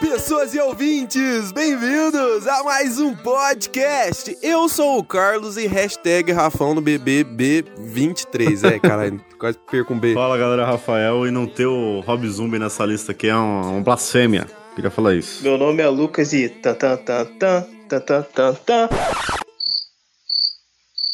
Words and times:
pessoas 0.00 0.54
e 0.54 0.60
ouvintes, 0.60 1.52
bem-vindos 1.52 2.46
a 2.46 2.62
mais 2.62 3.00
um 3.00 3.14
podcast. 3.14 4.36
Eu 4.42 4.68
sou 4.68 4.98
o 4.98 5.04
Carlos 5.04 5.56
e 5.56 5.66
hashtag 5.66 6.32
Rafão 6.32 6.74
no 6.74 6.82
BBB23. 6.82 8.74
É, 8.74 8.78
caralho, 8.80 9.20
quase 9.38 9.58
perco 9.70 9.94
um 9.94 9.98
B. 9.98 10.14
Fala, 10.14 10.36
galera, 10.36 10.66
Rafael, 10.66 11.26
e 11.26 11.30
não 11.30 11.46
ter 11.46 11.66
o 11.66 12.00
Rob 12.00 12.28
Zumbi 12.28 12.58
nessa 12.58 12.84
lista 12.84 13.12
aqui 13.12 13.28
é 13.28 13.34
uma, 13.34 13.66
uma 13.68 13.80
blasfêmia. 13.80 14.46
Queria 14.74 14.90
falar 14.90 15.14
isso. 15.14 15.42
Meu 15.42 15.56
nome 15.56 15.82
é 15.82 15.88
Lucas 15.88 16.32
e 16.32 16.48
tan 16.48 16.74
tan 16.74 16.96
tan 16.98 17.24
tan 17.38 17.66
tan 17.88 18.22
tan 18.22 18.54
tan. 18.54 18.88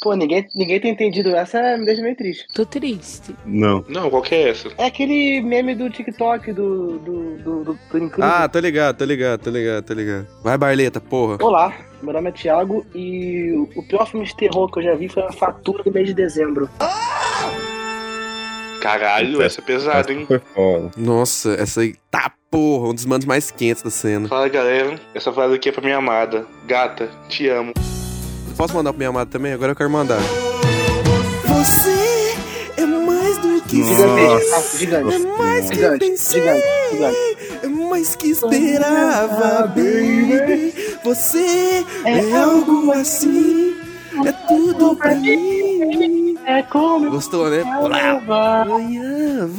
Pô, 0.03 0.15
ninguém, 0.15 0.49
ninguém 0.53 0.81
tem 0.81 0.91
entendido 0.91 1.29
essa, 1.29 1.79
me 1.79 1.87
deixa 1.87 2.03
meio 2.03 2.17
triste. 2.17 2.49
Tô 2.53 2.67
triste. 2.67 3.37
Não. 3.47 3.85
Não, 3.89 4.11
qual 4.11 4.21
que 4.21 4.35
é 4.35 4.49
essa? 4.49 4.69
É 4.77 4.87
aquele 4.87 5.41
meme 5.41 5.77
do 5.77 5.89
TikTok 5.89 6.53
do, 6.53 6.99
do, 6.99 7.37
do, 7.37 7.65
do, 7.65 7.79
do 7.93 7.99
Incrível. 7.99 8.25
Ah, 8.25 8.49
tô 8.49 8.59
ligado, 8.59 8.97
tô 8.97 9.05
ligado, 9.05 9.41
tô 9.41 9.51
ligado, 9.51 9.85
tô 9.85 9.95
ligado. 9.95 10.27
Vai, 10.43 10.59
Barleta, 10.59 11.01
porra. 11.01 11.39
Olá, 11.41 11.73
meu 12.03 12.13
nome 12.13 12.31
é 12.31 12.33
Thiago 12.33 12.85
e 12.93 13.53
o 13.77 13.83
pior 13.85 14.05
filme 14.11 14.27
de 14.27 14.35
terror 14.35 14.69
que 14.73 14.81
eu 14.81 14.83
já 14.83 14.95
vi 14.97 15.09
foi 15.09 15.23
a 15.23 15.31
Fatura 15.31 15.85
do 15.85 15.93
mês 15.93 16.09
de 16.09 16.15
dezembro. 16.15 16.69
Caralho, 18.81 19.41
essa 19.41 19.61
é 19.61 19.65
pesada, 19.65 20.13
hein? 20.13 20.27
Foi 20.27 20.41
foda. 20.41 20.91
Nossa, 20.97 21.55
essa 21.55 21.81
aí 21.81 21.95
tá 22.11 22.33
porra, 22.51 22.89
um 22.89 22.95
dos 22.95 23.07
mandos 23.07 23.25
mais 23.25 23.53
quentes 23.53 23.85
da 23.85 23.91
cena. 23.91 24.27
Fala 24.27 24.49
galera, 24.49 24.97
essa 25.15 25.33
frase 25.33 25.55
aqui 25.55 25.69
é 25.69 25.73
pra 25.73 25.81
minha 25.81 25.99
amada. 25.99 26.45
Gata, 26.67 27.09
te 27.29 27.49
amo. 27.49 27.73
Posso 28.57 28.75
mandar 28.75 28.93
pra 28.93 28.99
minha 28.99 29.09
amada 29.09 29.31
também? 29.31 29.53
Agora 29.53 29.73
eu 29.73 29.77
quero 29.77 29.91
mandar. 29.91 30.21
Você 31.47 32.35
é 32.77 32.85
mais 32.87 33.39
do 33.39 33.61
que 33.63 33.79
Nossa. 33.79 34.79
Gigante, 34.79 35.15
É 35.15 35.19
mais 35.19 35.69
que 35.71 35.75
gigante, 35.77 35.99
pensei, 35.99 36.41
gigante, 36.41 36.63
gigante. 36.93 37.17
é 37.63 37.69
mais 37.69 38.17
que 38.17 38.29
esperava, 38.31 39.67
baby. 39.69 40.75
Você 41.05 41.85
é 42.05 42.37
algo 42.37 42.93
assim, 42.93 43.75
é 44.27 44.33
tudo 44.47 44.95
pra 44.97 45.15
mim. 45.15 45.72
É 46.45 46.63
como 46.63 47.11
Gostou, 47.11 47.49
né? 47.49 47.63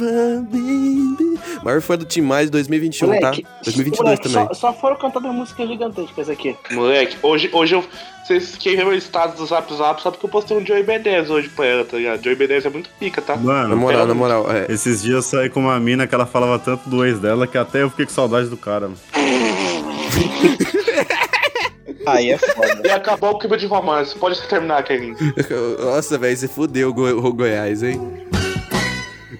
Baby. 0.00 1.38
Maior 1.62 1.80
fã 1.80 1.96
do 1.96 2.04
Tim 2.04 2.20
Mais 2.20 2.50
2021, 2.50 3.06
Moleque, 3.06 3.42
tá? 3.42 3.48
2022 3.64 4.00
moleque, 4.00 4.28
também. 4.28 4.48
Só, 4.48 4.54
só 4.54 4.72
foram 4.72 4.96
cantadas 4.96 5.34
músicas 5.34 5.68
gigantescas 5.68 6.28
aqui. 6.28 6.56
Moleque, 6.70 7.16
hoje, 7.22 7.48
hoje 7.52 7.74
eu. 7.74 7.84
Vocês 8.24 8.56
quem 8.56 8.76
vê 8.76 8.84
meu 8.84 8.94
status 8.94 9.36
do 9.36 9.46
Zap 9.46 9.72
Zap 9.74 10.02
sabe 10.02 10.16
que 10.16 10.24
eu 10.24 10.30
postei 10.30 10.56
um 10.56 10.64
Joey 10.64 10.82
B10 10.82 11.28
hoje 11.28 11.48
pra 11.50 11.66
ela, 11.66 11.84
tá 11.84 11.96
ligado? 11.96 12.22
Joey 12.22 12.36
B10 12.36 12.66
é 12.66 12.70
muito 12.70 12.90
pica, 12.98 13.20
tá? 13.20 13.36
Na 13.36 13.42
Mano, 13.42 13.76
moral, 13.76 13.98
pera 13.98 14.06
na 14.06 14.14
moral, 14.14 14.50
é. 14.50 14.66
esses 14.70 15.02
dias 15.02 15.16
eu 15.16 15.22
saí 15.22 15.50
com 15.50 15.60
uma 15.60 15.78
mina 15.78 16.06
que 16.06 16.14
ela 16.14 16.26
falava 16.26 16.58
tanto 16.58 16.88
do 16.88 17.04
ex 17.04 17.18
dela 17.18 17.46
que 17.46 17.58
até 17.58 17.82
eu 17.82 17.90
fiquei 17.90 18.06
com 18.06 18.12
saudade 18.12 18.48
do 18.48 18.56
cara. 18.56 18.88
mano. 18.88 18.98
Aí 22.06 22.30
é 22.30 22.38
foda. 22.38 22.82
E 22.86 22.90
acabou 22.90 23.30
o 23.30 23.38
clima 23.38 23.56
de 23.56 23.66
romance. 23.66 24.14
Pode 24.16 24.40
terminar, 24.48 24.82
Kevin. 24.84 25.14
Nossa, 25.78 26.18
velho, 26.18 26.36
você 26.36 26.48
fudeu 26.48 26.90
o, 26.90 26.94
Go- 26.94 27.08
o 27.28 27.32
Goiás, 27.32 27.82
hein? 27.82 28.00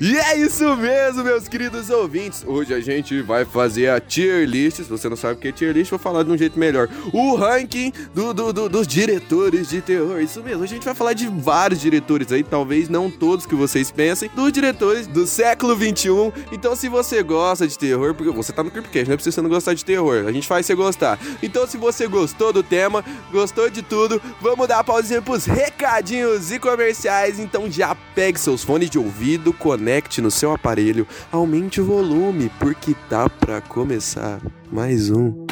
E 0.01 0.17
é 0.17 0.37
isso 0.39 0.77
mesmo, 0.77 1.23
meus 1.25 1.47
queridos 1.49 1.91
ouvintes. 1.91 2.43
Hoje 2.47 2.75
a 2.75 2.81
gente 2.81 3.21
vai 3.23 3.45
fazer 3.45 3.89
a 3.91 4.01
tier 4.01 4.47
list. 4.49 4.77
Se 4.79 4.83
você 4.85 5.09
não 5.09 5.17
sabe 5.17 5.35
o 5.35 5.37
que 5.37 5.49
é 5.49 5.53
tier 5.53 5.73
list, 5.73 5.91
vou 5.91 5.99
falar 5.99 6.23
de 6.23 6.31
um 6.31 6.37
jeito 6.39 6.59
melhor. 6.59 6.89
O 7.13 7.35
ranking 7.37 7.93
do, 8.15 8.33
do- 8.35 8.53
do- 8.53 8.69
dos 8.69 8.87
diretores 8.87 9.69
de 9.69 9.81
terror. 9.81 10.21
Isso 10.21 10.43
mesmo, 10.43 10.63
a 10.63 10.67
gente 10.67 10.85
vai 10.85 10.95
falar 10.95 11.13
de 11.13 11.27
vários 11.29 11.81
diretores 11.81 12.31
aí, 12.33 12.43
talvez 12.43 12.89
não 12.89 13.11
todos 13.11 13.47
que 13.47 13.55
vocês 13.55 13.91
pensem, 13.91 14.31
dos 14.35 14.53
diretores 14.53 15.07
do 15.07 15.27
século 15.27 15.77
21. 15.77 16.33
Então, 16.53 16.75
se 16.75 16.89
você 16.89 17.23
gosta 17.23 17.67
de 17.67 17.79
terror, 17.79 18.15
porque 18.15 18.33
você 18.33 18.53
tá 18.53 18.63
no 18.63 18.71
Creepcast, 18.71 19.09
não 19.09 19.15
é 19.15 19.19
você 19.19 19.41
não 19.43 19.51
gostar 19.51 19.75
de 19.75 19.85
terror. 19.85 20.25
A 20.27 20.33
gente 20.33 20.47
faz 20.47 20.67
você 20.67 20.75
gostar. 20.75 21.19
Então, 21.43 21.67
se 21.67 21.77
você 21.77 22.07
gostou 22.07 22.53
do 22.53 22.63
tema, 22.63 23.05
gostou 23.33 23.69
de 23.71 23.83
tudo, 23.83 24.21
vamos 24.41 24.67
dar 24.69 24.83
pausinha 24.85 25.23
pros 25.23 25.45
recadinhos 25.47 26.51
e 26.53 26.59
comerciais. 26.59 27.39
Então, 27.39 27.71
já 27.71 27.95
pegue 28.15 28.39
seus 28.39 28.63
fones 28.65 28.89
de 28.91 28.99
ouvido, 28.99 29.53
conecte 29.85 30.23
no 30.23 30.31
seu 30.31 30.51
aparelho, 30.51 31.07
aumente 31.31 31.79
o 31.79 31.85
volume, 31.85 32.51
porque 32.59 32.97
tá 33.11 33.29
pra 33.29 33.61
começar 33.61 34.41
mais 34.73 35.11
um. 35.11 35.45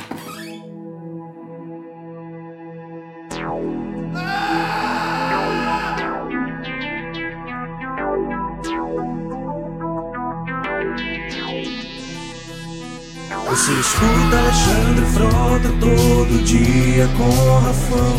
Você 13.51 13.73
escuta 13.73 14.39
Alexandre 14.39 15.07
Frota 15.13 15.69
todo 15.79 16.43
dia 16.43 17.07
com 17.19 17.67
Rafão 17.67 18.17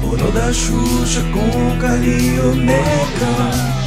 Porão 0.00 0.30
da 0.30 0.50
Xuxa 0.50 1.22
com 1.30 1.78
Carlinho 1.78 2.54
Neca 2.54 3.79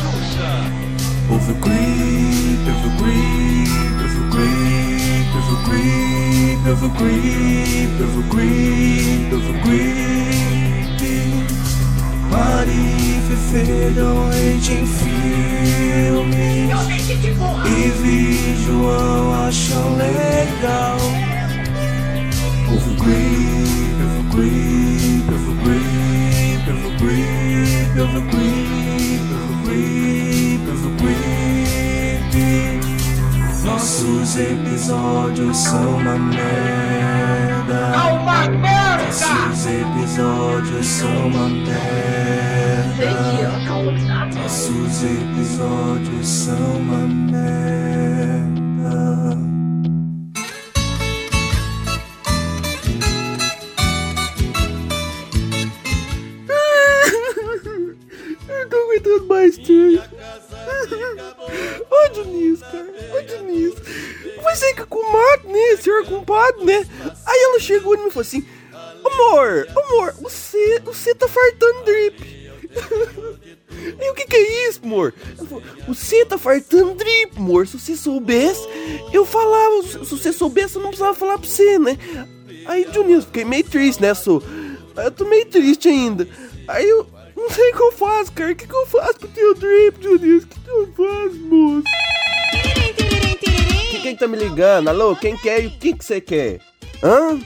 Ouve 1.30 1.52
o 1.52 1.56
creep, 1.56 2.70
ouve 2.70 2.88
o 2.88 2.92
creep, 2.98 4.02
ouve 4.02 4.18
o 4.18 4.30
creep, 4.30 5.36
ouve 5.36 5.52
o 5.52 5.54
creep, 5.64 6.68
ouve 6.68 6.86
o 6.86 6.90
creep, 6.90 8.02
ouve 8.02 8.18
o 8.18 8.24
creep, 8.30 9.34
o 9.34 9.36
creep 9.62 10.04
Fefe 13.54 14.00
noite 14.00 14.74
em 14.74 14.86
E 17.66 17.68
vi 18.02 18.56
João 18.66 19.48
acham 19.48 19.96
legal 19.96 20.98
Ouve 22.72 22.90
o 22.90 22.96
creep, 22.96 24.02
ouve 24.02 24.20
o 24.20 24.24
creep, 24.32 25.32
ouve 25.32 25.50
o 25.50 25.56
creep, 25.64 26.66
o 26.70 26.72
creep, 26.98 27.96
o 28.00 28.02
creep 28.30 29.24
Nossos 33.64 34.38
episódios 34.38 35.58
são 35.58 35.98
uma 35.98 36.18
merda 36.18 37.54
nossos 39.54 39.66
episódios 39.68 40.86
são 40.86 41.28
uma 41.28 41.48
merda. 41.50 41.74
Nossos 44.36 45.04
episódios 45.04 46.28
são 46.28 46.78
uma 46.78 47.08
merda. 47.08 48.43
Se 77.74 77.80
você 77.80 77.96
soubesse, 77.96 78.68
eu 79.12 79.26
falava. 79.26 79.82
Se 79.84 79.98
você 79.98 80.32
soubesse, 80.32 80.76
eu 80.76 80.82
não 80.82 80.90
precisava 80.90 81.16
falar 81.16 81.40
pra 81.40 81.50
você, 81.50 81.80
né? 81.80 81.98
Aí, 82.68 82.86
Diniz, 82.92 83.26
fiquei 83.26 83.44
meio 83.44 83.64
triste, 83.64 84.00
né, 84.00 84.14
sou? 84.14 84.44
Eu 84.96 85.10
tô 85.10 85.26
meio 85.26 85.46
triste 85.48 85.90
ainda. 85.90 86.28
Aí 86.68 86.88
eu 86.88 87.08
não 87.36 87.50
sei 87.50 87.72
o 87.72 87.76
que 87.76 87.82
eu 87.82 87.92
faço, 87.94 88.32
cara. 88.32 88.52
O 88.52 88.56
que, 88.56 88.68
que 88.68 88.76
eu 88.76 88.86
faço 88.86 89.16
pro 89.16 89.28
teu 89.30 89.56
drip, 89.56 90.00
Diniz? 90.00 90.44
O 90.44 90.48
que, 90.48 90.60
que 90.60 90.70
eu 90.70 90.94
faço, 90.96 91.36
moço? 91.46 91.84
Quem, 93.90 94.02
quem 94.02 94.16
tá 94.16 94.28
me 94.28 94.38
ligando? 94.38 94.90
Alô, 94.90 95.16
quem 95.16 95.36
quer 95.36 95.64
e 95.64 95.68
o 95.68 95.72
que 95.72 95.94
que 95.94 96.06
você 96.06 96.22
quer? 96.22 96.60
Hã? 97.02 97.40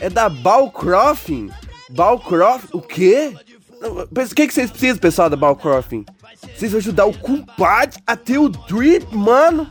É 0.00 0.08
da 0.08 0.30
Balcroffing? 0.30 1.50
Balcroft? 1.90 2.68
O 2.72 2.80
quê? 2.80 3.34
O 3.82 4.34
que 4.34 4.46
que 4.46 4.54
vocês 4.54 4.70
precisam, 4.70 4.96
pessoal 4.96 5.28
da 5.28 5.36
Balcroffing? 5.36 6.06
Vocês 6.56 6.72
vão 6.72 6.78
ajudar 6.78 7.04
o 7.04 7.18
compadre 7.18 8.00
a 8.06 8.16
ter 8.16 8.38
o 8.38 8.48
drip, 8.48 9.14
mano? 9.14 9.70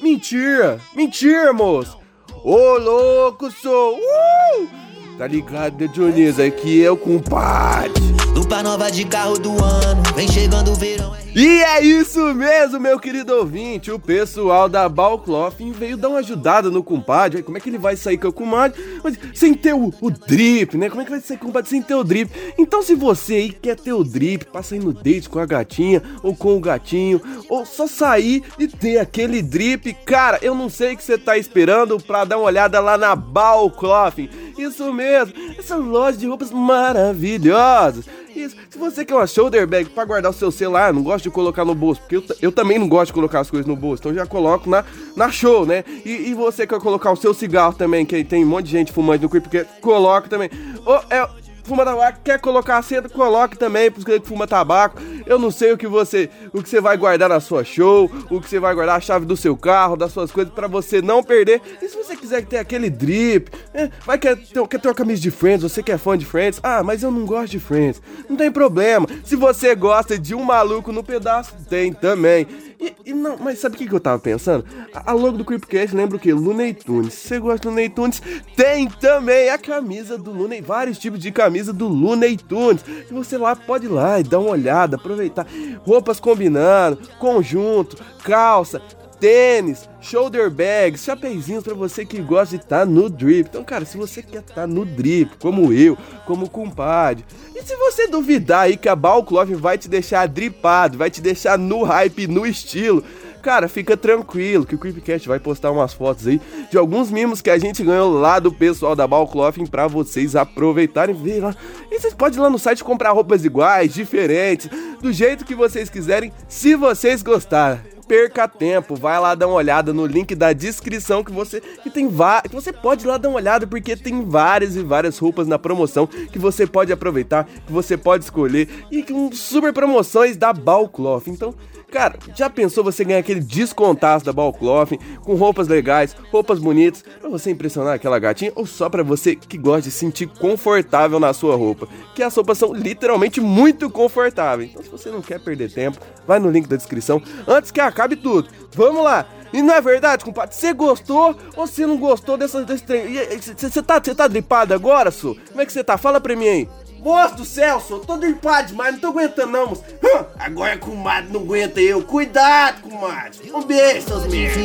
Mentira! 0.00 0.80
Mentira, 0.94 1.52
moço! 1.52 1.98
Ô, 2.42 2.78
louco, 2.78 3.50
sou! 3.50 3.98
Uh! 3.98 4.89
Tá 5.20 5.26
ligado, 5.26 5.86
Dionísio? 5.86 6.46
Aqui 6.46 6.82
é 6.82 6.90
o 6.90 6.96
compadre. 6.96 7.92
Lupa 8.34 8.62
nova 8.62 8.90
de 8.90 9.04
carro 9.04 9.38
do 9.38 9.50
ano. 9.62 10.02
Vem 10.16 10.26
chegando 10.26 10.70
o 10.70 10.74
verão. 10.74 11.14
E 11.34 11.62
é 11.62 11.84
isso 11.84 12.34
mesmo, 12.34 12.80
meu 12.80 12.98
querido 12.98 13.34
ouvinte. 13.34 13.90
O 13.92 13.98
pessoal 14.00 14.68
da 14.68 14.88
Balclothing 14.88 15.70
veio 15.70 15.96
dar 15.96 16.08
uma 16.08 16.18
ajudada 16.18 16.70
no 16.70 16.82
compadre. 16.82 17.42
Como 17.42 17.56
é 17.56 17.60
que 17.60 17.68
ele 17.68 17.78
vai 17.78 17.96
sair 17.96 18.18
com 18.18 18.28
o 18.28 18.32
compadre 18.32 18.82
mas 19.04 19.16
sem 19.32 19.54
ter 19.54 19.72
o, 19.72 19.92
o, 20.00 20.10
drip, 20.10 20.76
né? 20.76 20.90
Como 20.90 21.00
é 21.00 21.04
que 21.04 21.10
vai 21.10 21.20
sair 21.20 21.36
com 21.36 21.44
o 21.44 21.46
compadre 21.48 21.70
sem 21.70 21.80
ter 21.80 21.94
o 21.94 22.02
drip? 22.02 22.32
Então, 22.58 22.82
se 22.82 22.94
você 22.96 23.34
aí 23.34 23.52
quer 23.52 23.76
ter 23.76 23.92
o 23.92 24.02
drip 24.02 24.46
pra 24.46 24.62
sair 24.62 24.80
no 24.80 24.92
date 24.92 25.28
com 25.28 25.38
a 25.38 25.46
gatinha 25.46 26.02
ou 26.22 26.34
com 26.34 26.56
o 26.56 26.60
gatinho, 26.60 27.20
ou 27.48 27.64
só 27.64 27.86
sair 27.86 28.42
e 28.58 28.66
ter 28.66 28.98
aquele 28.98 29.40
drip, 29.40 29.94
cara, 30.04 30.38
eu 30.42 30.54
não 30.54 30.68
sei 30.68 30.94
o 30.94 30.96
que 30.96 31.04
você 31.04 31.16
tá 31.16 31.38
esperando 31.38 31.98
pra 32.00 32.24
dar 32.24 32.38
uma 32.38 32.46
olhada 32.46 32.80
lá 32.80 32.98
na 32.98 33.14
Balclothing. 33.14 34.28
Isso 34.58 34.92
mesmo, 34.92 35.09
essa 35.10 35.76
loja 35.76 36.16
de 36.16 36.26
roupas 36.26 36.50
maravilhosas. 36.50 38.06
Isso. 38.34 38.56
Se 38.70 38.78
você 38.78 39.04
quer 39.04 39.14
uma 39.14 39.26
shoulder 39.26 39.66
bag 39.66 39.90
para 39.90 40.04
guardar 40.04 40.30
o 40.30 40.34
seu 40.34 40.50
celular, 40.50 40.92
não 40.92 41.02
gosta 41.02 41.28
de 41.28 41.30
colocar 41.30 41.64
no 41.64 41.74
bolso, 41.74 42.00
porque 42.00 42.16
eu, 42.16 42.24
eu, 42.40 42.52
também 42.52 42.78
não 42.78 42.88
gosto 42.88 43.06
de 43.06 43.12
colocar 43.12 43.40
as 43.40 43.50
coisas 43.50 43.66
no 43.66 43.74
bolso, 43.76 44.02
então 44.02 44.14
já 44.14 44.24
coloco 44.24 44.70
na, 44.70 44.84
na 45.16 45.30
show, 45.30 45.66
né? 45.66 45.84
E, 46.04 46.30
e 46.30 46.34
você 46.34 46.66
quer 46.66 46.80
colocar 46.80 47.10
o 47.10 47.16
seu 47.16 47.34
cigarro 47.34 47.74
também, 47.74 48.06
que 48.06 48.22
tem 48.24 48.44
um 48.44 48.48
monte 48.48 48.66
de 48.66 48.72
gente 48.72 48.92
fumando 48.92 49.22
no 49.22 49.28
creep, 49.28 49.44
porque 49.44 49.64
coloca 49.80 50.28
também. 50.28 50.48
Oh, 50.86 51.00
é, 51.10 51.28
fuma 51.70 51.84
tabaco, 51.84 52.18
quer 52.24 52.40
colocar 52.40 52.78
a 52.78 53.08
coloque 53.08 53.56
também 53.56 53.92
pros 53.92 54.04
que 54.04 54.20
fuma 54.20 54.44
tabaco. 54.44 55.00
Eu 55.24 55.38
não 55.38 55.52
sei 55.52 55.72
o 55.72 55.78
que 55.78 55.86
você, 55.86 56.28
o 56.52 56.60
que 56.60 56.68
você 56.68 56.80
vai 56.80 56.96
guardar 56.96 57.28
na 57.28 57.38
sua 57.38 57.62
show, 57.62 58.10
o 58.28 58.40
que 58.40 58.48
você 58.48 58.58
vai 58.58 58.74
guardar 58.74 58.96
a 58.96 59.00
chave 59.00 59.24
do 59.24 59.36
seu 59.36 59.56
carro, 59.56 59.96
das 59.96 60.10
suas 60.10 60.32
coisas 60.32 60.52
para 60.52 60.66
você 60.66 61.00
não 61.00 61.22
perder. 61.22 61.62
E 61.80 61.88
se 61.88 61.96
você 61.96 62.16
quiser 62.16 62.44
ter 62.44 62.58
aquele 62.58 62.90
drip, 62.90 63.52
é, 63.72 63.88
vai 64.04 64.18
quer 64.18 64.36
ter, 64.36 64.66
quer 64.66 64.80
ter 64.80 64.88
uma 64.88 64.94
camisa 64.94 65.22
de 65.22 65.30
Friends, 65.30 65.62
você 65.62 65.80
que 65.80 65.92
é 65.92 65.98
fã 65.98 66.18
de 66.18 66.26
Friends, 66.26 66.58
ah, 66.60 66.82
mas 66.82 67.04
eu 67.04 67.10
não 67.12 67.24
gosto 67.24 67.52
de 67.52 67.60
Friends. 67.60 68.02
Não 68.28 68.36
tem 68.36 68.50
problema. 68.50 69.06
Se 69.24 69.36
você 69.36 69.72
gosta 69.76 70.18
de 70.18 70.34
um 70.34 70.42
maluco 70.42 70.90
no 70.90 71.04
pedaço, 71.04 71.54
tem 71.68 71.92
também. 71.92 72.48
E, 72.80 72.94
e, 73.04 73.12
não, 73.12 73.36
mas 73.36 73.58
sabe 73.58 73.74
o 73.74 73.78
que, 73.78 73.86
que 73.86 73.94
eu 73.94 74.00
tava 74.00 74.18
pensando? 74.18 74.64
A, 74.94 75.10
a 75.10 75.14
logo 75.14 75.36
do 75.36 75.44
Creepcast 75.44 75.94
lembra 75.94 76.16
o 76.16 76.20
que? 76.20 76.32
Looney 76.32 76.72
Tunes. 76.72 77.12
Você 77.12 77.38
gosta 77.38 77.68
do 77.68 77.68
Looney 77.68 77.90
Tunes, 77.90 78.22
tem 78.56 78.88
também 78.88 79.50
a 79.50 79.58
camisa 79.58 80.16
do 80.16 80.32
Looney, 80.32 80.62
vários 80.62 80.98
tipos 80.98 81.20
de 81.20 81.30
camisa 81.30 81.72
do 81.72 81.86
Looney 81.88 82.38
Tunes. 82.38 82.82
E 82.88 83.12
você 83.12 83.36
lá 83.36 83.54
pode 83.54 83.84
ir 83.84 83.90
lá 83.90 84.18
e 84.18 84.22
dar 84.22 84.38
uma 84.38 84.50
olhada, 84.50 84.96
aproveitar. 84.96 85.46
Roupas 85.82 86.18
combinando, 86.18 86.98
conjunto, 87.18 87.98
calça, 88.24 88.80
tênis, 89.20 89.88
shoulder 90.00 90.50
bags, 90.50 91.04
chapeizinhos 91.04 91.62
para 91.62 91.74
você 91.74 92.06
que 92.06 92.20
gosta 92.22 92.56
de 92.56 92.64
estar 92.64 92.80
tá 92.80 92.86
no 92.86 93.10
drip. 93.10 93.48
Então, 93.50 93.62
cara, 93.62 93.84
se 93.84 93.96
você 93.96 94.22
quer 94.22 94.40
estar 94.40 94.54
tá 94.54 94.66
no 94.66 94.84
drip, 94.84 95.36
como 95.38 95.72
eu, 95.72 95.96
como 96.26 96.46
o 96.46 96.50
compadre, 96.50 97.24
e 97.54 97.62
se 97.62 97.76
você 97.76 98.08
duvidar 98.08 98.62
aí 98.62 98.76
que 98.76 98.88
a 98.88 98.96
Balcloth 98.96 99.48
vai 99.54 99.76
te 99.76 99.88
deixar 99.88 100.26
dripado, 100.26 100.96
vai 100.96 101.10
te 101.10 101.20
deixar 101.20 101.58
no 101.58 101.82
hype, 101.82 102.26
no 102.26 102.46
estilo, 102.46 103.04
cara, 103.42 103.68
fica 103.68 103.96
tranquilo 103.96 104.64
que 104.64 104.74
o 104.74 104.78
Creepcast 104.78 105.28
vai 105.28 105.38
postar 105.38 105.70
umas 105.70 105.92
fotos 105.92 106.26
aí 106.26 106.40
de 106.70 106.78
alguns 106.78 107.10
mimos 107.10 107.42
que 107.42 107.50
a 107.50 107.58
gente 107.58 107.82
ganhou 107.82 108.10
lá 108.12 108.38
do 108.38 108.52
pessoal 108.52 108.96
da 108.96 109.06
Balclothing 109.06 109.66
para 109.66 109.86
vocês 109.86 110.34
aproveitarem 110.34 111.14
e 111.14 111.18
ver 111.18 111.40
lá. 111.40 111.54
E 111.90 112.00
vocês 112.00 112.14
podem 112.14 112.38
ir 112.38 112.42
lá 112.42 112.48
no 112.48 112.58
site 112.58 112.82
comprar 112.82 113.12
roupas 113.12 113.44
iguais, 113.44 113.92
diferentes, 113.92 114.70
do 115.00 115.12
jeito 115.12 115.44
que 115.44 115.54
vocês 115.54 115.90
quiserem, 115.90 116.32
se 116.48 116.74
vocês 116.74 117.22
gostarem 117.22 117.99
perca 118.10 118.48
tempo, 118.48 118.96
vai 118.96 119.20
lá 119.20 119.36
dar 119.36 119.46
uma 119.46 119.54
olhada 119.54 119.92
no 119.92 120.04
link 120.04 120.34
da 120.34 120.52
descrição 120.52 121.22
que 121.22 121.30
você 121.30 121.60
que 121.60 121.88
tem 121.88 122.10
que 122.10 122.52
você 122.52 122.72
pode 122.72 123.04
ir 123.04 123.06
lá 123.06 123.16
dar 123.16 123.28
uma 123.28 123.36
olhada 123.36 123.68
porque 123.68 123.94
tem 123.94 124.24
várias 124.24 124.74
e 124.74 124.82
várias 124.82 125.16
roupas 125.16 125.46
na 125.46 125.60
promoção 125.60 126.08
que 126.08 126.36
você 126.36 126.66
pode 126.66 126.92
aproveitar, 126.92 127.44
que 127.44 127.72
você 127.72 127.96
pode 127.96 128.24
escolher 128.24 128.68
e 128.90 129.04
com 129.04 129.30
super 129.30 129.72
promoções 129.72 130.36
da 130.36 130.52
Balcloth. 130.52 131.28
Então, 131.28 131.54
Cara, 131.90 132.16
já 132.36 132.48
pensou 132.48 132.84
você 132.84 133.04
ganhar 133.04 133.18
aquele 133.18 133.40
descontaço 133.40 134.24
da 134.24 134.32
Balcloth 134.32 134.90
com 135.22 135.34
roupas 135.34 135.66
legais, 135.66 136.16
roupas 136.30 136.58
bonitas, 136.58 137.04
pra 137.20 137.28
você 137.28 137.50
impressionar 137.50 137.94
aquela 137.94 138.18
gatinha 138.18 138.52
ou 138.54 138.64
só 138.64 138.88
pra 138.88 139.02
você 139.02 139.34
que 139.34 139.58
gosta 139.58 139.82
de 139.82 139.90
se 139.90 139.98
sentir 139.98 140.26
confortável 140.26 141.18
na 141.18 141.32
sua 141.32 141.56
roupa? 141.56 141.88
Que 142.14 142.22
as 142.22 142.34
roupas 142.34 142.58
são 142.58 142.72
literalmente 142.72 143.40
muito 143.40 143.90
confortáveis. 143.90 144.70
Então, 144.70 144.82
se 144.82 144.88
você 144.88 145.10
não 145.10 145.20
quer 145.20 145.40
perder 145.40 145.72
tempo, 145.72 145.98
vai 146.26 146.38
no 146.38 146.50
link 146.50 146.68
da 146.68 146.76
descrição 146.76 147.20
antes 147.46 147.70
que 147.70 147.80
acabe 147.80 148.16
tudo. 148.16 148.48
Vamos 148.72 149.02
lá! 149.02 149.26
E 149.52 149.60
não 149.62 149.74
é 149.74 149.80
verdade, 149.80 150.24
compadre? 150.24 150.54
Você 150.54 150.72
gostou 150.72 151.36
ou 151.56 151.66
você 151.66 151.84
não 151.84 151.96
gostou 151.98 152.36
dessa, 152.36 152.64
desse 152.64 152.84
trem? 152.84 153.14
Você 153.40 153.82
tá, 153.82 154.00
tá 154.00 154.28
dripado 154.28 154.72
agora, 154.72 155.10
Su? 155.10 155.36
Como 155.48 155.60
é 155.60 155.66
que 155.66 155.72
você 155.72 155.82
tá? 155.82 155.98
Fala 155.98 156.20
pra 156.20 156.36
mim 156.36 156.46
aí. 156.46 156.68
Moço 157.00 157.36
do 157.36 157.44
céu, 157.46 157.80
sou 157.80 158.00
todo 158.00 158.26
empado 158.26 158.68
demais, 158.68 158.92
não 158.92 159.00
tô 159.00 159.06
aguentando 159.08 159.52
não, 159.52 159.66
moço. 159.68 159.82
Hum, 160.04 160.24
agora, 160.38 160.76
comadre, 160.76 161.32
não 161.32 161.40
aguenta 161.40 161.80
eu. 161.80 162.02
Cuidado, 162.02 162.82
comadre. 162.82 163.50
Um 163.52 163.62
beijo, 163.62 164.06
seus 164.06 164.26
merda. 164.26 164.60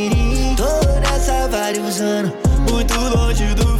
Tô 0.57 0.99
nessa 0.99 1.47
vários 1.47 2.01
anos, 2.01 2.33
muito 2.69 2.93
longe 2.99 3.45
do 3.55 3.74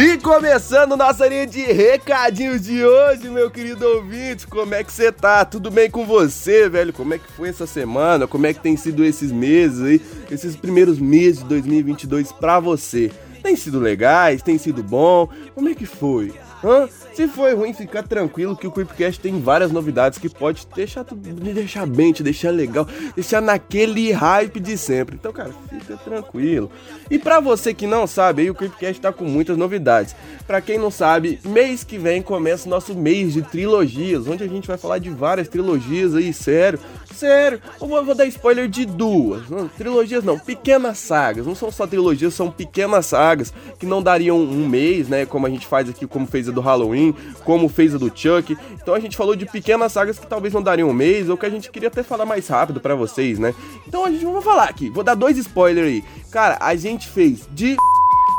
E 0.00 0.16
começando 0.16 0.96
nossa 0.96 1.26
linha 1.26 1.44
de 1.44 1.60
recadinhos 1.60 2.62
de 2.62 2.84
hoje, 2.84 3.28
meu 3.28 3.50
querido 3.50 3.84
ouvinte, 3.84 4.46
como 4.46 4.72
é 4.72 4.84
que 4.84 4.92
você 4.92 5.10
tá? 5.10 5.44
Tudo 5.44 5.72
bem 5.72 5.90
com 5.90 6.06
você, 6.06 6.68
velho? 6.68 6.92
Como 6.92 7.14
é 7.14 7.18
que 7.18 7.32
foi 7.32 7.48
essa 7.48 7.66
semana? 7.66 8.24
Como 8.28 8.46
é 8.46 8.54
que 8.54 8.60
tem 8.60 8.76
sido 8.76 9.04
esses 9.04 9.32
meses 9.32 9.82
aí, 9.82 10.00
esses 10.30 10.54
primeiros 10.54 11.00
meses 11.00 11.40
de 11.40 11.46
2022 11.46 12.30
pra 12.30 12.60
você? 12.60 13.10
Tem 13.42 13.56
sido 13.56 13.80
legais? 13.80 14.40
Tem 14.40 14.56
sido 14.56 14.84
bom? 14.84 15.28
Como 15.52 15.68
é 15.68 15.74
que 15.74 15.84
foi? 15.84 16.32
Hã? 16.62 16.88
Se 17.18 17.26
foi 17.26 17.52
ruim, 17.52 17.72
fica 17.72 18.00
tranquilo 18.00 18.56
que 18.56 18.64
o 18.64 18.70
Creepcast 18.70 19.18
tem 19.18 19.40
várias 19.40 19.72
novidades 19.72 20.20
que 20.20 20.28
pode 20.28 20.64
deixar 20.72 21.02
tudo, 21.02 21.20
deixar 21.52 21.84
bem, 21.84 22.12
te 22.12 22.22
deixar 22.22 22.52
legal, 22.52 22.86
deixar 23.16 23.42
naquele 23.42 24.12
hype 24.12 24.60
de 24.60 24.78
sempre. 24.78 25.16
Então, 25.16 25.32
cara, 25.32 25.50
fica 25.68 25.96
tranquilo. 25.96 26.70
E 27.10 27.18
para 27.18 27.40
você 27.40 27.74
que 27.74 27.88
não 27.88 28.06
sabe, 28.06 28.42
aí 28.42 28.50
o 28.50 28.54
Creepcast 28.54 29.00
tá 29.00 29.12
com 29.12 29.24
muitas 29.24 29.56
novidades. 29.56 30.14
Para 30.46 30.60
quem 30.60 30.78
não 30.78 30.92
sabe, 30.92 31.40
mês 31.44 31.82
que 31.82 31.98
vem 31.98 32.22
começa 32.22 32.68
o 32.68 32.70
nosso 32.70 32.94
mês 32.94 33.32
de 33.32 33.42
trilogias, 33.42 34.28
onde 34.28 34.44
a 34.44 34.48
gente 34.48 34.68
vai 34.68 34.78
falar 34.78 34.98
de 34.98 35.10
várias 35.10 35.48
trilogias 35.48 36.14
aí, 36.14 36.32
sério. 36.32 36.78
Sério, 37.12 37.60
eu 37.80 37.88
vou, 37.88 38.04
vou 38.04 38.14
dar 38.14 38.26
spoiler 38.26 38.68
de 38.68 38.86
duas. 38.86 39.50
Não, 39.50 39.66
trilogias 39.66 40.22
não, 40.22 40.38
pequenas 40.38 40.98
sagas. 40.98 41.44
Não 41.44 41.54
são 41.56 41.68
só 41.72 41.84
trilogias, 41.84 42.32
são 42.32 42.48
pequenas 42.48 43.06
sagas 43.06 43.52
que 43.76 43.86
não 43.86 44.00
dariam 44.00 44.38
um 44.38 44.68
mês, 44.68 45.08
né? 45.08 45.26
Como 45.26 45.44
a 45.44 45.50
gente 45.50 45.66
faz 45.66 45.88
aqui, 45.88 46.06
como 46.06 46.28
fez 46.28 46.48
a 46.48 46.52
do 46.52 46.60
Halloween, 46.60 47.07
como 47.44 47.68
fez 47.68 47.94
a 47.94 47.98
do 47.98 48.10
Chuck. 48.14 48.56
Então 48.74 48.94
a 48.94 49.00
gente 49.00 49.16
falou 49.16 49.36
de 49.36 49.46
pequenas 49.46 49.92
sagas 49.92 50.18
que 50.18 50.26
talvez 50.26 50.52
não 50.54 50.62
dariam 50.62 50.88
um 50.88 50.92
mês, 50.92 51.28
ou 51.28 51.36
que 51.36 51.46
a 51.46 51.50
gente 51.50 51.70
queria 51.70 51.88
até 51.88 52.02
falar 52.02 52.24
mais 52.24 52.48
rápido 52.48 52.80
para 52.80 52.94
vocês, 52.94 53.38
né? 53.38 53.54
Então 53.86 54.04
a 54.04 54.10
gente 54.10 54.24
vai 54.24 54.42
falar 54.42 54.64
aqui, 54.64 54.88
vou 54.90 55.04
dar 55.04 55.14
dois 55.14 55.36
spoilers 55.38 55.86
aí. 55.88 56.04
Cara, 56.30 56.58
a 56.60 56.74
gente 56.74 57.08
fez 57.08 57.48
de 57.52 57.76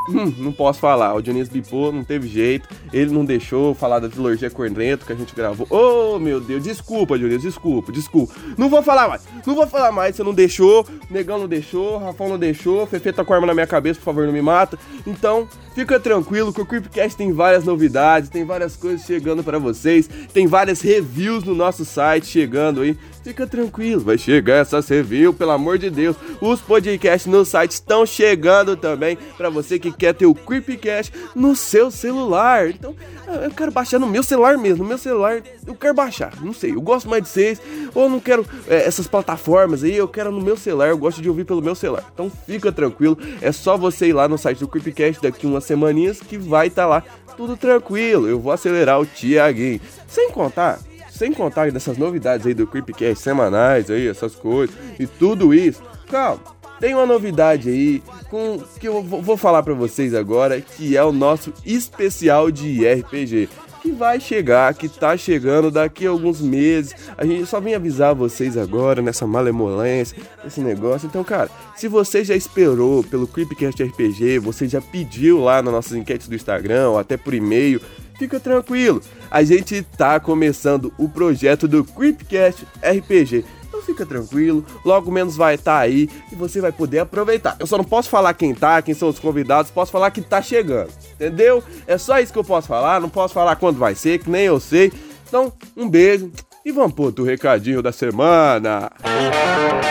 Hum, 0.10 0.34
não 0.38 0.52
posso 0.52 0.80
falar. 0.80 1.14
O 1.14 1.22
Dionísio 1.22 1.54
bipou, 1.54 1.92
não 1.92 2.04
teve 2.04 2.28
jeito. 2.28 2.68
Ele 2.92 3.12
não 3.12 3.24
deixou 3.24 3.74
falar 3.74 4.00
da 4.00 4.10
trilogia 4.10 4.50
Corneto 4.50 5.06
que 5.06 5.14
a 5.14 5.16
gente 5.16 5.36
gravou. 5.36 5.68
Oh, 5.70 6.18
meu 6.20 6.40
Deus. 6.40 6.64
Desculpa, 6.64 7.18
Dionísio. 7.18 7.50
Desculpa, 7.50 7.92
desculpa. 7.92 8.34
Não 8.58 8.70
vou 8.70 8.82
falar 8.82 9.08
mais. 9.08 9.24
Não 9.46 9.56
vou 9.56 9.68
falar 9.68 9.92
mais. 9.92 10.16
Você 10.16 10.24
não 10.24 10.34
deixou. 10.34 10.86
Negão 11.10 11.38
não 11.38 11.48
deixou. 11.48 11.98
Rafão 11.98 12.30
não 12.30 12.40
deixou. 12.40 12.86
Fefe 12.88 13.14
tá 13.14 13.24
com 13.24 13.34
a 13.34 13.36
arma 13.36 13.48
na 13.48 13.54
minha 13.54 13.68
cabeça, 13.68 14.00
por 14.00 14.06
favor, 14.06 14.26
não 14.26 14.34
me 14.34 14.42
mata. 14.42 14.78
Então, 15.06 15.48
fica 15.76 16.00
tranquilo 16.00 16.54
que 16.54 16.62
o 16.62 16.66
Creepcast 16.66 17.18
tem 17.18 17.32
várias 17.32 17.64
novidades. 17.64 18.30
Tem 18.30 18.44
várias 18.44 18.76
coisas 18.76 19.06
chegando 19.06 19.44
para 19.44 19.60
vocês. 19.60 20.10
Tem 20.34 20.48
várias 20.48 20.82
reviews 20.82 21.44
no 21.44 21.54
nosso 21.56 21.86
site 21.86 22.26
chegando 22.26 22.82
aí. 22.82 22.98
Fica 23.30 23.46
tranquilo, 23.46 24.02
vai 24.02 24.18
chegar 24.18 24.56
essas 24.56 24.90
reviews, 24.90 25.36
pelo 25.36 25.52
amor 25.52 25.78
de 25.78 25.92
Deus. 25.92 26.16
Os 26.42 26.60
podcasts 26.62 27.32
no 27.32 27.46
site 27.46 27.74
estão 27.74 28.04
chegando 28.04 28.76
também 28.76 29.20
para 29.38 29.52
você 29.52 29.78
que 29.78 29.92
quer 29.92 30.16
ter 30.16 30.26
o 30.26 30.34
Creepcast 30.34 31.14
no 31.36 31.56
seu 31.56 31.92
celular. 31.92 32.72
Então, 32.72 32.96
eu 33.44 33.52
quero 33.52 33.72
baixar 33.72 34.00
no 34.00 34.08
meu 34.08 34.24
celular 34.24 34.58
mesmo, 34.58 34.82
no 34.82 34.90
meu 34.90 34.98
celular 34.98 35.44
eu 35.68 35.76
quero 35.76 35.94
baixar. 35.94 36.34
Não 36.42 36.54
sei, 36.54 36.72
eu 36.72 36.82
gosto 36.82 37.08
mais 37.08 37.22
de 37.22 37.30
vocês, 37.30 37.62
ou 37.94 38.10
não 38.10 38.20
quero 38.20 38.44
é, 38.68 38.88
essas 38.88 39.06
plataformas 39.06 39.84
aí, 39.84 39.96
eu 39.96 40.08
quero 40.08 40.32
no 40.32 40.42
meu 40.42 40.58
celular, 40.58 40.90
eu 40.90 40.98
gosto 40.98 41.22
de 41.22 41.30
ouvir 41.30 41.46
pelo 41.46 41.62
meu 41.62 41.76
celular. 41.76 42.04
Então 42.12 42.32
fica 42.48 42.72
tranquilo, 42.72 43.16
é 43.44 43.52
só 43.52 43.78
você 43.78 44.08
ir 44.08 44.14
lá 44.14 44.28
no 44.28 44.40
site 44.40 44.58
do 44.58 44.68
Creepcast 44.68 45.22
daqui 45.22 45.46
umas 45.46 45.66
semaninhas 45.66 46.20
que 46.20 46.36
vai 46.36 46.66
estar 46.66 46.82
tá 46.82 46.88
lá 46.88 47.04
tudo 47.38 47.56
tranquilo. 47.56 48.28
Eu 48.28 48.40
vou 48.40 48.52
acelerar 48.52 49.00
o 49.00 49.06
Tiaguinho. 49.06 49.80
Sem 50.08 50.32
contar 50.32 50.80
sem 51.20 51.34
contar 51.34 51.70
dessas 51.70 51.98
novidades 51.98 52.48
aí 52.48 52.54
do 52.54 52.66
Creepcast 52.66 53.22
semanais 53.22 53.92
aí, 53.92 54.08
essas 54.08 54.36
coisas 54.36 54.74
e 54.98 55.06
tudo 55.06 55.54
isso. 55.54 55.84
Calma, 56.10 56.40
tem 56.80 56.96
uma 56.96 57.06
novidade 57.06 57.70
aí 57.70 58.02
com 58.30 58.58
que 58.80 58.88
eu 58.88 59.04
vou 59.04 59.36
falar 59.36 59.62
para 59.62 59.74
vocês 59.74 60.14
agora, 60.14 60.62
que 60.62 60.96
é 60.96 61.04
o 61.04 61.12
nosso 61.12 61.54
especial 61.66 62.50
de 62.50 62.88
RPG. 62.88 63.50
que 63.82 63.92
vai 63.92 64.20
chegar, 64.20 64.74
que 64.74 64.90
tá 64.90 65.16
chegando 65.16 65.72
daqui 65.72 66.06
a 66.06 66.10
alguns 66.10 66.42
meses. 66.42 66.94
A 67.18 67.26
gente 67.26 67.46
só 67.46 67.62
vem 67.62 67.76
avisar 67.76 68.14
vocês 68.14 68.58
agora 68.58 69.02
nessa 69.02 69.26
malemolência, 69.26 70.18
esse 70.46 70.60
negócio. 70.60 71.08
Então, 71.08 71.24
cara, 71.24 71.50
se 71.76 71.88
você 71.88 72.24
já 72.24 72.36
esperou 72.36 73.04
pelo 73.06 73.26
Creepcast 73.26 73.82
RPG, 73.82 74.40
você 74.40 74.68
já 74.68 74.82
pediu 74.82 75.40
lá 75.40 75.62
nas 75.62 75.74
nossas 75.74 75.94
enquetes 75.94 76.28
do 76.28 76.36
Instagram 76.36 76.90
ou 76.90 77.00
até 77.00 77.16
por 77.16 77.34
e-mail, 77.34 77.82
fica 78.20 78.40
tranquilo. 78.40 79.02
A 79.32 79.42
gente 79.44 79.82
tá 79.82 80.20
começando 80.20 80.94
o 80.98 81.08
projeto 81.08 81.68
do 81.68 81.84
Creepcast 81.84 82.68
RPG. 82.84 83.46
Então 83.68 83.82
fica 83.82 84.06
tranquilo, 84.06 84.66
logo 84.84 85.12
menos 85.12 85.38
vai 85.38 85.56
estar 85.56 85.78
tá 85.78 85.80
aí 85.80 86.10
e 86.32 86.36
você 86.36 86.60
vai 86.60 86.72
poder 86.72 87.00
aproveitar. 87.00 87.56
Eu 87.60 87.66
só 87.66 87.78
não 87.78 87.84
posso 87.86 88.10
falar 88.10 88.34
quem 88.34 88.54
tá, 88.54 88.82
quem 88.82 88.94
são 88.94 89.08
os 89.08 89.20
convidados, 89.20 89.72
posso 89.72 89.92
falar 89.92 90.12
que 90.12 90.22
tá 90.22 90.42
chegando, 90.42 90.90
entendeu? 91.14 91.64
É 91.88 91.98
só 91.98 92.20
isso 92.20 92.34
que 92.34 92.40
eu 92.40 92.44
posso 92.44 92.68
falar, 92.68 93.00
não 93.00 93.10
posso 93.10 93.34
falar 93.34 93.56
quando 93.56 93.78
vai 93.78 93.96
ser, 93.96 94.20
que 94.20 94.30
nem 94.30 94.46
eu 94.46 94.60
sei. 94.60 94.92
Então, 95.28 95.54
um 95.78 95.88
beijo 95.88 96.32
e 96.66 96.72
vamos 96.72 96.94
pro 96.94 97.06
outro 97.06 97.24
recadinho 97.24 97.82
da 97.82 97.92
semana. 97.92 98.92
Música 99.04 99.89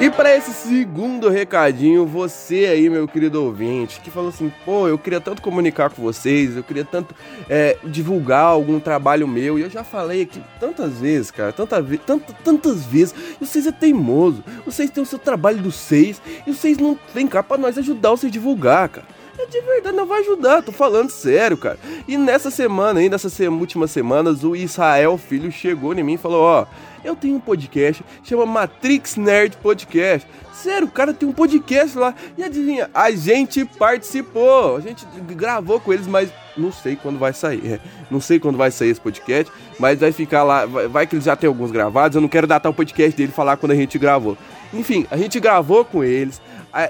E 0.00 0.08
para 0.08 0.34
esse 0.34 0.50
segundo 0.54 1.28
recadinho, 1.28 2.06
você 2.06 2.64
aí, 2.64 2.88
meu 2.88 3.06
querido 3.06 3.44
ouvinte, 3.44 4.00
que 4.00 4.10
falou 4.10 4.30
assim: 4.30 4.50
pô, 4.64 4.88
eu 4.88 4.96
queria 4.96 5.20
tanto 5.20 5.42
comunicar 5.42 5.90
com 5.90 6.00
vocês, 6.00 6.56
eu 6.56 6.62
queria 6.62 6.86
tanto 6.86 7.14
é, 7.50 7.76
divulgar 7.84 8.44
algum 8.44 8.80
trabalho 8.80 9.28
meu, 9.28 9.58
e 9.58 9.62
eu 9.62 9.68
já 9.68 9.84
falei 9.84 10.22
aqui 10.22 10.42
tantas 10.58 10.94
vezes, 10.94 11.30
cara, 11.30 11.52
tanta 11.52 11.82
ve 11.82 11.98
tanta, 11.98 12.32
tantas 12.42 12.86
vezes, 12.86 13.14
e 13.38 13.44
vocês 13.44 13.66
é 13.66 13.72
teimoso, 13.72 14.42
vocês 14.64 14.88
têm 14.88 15.02
o 15.02 15.06
seu 15.06 15.18
trabalho 15.18 15.58
dos 15.58 15.74
seis, 15.74 16.18
e 16.46 16.50
vocês 16.54 16.78
não 16.78 16.98
vêm 17.12 17.26
cá 17.26 17.42
pra 17.42 17.58
nós 17.58 17.76
ajudar 17.76 18.08
vocês 18.08 18.30
a 18.30 18.32
divulgar, 18.32 18.88
cara. 18.88 19.06
É 19.38 19.44
de 19.44 19.60
verdade, 19.60 19.96
não 19.96 20.06
vai 20.06 20.20
ajudar, 20.20 20.62
tô 20.62 20.72
falando 20.72 21.10
sério, 21.10 21.58
cara. 21.58 21.78
E 22.08 22.16
nessa 22.16 22.50
semana, 22.50 23.00
aí, 23.00 23.10
nessas 23.10 23.38
últimas 23.40 23.90
semanas, 23.90 24.44
o 24.44 24.56
Israel 24.56 25.18
Filho 25.18 25.52
chegou 25.52 25.92
em 25.92 26.02
mim 26.02 26.14
e 26.14 26.18
falou: 26.18 26.42
ó. 26.42 26.62
Oh, 26.62 26.89
eu 27.04 27.16
tenho 27.16 27.36
um 27.36 27.40
podcast, 27.40 28.04
chama 28.22 28.46
Matrix 28.46 29.16
Nerd 29.16 29.56
Podcast. 29.56 30.28
Sério, 30.52 30.86
o 30.86 30.90
cara 30.90 31.14
tem 31.14 31.26
um 31.28 31.32
podcast 31.32 31.96
lá. 31.96 32.14
E 32.36 32.42
adivinha, 32.42 32.90
a 32.92 33.10
gente 33.10 33.64
participou. 33.64 34.76
A 34.76 34.80
gente 34.80 35.06
gravou 35.34 35.80
com 35.80 35.92
eles, 35.92 36.06
mas 36.06 36.30
não 36.56 36.70
sei 36.70 36.96
quando 36.96 37.18
vai 37.18 37.32
sair. 37.32 37.62
É, 37.64 37.80
não 38.10 38.20
sei 38.20 38.38
quando 38.38 38.58
vai 38.58 38.70
sair 38.70 38.90
esse 38.90 39.00
podcast, 39.00 39.50
mas 39.78 39.98
vai 39.98 40.12
ficar 40.12 40.42
lá. 40.42 40.66
Vai, 40.66 40.86
vai 40.86 41.06
que 41.06 41.14
eles 41.14 41.24
já 41.24 41.34
têm 41.34 41.48
alguns 41.48 41.70
gravados. 41.70 42.14
Eu 42.14 42.20
não 42.20 42.28
quero 42.28 42.46
datar 42.46 42.70
o 42.70 42.74
podcast 42.74 43.16
dele 43.16 43.32
falar 43.32 43.56
quando 43.56 43.72
a 43.72 43.76
gente 43.76 43.98
gravou. 43.98 44.36
Enfim, 44.72 45.06
a 45.10 45.16
gente 45.16 45.40
gravou 45.40 45.84
com 45.84 46.04
eles. 46.04 46.42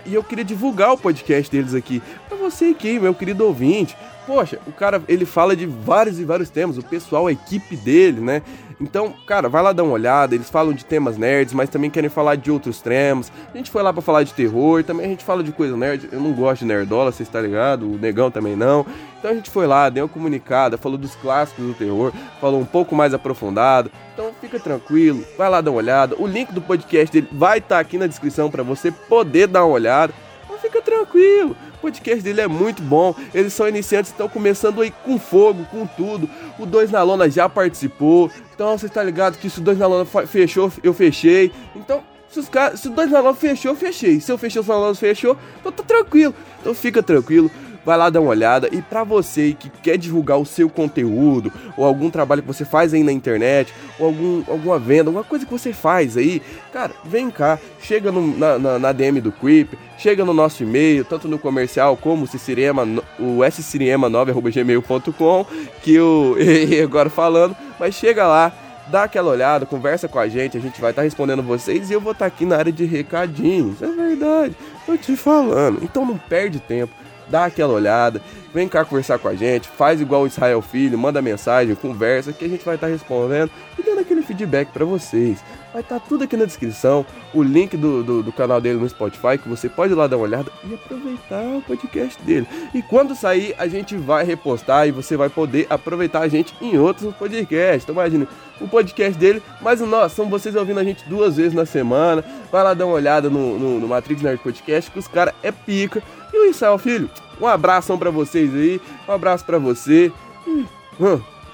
E 0.05 0.15
eu 0.15 0.23
queria 0.23 0.45
divulgar 0.45 0.93
o 0.93 0.99
podcast 0.99 1.51
deles 1.51 1.73
aqui. 1.73 2.03
Pra 2.29 2.37
você 2.37 2.67
aqui, 2.67 2.99
meu 2.99 3.15
querido 3.15 3.47
ouvinte. 3.47 3.97
Poxa, 4.27 4.59
o 4.67 4.73
cara, 4.73 5.03
ele 5.09 5.25
fala 5.25 5.57
de 5.57 5.65
vários 5.65 6.19
e 6.19 6.25
vários 6.25 6.51
temas. 6.51 6.77
O 6.77 6.83
pessoal, 6.83 7.27
a 7.27 7.33
equipe 7.33 7.77
dele, 7.77 8.21
né? 8.21 8.43
Então, 8.81 9.13
cara, 9.27 9.49
vai 9.49 9.63
lá 9.63 9.73
dar 9.73 9.85
uma 9.85 9.93
olhada. 9.93 10.35
Eles 10.35 10.49
falam 10.49 10.73
de 10.73 10.85
temas 10.85 11.19
nerds, 11.19 11.53
mas 11.53 11.69
também 11.69 11.91
querem 11.91 12.09
falar 12.09 12.37
de 12.37 12.51
outros 12.51 12.81
temas. 12.81 13.31
A 13.53 13.57
gente 13.57 13.71
foi 13.71 13.83
lá 13.83 13.93
para 13.93 14.01
falar 14.01 14.23
de 14.23 14.33
terror, 14.33 14.83
também 14.83 15.05
a 15.05 15.09
gente 15.09 15.23
fala 15.23 15.43
de 15.43 15.53
coisa 15.53 15.77
nerd. 15.77 16.09
Eu 16.11 16.21
não 16.21 16.33
gosto 16.33 16.61
de 16.61 16.67
nerdola, 16.67 17.13
você 17.13 17.23
está 17.23 17.41
ligado? 17.41 17.87
O 17.87 17.99
negão 17.99 18.31
também 18.31 18.57
não. 18.57 18.87
Então 19.19 19.31
a 19.33 19.35
gente 19.35 19.51
foi 19.51 19.67
lá, 19.67 19.91
deu 19.91 20.05
uma 20.05 20.09
comunicada, 20.09 20.79
falou 20.79 20.97
dos 20.97 21.15
clássicos 21.15 21.67
do 21.67 21.75
terror, 21.75 22.11
falou 22.41 22.59
um 22.59 22.65
pouco 22.65 22.95
mais 22.95 23.13
aprofundado. 23.13 23.91
Então 24.15 24.31
fica 24.41 24.59
tranquilo, 24.59 25.23
vai 25.37 25.51
lá 25.51 25.61
dar 25.61 25.71
uma 25.71 25.77
olhada. 25.77 26.17
O 26.19 26.27
link 26.27 26.51
do 26.51 26.63
podcast 26.63 27.13
dele 27.13 27.29
vai 27.31 27.59
estar 27.59 27.77
tá 27.77 27.81
aqui 27.81 27.99
na 27.99 28.07
descrição 28.07 28.51
para 28.51 28.63
você 28.63 28.91
poder 28.91 29.47
dar 29.47 29.67
uma 29.67 29.75
olhada. 29.75 30.15
Então 30.45 30.59
fica 30.59 30.81
tranquilo. 30.81 31.55
O 31.81 31.89
podcast 31.89 32.23
dele 32.23 32.43
é 32.43 32.47
muito 32.47 32.83
bom. 32.83 33.15
Eles 33.33 33.55
são 33.55 33.67
iniciantes, 33.67 34.11
estão 34.11 34.29
começando 34.29 34.83
aí 34.83 34.93
com 35.03 35.19
fogo, 35.19 35.65
com 35.71 35.87
tudo. 35.87 36.29
O 36.59 36.67
Dois 36.67 36.91
na 36.91 37.03
Lona 37.03 37.31
já 37.31 37.49
participou. 37.49 38.31
Então 38.55 38.77
você 38.77 38.85
está 38.85 39.03
ligado 39.03 39.39
que 39.39 39.49
se 39.49 39.61
o 39.61 39.63
Dois 39.63 39.79
na 39.79 39.87
Lona 39.87 40.05
fechou, 40.27 40.71
eu 40.83 40.93
fechei. 40.93 41.51
Então, 41.75 42.03
se, 42.29 42.39
os 42.39 42.51
se 42.79 42.89
o 42.89 42.91
Dois 42.91 43.11
na 43.11 43.21
Lona 43.21 43.35
fechou, 43.35 43.73
eu 43.73 43.77
fechei. 43.77 44.21
Se 44.21 44.31
eu 44.31 44.37
fechei, 44.37 44.61
os 44.61 44.67
na 44.67 44.77
Lona 44.77 44.95
fechou, 44.95 45.39
então 45.59 45.73
tá 45.73 45.83
tranquilo. 45.83 46.35
Então 46.61 46.75
fica 46.75 47.03
tranquilo 47.03 47.51
vai 47.85 47.97
lá 47.97 48.11
dar 48.11 48.21
uma 48.21 48.31
olhada. 48.31 48.69
E 48.73 48.83
para 48.83 49.05
você 49.05 49.55
que 49.59 49.71
quer 49.71 49.97
divulgar 49.97 50.39
o 50.39 50.47
seu 50.47 50.69
conteúdo, 50.69 51.53
ou 51.77 51.85
algum 51.85 52.11
trabalho 52.11 52.43
que 52.43 52.49
você 52.49 52.65
faz 52.65 52.93
aí 52.95 53.03
na 53.03 53.11
internet, 53.13 53.75
ou 53.99 54.07
algum, 54.07 54.45
alguma 54.49 54.79
venda, 54.79 55.09
alguma 55.09 55.25
coisa 55.25 55.45
que 55.45 55.51
você 55.51 55.73
faz 55.73 56.17
aí, 56.17 56.41
cara, 56.73 56.93
vem 57.05 57.29
cá, 57.31 57.59
chega 57.81 58.13
no, 58.13 58.37
na, 58.37 58.59
na, 58.59 58.79
na, 58.79 58.93
DM 58.93 59.21
do 59.21 59.33
Creep, 59.33 59.73
chega 59.99 60.25
no 60.25 60.33
nosso 60.33 60.63
e-mail, 60.63 61.05
tanto 61.05 61.27
no 61.29 61.39
comercial 61.39 61.97
como 61.97 62.25
o 62.25 62.27
Cicirema, 62.27 62.85
o 63.19 63.39
scirema9.gmail.com, 63.39 65.47
que 65.83 65.95
eu 65.95 66.37
errei 66.39 66.83
agora 66.83 67.11
falando, 67.11 67.57
mas 67.79 67.95
chega 67.95 68.27
lá 68.27 68.53
dá 68.91 69.05
aquela 69.05 69.31
olhada, 69.31 69.65
conversa 69.65 70.09
com 70.09 70.19
a 70.19 70.27
gente, 70.27 70.57
a 70.57 70.61
gente 70.61 70.81
vai 70.81 70.91
estar 70.91 71.03
tá 71.03 71.05
respondendo 71.05 71.45
vocês 71.45 71.89
e 71.89 71.93
eu 71.93 72.01
vou 72.01 72.11
estar 72.11 72.29
tá 72.29 72.35
aqui 72.35 72.45
na 72.45 72.57
área 72.57 72.73
de 72.73 72.85
recadinhos. 72.85 73.81
É 73.81 73.87
verdade, 73.87 74.57
tô 74.85 74.97
te 74.97 75.15
falando. 75.15 75.79
Então 75.85 76.05
não 76.05 76.19
perde 76.19 76.59
tempo 76.59 76.93
dá 77.31 77.45
aquela 77.45 77.73
olhada, 77.73 78.21
vem 78.53 78.69
cá 78.69 78.85
conversar 78.85 79.19
com 79.19 79.29
a 79.29 79.35
gente, 79.35 79.69
faz 79.69 80.01
igual 80.01 80.23
o 80.23 80.27
Israel 80.27 80.61
Filho, 80.61 80.99
manda 80.99 81.23
mensagem, 81.23 81.75
conversa, 81.75 82.33
que 82.33 82.45
a 82.45 82.49
gente 82.49 82.65
vai 82.65 82.75
estar 82.75 82.89
tá 82.89 82.93
respondendo 82.93 83.51
e 83.79 83.83
dando 83.83 84.01
aquele 84.01 84.23
feedback 84.23 84.69
para 84.73 84.85
vocês. 84.85 85.43
Vai 85.73 85.83
estar 85.83 86.01
tá 86.01 86.07
tudo 86.07 86.25
aqui 86.25 86.37
na 86.37 86.45
descrição, 86.45 87.07
o 87.33 87.43
link 87.43 87.77
do, 87.77 88.03
do, 88.03 88.23
do, 88.25 88.33
canal 88.33 88.61
dele 88.61 88.81
no 88.81 88.89
Spotify, 88.89 89.39
que 89.41 89.49
você 89.49 89.69
pode 89.69 89.93
ir 89.93 89.97
lá 89.97 90.09
dar 90.09 90.17
uma 90.17 90.25
olhada 90.25 90.51
e 90.65 90.75
aproveitar 90.75 91.43
o 91.43 91.63
podcast 91.63 92.21
dele. 92.23 92.47
E 92.75 92.83
quando 92.83 93.15
sair, 93.15 93.55
a 93.57 93.69
gente 93.69 93.97
vai 93.97 94.25
repostar 94.25 94.89
e 94.89 94.91
você 94.91 95.17
vai 95.17 95.29
poder 95.29 95.69
aproveitar 95.71 96.21
a 96.21 96.29
gente 96.29 96.53
em 96.61 96.77
outros 96.77 97.15
podcasts. 97.15 97.85
Então 97.85 97.95
imagine, 97.95 98.27
o 98.61 98.69
podcast 98.69 99.19
dele, 99.19 99.43
mas 99.61 99.81
o 99.81 99.87
nosso, 99.87 100.17
são 100.17 100.29
vocês 100.29 100.55
ouvindo 100.57 100.81
a 100.81 100.85
gente 100.85 101.09
duas 101.09 101.37
vezes 101.37 101.55
na 101.55 101.65
semana. 101.65 102.25
Vai 102.51 102.63
lá 102.63 102.75
dar 102.75 102.87
uma 102.87 102.95
olhada 102.95 103.31
no, 103.31 103.59
no, 103.59 103.81
no 103.81 103.89
Matrix 103.89 104.23
Nerd 104.23 104.43
Podcast, 104.43 104.91
que 104.91 104.99
os 104.99 105.09
caras 105.09 105.35
é 105.43 105.53
pica. 105.53 106.03
E 106.41 106.49
o 106.49 106.51
Israel, 106.51 106.79
filho, 106.79 107.11
um 107.39 107.47
abração 107.47 107.99
para 107.99 108.11
vocês 108.11 108.55
aí, 108.55 108.81
um 109.07 109.13
abraço 109.13 109.45
para 109.45 109.59
você. 109.59 110.11
Hum, 110.47 110.65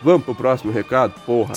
vamos 0.00 0.24
pro 0.24 0.34
próximo 0.34 0.72
recado, 0.72 1.12
porra. 1.26 1.54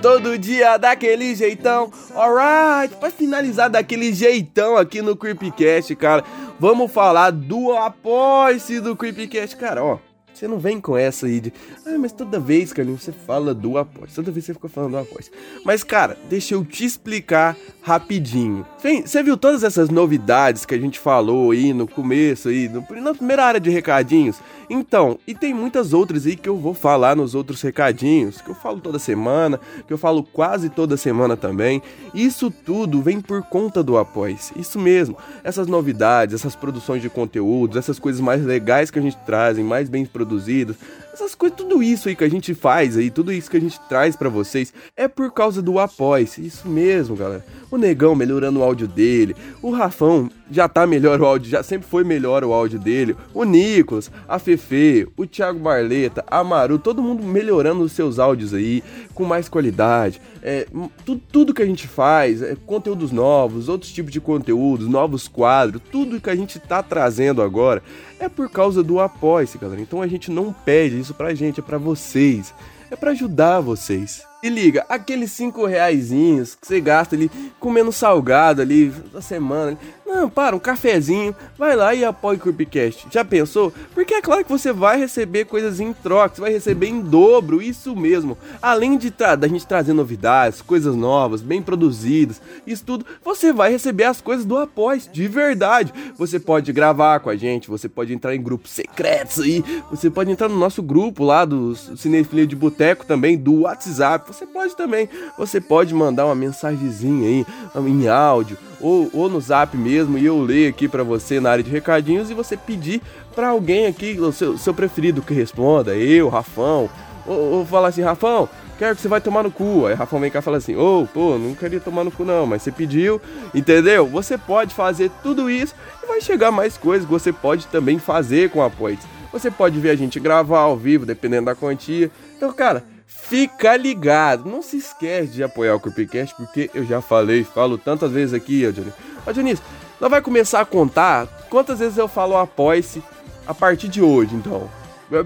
Todo 0.00 0.38
dia 0.38 0.76
daquele 0.78 1.34
jeitão, 1.34 1.90
alright. 2.14 2.94
Pra 2.96 3.10
finalizar 3.10 3.68
daquele 3.68 4.12
jeitão 4.12 4.76
aqui 4.76 5.02
no 5.02 5.16
Creepcast, 5.16 5.94
cara, 5.96 6.22
vamos 6.58 6.90
falar 6.92 7.30
do 7.32 7.72
apoio 7.72 8.80
do 8.80 8.94
Creepcast, 8.94 9.56
cara, 9.56 9.82
ó. 9.82 9.98
Você 10.36 10.46
não 10.46 10.58
vem 10.58 10.78
com 10.78 10.94
essa 10.98 11.24
aí 11.24 11.40
de. 11.40 11.52
Ah, 11.86 11.96
mas 11.98 12.12
toda 12.12 12.38
vez, 12.38 12.70
Carlinhos, 12.70 13.02
você 13.02 13.10
fala 13.12 13.54
do 13.54 13.78
após. 13.78 14.14
Toda 14.14 14.30
vez 14.30 14.44
você 14.44 14.52
fica 14.52 14.68
falando 14.68 14.90
do 14.90 14.98
após. 14.98 15.30
Mas, 15.64 15.82
cara, 15.82 16.18
deixa 16.28 16.52
eu 16.52 16.62
te 16.62 16.84
explicar 16.84 17.56
rapidinho. 17.80 18.66
Você 19.02 19.22
viu 19.22 19.38
todas 19.38 19.64
essas 19.64 19.88
novidades 19.88 20.66
que 20.66 20.74
a 20.74 20.78
gente 20.78 20.98
falou 20.98 21.52
aí 21.52 21.72
no 21.72 21.88
começo, 21.88 22.50
aí, 22.50 22.68
na 22.68 23.14
primeira 23.14 23.46
área 23.46 23.58
de 23.58 23.70
recadinhos? 23.70 24.36
Então, 24.68 25.18
e 25.26 25.34
tem 25.34 25.54
muitas 25.54 25.92
outras 25.92 26.26
aí 26.26 26.36
que 26.36 26.48
eu 26.48 26.56
vou 26.56 26.74
falar 26.74 27.16
nos 27.16 27.34
outros 27.34 27.62
recadinhos, 27.62 28.40
que 28.40 28.50
eu 28.50 28.54
falo 28.54 28.80
toda 28.80 28.98
semana, 28.98 29.60
que 29.86 29.92
eu 29.92 29.98
falo 29.98 30.22
quase 30.22 30.68
toda 30.68 30.96
semana 30.96 31.36
também. 31.36 31.82
Isso 32.14 32.50
tudo 32.50 33.00
vem 33.00 33.20
por 33.20 33.42
conta 33.42 33.82
do 33.82 33.96
Após. 33.96 34.52
Isso 34.56 34.78
mesmo. 34.78 35.16
Essas 35.44 35.66
novidades, 35.66 36.34
essas 36.34 36.56
produções 36.56 37.00
de 37.00 37.08
conteúdos, 37.08 37.76
essas 37.76 37.98
coisas 37.98 38.20
mais 38.20 38.44
legais 38.44 38.90
que 38.90 38.98
a 38.98 39.02
gente 39.02 39.16
traz, 39.24 39.58
mais 39.58 39.88
bem 39.88 40.04
produzidas, 40.04 40.76
essas 41.16 41.34
coisas, 41.34 41.56
tudo 41.56 41.82
isso 41.82 42.08
aí 42.08 42.14
que 42.14 42.24
a 42.24 42.28
gente 42.28 42.54
faz 42.54 42.96
aí, 42.96 43.10
tudo 43.10 43.32
isso 43.32 43.50
que 43.50 43.56
a 43.56 43.60
gente 43.60 43.80
traz 43.88 44.14
para 44.14 44.28
vocês 44.28 44.72
é 44.94 45.08
por 45.08 45.32
causa 45.32 45.62
do 45.62 45.78
Apoice. 45.78 46.44
Isso 46.44 46.68
mesmo, 46.68 47.16
galera. 47.16 47.44
O 47.70 47.78
Negão 47.78 48.14
melhorando 48.14 48.60
o 48.60 48.62
áudio 48.62 48.86
dele, 48.86 49.34
o 49.62 49.70
Rafão 49.70 50.30
já 50.50 50.68
tá 50.68 50.86
melhor 50.86 51.20
o 51.20 51.26
áudio, 51.26 51.50
já 51.50 51.62
sempre 51.62 51.88
foi 51.88 52.04
melhor 52.04 52.44
o 52.44 52.52
áudio 52.52 52.78
dele. 52.78 53.16
O 53.34 53.44
Nicolas, 53.44 54.10
a 54.28 54.38
Fefe, 54.38 55.08
o 55.16 55.26
Thiago 55.26 55.58
Barleta, 55.58 56.24
a 56.26 56.44
Maru, 56.44 56.78
todo 56.78 57.02
mundo 57.02 57.22
melhorando 57.22 57.82
os 57.82 57.92
seus 57.92 58.18
áudios 58.18 58.54
aí 58.54 58.84
com 59.16 59.24
mais 59.24 59.48
qualidade. 59.48 60.20
É, 60.42 60.66
tudo, 61.04 61.22
tudo 61.32 61.54
que 61.54 61.62
a 61.62 61.66
gente 61.66 61.88
faz, 61.88 62.42
é, 62.42 62.54
conteúdos 62.66 63.10
novos, 63.10 63.68
outros 63.68 63.90
tipos 63.90 64.12
de 64.12 64.20
conteúdos, 64.20 64.86
novos 64.86 65.26
quadros, 65.26 65.80
tudo 65.90 66.20
que 66.20 66.28
a 66.28 66.36
gente 66.36 66.60
tá 66.60 66.82
trazendo 66.82 67.40
agora 67.40 67.82
é 68.20 68.28
por 68.28 68.50
causa 68.50 68.82
do 68.82 69.00
apoio, 69.00 69.48
galera. 69.60 69.80
Então 69.80 70.02
a 70.02 70.06
gente 70.06 70.30
não 70.30 70.52
pede 70.52 71.00
isso 71.00 71.14
pra 71.14 71.34
gente, 71.34 71.60
é 71.60 71.62
pra 71.62 71.78
vocês. 71.78 72.54
É 72.90 72.94
para 72.94 73.12
ajudar 73.12 73.60
vocês. 73.60 74.25
Se 74.42 74.50
liga, 74.50 74.84
aqueles 74.88 75.32
cinco 75.32 75.64
reaisinhos 75.66 76.54
que 76.54 76.66
você 76.66 76.80
gasta 76.80 77.16
ali 77.16 77.30
comendo 77.58 77.90
salgado 77.90 78.60
ali 78.62 78.92
na 79.12 79.20
semana. 79.20 79.68
ali. 79.68 79.78
Não, 80.06 80.30
para, 80.30 80.54
um 80.54 80.58
cafezinho, 80.58 81.34
vai 81.58 81.74
lá 81.74 81.92
e 81.92 82.04
apoia 82.04 82.38
o 82.38 82.40
Creepcast. 82.40 83.08
Já 83.10 83.24
pensou? 83.24 83.72
Porque 83.92 84.14
é 84.14 84.22
claro 84.22 84.44
que 84.44 84.50
você 84.50 84.72
vai 84.72 84.98
receber 84.98 85.46
coisas 85.46 85.80
em 85.80 85.92
troca, 85.92 86.36
você 86.36 86.40
vai 86.40 86.52
receber 86.52 86.86
em 86.86 87.00
dobro, 87.00 87.60
isso 87.60 87.96
mesmo. 87.96 88.38
Além 88.62 88.96
de 88.96 89.12
da 89.16 89.48
gente 89.48 89.66
trazer 89.66 89.94
novidades, 89.94 90.62
coisas 90.62 90.94
novas, 90.94 91.40
bem 91.40 91.62
produzidas, 91.62 92.40
isso 92.66 92.84
tudo, 92.84 93.04
você 93.24 93.52
vai 93.52 93.70
receber 93.70 94.04
as 94.04 94.20
coisas 94.20 94.44
do 94.44 94.56
apoio, 94.58 95.00
de 95.10 95.26
verdade. 95.26 95.92
Você 96.16 96.38
pode 96.38 96.72
gravar 96.72 97.18
com 97.20 97.30
a 97.30 97.36
gente, 97.36 97.68
você 97.68 97.88
pode 97.88 98.12
entrar 98.12 98.34
em 98.34 98.42
grupos 98.42 98.70
secretos 98.70 99.40
aí, 99.40 99.64
você 99.90 100.10
pode 100.10 100.30
entrar 100.30 100.48
no 100.48 100.58
nosso 100.58 100.82
grupo 100.82 101.24
lá 101.24 101.44
do 101.44 101.74
Cinefilia 101.74 102.46
de 102.46 102.54
Boteco 102.54 103.04
também, 103.06 103.36
do 103.36 103.62
WhatsApp. 103.62 104.25
Você 104.26 104.46
pode 104.46 104.76
também, 104.76 105.08
você 105.38 105.60
pode 105.60 105.94
mandar 105.94 106.26
uma 106.26 106.34
mensagenzinha 106.34 107.28
aí 107.28 107.46
em 107.88 108.08
áudio 108.08 108.58
ou, 108.80 109.08
ou 109.12 109.28
no 109.28 109.40
zap 109.40 109.76
mesmo 109.76 110.18
e 110.18 110.26
eu 110.26 110.40
leio 110.40 110.68
aqui 110.68 110.88
pra 110.88 111.02
você 111.02 111.40
na 111.40 111.50
área 111.50 111.64
de 111.64 111.70
recadinhos 111.70 112.30
e 112.30 112.34
você 112.34 112.56
pedir 112.56 113.00
pra 113.34 113.48
alguém 113.48 113.86
aqui, 113.86 114.18
o 114.18 114.32
seu, 114.32 114.58
seu 114.58 114.74
preferido 114.74 115.22
que 115.22 115.34
responda, 115.34 115.94
eu, 115.94 116.28
Rafão, 116.28 116.88
ou, 117.26 117.58
ou 117.58 117.66
falar 117.66 117.88
assim, 117.88 118.02
Rafão, 118.02 118.48
quero 118.78 118.96
que 118.96 119.02
você 119.02 119.08
vai 119.08 119.20
tomar 119.20 119.42
no 119.42 119.50
cu. 119.50 119.86
Aí 119.86 119.94
Rafão 119.94 120.20
vem 120.20 120.30
cá 120.30 120.38
e 120.38 120.42
fala 120.42 120.56
assim, 120.56 120.76
ô, 120.76 121.06
pô, 121.12 121.36
não 121.38 121.54
queria 121.54 121.80
tomar 121.80 122.04
no 122.04 122.10
cu 122.10 122.24
não, 122.24 122.46
mas 122.46 122.62
você 122.62 122.72
pediu, 122.72 123.20
entendeu? 123.54 124.06
Você 124.06 124.38
pode 124.38 124.74
fazer 124.74 125.10
tudo 125.22 125.50
isso 125.50 125.74
e 126.02 126.06
vai 126.06 126.20
chegar 126.20 126.50
mais 126.50 126.76
coisas 126.76 127.04
que 127.04 127.12
você 127.12 127.32
pode 127.32 127.66
também 127.66 127.98
fazer 127.98 128.50
com 128.50 128.62
apoios. 128.62 129.00
Você 129.32 129.50
pode 129.50 129.78
ver 129.78 129.90
a 129.90 129.96
gente 129.96 130.18
gravar 130.18 130.60
ao 130.60 130.76
vivo, 130.76 131.04
dependendo 131.04 131.46
da 131.46 131.54
quantia. 131.54 132.10
Então, 132.36 132.52
cara, 132.52 132.84
fica 133.06 133.76
ligado. 133.76 134.48
Não 134.48 134.62
se 134.62 134.76
esquece 134.76 135.32
de 135.32 135.42
apoiar 135.42 135.74
o 135.74 135.80
Cupcast, 135.80 136.34
porque 136.34 136.70
eu 136.74 136.84
já 136.84 137.00
falei, 137.00 137.44
falo 137.44 137.78
tantas 137.78 138.10
vezes 138.12 138.34
aqui, 138.34 138.66
ó, 138.66 138.70
Johnny. 138.70 138.92
Ó, 139.26 139.32
Dionísio, 139.32 139.64
nós 140.00 140.10
vai 140.10 140.20
começar 140.20 140.60
a 140.60 140.64
contar 140.64 141.26
quantas 141.48 141.78
vezes 141.78 141.96
eu 141.98 142.08
falo 142.08 142.36
apoie-se 142.36 143.02
a 143.46 143.54
partir 143.54 143.88
de 143.88 144.02
hoje, 144.02 144.34
então. 144.34 144.68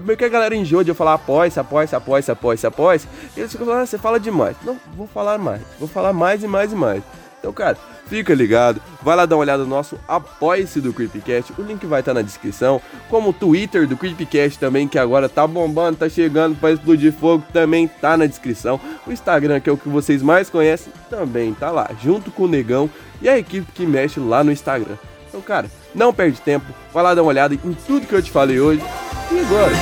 Porque 0.05 0.25
a 0.25 0.29
galera 0.29 0.55
enjoa 0.55 0.83
de 0.83 0.91
eu 0.91 0.95
falar 0.95 1.15
apoie-se, 1.15 1.59
apoie-se, 1.59 1.95
apoie-se, 1.95 2.31
apoie-se, 2.31 2.67
apoie-se. 2.67 3.07
E 3.35 3.39
eles 3.39 3.51
ficam 3.51 3.65
falando, 3.65 3.81
ah, 3.81 3.85
você 3.85 3.97
fala 3.97 4.19
demais. 4.19 4.55
Não, 4.63 4.79
vou 4.95 5.07
falar 5.07 5.39
mais. 5.39 5.61
Vou 5.79 5.87
falar 5.87 6.13
mais 6.13 6.43
e 6.43 6.47
mais 6.47 6.71
e 6.71 6.75
mais. 6.75 7.03
Então, 7.41 7.51
cara, 7.51 7.75
fica 8.05 8.35
ligado. 8.35 8.79
Vai 9.01 9.15
lá 9.15 9.25
dar 9.25 9.35
uma 9.35 9.41
olhada 9.41 9.63
no 9.63 9.69
nosso 9.69 9.99
Apoie-se 10.07 10.79
do 10.79 10.93
Creepcast. 10.93 11.51
O 11.57 11.63
link 11.63 11.83
vai 11.87 12.01
estar 12.01 12.13
na 12.13 12.21
descrição. 12.21 12.79
Como 13.09 13.31
o 13.31 13.33
Twitter 13.33 13.87
do 13.87 13.97
Creepcast 13.97 14.59
também, 14.59 14.87
que 14.87 14.99
agora 14.99 15.27
tá 15.27 15.47
bombando, 15.47 15.97
tá 15.97 16.07
chegando 16.07 16.55
para 16.55 16.71
explodir 16.71 17.11
fogo, 17.11 17.43
também 17.51 17.87
tá 17.87 18.15
na 18.15 18.27
descrição. 18.27 18.79
O 19.07 19.11
Instagram, 19.11 19.59
que 19.59 19.71
é 19.71 19.73
o 19.73 19.77
que 19.77 19.89
vocês 19.89 20.21
mais 20.21 20.51
conhecem, 20.51 20.93
também 21.09 21.51
tá 21.55 21.71
lá, 21.71 21.89
junto 21.99 22.29
com 22.29 22.43
o 22.43 22.47
Negão 22.47 22.87
e 23.19 23.27
a 23.27 23.39
equipe 23.39 23.71
que 23.71 23.87
mexe 23.87 24.19
lá 24.19 24.43
no 24.43 24.51
Instagram. 24.51 24.95
Então, 25.27 25.41
cara, 25.41 25.65
não 25.95 26.13
perde 26.13 26.39
tempo. 26.41 26.67
Vai 26.93 27.03
lá 27.03 27.15
dar 27.15 27.23
uma 27.23 27.29
olhada 27.29 27.55
em 27.55 27.73
tudo 27.87 28.05
que 28.05 28.13
eu 28.13 28.21
te 28.21 28.29
falei 28.29 28.59
hoje. 28.59 28.83
E 29.31 29.39
agora? 29.39 29.73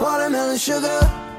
Watermelon 0.00 0.56
sugar. 0.56 1.33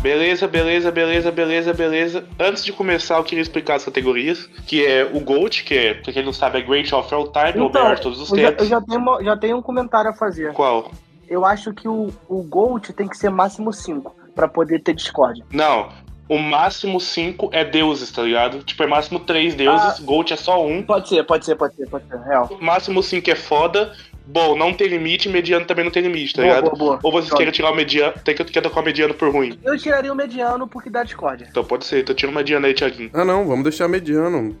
Beleza, 0.00 0.46
beleza, 0.46 0.90
beleza, 0.92 1.30
beleza, 1.32 1.72
beleza. 1.74 2.24
Antes 2.38 2.64
de 2.64 2.72
começar, 2.72 3.16
eu 3.16 3.24
queria 3.24 3.42
explicar 3.42 3.74
as 3.74 3.84
categorias, 3.84 4.48
que 4.66 4.84
é 4.86 5.04
o 5.04 5.18
GOAT, 5.20 5.64
que 5.64 5.74
é, 5.76 5.94
pra 5.94 6.12
quem 6.12 6.24
não 6.24 6.32
sabe, 6.32 6.58
é 6.58 6.62
Great 6.62 6.94
of 6.94 7.12
All 7.12 7.26
Time, 7.32 7.60
ou 7.60 7.68
Então, 7.68 7.82
melhor 7.82 7.96
de 7.96 8.02
todos 8.02 8.20
os 8.20 8.30
eu 8.30 8.36
já, 8.38 8.48
tempos. 8.48 8.62
eu 8.64 8.68
já 8.70 8.80
tenho 8.80 9.00
uma- 9.00 9.24
já 9.24 9.36
tenho 9.36 9.56
um 9.56 9.62
comentário 9.62 10.10
a 10.10 10.14
fazer. 10.14 10.52
Qual? 10.52 10.92
Eu 11.28 11.44
acho 11.44 11.74
que 11.74 11.88
o, 11.88 12.10
o 12.28 12.42
Gold 12.42 12.92
tem 12.92 13.08
que 13.08 13.16
ser 13.18 13.28
máximo 13.28 13.72
5 13.72 14.14
pra 14.36 14.46
poder 14.46 14.80
ter 14.82 14.94
Discord. 14.94 15.44
Não, 15.52 15.88
o 16.28 16.38
máximo 16.38 17.00
5 17.00 17.50
é 17.52 17.64
deuses, 17.64 18.10
tá 18.12 18.22
ligado? 18.22 18.62
Tipo, 18.62 18.84
é 18.84 18.86
máximo 18.86 19.18
3 19.18 19.54
deuses, 19.56 19.98
GOAT 20.00 20.32
é 20.32 20.36
só 20.36 20.64
um. 20.64 20.80
Pode 20.82 21.08
ser, 21.08 21.24
pode 21.24 21.44
ser, 21.44 21.56
pode 21.56 21.74
ser, 21.74 21.88
pode 21.88 22.06
ser. 22.06 22.16
Real. 22.20 22.48
Máximo 22.60 23.02
5 23.02 23.30
é 23.30 23.34
foda, 23.34 23.92
bom, 24.28 24.56
não 24.56 24.72
tem 24.74 24.86
limite, 24.88 25.28
mediano 25.28 25.64
também 25.64 25.84
não 25.84 25.90
tem 25.90 26.02
limite, 26.02 26.34
tá 26.34 26.42
Boa, 26.42 26.54
ligado? 26.54 26.76
boa, 26.76 26.76
boa. 26.76 27.00
Ou 27.02 27.12
vocês 27.12 27.32
querem 27.32 27.52
tirar 27.52 27.72
o 27.72 27.74
mediano, 27.74 28.14
tem 28.24 28.34
que 28.34 28.44
quer 28.44 28.60
tocar 28.60 28.80
o 28.80 28.84
mediano 28.84 29.14
por 29.14 29.32
ruim. 29.32 29.58
Eu 29.64 29.76
tiraria 29.78 30.12
o 30.12 30.16
mediano 30.16 30.68
porque 30.68 30.90
dá 30.90 31.02
Discord. 31.02 31.46
Então 31.50 31.64
pode 31.64 31.84
ser, 31.86 32.00
então 32.00 32.14
tira 32.14 32.30
o 32.30 32.34
mediano 32.34 32.66
aí, 32.66 32.74
Thiaguinho. 32.74 33.10
Ah, 33.14 33.24
não, 33.24 33.46
vamos 33.46 33.64
deixar 33.64 33.88
mediano. 33.88 34.56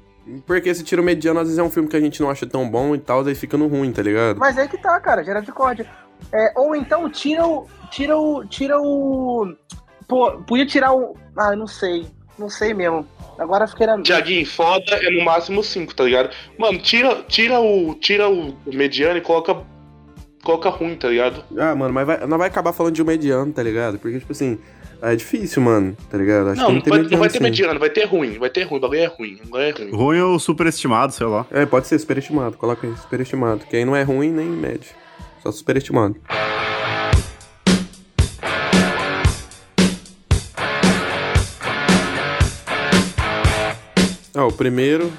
Porque 0.46 0.74
se 0.74 0.84
tira 0.84 1.00
o 1.00 1.04
mediano, 1.04 1.40
às 1.40 1.46
vezes 1.46 1.58
é 1.58 1.62
um 1.62 1.70
filme 1.70 1.88
que 1.88 1.96
a 1.96 2.00
gente 2.00 2.20
não 2.20 2.30
acha 2.30 2.46
tão 2.46 2.68
bom 2.68 2.94
e 2.94 2.98
tal, 2.98 3.24
daí 3.24 3.34
fica 3.34 3.56
no 3.56 3.66
ruim, 3.66 3.92
tá 3.92 4.02
ligado? 4.02 4.38
Mas 4.38 4.58
aí 4.58 4.68
que 4.68 4.76
tá, 4.76 4.98
cara, 5.00 5.22
gera 5.22 5.40
Discord. 5.40 5.88
É, 6.32 6.52
ou 6.56 6.74
então 6.74 7.08
tira 7.08 7.46
o. 7.46 7.66
Tira 7.90 8.16
o. 8.18 8.44
Tira 8.44 8.78
o. 8.78 9.54
Pô, 10.06 10.32
podia 10.46 10.66
tirar 10.66 10.92
o. 10.92 11.16
Ah, 11.36 11.54
não 11.56 11.66
sei. 11.66 12.06
Não 12.38 12.50
sei 12.50 12.74
mesmo. 12.74 13.06
Agora 13.38 13.66
fiquei 13.66 13.86
na. 13.86 14.00
Thiaguinho, 14.02 14.44
foda 14.46 14.96
é 14.96 15.10
no 15.10 15.24
máximo 15.24 15.62
5, 15.62 15.94
tá 15.94 16.04
ligado? 16.04 16.30
Mano, 16.58 16.78
tira, 16.78 17.22
tira, 17.28 17.60
o, 17.60 17.94
tira 17.94 18.28
o 18.28 18.54
mediano 18.66 19.18
e 19.18 19.20
coloca, 19.20 19.56
coloca 20.42 20.68
ruim, 20.70 20.96
tá 20.96 21.08
ligado? 21.08 21.44
Ah, 21.56 21.74
mano, 21.74 21.94
mas 21.94 22.06
vai, 22.06 22.26
não 22.26 22.36
vai 22.38 22.48
acabar 22.48 22.72
falando 22.72 22.94
de 22.94 23.02
um 23.02 23.06
mediano, 23.06 23.52
tá 23.52 23.62
ligado? 23.62 23.98
Porque, 23.98 24.18
tipo 24.18 24.32
assim, 24.32 24.58
é 25.00 25.14
difícil, 25.14 25.62
mano, 25.62 25.96
tá 26.10 26.18
ligado? 26.18 26.48
Acho 26.50 26.60
Não, 26.60 26.68
que 26.68 26.74
não 26.74 26.80
tem 26.80 26.90
vai, 26.90 26.98
mediano. 27.02 27.10
não 27.12 27.20
vai 27.20 27.28
ter 27.30 27.38
sim. 27.38 27.44
mediano, 27.44 27.78
vai 27.80 27.90
ter 27.90 28.04
ruim, 28.04 28.38
vai 28.38 28.50
ter 28.50 28.62
ruim, 28.64 28.78
o 28.78 28.80
bagulho 28.80 29.00
é 29.00 29.06
ruim, 29.06 29.34
o 29.44 29.48
bagulho 29.48 29.62
é 29.62 29.70
ruim. 29.70 29.90
Ruim 29.92 30.20
ou 30.20 30.38
superestimado, 30.40 31.12
sei 31.12 31.26
lá. 31.26 31.46
É, 31.52 31.64
pode 31.64 31.86
ser 31.86 31.98
superestimado, 32.00 32.56
coloca 32.56 32.86
aí, 32.86 32.96
superestimado. 32.96 33.64
Que 33.66 33.76
aí 33.76 33.84
não 33.84 33.94
é 33.94 34.02
ruim 34.02 34.32
nem 34.32 34.46
médio. 34.46 34.90
Só 35.42 35.52
superestimado. 35.52 36.16
Ah, 36.28 36.77
primeiro. 44.58 45.10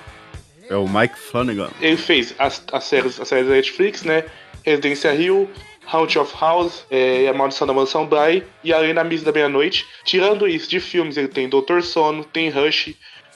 É 0.70 0.76
o 0.76 0.88
Mike 0.88 1.18
Flanagan. 1.18 1.70
Ele 1.82 1.98
fez 1.98 2.36
as, 2.38 2.64
as, 2.72 2.84
séries, 2.84 3.20
as 3.20 3.28
séries 3.28 3.48
da 3.48 3.56
Netflix, 3.56 4.04
né? 4.04 4.26
Residência 4.64 5.12
Rio, 5.12 5.50
Haunted 5.92 6.20
of 6.20 6.36
House, 6.40 6.86
é, 6.92 7.28
A 7.28 7.34
Maldição 7.34 7.66
da 7.66 7.74
Mansão 7.74 8.06
Bly 8.06 8.44
e 8.64 8.72
Além 8.72 8.94
da 8.94 9.04
Missa 9.04 9.26
da 9.26 9.32
Meia-Noite. 9.32 9.88
Tirando 10.04 10.48
isso 10.48 10.70
de 10.70 10.80
filmes, 10.80 11.18
ele 11.18 11.30
tem 11.30 11.50
Doutor 11.50 11.82
Sono, 11.82 12.24
tem 12.24 12.50
Rush, 12.52 12.94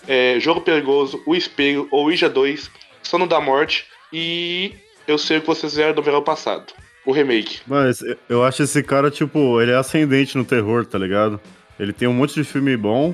é, 0.08 0.40
Jogo 0.40 0.62
Perigoso, 0.62 1.24
O 1.26 1.34
Espelho, 1.34 1.88
Ouija 1.90 2.30
2, 2.30 2.70
Sono 3.02 3.26
da 3.26 3.42
Morte 3.42 3.86
e 4.12 4.74
Eu 5.08 5.18
Sei 5.18 5.38
o 5.38 5.42
que 5.42 5.48
vocês 5.48 5.74
fizeram 5.74 5.96
do 5.96 6.04
verão 6.04 6.22
passado. 6.22 6.72
O 7.04 7.12
remake. 7.12 7.62
Mas 7.66 8.00
eu 8.30 8.44
acho 8.44 8.64
esse 8.64 8.82
cara, 8.84 9.10
tipo, 9.10 9.60
ele 9.60 9.72
é 9.72 9.76
ascendente 9.76 10.38
no 10.38 10.46
terror, 10.46 10.86
tá 10.86 10.98
ligado? 10.98 11.42
Ele 11.78 11.92
tem 11.92 12.08
um 12.08 12.14
monte 12.14 12.36
de 12.36 12.44
filme 12.44 12.78
bom 12.78 13.14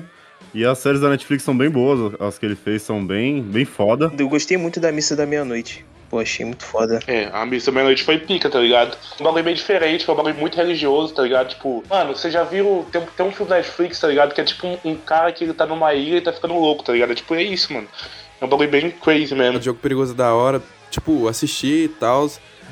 e 0.54 0.64
as 0.64 0.78
séries 0.78 1.00
da 1.00 1.08
Netflix 1.08 1.42
são 1.44 1.56
bem 1.56 1.70
boas, 1.70 2.14
as 2.20 2.38
que 2.38 2.46
ele 2.46 2.56
fez 2.56 2.82
são 2.82 3.04
bem, 3.04 3.42
bem 3.42 3.64
foda. 3.64 4.12
Eu 4.18 4.28
gostei 4.28 4.56
muito 4.56 4.80
da 4.80 4.90
Missa 4.92 5.14
da 5.16 5.26
Meia-Noite. 5.26 5.84
Pô, 6.08 6.18
achei 6.18 6.44
muito 6.44 6.64
foda. 6.64 6.98
É, 7.06 7.30
a 7.32 7.46
Missa 7.46 7.70
da 7.70 7.76
Meia-Noite 7.76 8.02
foi 8.02 8.18
pica, 8.18 8.50
tá 8.50 8.58
ligado? 8.58 8.98
Um 9.20 9.24
bagulho 9.24 9.44
bem 9.44 9.54
diferente, 9.54 10.04
foi 10.04 10.12
um 10.12 10.16
bagulho 10.16 10.34
muito 10.34 10.56
religioso, 10.56 11.14
tá 11.14 11.22
ligado? 11.22 11.50
Tipo, 11.50 11.84
mano, 11.88 12.16
você 12.16 12.30
já 12.30 12.42
viu. 12.42 12.84
Tem, 12.90 13.00
tem 13.16 13.26
um 13.26 13.30
filme 13.30 13.48
da 13.48 13.56
Netflix, 13.58 14.00
tá 14.00 14.08
ligado? 14.08 14.34
Que 14.34 14.40
é 14.40 14.44
tipo 14.44 14.66
um, 14.66 14.76
um 14.84 14.96
cara 14.96 15.30
que 15.30 15.44
ele 15.44 15.52
tá 15.54 15.66
numa 15.66 15.94
ilha 15.94 16.16
e 16.16 16.20
tá 16.20 16.32
ficando 16.32 16.54
louco, 16.54 16.82
tá 16.82 16.92
ligado? 16.92 17.12
É 17.12 17.14
tipo, 17.14 17.32
é 17.34 17.42
isso, 17.44 17.72
mano. 17.72 17.86
É 18.40 18.44
um 18.44 18.48
bagulho 18.48 18.68
bem 18.70 18.90
crazy 18.90 19.34
O 19.34 19.36
mesmo. 19.36 19.62
jogo 19.62 19.78
perigoso 19.78 20.12
é 20.12 20.16
da 20.16 20.34
hora. 20.34 20.60
Tipo, 20.90 21.28
assistir 21.28 21.84
e 21.84 21.88
tal. 21.88 22.28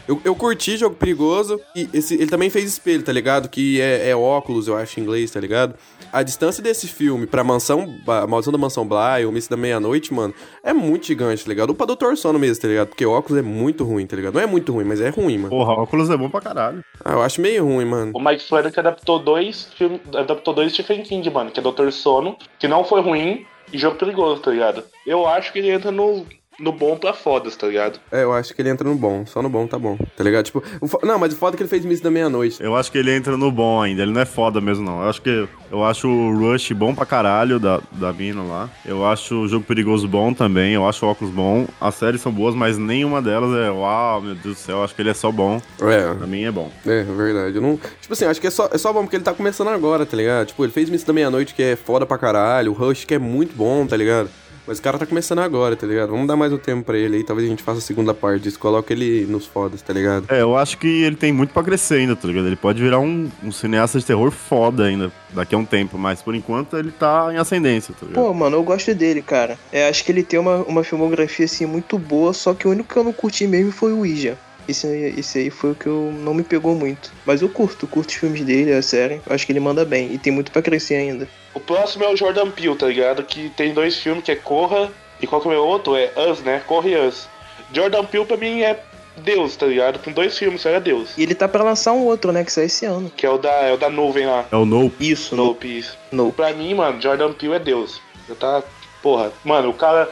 Eu, 0.09 0.21
eu 0.25 0.35
curti 0.35 0.77
Jogo 0.79 0.97
Perigoso 0.97 1.61
e 1.77 1.87
esse, 1.93 2.15
ele 2.15 2.27
também 2.29 2.49
fez 2.49 2.65
espelho, 2.65 3.03
tá 3.03 3.13
ligado? 3.13 3.47
Que 3.49 3.79
é, 3.81 4.09
é 4.09 4.17
óculos, 4.17 4.67
eu 4.67 4.75
acho, 4.75 4.99
em 4.99 5.03
inglês, 5.03 5.31
tá 5.31 5.39
ligado? 5.39 5.75
A 6.13 6.23
distância 6.23 6.63
desse 6.63 6.89
filme 6.89 7.27
pra 7.27 7.45
mansão, 7.45 7.95
a 8.07 8.27
Maldição 8.27 8.53
da 8.53 8.59
Mansão 8.59 8.87
Bly, 8.87 9.27
o 9.27 9.33
Missa 9.33 9.51
da 9.51 9.57
Meia-Noite, 9.57 10.13
mano, 10.13 10.35
é 10.63 10.73
muito 10.73 11.07
gigante, 11.07 11.45
tá 11.45 11.49
ligado? 11.49 11.71
Ou 11.71 11.75
pra 11.75 11.87
Doutor 11.87 12.17
Sono 12.17 12.39
mesmo, 12.39 12.63
tá 12.63 12.69
ligado? 12.69 12.89
Porque 12.89 13.05
óculos 13.05 13.39
é 13.39 13.43
muito 13.43 13.85
ruim, 13.85 14.07
tá 14.07 14.17
ligado? 14.17 14.35
Não 14.35 14.41
é 14.41 14.47
muito 14.47 14.73
ruim, 14.73 14.85
mas 14.85 15.01
é 15.01 15.11
ruim, 15.11 15.39
mano. 15.39 15.51
Porra, 15.51 15.73
óculos 15.75 16.09
é 16.11 16.17
bom 16.17 16.31
pra 16.31 16.41
caralho. 16.41 16.83
Ah, 17.05 17.13
eu 17.13 17.23
acho 17.23 17.41
meio 17.41 17.65
ruim, 17.65 17.85
mano. 17.85 18.13
O 18.15 18.21
Mike 18.21 18.47
Flanagan 18.47 18.81
adaptou 18.81 19.19
dois 19.19 19.71
filmes, 19.77 20.01
adaptou 20.15 20.55
dois 20.55 20.73
Stephen 20.73 21.03
King, 21.03 21.29
mano, 21.31 21.51
que 21.51 21.61
é 21.61 21.63
Doutor 21.63 21.93
Sono, 21.93 22.37
que 22.59 22.67
não 22.67 22.85
foi 22.85 23.01
ruim, 23.01 23.45
e 23.73 23.79
Jogo 23.79 23.99
Perigoso, 23.99 24.41
tá 24.41 24.51
ligado? 24.51 24.85
Eu 25.07 25.27
acho 25.27 25.53
que 25.53 25.59
ele 25.59 25.71
entra 25.71 25.91
no, 25.91 26.27
no 26.61 26.73
bom 26.73 26.97
pra 26.97 27.13
fodas, 27.13 27.55
tá 27.57 27.67
ligado? 27.69 28.01
É, 28.11 28.23
eu 28.25 28.33
acho 28.33 28.53
que 28.55 28.61
ele 28.61 28.69
entra 28.69 28.89
no 28.89 28.95
bom. 28.97 29.25
Só 29.27 29.41
no 29.41 29.49
bom 29.49 29.67
tá 29.67 29.79
bom, 29.79 29.97
tá 30.17 30.25
ligado? 30.25 30.45
Tipo, 30.47 30.63
o 30.81 30.89
fo- 30.89 30.99
não, 31.05 31.19
mas 31.19 31.33
o 31.33 31.37
foda 31.37 31.55
é 31.55 31.57
que 31.57 31.63
ele 31.63 31.69
fez 31.71 31.85
Missa 31.85 32.03
da 32.03 32.11
Meia-Noite. 32.11 32.63
Eu 32.63 32.75
acho 32.75 32.91
que 32.91 32.99
ele 32.99 33.15
entra 33.15 33.37
no 33.37 33.51
bom 33.53 33.81
ainda, 33.81 34.03
ele 34.03 34.13
não 34.13 34.21
é 34.21 34.25
foda 34.25 34.61
mesmo 34.61 34.85
não. 34.85 35.03
Eu 35.03 35.09
acho 35.09 35.23
que 35.23 35.49
eu 35.71 35.85
acho 35.85 36.09
o 36.09 36.37
Rush 36.37 36.73
bom 36.73 36.95
pra 36.95 37.07
caralho 37.07 37.61
da, 37.61 37.81
da 37.93 38.13
mina 38.13 38.43
lá. 38.43 38.69
Eu 38.85 39.07
acho 39.07 39.43
o 39.43 39.49
Jogo 39.49 39.65
Perigoso 39.65 40.09
bom 40.09 40.33
também, 40.35 40.73
eu 40.75 40.89
acho 40.89 41.07
o 41.07 41.09
óculos 41.09 41.33
bom. 41.33 41.67
As 41.81 41.95
séries 41.95 42.21
são 42.21 42.33
boas, 42.33 42.55
mas 42.55 42.77
nenhuma 42.77 43.23
delas 43.23 43.55
é 43.57 43.71
uau, 43.71 44.21
meu 44.21 44.35
Deus 44.35 44.57
do 44.57 44.61
céu, 44.61 44.79
eu 44.79 44.85
acho 44.85 44.95
que 44.95 45.03
ele 45.03 45.11
é 45.11 45.15
só 45.15 45.31
bom. 45.31 45.61
É, 45.81 46.13
Pra 46.15 46.27
mim 46.27 46.43
é 46.43 46.51
bom. 46.51 46.71
É, 46.85 47.03
verdade. 47.05 47.55
Eu 47.57 47.63
não... 47.63 47.77
Tipo 48.01 48.13
assim, 48.15 48.25
acho 48.25 48.41
que 48.41 48.47
é 48.47 48.51
só, 48.51 48.69
é 48.73 48.79
só 48.79 48.93
bom 48.93 49.03
porque 49.03 49.15
ele 49.17 49.23
tá 49.25 49.33
começando 49.33 49.69
agora, 49.69 50.05
tá 50.05 50.17
ligado? 50.17 50.47
Tipo, 50.49 50.65
ele 50.65 50.73
fez 50.73 50.91
Missa 50.91 51.07
da 51.07 51.13
Meia-Noite, 51.13 51.55
que 51.55 51.63
é 51.63 51.77
foda 51.77 52.05
pra 52.05 52.19
caralho. 52.19 52.73
O 52.73 52.75
Rush, 52.75 53.05
que 53.05 53.15
é 53.15 53.19
muito 53.19 53.55
bom, 53.55 53.87
tá 53.87 53.97
ligado? 53.97 54.29
Mas 54.69 54.79
o 54.79 54.83
cara 54.83 54.99
tá 54.99 55.07
começando 55.07 55.39
agora, 55.39 55.75
tá 55.75 55.87
ligado? 55.87 56.11
Vamos 56.11 56.29
dar 56.29 56.37
mais 56.37 56.53
um 56.53 56.59
tempo 56.59 56.85
pra 56.85 56.99
ele 56.99 57.17
aí, 57.17 57.25
talvez 57.25 57.49
a 57.49 57.51
gente 57.51 57.63
faça 57.63 57.79
a 57.79 57.81
segunda 57.81 58.13
parte 58.13 58.43
disso, 58.43 58.59
coloca 58.59 58.93
ele 58.93 59.25
nos 59.25 59.47
fodas, 59.47 59.81
tá 59.81 59.95
ligado? 59.95 60.27
É, 60.29 60.43
eu 60.43 60.59
acho 60.59 60.77
que 60.77 60.87
ele 60.87 61.17
tem 61.17 61.33
muito 61.33 61.55
pra 61.55 61.63
crescer 61.63 61.95
ainda, 61.95 62.15
tá 62.15 62.29
ligado? 62.29 62.47
Ele 62.47 62.55
pode 62.55 62.83
virar 62.83 62.99
um, 62.99 63.31
um 63.43 63.51
cineasta 63.51 63.99
de 63.99 64.05
terror 64.05 64.31
foda 64.31 64.85
ainda, 64.85 65.11
daqui 65.31 65.55
a 65.55 65.59
um 65.59 65.65
tempo, 65.65 65.97
mas 65.97 66.21
por 66.21 66.35
enquanto 66.35 66.77
ele 66.77 66.91
tá 66.91 67.31
em 67.33 67.39
ascendência, 67.39 67.95
tá 67.99 68.05
ligado? 68.05 68.23
Pô, 68.23 68.35
mano, 68.35 68.57
eu 68.59 68.63
gosto 68.63 68.95
dele, 68.95 69.23
cara. 69.23 69.59
É, 69.73 69.89
acho 69.89 70.05
que 70.05 70.13
ele 70.13 70.23
tem 70.23 70.39
uma, 70.39 70.57
uma 70.65 70.85
filmografia, 70.85 71.47
assim, 71.47 71.65
muito 71.65 71.99
boa, 71.99 72.35
só 72.35 72.53
que 72.53 72.69
o 72.69 72.71
único 72.71 72.93
que 72.93 72.99
eu 72.99 73.05
não 73.05 73.13
curti 73.15 73.47
mesmo 73.47 73.73
foi 73.73 73.95
o 73.95 74.01
Ouija. 74.01 74.37
Esse, 74.69 74.87
aí- 74.87 75.15
esse 75.19 75.39
aí 75.39 75.51
foi 75.51 75.71
o 75.73 75.75
que 75.75 75.87
eu 75.87 76.13
não 76.15 76.35
me 76.35 76.43
pegou 76.43 76.75
muito. 76.75 77.11
Mas 77.25 77.41
eu 77.43 77.49
curto, 77.49 77.87
curto 77.87 78.11
os 78.11 78.15
filmes 78.17 78.43
dele, 78.45 78.73
a 78.73 78.83
série. 78.83 79.21
Eu 79.27 79.35
acho 79.35 79.47
que 79.47 79.53
ele 79.53 79.61
manda 79.61 79.85
bem. 79.85 80.13
E 80.13 80.19
tem 80.19 80.33
muito 80.33 80.53
pra 80.53 80.61
crescer 80.63 80.97
ainda. 80.97 81.27
O 81.55 81.61
próximo 81.61 82.05
é 82.05 82.09
o 82.13 82.17
Jordan 82.17 82.51
Peele, 82.51 82.77
tá 82.77 82.87
ligado? 82.87 83.23
Que 83.23 83.49
tem 83.51 83.73
dois 83.73 83.97
filmes, 83.97 84.23
que 84.25 84.31
é 84.31 84.37
Corra 84.37 84.91
e 85.21 85.27
qual 85.27 85.41
que 85.41 85.49
é 85.49 85.53
o 85.57 85.65
outro? 85.65 85.97
É 85.97 86.13
Us, 86.31 86.41
né? 86.41 86.63
Corra 86.67 86.89
e 86.89 86.97
Us. 87.09 87.29
Jordan 87.73 88.05
Peele 88.05 88.25
pra 88.27 88.37
mim 88.37 88.61
é 88.63 88.79
Deus, 89.17 89.57
tá 89.57 89.67
ligado? 89.67 89.99
Com 89.99 90.13
dois 90.13 90.39
filmes, 90.39 90.61
isso 90.61 90.69
é 90.69 90.79
Deus. 90.79 91.11
E 91.17 91.23
ele 91.23 91.35
tá 91.35 91.49
pra 91.49 91.65
lançar 91.65 91.93
um 91.93 92.05
outro, 92.05 92.31
né? 92.31 92.45
Que 92.45 92.53
sai 92.53 92.65
esse 92.67 92.85
ano. 92.87 93.11
Que 93.17 93.27
é 93.27 93.31
o 93.31 93.39
da, 93.39 93.51
é 93.51 93.73
o 93.73 93.77
da 93.77 93.89
nuvem 93.91 94.27
lá. 94.27 94.47
É 94.53 94.57
o 94.57 94.65
Nope. 94.65 95.11
Isso, 95.11 95.35
no. 95.35 95.47
Nope, 95.47 95.79
isso. 95.79 95.99
no. 96.13 96.31
Pra 96.31 96.53
mim, 96.53 96.75
mano, 96.75 97.01
Jordan 97.01 97.33
Peele 97.33 97.55
é 97.55 97.59
Deus. 97.59 98.01
Eu 98.29 98.37
tá. 98.37 98.63
Porra. 99.03 99.33
Mano, 99.45 99.71
o 99.71 99.75
cara. 99.75 100.09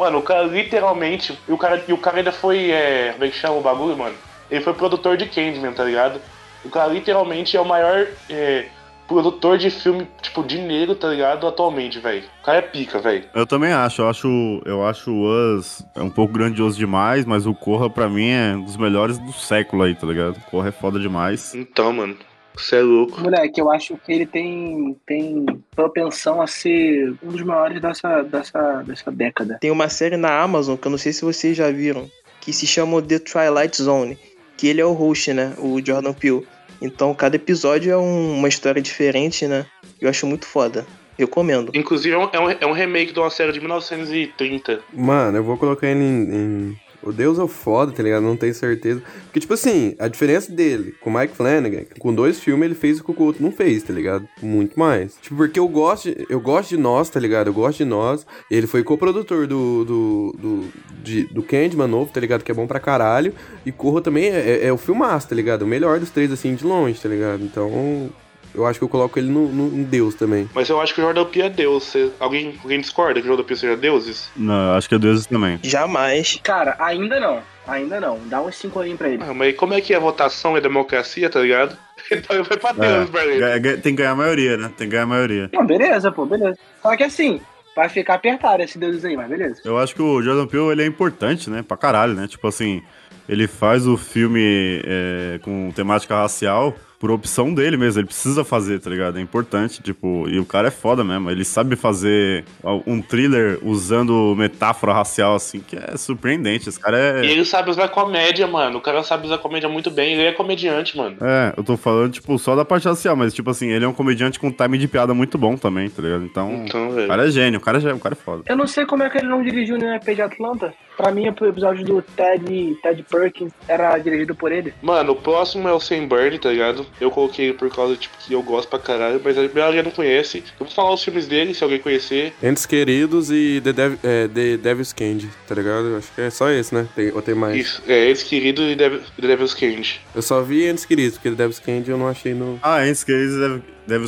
Mano, 0.00 0.16
o 0.16 0.22
cara 0.22 0.44
literalmente. 0.44 1.38
E 1.46 1.52
o 1.52 1.58
cara, 1.58 1.84
e 1.86 1.92
o 1.92 1.98
cara 1.98 2.16
ainda 2.16 2.32
foi. 2.32 2.70
É, 2.70 3.10
como 3.12 3.24
é 3.24 3.28
que 3.28 3.36
chama 3.36 3.56
o 3.56 3.60
bagulho, 3.60 3.98
mano? 3.98 4.14
Ele 4.50 4.64
foi 4.64 4.72
produtor 4.72 5.18
de 5.18 5.26
Candyman, 5.26 5.72
tá 5.72 5.84
ligado? 5.84 6.18
O 6.64 6.70
cara 6.70 6.90
literalmente 6.90 7.54
é 7.54 7.60
o 7.60 7.66
maior 7.66 8.06
é, 8.30 8.64
produtor 9.06 9.58
de 9.58 9.68
filme, 9.70 10.08
tipo, 10.22 10.42
de 10.42 10.58
negro, 10.58 10.94
tá 10.94 11.08
ligado? 11.08 11.46
Atualmente, 11.46 11.98
velho. 11.98 12.22
O 12.40 12.44
cara 12.44 12.58
é 12.58 12.62
pica, 12.62 12.98
velho. 12.98 13.24
Eu 13.34 13.46
também 13.46 13.72
acho, 13.72 14.00
eu 14.00 14.08
acho, 14.08 14.62
eu 14.64 14.86
acho 14.86 15.10
o 15.10 15.58
Us 15.58 15.84
é 15.94 16.00
um 16.00 16.08
pouco 16.08 16.32
grandioso 16.32 16.78
demais, 16.78 17.26
mas 17.26 17.46
o 17.46 17.52
Corra 17.52 17.90
pra 17.90 18.08
mim 18.08 18.30
é 18.30 18.54
um 18.56 18.62
dos 18.62 18.78
melhores 18.78 19.18
do 19.18 19.34
século 19.34 19.82
aí, 19.82 19.94
tá 19.94 20.06
ligado? 20.06 20.38
O 20.38 20.50
Corra 20.50 20.68
é 20.70 20.72
foda 20.72 20.98
demais. 20.98 21.54
Então, 21.54 21.92
mano. 21.92 22.16
Você 22.56 22.76
é 22.76 22.82
louco. 22.82 23.20
Moleque, 23.20 23.60
eu 23.60 23.70
acho 23.70 23.96
que 24.04 24.12
ele 24.12 24.26
tem, 24.26 24.96
tem 25.06 25.46
propensão 25.74 26.42
a 26.42 26.46
ser 26.46 27.14
um 27.22 27.28
dos 27.28 27.42
maiores 27.42 27.80
dessa, 27.80 28.22
dessa, 28.22 28.82
dessa 28.86 29.10
década. 29.10 29.58
Tem 29.60 29.70
uma 29.70 29.88
série 29.88 30.16
na 30.16 30.40
Amazon, 30.40 30.76
que 30.76 30.86
eu 30.86 30.90
não 30.90 30.98
sei 30.98 31.12
se 31.12 31.24
vocês 31.24 31.56
já 31.56 31.70
viram, 31.70 32.10
que 32.40 32.52
se 32.52 32.66
chama 32.66 33.00
The 33.00 33.18
Twilight 33.20 33.80
Zone. 33.82 34.18
Que 34.56 34.68
ele 34.68 34.80
é 34.80 34.84
o 34.84 34.92
host, 34.92 35.32
né? 35.32 35.54
O 35.58 35.80
Jordan 35.84 36.12
Peele. 36.12 36.46
Então 36.82 37.14
cada 37.14 37.36
episódio 37.36 37.90
é 37.92 37.96
um- 37.96 38.36
uma 38.38 38.48
história 38.48 38.82
diferente, 38.82 39.46
né? 39.46 39.64
Eu 40.00 40.10
acho 40.10 40.26
muito 40.26 40.46
foda. 40.46 40.86
Recomendo. 41.18 41.70
Inclusive, 41.74 42.14
é 42.14 42.18
um, 42.18 42.28
é 42.32 42.66
um- 42.66 42.74
é 42.76 42.78
remake 42.78 43.12
de 43.12 43.18
uma 43.20 43.30
série 43.30 43.52
de 43.52 43.60
1930. 43.60 44.80
Mano, 44.92 45.36
eu 45.38 45.44
vou 45.44 45.56
colocar 45.56 45.86
ele 45.86 46.00
em. 46.00 46.22
em- 46.34 46.76
O 47.02 47.12
Deus 47.12 47.38
é 47.38 47.42
o 47.42 47.48
foda, 47.48 47.92
tá 47.92 48.02
ligado? 48.02 48.22
Não 48.22 48.36
tenho 48.36 48.52
certeza. 48.54 49.02
Porque, 49.24 49.40
tipo 49.40 49.54
assim, 49.54 49.94
a 49.98 50.06
diferença 50.08 50.52
dele 50.52 50.94
com 51.00 51.08
o 51.10 51.18
Mike 51.18 51.34
Flanagan, 51.34 51.82
com 51.98 52.14
dois 52.14 52.38
filmes 52.40 52.66
ele 52.66 52.74
fez 52.74 53.00
o 53.00 53.04
que 53.04 53.10
o 53.10 53.24
outro 53.24 53.42
não 53.42 53.50
fez, 53.52 53.82
tá 53.82 53.92
ligado? 53.92 54.28
Muito 54.42 54.78
mais. 54.78 55.16
Tipo, 55.22 55.36
porque 55.36 55.58
eu 55.58 55.66
gosto, 55.68 56.10
de, 56.14 56.26
eu 56.28 56.40
gosto 56.40 56.68
de 56.70 56.76
nós, 56.76 57.08
tá 57.08 57.18
ligado? 57.18 57.46
Eu 57.48 57.54
gosto 57.54 57.78
de 57.78 57.84
nós. 57.84 58.26
Ele 58.50 58.66
foi 58.66 58.82
coprodutor 58.82 59.46
do, 59.46 59.84
do, 59.84 60.36
do, 60.38 60.64
de- 61.02 61.24
do 61.24 61.42
Candyman 61.42 61.86
novo, 61.88 62.12
tá 62.12 62.20
ligado? 62.20 62.42
Que 62.44 62.50
é 62.52 62.54
bom 62.54 62.66
pra 62.66 62.78
caralho. 62.80 63.32
E 63.64 63.72
Corra 63.72 64.00
também 64.02 64.26
é, 64.30 64.38
é, 64.62 64.66
é 64.66 64.72
o 64.72 64.76
filmaço, 64.76 65.28
tá 65.28 65.34
ligado? 65.34 65.62
O 65.62 65.66
melhor 65.66 65.98
dos 65.98 66.10
três, 66.10 66.30
assim, 66.30 66.54
de 66.54 66.64
longe, 66.64 67.00
tá 67.00 67.08
ligado? 67.08 67.42
Então, 67.42 68.10
eu 68.54 68.66
acho 68.66 68.78
que 68.78 68.84
eu 68.84 68.88
coloco 68.88 69.18
ele 69.18 69.28
no, 69.30 69.48
no, 69.48 69.66
em 69.78 69.82
Deus 69.84 70.14
também. 70.14 70.48
Mas 70.54 70.68
eu 70.68 70.80
acho 70.80 70.94
que 70.94 71.00
o 71.00 71.04
Jordan 71.04 71.24
Peele 71.24 71.46
é 71.46 71.50
Deus. 71.50 71.84
Você- 71.84 72.10
alguém, 72.20 72.54
alguém 72.62 72.80
discorda 72.80 73.20
que 73.20 73.26
o 73.26 73.28
Jordan 73.28 73.44
Peele 73.44 73.60
seja 73.60 73.76
deuses? 73.76 74.30
Não, 74.36 74.74
acho 74.76 74.88
que 74.88 74.94
é 74.94 74.98
Deus 74.98 75.26
também. 75.26 75.58
Jamais. 75.62 76.38
Cara, 76.42 76.76
ainda 76.78 77.18
não. 77.20 77.40
Ainda 77.68 78.00
não. 78.00 78.18
Dá 78.26 78.40
uns 78.42 78.56
5 78.56 78.80
aí 78.80 78.94
pra 78.96 79.08
ele. 79.08 79.22
Ah, 79.22 79.32
mas 79.34 79.54
como 79.56 79.74
é 79.74 79.80
que 79.80 79.94
é 79.94 80.00
votação 80.00 80.56
e 80.56 80.60
democracia, 80.60 81.28
tá 81.30 81.40
ligado? 81.40 81.76
Então 82.10 82.34
ele 82.34 82.42
vai 82.44 82.56
pra 82.56 82.72
Deus, 82.72 83.08
É, 83.14 83.38
ganha- 83.38 83.58
ganha- 83.58 83.76
tem 83.76 83.92
que 83.94 83.98
ganhar 84.02 84.12
a 84.12 84.16
maioria, 84.16 84.56
né? 84.56 84.68
Tem 84.76 84.86
que 84.88 84.92
ganhar 84.92 85.04
a 85.04 85.06
maioria. 85.06 85.48
Não, 85.52 85.64
beleza, 85.64 86.10
pô, 86.10 86.24
beleza. 86.26 86.56
Só 86.82 86.96
que 86.96 87.04
assim, 87.04 87.40
vai 87.76 87.88
ficar 87.88 88.14
apertado 88.14 88.62
esse 88.62 88.78
Deus 88.78 89.04
aí, 89.04 89.16
mas 89.16 89.28
beleza. 89.28 89.60
Eu 89.64 89.78
acho 89.78 89.94
que 89.94 90.02
o 90.02 90.20
Jordan 90.20 90.46
Peele 90.46 90.70
ele 90.72 90.82
é 90.82 90.86
importante, 90.86 91.48
né? 91.50 91.62
Pra 91.62 91.76
caralho, 91.76 92.14
né? 92.14 92.26
Tipo 92.26 92.48
assim, 92.48 92.82
ele 93.28 93.46
faz 93.46 93.86
o 93.86 93.96
filme 93.96 94.82
é, 94.84 95.38
com 95.42 95.70
temática 95.70 96.16
racial 96.16 96.74
por 97.00 97.10
opção 97.10 97.52
dele 97.52 97.78
mesmo. 97.78 97.98
Ele 98.00 98.06
precisa 98.06 98.44
fazer, 98.44 98.78
tá 98.78 98.90
ligado? 98.90 99.18
É 99.18 99.22
importante, 99.22 99.82
tipo, 99.82 100.28
e 100.28 100.38
o 100.38 100.44
cara 100.44 100.68
é 100.68 100.70
foda 100.70 101.02
mesmo. 101.02 101.30
Ele 101.30 101.44
sabe 101.44 101.74
fazer 101.74 102.44
um 102.86 103.00
thriller 103.00 103.58
usando 103.62 104.34
metáfora 104.36 104.92
racial, 104.92 105.34
assim, 105.34 105.60
que 105.60 105.76
é 105.76 105.96
surpreendente. 105.96 106.68
Esse 106.68 106.78
cara 106.78 107.24
E 107.24 107.28
é. 107.28 107.30
ele 107.32 107.44
sabe 107.46 107.70
usar 107.70 107.88
comédia, 107.88 108.46
mano. 108.46 108.76
O 108.78 108.80
cara 108.82 109.02
sabe 109.02 109.26
usar 109.26 109.38
comédia 109.38 109.68
muito 109.68 109.90
bem. 109.90 110.12
Ele 110.12 110.24
é 110.24 110.32
comediante, 110.32 110.94
mano. 110.96 111.16
É, 111.22 111.54
eu 111.56 111.64
tô 111.64 111.76
falando, 111.76 112.12
tipo, 112.12 112.38
só 112.38 112.54
da 112.54 112.64
parte 112.66 112.86
racial, 112.86 113.16
mas, 113.16 113.32
tipo 113.32 113.48
assim, 113.48 113.68
ele 113.68 113.84
é 113.84 113.88
um 113.88 113.94
comediante 113.94 114.38
com 114.38 114.52
time 114.52 114.76
de 114.76 114.86
piada 114.86 115.14
muito 115.14 115.38
bom 115.38 115.56
também, 115.56 115.88
tá 115.88 116.02
ligado? 116.02 116.24
Então, 116.24 116.64
Então, 116.66 116.90
o 116.90 116.92
velho. 116.92 117.08
cara 117.08 117.26
é 117.26 117.30
gênio, 117.30 117.58
o 117.58 117.62
cara 117.62 117.78
é, 117.78 117.94
o 117.94 117.98
cara 117.98 118.14
é 118.14 118.22
foda. 118.22 118.42
Eu 118.46 118.56
não 118.56 118.66
sei 118.66 118.84
como 118.84 119.02
é 119.02 119.08
que 119.08 119.16
ele 119.16 119.26
não 119.28 119.42
dirigiu 119.42 119.78
no 119.78 119.86
EP 119.94 120.04
de 120.14 120.20
Atlanta. 120.20 120.74
Pra 121.00 121.12
mim, 121.12 121.26
o 121.28 121.46
episódio 121.46 121.82
do 121.82 122.02
Ted, 122.02 122.76
Ted 122.82 123.02
Perkins 123.10 123.52
era 123.66 123.96
dirigido 123.96 124.34
por 124.34 124.52
ele. 124.52 124.74
Mano, 124.82 125.12
o 125.12 125.16
próximo 125.16 125.66
é 125.66 125.72
o 125.72 125.80
Sam 125.80 126.06
Bird, 126.06 126.38
tá 126.38 126.50
ligado? 126.50 126.84
Eu 127.00 127.10
coloquei 127.10 127.46
ele 127.46 127.54
por 127.54 127.70
causa, 127.74 127.96
tipo, 127.96 128.14
que 128.18 128.34
eu 128.34 128.42
gosto 128.42 128.68
pra 128.68 128.78
caralho, 128.78 129.18
mas 129.24 129.38
a 129.38 129.48
maioria 129.48 129.82
não 129.82 129.90
conhece. 129.90 130.44
Eu 130.60 130.66
vou 130.66 130.68
falar 130.68 130.92
os 130.92 131.02
filmes 131.02 131.26
dele, 131.26 131.54
se 131.54 131.64
alguém 131.64 131.78
conhecer. 131.78 132.34
Entes 132.42 132.66
Queridos 132.66 133.30
e 133.30 133.62
The, 133.64 133.72
Dev, 133.72 133.94
é, 134.04 134.28
The 134.28 134.56
Devil's 134.58 134.92
Candy, 134.92 135.30
tá 135.48 135.54
ligado? 135.54 135.96
Acho 135.96 136.12
que 136.14 136.20
é 136.20 136.28
só 136.28 136.50
esse, 136.50 136.74
né? 136.74 136.86
Tem, 136.94 137.10
ou 137.12 137.22
tem 137.22 137.34
mais? 137.34 137.56
Isso, 137.56 137.82
é 137.88 138.10
Esse 138.10 138.26
Querido 138.26 138.62
e 138.62 138.76
Devil- 138.76 139.00
The 139.18 139.26
Devil's 139.26 139.54
Candy. 139.54 140.00
Eu 140.14 140.20
só 140.20 140.42
vi 140.42 140.68
Entes 140.68 140.84
Queridos, 140.84 141.14
porque 141.16 141.30
The 141.30 141.36
Devil's 141.36 141.58
Candy 141.60 141.90
eu 141.90 141.96
não 141.96 142.08
achei 142.08 142.34
no... 142.34 142.58
Ah, 142.62 142.86
esse 142.86 143.06
que 143.06 143.12
eles 143.12 143.36
Devil's 143.38 143.62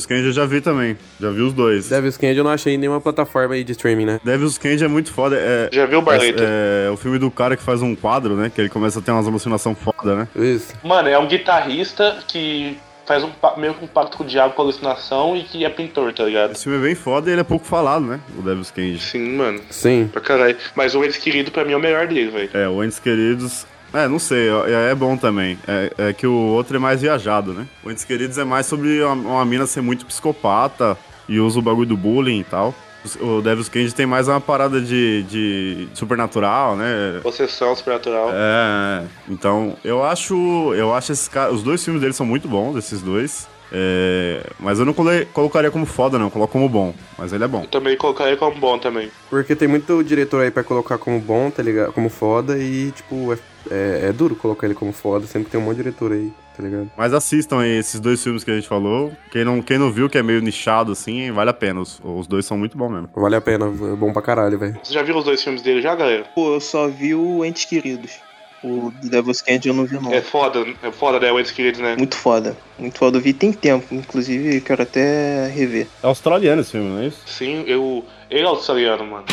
Candy 0.06 0.26
eu 0.26 0.32
já 0.32 0.44
vi 0.46 0.60
também. 0.60 0.96
Já 1.20 1.30
vi 1.30 1.40
os 1.40 1.52
dois. 1.52 1.88
Devil's 1.88 2.16
Candy 2.16 2.38
eu 2.38 2.44
não 2.44 2.50
achei 2.50 2.74
em 2.74 2.78
nenhuma 2.78 3.00
plataforma 3.00 3.54
aí 3.54 3.64
de 3.64 3.72
streaming, 3.72 4.06
né? 4.06 4.20
Devil's 4.24 4.58
Candy 4.58 4.84
é 4.84 4.88
muito 4.88 5.12
foda. 5.12 5.36
É, 5.38 5.68
Já 5.72 5.86
viu 5.86 5.98
o 5.98 6.02
Barleta? 6.02 6.42
é, 6.44 6.86
é 6.88 6.90
o 6.90 6.96
filme 6.96 7.18
do 7.18 7.30
cara 7.30 7.56
que 7.56 7.62
faz 7.62 7.82
um 7.82 7.94
quadro, 7.94 8.34
né? 8.34 8.50
Que 8.54 8.60
ele 8.60 8.68
começa 8.68 8.98
a 8.98 9.02
ter 9.02 9.10
umas 9.10 9.26
alucinações 9.26 9.76
foda, 9.78 10.14
né? 10.16 10.28
Isso. 10.36 10.72
Mano, 10.84 11.08
é 11.08 11.18
um 11.18 11.26
guitarrista 11.26 12.18
que 12.28 12.76
faz 13.04 13.24
um 13.24 13.30
meio 13.56 13.74
que 13.74 13.84
um 13.84 13.88
pacto 13.88 14.16
com 14.16 14.22
o 14.22 14.26
diabo 14.26 14.54
com 14.54 14.62
alucinação 14.62 15.36
e 15.36 15.42
que 15.42 15.64
é 15.64 15.68
pintor, 15.68 16.12
tá 16.12 16.24
ligado? 16.24 16.52
Esse 16.52 16.62
filme 16.64 16.78
é 16.78 16.82
bem 16.82 16.94
foda 16.94 17.28
e 17.28 17.32
ele 17.32 17.40
é 17.40 17.44
pouco 17.44 17.66
falado, 17.66 18.04
né? 18.06 18.20
O 18.38 18.42
Devil's 18.42 18.70
Candy. 18.70 19.00
Sim, 19.00 19.36
mano. 19.36 19.60
Sim. 19.70 20.08
Pra 20.12 20.20
caralho. 20.20 20.56
Mas 20.76 20.94
o 20.94 21.02
Esse 21.04 21.18
Querido 21.18 21.50
pra 21.50 21.64
mim 21.64 21.72
é 21.72 21.76
o 21.76 21.80
melhor 21.80 22.06
dele, 22.06 22.30
velho. 22.30 22.50
É, 22.54 22.68
o 22.68 22.82
Entes 22.84 22.98
Queridos. 23.00 23.66
É, 23.92 24.08
não 24.08 24.18
sei, 24.18 24.48
é, 24.48 24.90
é 24.90 24.94
bom 24.94 25.16
também. 25.16 25.58
É, 25.66 25.92
é 25.98 26.12
que 26.12 26.26
o 26.26 26.32
outro 26.32 26.76
é 26.76 26.78
mais 26.78 27.00
viajado, 27.02 27.52
né? 27.52 27.66
O 27.84 27.90
Entes 27.90 28.04
Queridos 28.04 28.38
é 28.38 28.44
mais 28.44 28.66
sobre 28.66 29.02
uma, 29.02 29.14
uma 29.14 29.44
mina 29.44 29.66
ser 29.66 29.82
muito 29.82 30.06
psicopata 30.06 30.96
e 31.28 31.38
usa 31.38 31.58
o 31.58 31.62
bagulho 31.62 31.88
do 31.88 31.96
bullying 31.96 32.40
e 32.40 32.44
tal. 32.44 32.74
O 33.20 33.40
Devil's 33.42 33.68
Candy 33.68 33.92
tem 33.92 34.06
mais 34.06 34.28
uma 34.28 34.40
parada 34.40 34.80
de, 34.80 35.24
de 35.24 35.88
supernatural, 35.92 36.76
né? 36.76 37.18
Possessão 37.20 37.74
supernatural. 37.74 38.30
É, 38.32 39.04
então 39.28 39.76
eu 39.84 40.04
acho, 40.04 40.72
eu 40.74 40.94
acho 40.94 41.10
esses 41.10 41.26
caras, 41.26 41.54
os 41.54 41.62
dois 41.64 41.84
filmes 41.84 42.00
deles 42.00 42.14
são 42.14 42.24
muito 42.24 42.46
bons, 42.46 42.76
esses 42.76 43.02
dois. 43.02 43.48
É, 43.74 44.42
mas 44.60 44.78
eu 44.78 44.84
não 44.84 44.92
cole- 44.92 45.24
colocaria 45.32 45.70
como 45.70 45.86
foda, 45.86 46.18
não, 46.18 46.26
eu 46.26 46.30
coloco 46.30 46.52
como 46.52 46.68
bom. 46.68 46.94
Mas 47.18 47.32
ele 47.32 47.44
é 47.44 47.48
bom. 47.48 47.62
Eu 47.62 47.68
também 47.68 47.96
colocaria 47.96 48.36
como 48.36 48.54
bom 48.58 48.78
também. 48.78 49.10
Porque 49.30 49.56
tem 49.56 49.66
muito 49.66 50.02
diretor 50.04 50.42
aí 50.42 50.50
pra 50.50 50.62
colocar 50.62 50.98
como 50.98 51.18
bom, 51.18 51.50
tá 51.50 51.62
ligado? 51.62 51.92
Como 51.92 52.10
foda 52.10 52.58
e, 52.58 52.90
tipo, 52.90 53.32
é, 53.32 53.38
é, 53.70 54.08
é 54.08 54.12
duro 54.12 54.36
colocar 54.36 54.66
ele 54.66 54.74
como 54.74 54.92
foda, 54.92 55.26
sempre 55.26 55.50
tem 55.50 55.58
um 55.58 55.64
monte 55.64 55.76
de 55.78 55.84
diretor 55.84 56.12
aí, 56.12 56.30
tá 56.56 56.62
ligado? 56.62 56.90
Mas 56.96 57.14
assistam 57.14 57.60
aí 57.60 57.78
esses 57.78 57.98
dois 57.98 58.22
filmes 58.22 58.44
que 58.44 58.50
a 58.50 58.54
gente 58.54 58.68
falou. 58.68 59.10
Quem 59.30 59.44
não, 59.44 59.62
quem 59.62 59.78
não 59.78 59.90
viu, 59.90 60.08
que 60.10 60.18
é 60.18 60.22
meio 60.22 60.42
nichado 60.42 60.92
assim, 60.92 61.30
vale 61.32 61.48
a 61.50 61.54
pena. 61.54 61.80
Os, 61.80 61.98
os 62.04 62.26
dois 62.26 62.44
são 62.44 62.58
muito 62.58 62.76
bons 62.76 62.90
mesmo. 62.90 63.08
Vale 63.16 63.36
a 63.36 63.40
pena, 63.40 63.66
é 63.66 63.96
bom 63.96 64.12
pra 64.12 64.20
caralho, 64.20 64.58
velho. 64.58 64.78
Você 64.82 64.92
já 64.92 65.02
viu 65.02 65.16
os 65.16 65.24
dois 65.24 65.42
filmes 65.42 65.62
dele 65.62 65.80
já, 65.80 65.94
galera? 65.94 66.24
Pô, 66.34 66.54
eu 66.54 66.60
só 66.60 66.88
vi 66.88 67.14
o 67.14 67.42
Entes 67.44 67.64
Queridos. 67.64 68.20
O 68.64 68.92
Devil's 69.02 69.42
Candy 69.42 69.68
eu 69.68 69.74
não 69.74 69.84
vi, 69.84 69.98
não. 70.00 70.12
É 70.12 70.20
foda, 70.20 70.64
é 70.84 70.92
foda, 70.92 71.18
né? 71.18 71.32
O 71.32 71.40
Esse 71.40 71.52
Querido, 71.52 71.82
né? 71.82 71.96
Muito 71.96 72.16
foda. 72.16 72.56
Muito 72.78 72.96
foda. 72.96 73.18
Eu 73.18 73.20
vi 73.20 73.32
tem 73.32 73.52
tempo. 73.52 73.92
Inclusive, 73.92 74.60
quero 74.60 74.82
até 74.82 75.48
rever. 75.48 75.88
É 76.00 76.06
australiano 76.06 76.60
esse 76.60 76.70
filme, 76.70 76.88
não 76.88 77.00
é 77.00 77.06
isso? 77.06 77.18
Sim, 77.26 77.64
eu. 77.66 78.04
Ele 78.30 78.42
é 78.42 78.46
australiano, 78.46 79.04
mano. 79.04 79.24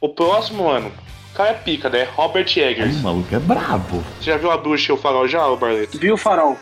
O 0.00 0.08
próximo, 0.08 0.64
mano, 0.64 0.90
o 1.32 1.36
cara 1.36 1.50
é 1.50 1.54
pica, 1.54 1.88
né? 1.88 2.08
Robert 2.16 2.50
Eggers. 2.56 2.96
O 2.96 3.02
maluco 3.02 3.32
é 3.32 3.38
brabo. 3.38 4.02
Você 4.18 4.30
já 4.30 4.36
viu 4.38 4.50
a 4.50 4.56
bruxa 4.56 4.90
e 4.90 4.94
o 4.94 4.98
farol 4.98 5.28
já, 5.28 5.46
Barleto? 5.54 5.98
Viu 5.98 6.14
o 6.14 6.16
farol? 6.16 6.58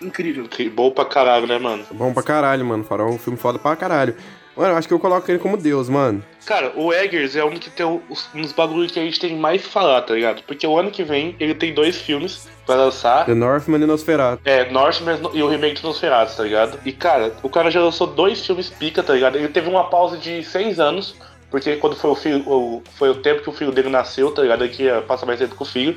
Incrível. 0.00 0.48
Que 0.48 0.68
bom 0.68 0.90
pra 0.90 1.04
caralho, 1.04 1.46
né, 1.46 1.58
mano? 1.58 1.84
Bom 1.92 2.12
pra 2.12 2.22
caralho, 2.22 2.64
mano. 2.64 2.84
Farol 2.84 3.08
é 3.08 3.14
um 3.14 3.18
filme 3.18 3.38
foda 3.38 3.58
pra 3.58 3.76
caralho. 3.76 4.14
Mano, 4.56 4.72
eu 4.72 4.76
acho 4.76 4.88
que 4.88 4.92
eu 4.92 4.98
coloco 4.98 5.30
ele 5.30 5.38
como 5.38 5.56
Deus, 5.56 5.88
mano. 5.88 6.22
Cara, 6.44 6.72
o 6.76 6.92
Eggers 6.92 7.36
é 7.36 7.44
um 7.44 7.50
que 7.52 7.70
tem 7.70 7.86
os- 8.10 8.28
um 8.34 8.42
dos 8.42 8.52
bagulhos 8.52 8.90
que 8.92 8.98
a 8.98 9.02
gente 9.02 9.18
tem 9.18 9.36
mais 9.36 9.62
que 9.62 9.68
falar, 9.68 10.02
tá 10.02 10.12
ligado? 10.14 10.42
Porque 10.42 10.66
o 10.66 10.76
ano 10.78 10.90
que 10.90 11.04
vem 11.04 11.34
ele 11.38 11.54
tem 11.54 11.72
dois 11.72 11.96
filmes 11.96 12.48
pra 12.66 12.74
lançar. 12.74 13.24
The 13.26 13.34
Northman 13.34 13.80
e 13.80 13.86
Nosferatu. 13.86 14.42
É, 14.44 14.68
Northman 14.70 15.18
e 15.32 15.42
o 15.42 15.48
remake 15.48 15.80
do 15.80 15.88
Nosferatu, 15.88 16.36
tá 16.36 16.42
ligado? 16.42 16.78
E, 16.84 16.92
cara, 16.92 17.32
o 17.42 17.48
cara 17.48 17.70
já 17.70 17.80
lançou 17.80 18.06
dois 18.08 18.44
filmes 18.44 18.68
pica, 18.68 19.02
tá 19.02 19.14
ligado? 19.14 19.36
Ele 19.36 19.48
teve 19.48 19.68
uma 19.68 19.84
pausa 19.88 20.18
de 20.18 20.42
seis 20.42 20.80
anos, 20.80 21.14
porque 21.50 21.76
quando 21.76 21.94
foi 21.96 22.10
o 22.10 22.14
filho, 22.16 22.42
o- 22.46 22.82
foi 22.98 23.08
o 23.10 23.14
tempo 23.14 23.42
que 23.42 23.48
o 23.48 23.52
filho 23.52 23.72
dele 23.72 23.88
nasceu, 23.88 24.30
tá 24.32 24.42
ligado? 24.42 24.64
Ele 24.64 24.74
queria 24.74 25.00
passar 25.00 25.24
mais 25.26 25.38
tempo 25.38 25.54
com 25.54 25.64
o 25.64 25.66
filho. 25.66 25.96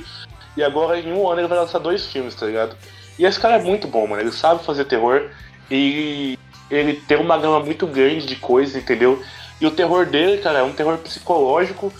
E 0.55 0.63
agora, 0.63 0.97
em 0.99 1.11
um 1.11 1.27
ano, 1.27 1.41
ele 1.41 1.47
vai 1.47 1.57
lançar 1.57 1.79
dois 1.79 2.05
filmes, 2.05 2.35
tá 2.35 2.45
ligado? 2.45 2.77
E 3.17 3.25
esse 3.25 3.39
cara 3.39 3.55
é 3.55 3.61
muito 3.61 3.87
bom, 3.87 4.07
mano. 4.07 4.21
Ele 4.21 4.31
sabe 4.31 4.63
fazer 4.65 4.85
terror 4.85 5.29
e 5.69 6.37
ele 6.69 6.93
tem 7.07 7.17
uma 7.17 7.37
gama 7.37 7.59
muito 7.59 7.85
grande 7.85 8.25
de 8.25 8.35
coisas, 8.35 8.75
entendeu? 8.75 9.21
E 9.61 9.65
o 9.65 9.71
terror 9.71 10.05
dele, 10.05 10.37
cara, 10.41 10.59
é 10.59 10.63
um 10.63 10.73
terror 10.73 10.97
psicológico, 10.97 11.93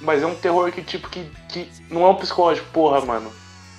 mas 0.00 0.22
é 0.22 0.26
um 0.26 0.34
terror 0.34 0.70
que, 0.72 0.82
tipo, 0.82 1.08
que, 1.08 1.26
que 1.48 1.68
não 1.90 2.04
é 2.04 2.08
um 2.08 2.14
psicológico, 2.14 2.66
porra, 2.72 3.00
mano. 3.00 3.30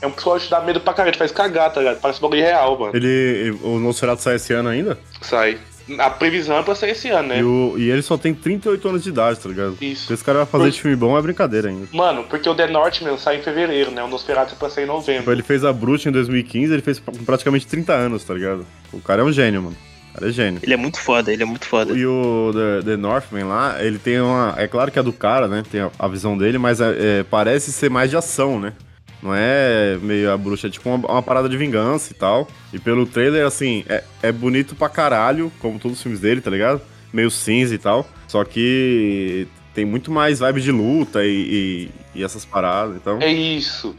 É 0.01 0.07
um 0.07 0.11
psicológico 0.11 0.49
que 0.49 0.59
dá 0.59 0.65
medo 0.65 0.79
pra 0.79 0.93
caralho, 0.93 1.13
te 1.13 1.17
faz 1.17 1.31
cagar, 1.31 1.73
tá 1.73 1.79
ligado? 1.79 1.99
Parece 1.99 2.19
um 2.19 2.21
bagulho 2.21 2.41
real, 2.41 2.77
mano. 2.77 2.95
Ele. 2.95 3.57
O 3.63 3.79
Nosferatu 3.79 4.21
sai 4.21 4.35
esse 4.35 4.53
ano 4.53 4.69
ainda? 4.69 4.97
Sai. 5.21 5.57
A 6.00 6.10
previsão 6.10 6.58
é 6.58 6.63
pra 6.63 6.76
sair 6.76 6.91
esse 6.91 7.08
ano, 7.10 7.30
né? 7.30 7.39
E, 7.39 7.43
o- 7.43 7.76
e 7.78 7.89
ele 7.89 8.02
só 8.02 8.17
tem 8.17 8.34
38 8.34 8.88
anos 8.89 9.04
de 9.04 9.10
idade, 9.10 9.39
tá 9.39 9.47
ligado? 9.47 9.78
Isso. 9.82 10.08
Se 10.08 10.13
esse 10.13 10.23
cara 10.23 10.39
vai 10.39 10.47
fazer 10.47 10.63
Por- 10.65 10.71
de 10.71 10.82
filme 10.82 10.97
bom, 10.97 11.17
é 11.17 11.21
brincadeira 11.21 11.69
ainda. 11.69 11.88
Mano, 11.93 12.23
porque 12.30 12.50
o 12.50 12.54
The 12.56 12.67
Northman 12.67 13.17
sai 13.17 13.38
em 13.38 13.41
fevereiro, 13.41 13.91
né? 13.91 14.04
O 14.04 14.08
Nosferatu 14.08 14.54
é 14.54 14.58
pra 14.58 14.69
sair 14.69 14.84
em 14.84 14.88
Tipo, 14.88 14.97
novembro. 14.97 15.32
ele 15.32 15.43
fez 15.43 15.63
a 15.63 15.71
Bruxa 15.71 16.10
em 16.10 16.12
2015, 16.12 16.73
ele 16.73 16.82
fez 16.82 17.00
com 17.00 17.12
praticamente 17.23 17.65
30 17.67 17.93
anos, 17.93 18.23
tá 18.23 18.34
ligado? 18.34 18.65
O 18.91 19.00
cara 19.00 19.21
é 19.21 19.26
um 19.26 19.32
gênio, 19.32 19.62
mano. 19.63 19.78
O 20.12 20.19
cara 20.19 20.30
é 20.30 20.34
gênio. 20.34 20.60
Ele 20.63 20.73
é 20.73 20.78
muito 20.78 21.00
foda, 21.00 21.32
ele 21.32 21.43
é 21.43 21.45
muito 21.45 21.65
foda. 21.67 21.93
E 21.93 22.06
o 22.06 22.52
The, 22.54 22.86
The 22.91 22.97
Northman 22.97 23.43
lá, 23.45 23.78
ele 23.82 24.00
tem 24.00 24.19
uma. 24.19 24.56
É 24.58 24.67
claro 24.67 24.91
que 24.91 24.97
é 25.00 25.04
do 25.04 25.13
cara, 25.13 25.47
né? 25.47 25.63
Tem 25.71 25.80
a, 25.82 25.91
a 26.00 26.08
visão 26.08 26.38
dele, 26.38 26.58
mas 26.58 26.82
é- 26.82 27.19
é, 27.19 27.23
parece 27.23 27.71
ser 27.71 27.89
mais 27.89 28.10
de 28.10 28.17
ação, 28.17 28.60
né? 28.60 28.73
Não 29.21 29.34
é 29.34 29.97
meio 30.01 30.32
a 30.32 30.38
bruxa, 30.38 30.67
é 30.67 30.69
tipo 30.69 30.88
uma, 30.89 31.08
uma 31.12 31.23
parada 31.23 31.49
de 31.49 31.58
vingança 31.58 32.12
e 32.12 32.15
tal. 32.15 32.47
E 32.71 32.80
pelo 32.80 33.06
trailer, 33.06 33.45
assim, 33.45 33.84
é, 33.89 34.03
é 34.21 34.32
bonito 34.32 34.75
pra 34.75 34.89
caralho, 34.89 35.51
como 35.60 35.80
todos 35.80 35.97
os 35.97 36.03
filmes 36.03 36.19
dele, 36.21 36.39
tá 36.41 36.51
ligado? 36.51 36.82
Meio 37.12 37.32
cinza 37.32 37.73
e 37.73 37.77
tal. 37.77 38.08
Só 38.27 38.43
que 38.43 39.47
tem 39.73 39.86
muito 39.86 40.12
mais 40.12 40.39
vibe 40.39 40.62
de 40.62 40.71
luta 40.71 41.23
e, 41.25 41.89
e- 42.15 42.19
e 42.19 42.23
essas 42.23 42.45
paradas, 42.45 42.95
então. 42.95 43.19
É 43.21 43.32
isso. 43.32 43.95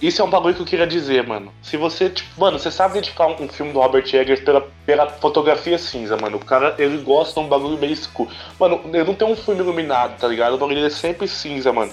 Isso 0.00 0.20
é 0.20 0.24
um 0.24 0.30
bagulho 0.30 0.52
que 0.54 0.60
eu 0.62 0.66
queria 0.66 0.86
dizer, 0.86 1.24
mano. 1.26 1.52
Se 1.62 1.76
você, 1.76 2.10
tipo, 2.10 2.28
mano, 2.40 2.58
você 2.58 2.72
sabe 2.72 2.94
identificar 2.98 3.28
um, 3.28 3.44
um 3.44 3.48
filme 3.48 3.72
do 3.72 3.78
Robert 3.78 4.02
Eggers 4.12 4.40
pela, 4.40 4.66
pela 4.84 5.08
fotografia 5.08 5.78
cinza, 5.78 6.16
mano. 6.16 6.38
O 6.38 6.44
cara, 6.44 6.74
ele 6.76 6.98
gosta 6.98 7.40
de 7.40 7.46
um 7.46 7.48
bagulho 7.48 7.78
meio 7.78 7.92
escuro. 7.92 8.28
Mano, 8.58 8.80
ele 8.92 9.04
não 9.04 9.14
tem 9.14 9.28
um 9.28 9.36
filme 9.36 9.60
iluminado, 9.60 10.18
tá 10.18 10.26
ligado? 10.26 10.54
O 10.54 10.58
bagulho 10.58 10.84
é 10.84 10.90
sempre 10.90 11.28
cinza, 11.28 11.72
mano. 11.72 11.92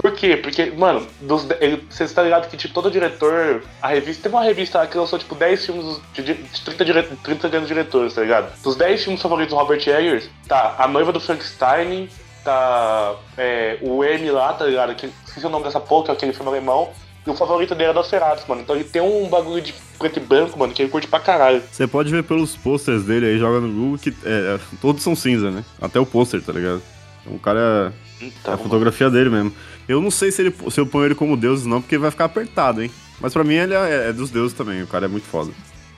Por 0.00 0.12
quê? 0.12 0.36
Porque, 0.36 0.66
mano, 0.70 1.06
dos, 1.20 1.46
ele, 1.60 1.84
você 1.88 2.04
está 2.04 2.22
ligado 2.22 2.48
que, 2.48 2.56
tipo, 2.56 2.72
todo 2.72 2.90
diretor. 2.90 3.62
A 3.82 3.88
revista. 3.88 4.22
Teve 4.22 4.34
uma 4.34 4.44
revista 4.44 4.78
lá 4.78 4.86
que 4.86 4.96
lançou, 4.96 5.18
tipo, 5.18 5.34
10 5.34 5.66
filmes 5.66 6.00
de, 6.14 6.22
de 6.22 6.34
30, 6.64 6.84
dire, 6.84 7.02
30 7.22 7.48
grandes 7.48 7.68
diretores, 7.68 8.14
tá 8.14 8.22
ligado? 8.22 8.52
Dos 8.62 8.76
10 8.76 9.04
filmes 9.04 9.22
favoritos 9.22 9.54
do 9.54 9.58
Robert 9.58 9.86
Eggers, 9.86 10.28
tá 10.48 10.76
A 10.78 10.88
Noiva 10.88 11.12
do 11.12 11.20
Frankenstein, 11.20 12.08
tá. 12.44 13.14
É, 13.36 13.78
o 13.82 14.02
M 14.02 14.30
lá, 14.30 14.52
tá 14.52 14.64
ligado? 14.64 14.94
Que, 14.94 15.10
esqueci 15.26 15.46
o 15.46 15.50
nome 15.50 15.64
dessa 15.64 15.80
porra, 15.80 16.06
que 16.06 16.10
é 16.12 16.14
aquele 16.14 16.32
filme 16.32 16.48
alemão. 16.48 16.90
E 17.26 17.30
o 17.30 17.34
favorito 17.34 17.74
dele 17.74 17.90
é 17.90 17.92
Nosferatu, 17.92 18.44
mano. 18.48 18.62
Então 18.62 18.74
ele 18.74 18.84
tem 18.84 19.02
um 19.02 19.28
bagulho 19.28 19.60
de 19.60 19.74
preto 19.98 20.18
e 20.18 20.20
branco, 20.20 20.58
mano, 20.58 20.72
que 20.72 20.80
ele 20.82 20.90
curte 20.90 21.06
pra 21.06 21.20
caralho. 21.20 21.62
Você 21.70 21.86
pode 21.86 22.10
ver 22.10 22.24
pelos 22.24 22.56
posters 22.56 23.04
dele 23.04 23.26
aí, 23.26 23.38
joga 23.38 23.60
no 23.60 23.68
Google, 23.68 23.98
que 23.98 24.10
é, 24.24 24.56
é, 24.56 24.60
todos 24.80 25.02
são 25.02 25.14
cinza, 25.14 25.50
né? 25.50 25.62
Até 25.80 26.00
o 26.00 26.06
pôster, 26.06 26.42
tá 26.42 26.52
ligado? 26.52 26.82
Então, 27.20 27.34
o 27.34 27.38
cara 27.38 27.92
é 28.20 28.24
Então, 28.24 28.54
a 28.54 28.56
fotografia 28.56 29.10
dele 29.10 29.28
mesmo. 29.28 29.52
Eu 29.90 30.00
não 30.00 30.10
sei 30.10 30.30
se, 30.30 30.42
ele, 30.42 30.54
se 30.70 30.78
eu 30.80 30.86
ponho 30.86 31.06
ele 31.06 31.14
como 31.14 31.36
deus 31.36 31.66
não, 31.66 31.80
porque 31.82 31.98
vai 31.98 32.10
ficar 32.10 32.26
apertado, 32.26 32.82
hein? 32.82 32.90
Mas 33.20 33.32
pra 33.32 33.42
mim 33.44 33.54
ele 33.54 33.74
é, 33.74 34.08
é 34.08 34.12
dos 34.12 34.30
deuses 34.30 34.56
também, 34.56 34.82
o 34.82 34.86
cara 34.86 35.06
é 35.06 35.08
muito 35.08 35.26
foda. 35.26 35.50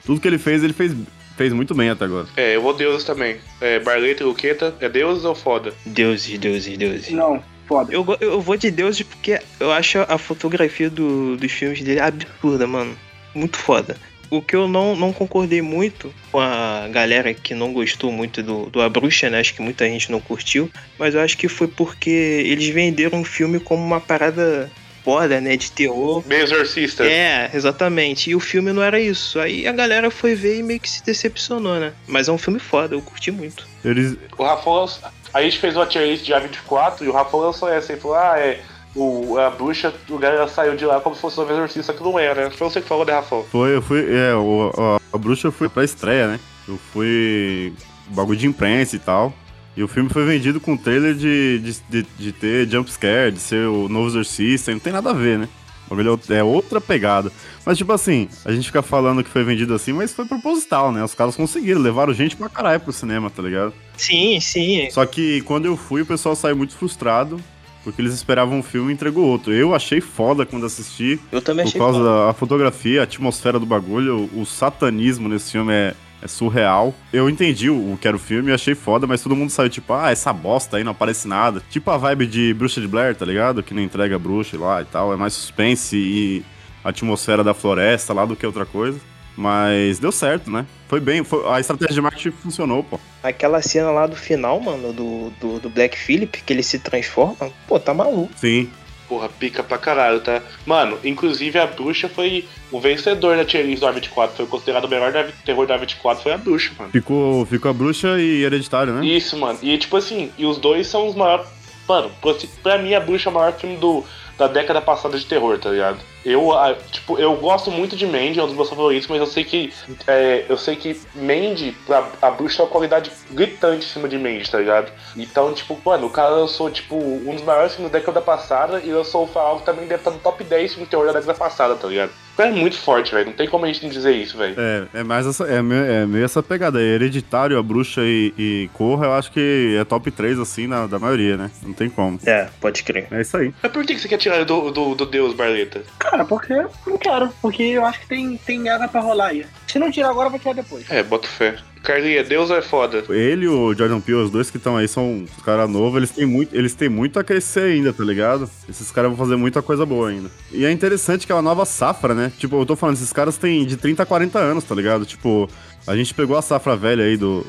Tudo 0.05 0.21
que 0.21 0.27
ele 0.27 0.39
fez, 0.39 0.65
ele 0.65 0.73
fez, 0.73 0.93
fez 1.37 1.53
muito 1.53 1.75
bem 1.75 1.91
até 1.91 2.05
agora. 2.07 2.27
É, 2.37 2.57
eu 2.57 2.63
vou 2.63 2.73
deuses 2.75 3.05
também. 3.05 3.37
É, 3.61 3.79
Barleta 3.79 4.23
e 4.23 4.27
Luqueta, 4.27 4.75
é 4.81 4.89
deuses 4.89 5.25
ou 5.25 5.35
foda? 5.35 5.73
Deuses, 5.87 6.39
deuses, 6.39 6.77
deuses. 6.77 7.11
Não, 7.11 7.43
foda. 7.69 7.93
Eu, 7.93 8.05
eu 8.21 8.41
vou 8.41 8.57
de 8.57 8.71
deuses 8.71 9.03
porque 9.03 9.39
eu 9.61 9.71
acho 9.71 9.99
a 10.09 10.19
fotografia 10.19 10.89
do- 10.91 11.37
dos 11.37 11.53
filmes 11.53 11.83
dele 11.83 12.01
absurda, 12.01 12.67
mano. 12.67 12.97
Muito 13.35 13.57
foda. 13.59 13.97
O 14.33 14.41
que 14.41 14.57
eu 14.57 14.67
não, 14.67 14.97
não 14.97 15.13
concordei 15.13 15.61
muito 15.61 16.11
com 16.31 16.41
a 16.41 16.89
galera 16.91 17.35
que 17.35 17.55
não 17.55 17.71
gostou 17.71 18.11
muito 18.11 18.43
do, 18.43 18.71
do 18.71 18.81
A 18.81 18.89
Bruxa, 18.89 19.29
né? 19.29 19.39
Acho 19.41 19.53
que 19.53 19.61
muita 19.61 19.85
gente 19.87 20.11
não 20.11 20.23
curtiu. 20.23 20.71
Mas 20.99 21.15
eu 21.15 21.21
acho 21.21 21.37
que 21.37 21.49
foi 21.49 21.69
porque 21.69 22.09
eles 22.47 22.67
venderam 22.69 23.21
o 23.21 23.25
filme 23.25 23.61
como 23.61 23.85
uma 23.85 24.01
parada 24.01 24.71
foda, 25.05 25.39
né? 25.39 25.55
De 25.55 25.71
terror. 25.71 26.25
Meio 26.27 26.45
exorcista. 26.45 27.05
É, 27.05 27.51
exatamente. 27.53 28.31
E 28.31 28.35
o 28.35 28.41
filme 28.41 28.73
não 28.73 28.83
era 28.83 28.99
isso. 28.99 29.39
Aí 29.39 29.67
a 29.67 29.73
galera 29.73 30.11
foi 30.11 30.35
ver 30.35 30.61
e 30.61 30.63
meio 30.63 30.81
que 30.81 30.89
se 30.89 31.05
decepcionou, 31.05 31.79
né? 31.79 31.93
Mas 32.07 32.27
é 32.27 32.33
um 32.33 32.39
filme 32.39 32.59
foda, 32.59 32.95
eu 32.95 33.03
curti 33.03 33.31
muito. 33.31 33.69
Eles, 33.85 34.17
O 34.39 34.45
lançou- 34.45 34.99
A 35.35 35.43
gente 35.43 35.59
fez 35.59 35.77
uma 35.77 35.85
tier 35.85 36.07
list 36.07 36.25
de 36.25 36.33
A24 36.33 37.03
e 37.03 37.09
o 37.09 37.13
Rafão 37.13 37.41
lançou 37.41 37.69
essa. 37.69 37.93
Ele 37.93 38.01
falou, 38.01 38.17
ah, 38.17 38.39
é. 38.39 38.61
O, 38.95 39.39
a 39.39 39.49
bruxa, 39.51 39.93
o 40.11 40.19
galera 40.19 40.47
saiu 40.49 40.77
de 40.77 40.85
lá 40.85 41.01
como 41.01 41.15
se 41.15 41.21
fosse 41.23 41.41
o 41.41 41.45
exorcista, 41.45 41.95
que 41.95 42.03
não 42.03 42.19
era, 42.19 42.45
né? 42.45 42.51
Foi 42.51 42.69
você 42.69 42.81
que 42.81 42.89
falou, 42.89 43.07
né, 43.07 43.13
Rafão? 43.13 43.45
foi, 43.51 43.77
eu 43.77 43.83
fui, 43.83 44.05
é, 44.15 44.35
o, 44.35 44.71
a, 44.77 45.01
a 45.17 45.19
bruxa 45.19 45.51
foi 45.51 45.69
pra 45.69 45.85
estreia, 45.85 46.29
né? 46.29 46.41
Eu 46.69 46.79
fui 46.93 47.73
bagulho 48.09 48.39
de 48.39 48.47
imprensa 48.47 48.97
e 48.97 48.99
tal. 48.99 49.33
E 49.75 49.83
o 49.83 49.89
filme 49.89 50.11
foi 50.11 50.25
vendido 50.27 50.61
com 50.61 50.77
trailer 50.77 51.15
de, 51.15 51.59
de, 51.61 51.77
de, 51.89 52.07
de 52.19 52.33
ter 52.33 52.69
jumpscare, 52.69 53.33
de 53.33 53.39
ser 53.39 53.67
o 53.67 53.89
novo 53.89 54.09
exorcista, 54.09 54.71
e 54.71 54.75
não 54.75 54.81
tem 54.81 54.93
nada 54.93 55.11
a 55.11 55.15
ver, 55.15 55.39
né? 55.39 55.49
O 55.87 55.95
bagulho 55.95 56.21
é 56.29 56.43
outra 56.43 56.81
pegada. 56.81 57.33
Mas, 57.65 57.79
tipo 57.79 57.93
assim, 57.93 58.29
a 58.45 58.53
gente 58.53 58.67
fica 58.67 58.83
falando 58.83 59.25
que 59.25 59.31
foi 59.31 59.45
vendido 59.45 59.75
assim, 59.75 59.93
mas 59.93 60.13
foi 60.13 60.27
proposital, 60.27 60.93
né? 60.93 61.03
Os 61.03 61.15
caras 61.15 61.37
conseguiram, 61.37 61.81
levaram 61.81 62.13
gente 62.13 62.37
pra 62.37 62.49
caralho 62.51 62.81
pro 62.81 62.93
cinema, 62.93 63.31
tá 63.31 63.43
ligado? 63.43 63.73
Sim, 63.97 64.39
sim. 64.41 64.91
Só 64.91 65.07
que 65.07 65.41
quando 65.43 65.67
eu 65.67 65.77
fui, 65.77 66.03
o 66.03 66.07
pessoal 66.07 66.37
saiu 66.37 66.57
muito 66.57 66.75
frustrado, 66.77 67.41
porque 67.85 68.01
eles 68.01 68.13
esperavam 68.15 68.59
um 68.59 68.63
filme 68.63 68.91
e 68.91 68.95
entregou 68.95 69.25
outro. 69.27 69.53
Eu 69.53 69.75
achei 69.75 70.01
foda 70.01 70.45
quando 70.47 70.67
assisti, 70.67 71.19
Eu 71.31 71.41
também 71.43 71.65
por 71.65 71.69
achei 71.71 71.81
causa 71.81 71.99
foda. 71.99 72.27
da 72.27 72.33
fotografia, 72.35 73.01
a 73.01 73.05
atmosfera 73.05 73.59
do 73.59 73.67
bagulho, 73.67 74.29
o, 74.33 74.43
o 74.43 74.47
satanismo 74.47 75.29
nesse 75.29 75.53
filme 75.53 75.73
é, 75.73 75.95
é 76.23 76.29
surreal. 76.29 76.95
Eu 77.13 77.29
entendi 77.29 77.69
o, 77.69 77.93
o 77.93 77.99
que 78.01 78.07
era 78.07 78.17
o 78.17 78.21
filme 78.21 78.51
e 78.51 78.55
achei 78.55 78.75
foda, 78.75 79.07
mas 79.07 79.23
todo 79.23 79.35
mundo 79.37 79.51
saiu 79.51 79.69
tipo, 79.69 79.93
ah, 79.93 80.11
essa 80.11 80.33
bosta 80.33 80.77
aí 80.77 80.85
não 80.85 80.93
aparece 80.93 81.27
nada. 81.27 81.63
Tipo 81.71 81.91
a 81.91 81.97
vibe 81.97 82.27
de 82.27 82.55
Bruxa 82.55 82.81
de 82.81 82.87
Blair, 82.89 83.15
tá 83.17 83.25
ligado? 83.27 83.63
Que 83.63 83.75
não 83.75 83.83
entrega 83.83 84.17
a 84.17 84.19
bruxa 84.19 84.59
lá 84.59 84.81
e 84.83 84.85
tal. 84.85 85.13
É 85.13 85.17
mais 85.17 85.33
suspense 85.33 85.97
e 85.97 86.45
a 86.85 86.89
atmosfera 86.91 87.43
da 87.45 87.55
floresta 87.55 88.13
lá 88.13 88.25
do 88.25 88.35
que 88.37 88.47
outra 88.47 88.65
coisa. 88.67 88.99
Mas 89.37 89.99
deu 89.99 90.13
certo, 90.13 90.51
né? 90.51 90.67
Foi 90.89 91.01
bem, 91.01 91.25
foi- 91.25 91.47
a 91.51 91.59
estratégia 91.59 91.95
de 91.95 92.01
marketing 92.01 92.31
funcionou, 92.33 92.85
pô. 92.85 93.01
Aquela 93.23 93.63
cena 93.63 93.91
lá 93.91 94.07
do 94.07 94.17
final, 94.17 94.61
mano, 94.61 94.93
do, 94.93 95.31
do, 95.41 95.59
do 95.61 95.71
Black 95.71 95.97
Phillip, 95.99 96.43
que 96.43 96.53
ele 96.53 96.63
se 96.63 96.79
transforma, 96.79 97.51
pô, 97.67 97.79
tá 97.81 97.95
maluco. 97.95 98.31
Sim. 98.37 98.69
Porra, 99.09 99.29
pica 99.29 99.63
pra 99.63 99.77
caralho, 99.79 100.21
tá? 100.21 100.41
Mano, 100.65 100.99
inclusive 101.05 101.59
a 101.59 101.67
bruxa 101.67 102.09
foi 102.09 102.47
o 102.71 102.81
vencedor 102.81 103.37
da 103.37 103.45
tier 103.45 103.65
list 103.65 103.81
do 103.81 103.87
A24. 103.87 104.31
Foi 104.37 104.47
considerado 104.47 104.85
o 104.85 104.89
melhor 104.89 105.13
da- 105.13 105.25
terror 105.45 105.67
da 105.67 105.79
A24, 105.79 106.17
foi 106.23 106.33
a 106.33 106.39
bruxa, 106.39 106.71
mano. 106.79 106.91
Ficou, 106.91 107.45
ficou 107.47 107.71
a 107.71 107.75
bruxa 107.75 108.19
e 108.21 108.43
hereditário, 108.43 108.93
né? 108.95 109.05
Isso, 109.05 109.37
mano. 109.37 109.59
E 109.63 109.77
tipo 109.77 109.97
assim, 109.97 110.31
e 110.39 110.47
os 110.47 110.57
dois 110.59 110.87
são 110.87 111.09
os 111.09 111.15
maiores. 111.15 111.47
Mano, 111.89 112.11
pra- 112.23 112.35
pra 112.63 112.79
mim 112.79 112.95
a 112.95 113.01
bruxa 113.01 113.29
é 113.29 113.31
o 113.31 113.35
maior 113.35 113.53
filme 113.53 113.77
do, 113.77 114.03
da 114.39 114.47
década 114.47 114.81
passada 114.81 115.19
de 115.19 115.27
terror, 115.27 115.59
tá 115.59 115.69
ligado? 115.71 115.99
Eu, 116.25 116.53
ah, 116.53 116.77
tipo, 116.91 117.19
eu 117.19 117.35
gosto 117.37 117.71
muito 117.71 117.97
de 117.97 118.07
Mandy, 118.07 118.39
é 118.39 118.43
um 118.43 118.47
dos 118.47 118.57
meus 118.57 118.69
favoritos, 118.69 119.09
mas 119.09 119.19
eu 119.19 119.27
sei 119.27 119.45
que. 119.45 119.73
é, 120.07 120.45
eu 120.49 120.57
sei 120.57 120.77
que 120.77 121.01
Mandy, 121.15 121.77
pra, 121.87 122.09
a 122.21 122.31
bruxa 122.31 122.59
tem 122.59 122.67
uma 122.67 122.71
qualidade 122.71 123.11
gritante 123.31 123.87
em 123.87 123.89
cima 123.89 124.09
de 124.09 124.19
Mandy, 124.19 124.51
tá 124.51 124.59
ligado? 124.59 124.93
Então, 125.17 125.53
tipo, 125.53 125.79
mano, 125.85 126.07
o 126.07 126.11
cara 126.11 126.31
lançou, 126.31 126.71
tipo, 126.71 126.97
um 126.97 127.35
dos 127.35 127.45
maiores 127.45 127.75
filmes 127.75 127.93
da 127.93 127.99
década 127.99 128.21
passada 128.21 128.81
e 128.85 128.93
lançou 128.93 129.25
o 129.25 129.27
Farol 129.27 129.59
que 129.59 129.67
também 129.67 129.87
deve 129.87 130.01
estar 130.01 130.11
no 130.11 130.19
top 130.19 130.43
10 130.45 130.73
filmes 130.73 130.87
de 130.87 130.91
terror 130.91 131.07
da 131.07 131.13
década 131.13 131.35
passada, 131.35 131.75
tá 131.75 131.89
ligado? 131.89 132.11
O 132.33 132.37
cara 132.37 132.49
é 132.49 132.53
muito 132.53 132.79
forte, 132.79 133.13
velho. 133.13 133.27
Não 133.27 133.33
tem 133.35 133.47
como 133.47 133.65
a 133.65 133.69
gente 133.69 133.83
não 133.83 133.91
dizer 133.91 134.13
isso, 134.13 134.39
velho. 134.39 134.55
É, 134.57 135.01
é 135.01 135.05
mais 135.05 135.27
essa, 135.27 135.45
é 135.45 135.61
meio, 135.61 135.85
é 135.85 136.07
meio 136.07 136.25
essa 136.25 136.43
pegada. 136.43 136.79
aí. 136.79 136.85
Hereditário, 136.85 137.59
a 137.59 137.63
bruxa 137.63 138.01
e, 138.03 138.33
e 138.39 138.71
Corra, 138.73 139.07
eu 139.07 139.13
acho 139.13 139.31
que 139.31 139.77
é 139.79 139.85
top 139.85 140.11
3, 140.11 140.39
assim, 140.39 140.67
na, 140.67 140.87
da 140.87 140.99
maioria, 140.99 141.37
né? 141.37 141.51
Não 141.63 141.75
tem 141.75 141.91
como. 141.91 142.19
É, 142.25 142.49
pode 142.59 142.83
crer. 142.85 143.07
É 143.11 143.21
isso 143.21 143.37
aí. 143.37 143.53
Mas 143.63 143.71
por 143.71 143.85
que 143.85 143.95
que 143.95 144.01
você 144.01 144.09
quer 144.09 144.17
tirar 144.17 144.37
ele 144.37 144.47
do, 144.47 144.71
do, 144.71 144.95
do 144.95 145.05
Deus, 145.05 145.35
Barleta? 145.35 145.83
Cara, 146.13 146.27
porque 146.27 146.53
eu 146.53 146.69
não 146.87 146.99
quero. 146.99 147.31
Porque 147.41 147.63
eu 147.63 147.87
acho 147.87 148.01
que 148.01 148.07
tem, 148.07 148.37
tem 148.37 148.69
água 148.69 148.87
pra 148.87 149.01
rolar 149.01 149.29
aí. 149.29 149.47
Se 149.67 149.79
não 149.79 149.91
tirar 149.91 150.11
agora, 150.11 150.29
vai 150.29 150.39
tirar 150.39 150.53
depois. 150.53 150.85
É, 150.91 151.03
boto 151.03 151.27
fé. 151.27 151.57
Carlinha, 151.83 152.23
Deus 152.23 152.51
é 152.51 152.61
foda. 152.61 153.03
Ele 153.09 153.47
e 153.47 153.49
o 153.49 153.73
Jordan 153.75 153.99
Peele, 153.99 154.19
os 154.21 154.31
dois 154.31 154.51
que 154.51 154.59
estão 154.59 154.77
aí, 154.77 154.87
são 154.87 155.25
os 155.25 155.43
caras 155.43 155.71
novos, 155.71 155.97
eles 155.97 156.11
têm, 156.11 156.27
muito, 156.27 156.55
eles 156.55 156.75
têm 156.75 156.91
muito 156.91 157.19
a 157.19 157.25
crescer 157.25 157.73
ainda, 157.73 157.95
tá 157.95 158.05
ligado? 158.05 158.49
Esses 158.69 158.91
caras 158.91 159.09
vão 159.11 159.17
fazer 159.19 159.37
muita 159.37 159.63
coisa 159.63 159.87
boa 159.87 160.11
ainda. 160.11 160.31
E 160.53 160.67
é 160.67 160.71
interessante 160.71 161.25
que 161.25 161.33
é 161.33 161.35
uma 161.35 161.41
nova 161.41 161.65
safra, 161.65 162.15
né? 162.15 162.31
Tipo, 162.37 162.61
eu 162.61 162.67
tô 162.67 162.77
falando, 162.77 162.97
esses 162.97 163.11
caras 163.13 163.39
têm 163.39 163.65
de 163.65 163.79
30 163.79 164.03
a 164.03 164.07
40 164.07 164.39
anos, 164.39 164.65
tá 164.65 164.75
ligado? 164.75 165.07
Tipo, 165.07 165.49
a 165.87 165.97
gente 165.97 166.13
pegou 166.13 166.37
a 166.37 166.43
safra 166.43 166.77
velha 166.77 167.05
aí 167.05 167.17
do, 167.17 167.45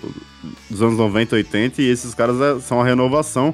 dos 0.70 0.82
anos 0.82 0.98
90, 0.98 1.36
80 1.36 1.82
e 1.82 1.90
esses 1.90 2.14
caras 2.16 2.40
é- 2.40 2.62
são 2.62 2.80
a 2.80 2.86
renovação. 2.86 3.54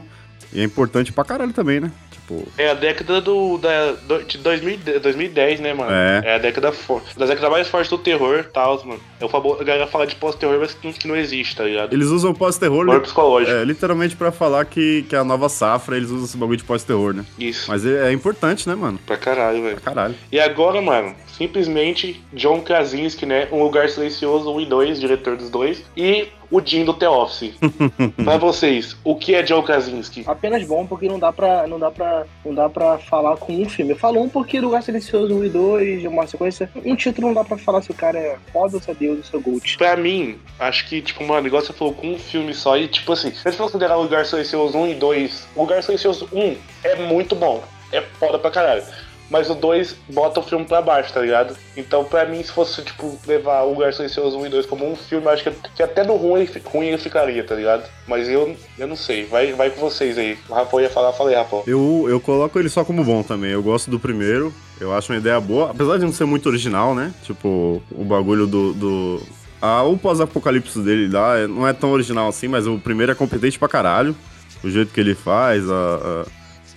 E 0.51 0.61
é 0.61 0.63
importante 0.63 1.11
pra 1.13 1.23
caralho 1.23 1.53
também, 1.53 1.79
né? 1.79 1.91
Tipo, 2.11 2.47
É 2.57 2.69
a 2.69 2.73
década 2.73 3.21
do, 3.21 3.57
da, 3.57 3.91
do- 3.93 4.23
de 4.23 4.37
2000, 4.39 4.79
2010, 5.01 5.59
né, 5.59 5.73
mano? 5.73 5.91
É. 5.91 6.35
a 6.35 6.37
década. 6.37 6.71
Da 7.17 7.25
década 7.25 7.49
mais 7.49 7.67
forte 7.67 7.89
do 7.89 7.97
terror 7.97 8.39
e 8.39 8.43
tal, 8.51 8.83
mano. 8.85 8.99
É 9.19 9.25
o 9.25 9.29
famoso, 9.29 9.61
a 9.61 9.63
galera 9.63 9.87
fala 9.87 10.07
de 10.07 10.15
pós-terror, 10.15 10.57
mas 10.59 10.73
que 10.73 11.07
não 11.07 11.15
existe, 11.15 11.55
tá 11.55 11.63
ligado? 11.63 11.93
eles 11.93 12.07
usam 12.07 12.33
pós-terror 12.33 12.85
Terror 12.85 12.95
li- 12.97 13.03
psicológico. 13.03 13.51
é, 13.51 13.63
literalmente 13.63 14.15
pra 14.15 14.31
falar 14.31 14.65
que, 14.65 15.03
que 15.09 15.15
é 15.15 15.19
a 15.19 15.23
nova 15.23 15.49
safra, 15.49 15.97
eles 15.97 16.09
usam 16.09 16.25
esse 16.25 16.37
bagulho 16.37 16.57
de 16.57 16.63
pós-terror, 16.63 17.13
né? 17.13 17.25
Isso. 17.37 17.65
Mas 17.69 17.85
é, 17.85 18.09
é 18.09 18.11
importante, 18.11 18.67
né, 18.67 18.75
mano? 18.75 18.99
Pra 19.05 19.17
caralho, 19.17 19.61
velho. 19.61 19.75
Pra 19.79 19.93
caralho. 19.93 20.15
E 20.31 20.39
agora, 20.39 20.81
mano, 20.81 21.15
simplesmente 21.39 22.21
John 22.33 22.59
Krasinski, 22.59 23.25
né? 23.25 23.47
Um 23.49 23.63
Lugar 23.63 23.89
Silencioso 23.89 24.51
1 24.51 24.61
e 24.61 24.65
2, 24.65 24.99
diretor 24.99 25.37
dos 25.37 25.49
dois. 25.49 25.81
E 25.95 26.27
o 26.51 26.59
Jim 26.59 26.83
do 26.83 26.93
The 26.93 27.07
Office. 27.07 27.53
pra 28.23 28.37
vocês, 28.37 28.97
o 29.03 29.15
que 29.15 29.33
é 29.33 29.41
John 29.41 29.63
Krasinski? 29.63 30.23
Apenas 30.27 30.67
bom, 30.67 30.85
porque 30.85 31.07
não 31.07 31.17
dá 31.17 31.31
pra. 31.31 31.65
não 31.65 31.79
dá 31.79 31.89
pra. 31.89 32.25
não 32.45 32.53
dá 32.53 32.69
pra 32.69 32.97
falar 32.97 33.37
com 33.37 33.53
um 33.53 33.69
filme. 33.69 33.93
Eu 33.93 33.97
falo 33.97 34.21
um 34.21 34.27
porque 34.27 34.59
Lugar 34.59 34.83
Silencioso 34.83 35.33
1 35.33 35.45
e 35.45 35.49
2, 35.49 36.05
uma 36.05 36.27
sequência. 36.27 36.69
Um 36.83 36.95
título 36.95 37.27
não 37.27 37.33
dá 37.33 37.43
pra 37.45 37.57
falar 37.57 37.81
se 37.81 37.91
o 37.91 37.95
cara 37.95 38.19
é 38.19 38.37
foda 38.51 38.75
ou 38.75 38.81
se 38.81 38.91
é 38.91 38.93
Deus 38.93 39.17
ou 39.19 39.23
se 39.23 39.35
é 39.35 39.39
Gold. 39.39 39.77
Pra 39.77 39.95
mim, 39.95 40.37
acho 40.59 40.89
que, 40.89 41.01
tipo, 41.01 41.23
mano, 41.23 41.47
igual 41.47 41.61
você 41.61 41.71
falou, 41.71 41.93
com 41.93 42.07
um 42.07 42.19
filme 42.19 42.53
só, 42.53 42.77
e 42.77 42.87
tipo 42.87 43.13
assim, 43.13 43.31
se 43.31 43.41
você 43.41 43.55
considerar 43.55 43.97
o 43.97 44.01
Lugar 44.01 44.25
Silencioso 44.25 44.77
1 44.77 44.87
e 44.89 44.95
2, 44.95 45.47
o 45.55 45.61
Lugar 45.61 45.81
Silencioso 45.81 46.27
1 46.33 46.57
é 46.83 46.95
muito 46.95 47.33
bom, 47.33 47.63
é 47.93 48.01
foda 48.01 48.37
pra 48.37 48.51
caralho. 48.51 48.83
Mas 49.29 49.49
o 49.49 49.55
2 49.55 49.95
bota 50.09 50.39
o 50.39 50.43
filme 50.43 50.65
pra 50.65 50.81
baixo, 50.81 51.13
tá 51.13 51.21
ligado? 51.21 51.55
Então, 51.77 52.03
pra 52.03 52.25
mim, 52.25 52.41
se 52.41 52.51
fosse, 52.51 52.81
tipo, 52.81 53.17
levar 53.27 53.61
o 53.63 53.73
Lugar 53.73 53.93
Silencioso 53.93 54.37
1 54.39 54.45
e 54.47 54.49
2 54.49 54.65
como 54.65 54.89
um 54.91 54.95
filme, 54.95 55.27
acho 55.27 55.43
que, 55.43 55.51
que 55.75 55.83
até 55.83 56.03
no 56.03 56.15
ruim, 56.15 56.47
ruim 56.65 56.87
ele 56.87 56.97
ficaria, 56.97 57.43
tá 57.43 57.53
ligado? 57.55 57.83
Mas 58.07 58.27
eu, 58.27 58.55
eu 58.77 58.87
não 58.87 58.95
sei. 58.95 59.25
Vai, 59.25 59.53
vai 59.53 59.69
com 59.69 59.79
vocês 59.79 60.17
aí. 60.17 60.37
O 60.49 60.53
Rafa 60.53 60.81
ia 60.81 60.89
falar, 60.89 61.13
falei, 61.13 61.35
Rafa. 61.35 61.61
Eu, 61.67 62.07
eu 62.09 62.19
coloco 62.19 62.57
ele 62.57 62.69
só 62.69 62.83
como 62.83 63.03
bom 63.03 63.21
também. 63.21 63.51
Eu 63.51 63.61
gosto 63.61 63.91
do 63.91 63.99
primeiro. 63.99 64.53
Eu 64.79 64.93
acho 64.93 65.11
uma 65.11 65.19
ideia 65.19 65.39
boa. 65.39 65.69
Apesar 65.71 65.97
de 65.97 66.05
não 66.05 66.13
ser 66.13 66.25
muito 66.25 66.49
original, 66.49 66.95
né? 66.95 67.13
Tipo, 67.23 67.81
o 67.91 68.03
bagulho 68.03 68.47
do. 68.47 68.73
do... 68.73 69.21
Ah, 69.61 69.83
o 69.83 69.97
pós-apocalipse 69.97 70.79
dele 70.79 71.11
lá 71.11 71.37
é- 71.37 71.47
não 71.47 71.67
é 71.67 71.73
tão 71.73 71.91
original 71.91 72.29
assim, 72.29 72.47
mas 72.47 72.65
o 72.65 72.79
primeiro 72.79 73.11
é 73.11 73.15
competente 73.15 73.59
pra 73.59 73.67
caralho. 73.67 74.15
O 74.63 74.69
jeito 74.69 74.91
que 74.93 74.99
ele 74.99 75.13
faz, 75.15 75.69
a, 75.69 75.73
a, 75.73 76.25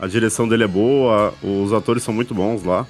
a 0.03 0.07
direção 0.09 0.49
dele 0.49 0.65
é 0.65 0.69
boa, 0.69 1.33
os 1.43 1.73
atores 1.73 2.03
são 2.03 2.13
muito 2.13 2.35
bons 2.35 2.65
lá. 2.65 2.87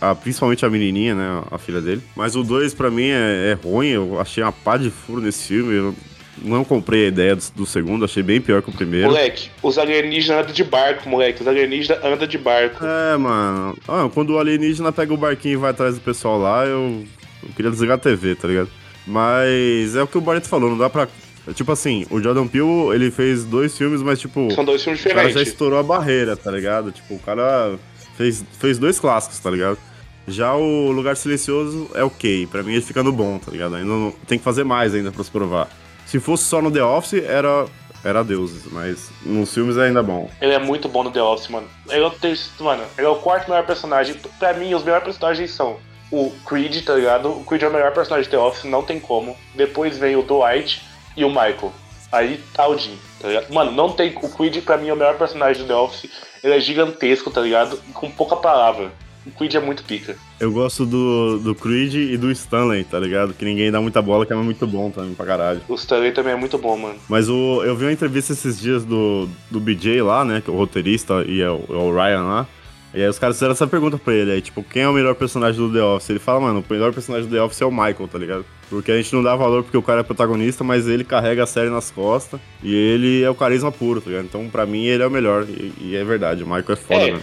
A- 0.00 0.10
a- 0.10 0.14
principalmente 0.14 0.64
a 0.64 0.70
menininha, 0.70 1.14
né? 1.14 1.42
A 1.50 1.58
filha 1.58 1.80
dele. 1.80 2.00
Mas 2.16 2.34
o 2.34 2.42
2 2.42 2.72
pra 2.74 2.90
mim 2.90 3.08
é, 3.08 3.50
é 3.52 3.58
ruim. 3.62 3.88
Eu 3.88 4.18
achei 4.20 4.42
uma 4.42 4.50
pá 4.52 4.76
de 4.76 4.90
furo 4.90 5.20
nesse 5.20 5.46
filme. 5.48 5.74
Eu 5.74 5.94
não 6.42 6.64
comprei 6.64 7.04
a 7.04 7.08
ideia 7.08 7.36
do, 7.36 7.42
do 7.56 7.66
segundo, 7.66 8.04
achei 8.04 8.22
bem 8.22 8.40
pior 8.40 8.62
que 8.62 8.70
o 8.70 8.72
primeiro. 8.72 9.08
Moleque, 9.08 9.50
os 9.62 9.76
alienígenas 9.76 10.42
andam 10.42 10.54
de 10.54 10.64
barco, 10.64 11.08
moleque. 11.08 11.42
Os 11.42 11.48
alienígenas 11.48 12.02
andam 12.04 12.26
de 12.26 12.38
barco. 12.38 12.84
É, 12.84 13.16
mano. 13.16 13.76
Ah, 13.86 14.08
quando 14.14 14.30
o 14.30 14.38
alienígena 14.38 14.90
pega 14.92 15.12
o 15.12 15.16
barquinho 15.16 15.54
e 15.54 15.56
vai 15.56 15.70
atrás 15.72 15.96
do 15.96 16.00
pessoal 16.00 16.38
lá, 16.38 16.64
eu, 16.64 17.04
eu 17.42 17.48
queria 17.54 17.70
desligar 17.70 17.96
a 17.96 18.00
TV, 18.00 18.34
tá 18.36 18.48
ligado? 18.48 18.70
Mas 19.06 19.96
é 19.96 20.02
o 20.02 20.06
que 20.06 20.16
o 20.16 20.20
Barreto 20.20 20.48
falou, 20.48 20.70
não 20.70 20.78
dá 20.78 20.88
pra. 20.88 21.08
Tipo 21.54 21.72
assim, 21.72 22.06
o 22.10 22.20
Jordan 22.20 22.46
Peele, 22.46 22.94
ele 22.94 23.10
fez 23.10 23.44
dois 23.44 23.76
filmes, 23.76 24.02
mas 24.02 24.18
tipo. 24.20 24.50
São 24.52 24.64
dois 24.64 24.82
filmes 24.82 25.00
O 25.00 25.04
cara 25.04 25.22
já 25.22 25.26
diferentes. 25.28 25.52
estourou 25.52 25.78
a 25.78 25.82
barreira, 25.82 26.36
tá 26.36 26.50
ligado? 26.50 26.90
Tipo, 26.92 27.14
o 27.14 27.18
cara 27.18 27.78
fez, 28.16 28.44
fez 28.58 28.78
dois 28.78 28.98
clássicos, 29.00 29.38
tá 29.38 29.50
ligado? 29.50 29.78
Já 30.26 30.54
o 30.54 30.90
Lugar 30.90 31.16
Silencioso 31.16 31.90
é 31.94 32.04
ok, 32.04 32.46
pra 32.48 32.62
mim 32.62 32.72
ele 32.72 32.82
fica 32.82 33.02
no 33.02 33.10
bom, 33.12 33.38
tá 33.38 33.50
ligado? 33.50 33.76
Ainda 33.76 33.88
não, 33.88 34.12
tem 34.26 34.38
que 34.38 34.44
fazer 34.44 34.62
mais 34.64 34.94
ainda 34.94 35.10
pra 35.10 35.24
se 35.24 35.30
provar. 35.30 35.68
Se 36.04 36.20
fosse 36.20 36.44
só 36.44 36.60
no 36.60 36.70
The 36.70 36.82
Office, 36.84 37.22
era, 37.24 37.64
era 38.04 38.22
deuses, 38.22 38.64
mas 38.70 39.08
nos 39.24 39.52
filmes 39.54 39.78
é 39.78 39.86
ainda 39.86 40.02
bom. 40.02 40.30
Ele 40.40 40.52
é 40.52 40.58
muito 40.58 40.86
bom 40.88 41.02
no 41.02 41.10
The 41.10 41.22
Office, 41.22 41.48
mano. 41.48 41.66
Ele 41.88 42.02
é 42.02 42.06
o 42.06 42.10
terceiro, 42.10 42.62
mano. 42.64 42.82
Ele 42.98 43.06
é 43.06 43.10
o 43.10 43.16
quarto 43.16 43.48
melhor 43.48 43.64
personagem. 43.64 44.16
Pra 44.38 44.52
mim, 44.52 44.74
os 44.74 44.82
melhores 44.84 45.04
personagens 45.04 45.50
são 45.50 45.78
o 46.10 46.30
Creed, 46.46 46.84
tá 46.84 46.94
ligado? 46.94 47.30
O 47.30 47.44
Creed 47.44 47.62
é 47.62 47.68
o 47.68 47.72
melhor 47.72 47.92
personagem 47.92 48.24
de 48.24 48.30
The 48.30 48.38
Office, 48.38 48.64
não 48.64 48.82
tem 48.82 49.00
como. 49.00 49.34
Depois 49.54 49.96
vem 49.96 50.14
o 50.16 50.22
Dwight 50.22 50.82
e 51.18 51.24
o 51.24 51.28
Michael. 51.28 51.72
Aí 52.10 52.40
tá 52.54 52.66
o 52.66 52.78
Jim, 52.78 52.96
tá 53.20 53.28
ligado? 53.28 53.52
Mano, 53.52 53.72
não 53.72 53.90
tem. 53.90 54.16
O 54.22 54.28
Creed, 54.30 54.62
pra 54.62 54.78
mim, 54.78 54.88
é 54.88 54.92
o 54.92 54.96
melhor 54.96 55.18
personagem 55.18 55.62
do 55.62 55.68
The 55.68 55.74
Office. 55.74 56.10
Ele 56.42 56.54
é 56.54 56.60
gigantesco, 56.60 57.30
tá 57.30 57.40
ligado? 57.40 57.78
Com 57.92 58.10
pouca 58.10 58.36
palavra. 58.36 58.90
O 59.26 59.30
Creed 59.32 59.54
é 59.56 59.60
muito 59.60 59.84
pica. 59.84 60.16
Eu 60.40 60.50
gosto 60.50 60.86
do, 60.86 61.38
do 61.38 61.54
Creed 61.54 61.94
e 61.94 62.16
do 62.16 62.30
Stanley, 62.30 62.84
tá 62.84 62.98
ligado? 62.98 63.34
Que 63.34 63.44
ninguém 63.44 63.70
dá 63.70 63.78
muita 63.78 64.00
bola, 64.00 64.24
que 64.24 64.32
é 64.32 64.36
muito 64.36 64.66
bom 64.66 64.90
também 64.90 65.12
pra 65.12 65.26
caralho. 65.26 65.60
O 65.68 65.74
Stanley 65.74 66.12
também 66.12 66.32
é 66.32 66.36
muito 66.36 66.56
bom, 66.56 66.78
mano. 66.78 66.98
Mas 67.08 67.28
o, 67.28 67.62
eu 67.62 67.76
vi 67.76 67.84
uma 67.84 67.92
entrevista 67.92 68.32
esses 68.32 68.58
dias 68.58 68.86
do, 68.86 69.28
do 69.50 69.60
BJ 69.60 70.00
lá, 70.00 70.24
né? 70.24 70.40
Que 70.40 70.48
é 70.48 70.52
o 70.52 70.56
roteirista 70.56 71.24
e 71.26 71.42
é 71.42 71.50
o, 71.50 71.62
é 71.68 71.74
o 71.74 71.92
Ryan 71.92 72.22
lá. 72.22 72.46
E 72.94 73.02
aí 73.02 73.08
os 73.08 73.18
caras 73.18 73.36
fizeram 73.36 73.52
essa 73.52 73.66
pergunta 73.66 73.98
pra 73.98 74.14
ele 74.14 74.32
aí, 74.32 74.40
tipo, 74.40 74.62
quem 74.62 74.82
é 74.82 74.88
o 74.88 74.94
melhor 74.94 75.14
personagem 75.14 75.60
do 75.60 75.70
The 75.70 75.82
Office? 75.82 76.08
Ele 76.08 76.18
fala, 76.18 76.40
mano, 76.40 76.64
o 76.66 76.72
melhor 76.72 76.92
personagem 76.94 77.28
do 77.28 77.34
The 77.34 77.42
Office 77.42 77.60
é 77.60 77.66
o 77.66 77.70
Michael, 77.70 78.08
tá 78.10 78.18
ligado? 78.18 78.46
Porque 78.70 78.92
a 78.92 78.96
gente 78.96 79.14
não 79.14 79.22
dá 79.22 79.34
valor 79.34 79.62
porque 79.62 79.76
o 79.76 79.82
cara 79.82 80.00
é 80.00 80.02
protagonista, 80.02 80.62
mas 80.62 80.86
ele 80.86 81.02
carrega 81.04 81.42
a 81.44 81.46
série 81.46 81.70
nas 81.70 81.90
costas 81.90 82.38
e 82.62 82.74
ele 82.74 83.22
é 83.22 83.30
o 83.30 83.34
carisma 83.34 83.72
puro, 83.72 84.00
tá 84.00 84.10
ligado? 84.10 84.26
Então, 84.26 84.48
pra 84.48 84.66
mim, 84.66 84.84
ele 84.84 85.02
é 85.02 85.06
o 85.06 85.10
melhor. 85.10 85.44
E, 85.48 85.72
e 85.80 85.96
é 85.96 86.04
verdade, 86.04 86.42
o 86.42 86.46
Michael 86.46 86.72
é 86.72 86.76
foda, 86.76 87.00
É. 87.08 87.10
mano. 87.12 87.22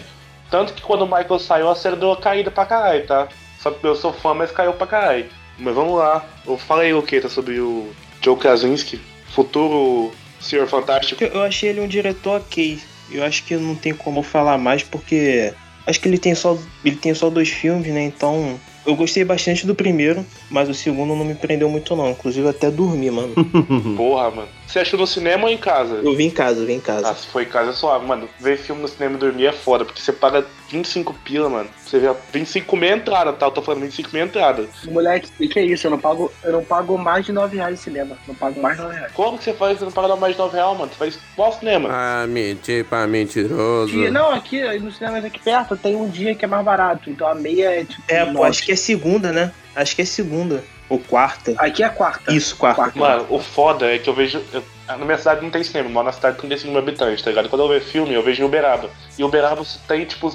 Tanto 0.49 0.73
que 0.73 0.81
quando 0.81 1.01
o 1.03 1.05
Michael 1.05 1.39
saiu, 1.39 1.69
a 1.69 1.75
série 1.75 1.95
deu 1.95 2.09
uma 2.09 2.17
caída 2.17 2.49
pra 2.51 2.65
caralho, 2.65 3.05
tá? 3.05 3.27
Só 3.59 3.71
que 3.71 3.85
eu 3.85 3.95
sou 3.95 4.13
fã, 4.13 4.33
mas 4.33 4.51
caiu 4.51 4.73
pra 4.73 4.87
caralho. 4.87 5.25
Mas 5.57 5.73
vamos 5.75 5.97
lá. 5.97 6.25
Eu 6.45 6.57
falei 6.57 6.93
o 6.93 7.01
que 7.01 7.19
tá 7.21 7.29
sobre 7.29 7.59
o 7.59 7.89
Joe 8.23 8.35
Krasinski, 8.37 8.99
futuro 9.33 10.11
Senhor 10.39 10.67
Fantástico. 10.67 11.23
Eu 11.23 11.41
achei 11.41 11.69
ele 11.69 11.81
um 11.81 11.87
diretor 11.87 12.37
ok. 12.41 12.79
Eu 13.11 13.23
acho 13.23 13.43
que 13.43 13.55
não 13.55 13.75
tem 13.75 13.93
como 13.93 14.21
falar 14.23 14.57
mais 14.57 14.83
porque 14.83 15.53
acho 15.85 15.99
que 15.99 16.07
ele 16.07 16.17
tem 16.17 16.33
só 16.35 16.57
ele 16.83 16.95
tem 16.95 17.13
só 17.13 17.29
dois 17.29 17.49
filmes, 17.49 17.87
né? 17.93 18.03
Então 18.03 18.59
eu 18.85 18.95
gostei 18.95 19.23
bastante 19.23 19.65
do 19.65 19.75
primeiro, 19.75 20.25
mas 20.49 20.69
o 20.69 20.73
segundo 20.73 21.15
não 21.15 21.25
me 21.25 21.35
prendeu 21.35 21.69
muito 21.69 21.95
não. 21.95 22.11
Inclusive 22.11 22.45
eu 22.45 22.51
até 22.51 22.69
dormi, 22.69 23.09
mano. 23.09 23.33
Porra, 23.97 24.31
mano. 24.31 24.47
Você 24.67 24.79
achou 24.79 24.99
no 24.99 25.07
cinema 25.07 25.45
ou 25.45 25.49
em 25.49 25.57
casa? 25.57 26.01
Eu 26.03 26.15
vim 26.15 26.25
em 26.25 26.29
casa, 26.31 26.59
eu 26.61 26.65
vim 26.65 26.73
em 26.73 26.79
casa. 26.79 27.09
Ah, 27.09 27.15
se 27.15 27.27
foi 27.27 27.43
em 27.43 27.47
casa 27.47 27.69
é 27.69 27.73
suave, 27.73 28.05
mano. 28.05 28.27
Ver 28.39 28.57
filme 28.57 28.81
no 28.81 28.87
cinema 28.87 29.15
e 29.15 29.19
dormir 29.19 29.45
é 29.45 29.51
foda, 29.51 29.85
porque 29.85 30.01
você 30.01 30.11
paga 30.11 30.45
25 30.69 31.13
pila, 31.23 31.47
mano. 31.49 31.69
Você 31.85 31.99
vê 31.99 32.11
25 32.33 32.75
meia 32.75 32.95
entrada, 32.95 33.31
tá? 33.31 33.45
Eu 33.45 33.51
tô 33.51 33.61
falando 33.61 33.81
25 33.83 34.09
meia 34.11 34.25
entrada. 34.25 34.65
Moleque, 34.85 35.29
o 35.39 35.47
que 35.49 35.59
é 35.59 35.63
isso? 35.65 35.87
Eu 35.87 35.91
não 35.91 35.99
pago, 35.99 36.31
eu 36.43 36.51
não 36.51 36.63
pago 36.63 36.97
mais 36.97 37.25
de 37.25 37.31
9 37.31 37.55
reais 37.55 37.75
de 37.77 37.83
cinema. 37.83 38.17
Não 38.27 38.35
pago 38.35 38.59
mais 38.61 38.75
de 38.75 38.83
9 38.83 38.95
reais. 38.95 39.11
Como 39.13 39.37
que 39.37 39.43
você 39.43 39.53
faz 39.53 39.77
você 39.79 39.85
não 39.85 39.91
paga 39.91 40.15
mais 40.15 40.33
de 40.33 40.39
9 40.39 40.57
reais, 40.57 40.77
mano? 40.77 40.91
Você 40.91 40.97
faz 40.97 41.19
qual 41.35 41.53
cinema? 41.53 41.89
Ah, 41.91 42.25
mentir 42.27 42.83
pra 42.85 43.05
mentiroso. 43.07 43.93
Aqui- 44.01 44.09
não, 44.09 44.31
aqui 44.31 44.61
no 44.79 44.91
cinema 44.91 45.19
aqui 45.19 45.39
perto 45.39 45.77
tem 45.77 45.95
um 45.95 46.09
dia 46.09 46.33
que 46.35 46.43
é 46.43 46.47
mais 46.47 46.65
barato. 46.65 47.09
Então 47.09 47.27
a 47.27 47.35
meia 47.35 47.81
é 47.81 47.85
tipo. 47.85 48.01
É, 48.07 48.25
pô, 48.25 48.43
acho 48.43 48.63
que 48.63 48.71
é 48.71 48.75
segunda, 48.75 49.31
né? 49.31 49.51
Acho 49.75 49.95
que 49.95 50.01
é 50.01 50.05
segunda. 50.05 50.63
Ou 50.89 50.99
quarta. 50.99 51.53
Aqui 51.57 51.83
é 51.83 51.89
quarta. 51.89 52.31
Isso, 52.33 52.55
quarta. 52.55 52.81
Quarta. 52.81 52.99
Mano, 52.99 53.25
o 53.29 53.39
foda 53.39 53.85
é 53.93 53.97
que 53.97 54.09
eu 54.09 54.13
vejo. 54.13 54.41
eu- 54.53 54.63
na 54.87 54.97
minha 54.97 55.17
cidade 55.17 55.41
não 55.41 55.49
tem 55.49 55.63
cinema, 55.63 55.89
eu 55.89 55.93
moro 55.93 56.05
na 56.05 56.11
cidade 56.11 56.35
com 56.35 56.41
35 56.47 56.71
mil 56.71 56.79
habitantes, 56.79 57.23
tá 57.23 57.31
ligado? 57.31 57.49
Quando 57.49 57.63
eu 57.63 57.69
vejo 57.69 57.85
filme, 57.85 58.13
eu 58.13 58.21
vejo 58.23 58.43
em 58.43 58.45
Uberaba. 58.45 58.89
E 59.17 59.23
Uberaba 59.23 59.63
tem, 59.87 60.05
tipo. 60.05 60.31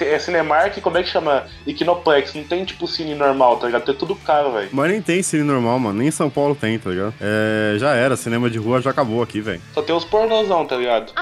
É, 0.00 0.14
é 0.14 0.18
Cinemark, 0.20 0.80
como 0.80 0.96
é 0.96 1.02
que 1.02 1.08
chama? 1.08 1.44
Equinoplex, 1.66 2.34
não 2.34 2.44
tem 2.44 2.64
tipo 2.64 2.86
cine 2.86 3.16
normal, 3.16 3.56
tá 3.56 3.66
ligado? 3.66 3.84
Tem 3.84 3.94
tudo 3.96 4.14
caro, 4.14 4.52
velho. 4.52 4.68
Mas 4.70 4.90
nem 4.92 5.02
tem 5.02 5.20
cine 5.24 5.42
normal, 5.42 5.76
mano. 5.80 5.98
Nem 5.98 6.06
em 6.06 6.12
São 6.12 6.30
Paulo 6.30 6.54
tem, 6.54 6.78
tá 6.78 6.90
ligado? 6.90 7.12
É, 7.20 7.74
já 7.76 7.92
era, 7.92 8.16
cinema 8.16 8.48
de 8.48 8.58
rua 8.58 8.80
já 8.80 8.90
acabou 8.90 9.20
aqui, 9.20 9.40
velho. 9.40 9.60
Só 9.74 9.82
tem 9.82 9.96
os 9.96 10.04
pornozão, 10.04 10.64
tá 10.64 10.76
ligado? 10.76 11.12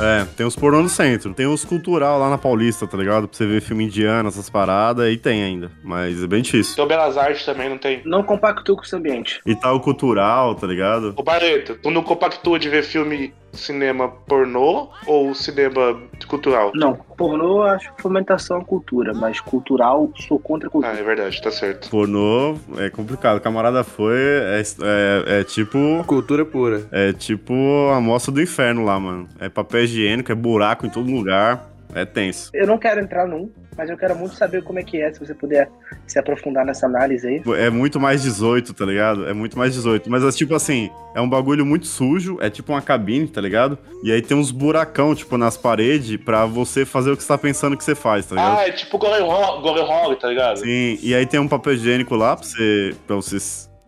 É, 0.00 0.24
tem 0.36 0.44
os 0.44 0.56
pornô 0.56 0.82
no 0.82 0.88
centro. 0.88 1.32
Tem 1.32 1.46
os 1.46 1.64
cultural 1.64 2.18
lá 2.18 2.28
na 2.28 2.38
Paulista, 2.38 2.86
tá 2.86 2.96
ligado? 2.96 3.28
Pra 3.28 3.36
você 3.36 3.46
ver 3.46 3.60
filme 3.60 3.84
indiano, 3.84 4.28
essas 4.28 4.50
paradas, 4.50 5.12
e 5.12 5.16
tem 5.16 5.42
ainda. 5.42 5.70
Mas 5.82 6.22
é 6.22 6.26
bem 6.26 6.42
difícil. 6.42 6.74
Tem 6.74 6.84
o 6.84 6.88
Belas 6.88 7.16
Artes 7.16 7.44
também, 7.44 7.68
não 7.68 7.78
tem? 7.78 8.02
Não 8.04 8.22
compactua 8.22 8.76
com 8.76 8.82
esse 8.82 8.96
ambiente. 8.96 9.40
E 9.46 9.54
tá 9.54 9.72
o 9.72 9.80
cultural, 9.80 10.54
tá 10.54 10.66
ligado? 10.66 11.14
Ô 11.16 11.22
Barreto, 11.22 11.78
tu 11.80 11.90
não 11.90 12.02
compactua 12.02 12.58
de 12.58 12.68
ver 12.68 12.82
filme 12.82 13.32
cinema 13.54 14.08
pornô 14.08 14.88
ou 15.06 15.34
cinema 15.34 15.96
cultural? 16.28 16.72
Não, 16.74 16.94
pornô 17.16 17.58
eu 17.58 17.62
acho 17.64 17.90
fomentação 17.98 18.58
à 18.58 18.64
cultura, 18.64 19.12
mas 19.14 19.40
cultural 19.40 20.10
sou 20.16 20.38
contra 20.38 20.66
a 20.66 20.68
Ah, 20.68 20.72
cultura. 20.72 20.92
é 20.98 21.02
verdade, 21.02 21.40
tá 21.42 21.50
certo. 21.50 21.88
Pornô 21.90 22.56
é 22.78 22.90
complicado. 22.90 23.40
Camarada 23.40 23.82
foi. 23.84 24.16
É, 24.16 24.62
é, 24.82 25.40
é 25.40 25.44
tipo. 25.44 25.78
Cultura 26.06 26.44
pura. 26.44 26.86
É 26.92 27.12
tipo 27.12 27.54
a 27.94 28.00
mostra 28.00 28.32
do 28.32 28.40
inferno 28.42 28.84
lá, 28.84 28.98
mano. 28.98 29.28
É 29.38 29.48
papel 29.48 29.84
higiênico, 29.84 30.30
é 30.30 30.34
buraco 30.34 30.86
em 30.86 30.90
todo 30.90 31.10
lugar. 31.10 31.70
É 31.94 32.04
tenso. 32.04 32.50
Eu 32.52 32.66
não 32.66 32.76
quero 32.76 33.00
entrar 33.00 33.26
num, 33.26 33.50
mas 33.76 33.88
eu 33.88 33.96
quero 33.96 34.16
muito 34.16 34.34
saber 34.34 34.62
como 34.62 34.78
é 34.78 34.82
que 34.82 35.00
é, 35.00 35.12
se 35.12 35.20
você 35.20 35.34
puder 35.34 35.70
se 36.06 36.18
aprofundar 36.18 36.64
nessa 36.64 36.86
análise 36.86 37.26
aí. 37.26 37.42
É 37.56 37.70
muito 37.70 38.00
mais 38.00 38.22
18, 38.22 38.74
tá 38.74 38.84
ligado? 38.84 39.26
É 39.28 39.32
muito 39.32 39.56
mais 39.56 39.72
18. 39.74 40.10
Mas 40.10 40.24
é 40.24 40.30
tipo 40.30 40.54
assim, 40.54 40.90
é 41.14 41.20
um 41.20 41.28
bagulho 41.28 41.64
muito 41.64 41.86
sujo, 41.86 42.38
é 42.40 42.50
tipo 42.50 42.72
uma 42.72 42.82
cabine, 42.82 43.28
tá 43.28 43.40
ligado? 43.40 43.78
E 44.02 44.12
aí 44.12 44.20
tem 44.20 44.36
uns 44.36 44.50
buracão, 44.50 45.14
tipo, 45.14 45.38
nas 45.38 45.56
paredes 45.56 46.16
pra 46.16 46.44
você 46.44 46.84
fazer 46.84 47.12
o 47.12 47.16
que 47.16 47.22
você 47.22 47.28
tá 47.28 47.38
pensando 47.38 47.76
que 47.76 47.84
você 47.84 47.94
faz, 47.94 48.26
tá 48.26 48.34
ligado? 48.34 48.58
Ah, 48.58 48.68
é 48.68 48.72
tipo 48.72 48.98
Golem 48.98 49.22
Hog, 49.22 50.16
tá 50.20 50.28
ligado? 50.28 50.58
Sim, 50.58 50.98
e 51.02 51.14
aí 51.14 51.24
tem 51.24 51.40
um 51.40 51.48
papel 51.48 51.74
higiênico 51.74 52.16
lá 52.16 52.36
pra 52.36 52.44
você, 52.44 52.94
pra 53.06 53.16
você 53.16 53.38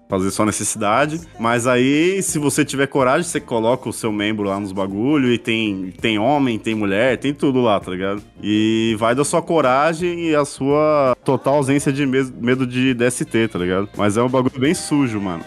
fazer 0.09 0.31
sua 0.31 0.47
necessidade. 0.47 1.21
Mas 1.39 1.67
aí, 1.67 2.23
se 2.23 2.39
você 2.39 2.65
tiver 2.65 2.87
coragem, 2.87 3.25
você 3.25 3.41
coloca 3.41 3.89
o 3.89 3.93
seu 3.93 4.13
membro 4.13 4.45
lá 4.45 4.59
nos 4.59 4.73
bagulho 4.73 5.33
e 5.33 5.39
tem, 5.39 5.93
tem 6.01 6.19
homem, 6.19 6.59
tem 6.59 6.75
mulher, 6.75 7.17
tem 7.19 7.35
tudo 7.35 7.61
lá, 7.61 7.79
tá 7.81 7.91
ligado? 7.91 8.23
E 8.43 8.95
vai 8.99 9.15
da 9.15 9.25
sua 9.25 9.43
coragem 9.43 10.29
e 10.29 10.35
a 10.35 10.45
sua 10.45 11.17
total 11.25 11.57
ausência 11.57 11.93
de 11.93 12.07
medo 12.07 12.67
de 12.67 12.95
DST, 12.95 13.49
tá 13.49 13.59
ligado? 13.59 13.89
Mas 13.97 14.17
é 14.17 14.23
um 14.23 14.29
bagulho 14.29 14.59
bem 14.59 14.75
sujo, 14.75 15.21
mano. 15.21 15.43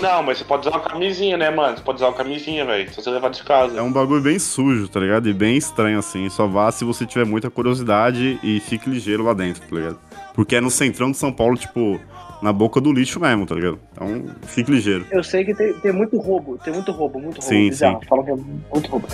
Não, 0.00 0.22
mas 0.22 0.38
você 0.38 0.44
pode 0.44 0.66
usar 0.66 0.76
uma 0.76 0.84
camisinha, 0.84 1.36
né, 1.36 1.50
mano? 1.50 1.76
Você 1.76 1.82
pode 1.82 1.96
usar 1.96 2.08
uma 2.08 2.16
camisinha, 2.16 2.64
velho. 2.64 2.90
Se 2.90 3.02
você 3.02 3.10
levar 3.10 3.30
de 3.30 3.42
casa. 3.42 3.78
É 3.78 3.82
um 3.82 3.92
bagulho 3.92 4.20
bem 4.20 4.38
sujo, 4.38 4.88
tá 4.88 5.00
ligado? 5.00 5.28
E 5.28 5.32
bem 5.32 5.56
estranho, 5.56 5.98
assim. 5.98 6.28
Só 6.30 6.46
vá 6.46 6.70
se 6.72 6.84
você 6.84 7.04
tiver 7.04 7.24
muita 7.24 7.50
curiosidade 7.50 8.38
e 8.42 8.60
fique 8.60 8.88
ligeiro 8.88 9.24
lá 9.24 9.34
dentro, 9.34 9.62
tá 9.62 9.76
ligado? 9.76 9.98
Porque 10.34 10.56
é 10.56 10.60
no 10.60 10.70
centrão 10.70 11.10
de 11.10 11.16
São 11.16 11.32
Paulo, 11.32 11.56
tipo, 11.56 12.00
na 12.42 12.52
boca 12.52 12.80
do 12.80 12.92
lixo 12.92 13.20
mesmo, 13.20 13.46
tá 13.46 13.54
ligado? 13.54 13.78
Então, 13.92 14.24
fique 14.42 14.70
ligeiro. 14.70 15.06
Eu 15.10 15.22
sei 15.22 15.44
que 15.44 15.54
tem, 15.54 15.72
tem 15.74 15.92
muito 15.92 16.18
roubo, 16.18 16.58
tem 16.58 16.72
muito 16.72 16.90
roubo, 16.92 17.18
muito 17.18 17.40
roubo. 17.40 17.48
Sim, 17.48 17.68
bizarro. 17.68 18.00
sim. 18.00 18.08
Falam 18.08 18.24
que 18.24 18.30
é 18.30 18.36
muito 18.36 18.90
roubo. 18.90 19.06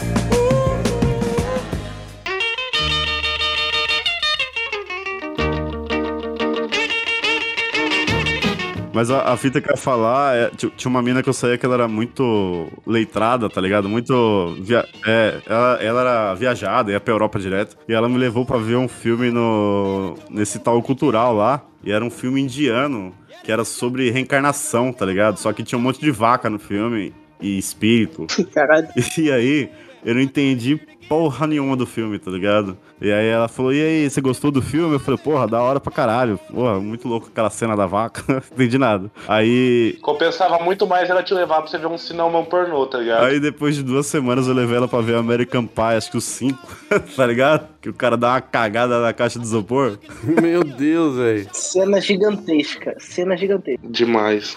Mas 8.96 9.10
a, 9.10 9.30
a 9.32 9.36
fita 9.36 9.60
que 9.60 9.68
eu 9.68 9.74
ia 9.74 9.76
falar, 9.76 10.34
é, 10.34 10.48
ti- 10.56 10.72
tinha 10.74 10.88
uma 10.90 11.02
mina 11.02 11.22
que 11.22 11.28
eu 11.28 11.32
saía 11.34 11.58
que 11.58 11.66
ela 11.66 11.74
era 11.74 11.86
muito 11.88 12.66
leitrada, 12.86 13.48
tá 13.50 13.60
ligado? 13.60 13.88
Muito. 13.90 14.56
Via, 14.60 14.86
é, 15.06 15.38
ela, 15.46 15.78
ela 15.82 16.00
era 16.00 16.34
viajada, 16.34 16.90
ia 16.90 16.98
pra 16.98 17.12
Europa 17.12 17.38
direto. 17.38 17.76
E 17.86 17.92
ela 17.92 18.08
me 18.08 18.16
levou 18.16 18.46
pra 18.46 18.56
ver 18.56 18.76
um 18.76 18.88
filme 18.88 19.30
no 19.30 20.14
nesse 20.30 20.58
tal 20.58 20.82
cultural 20.82 21.34
lá. 21.34 21.62
E 21.84 21.92
era 21.92 22.02
um 22.02 22.10
filme 22.10 22.40
indiano 22.40 23.12
que 23.44 23.52
era 23.52 23.64
sobre 23.66 24.10
reencarnação, 24.10 24.92
tá 24.94 25.04
ligado? 25.04 25.36
Só 25.38 25.52
que 25.52 25.62
tinha 25.62 25.78
um 25.78 25.82
monte 25.82 26.00
de 26.00 26.10
vaca 26.10 26.48
no 26.48 26.58
filme 26.58 27.12
e 27.40 27.58
espírito. 27.58 28.26
Caralho. 28.54 28.88
E 29.18 29.30
aí, 29.30 29.68
eu 30.04 30.14
não 30.14 30.22
entendi 30.22 30.80
porra 31.08 31.46
nenhuma 31.46 31.76
do 31.76 31.86
filme, 31.86 32.18
tá 32.18 32.30
ligado? 32.30 32.76
E 33.00 33.12
aí 33.12 33.28
ela 33.28 33.48
falou, 33.48 33.72
e 33.72 33.80
aí, 33.80 34.10
você 34.10 34.20
gostou 34.20 34.50
do 34.50 34.62
filme? 34.62 34.94
Eu 34.94 35.00
falei, 35.00 35.18
porra, 35.18 35.46
da 35.46 35.60
hora 35.60 35.78
pra 35.78 35.92
caralho. 35.92 36.38
Porra, 36.50 36.80
muito 36.80 37.06
louco 37.06 37.28
aquela 37.30 37.50
cena 37.50 37.76
da 37.76 37.86
vaca. 37.86 38.24
não 38.28 38.42
entendi 38.52 38.78
nada. 38.78 39.10
Aí. 39.28 39.98
Compensava 40.00 40.58
muito 40.58 40.86
mais 40.86 41.10
ela 41.10 41.22
te 41.22 41.34
levar 41.34 41.60
pra 41.60 41.70
você 41.70 41.78
ver 41.78 41.86
um 41.86 41.98
cinema 41.98 42.42
pornô, 42.44 42.86
tá 42.86 42.98
ligado? 42.98 43.24
Aí 43.24 43.38
depois 43.38 43.76
de 43.76 43.82
duas 43.82 44.06
semanas 44.06 44.48
eu 44.48 44.54
levei 44.54 44.76
ela 44.76 44.88
pra 44.88 45.00
ver 45.00 45.16
American 45.16 45.66
Pie, 45.66 45.96
acho 45.96 46.10
que 46.10 46.16
os 46.16 46.24
cinco, 46.24 46.58
tá 47.16 47.26
ligado? 47.26 47.68
Que 47.80 47.88
o 47.88 47.94
cara 47.94 48.16
dá 48.16 48.32
uma 48.32 48.40
cagada 48.40 49.00
na 49.00 49.12
caixa 49.12 49.38
de 49.38 49.44
isopor. 49.44 49.98
Meu 50.24 50.64
Deus, 50.64 51.16
velho. 51.16 51.48
Cena 51.52 52.00
gigantesca, 52.00 52.96
cena 52.98 53.36
gigantesca. 53.36 53.86
Demais. 53.88 54.56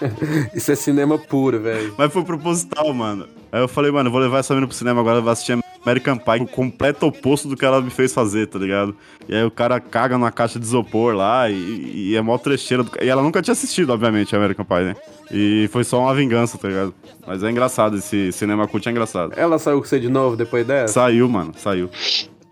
Isso 0.54 0.72
é 0.72 0.74
cinema 0.74 1.18
puro, 1.18 1.60
velho. 1.60 1.94
Mas 1.96 2.12
foi 2.12 2.24
proposital, 2.24 2.92
mano. 2.94 3.28
Aí 3.52 3.60
eu 3.60 3.68
falei, 3.68 3.90
mano, 3.90 4.10
vou 4.10 4.20
levar 4.20 4.38
essa 4.38 4.54
menina 4.54 4.68
pro 4.68 4.76
cinema 4.76 5.00
agora, 5.00 5.20
vai 5.20 5.32
assistir 5.32 5.52
American 5.84 6.16
Pie, 6.18 6.42
o 6.42 6.46
completo 6.46 7.06
oposto 7.06 7.48
do 7.48 7.56
que 7.56 7.64
ela 7.64 7.80
me 7.80 7.90
fez 7.90 8.12
fazer, 8.12 8.46
tá 8.46 8.58
ligado? 8.58 8.94
E 9.28 9.34
aí 9.34 9.44
o 9.44 9.50
cara 9.50 9.80
caga 9.80 10.18
na 10.18 10.30
caixa 10.30 10.58
de 10.58 10.64
isopor 10.64 11.14
lá 11.14 11.48
e, 11.48 12.10
e 12.10 12.16
é 12.16 12.20
mó 12.20 12.36
trecheira. 12.36 12.82
Do... 12.82 12.90
E 13.00 13.08
ela 13.08 13.22
nunca 13.22 13.40
tinha 13.40 13.52
assistido, 13.52 13.90
obviamente, 13.90 14.34
American 14.36 14.64
Pie, 14.64 14.84
né? 14.84 14.96
E 15.30 15.68
foi 15.72 15.84
só 15.84 16.00
uma 16.00 16.14
vingança, 16.14 16.58
tá 16.58 16.68
ligado? 16.68 16.94
Mas 17.26 17.42
é 17.42 17.50
engraçado, 17.50 17.96
esse 17.96 18.32
cinema 18.32 18.66
cult 18.66 18.86
é 18.86 18.90
engraçado. 18.90 19.32
Ela 19.36 19.58
saiu 19.58 19.78
com 19.78 19.86
você 19.86 20.00
de 20.00 20.08
novo 20.08 20.36
depois 20.36 20.66
dessa? 20.66 20.94
Saiu, 20.94 21.28
mano, 21.28 21.52
saiu. 21.56 21.88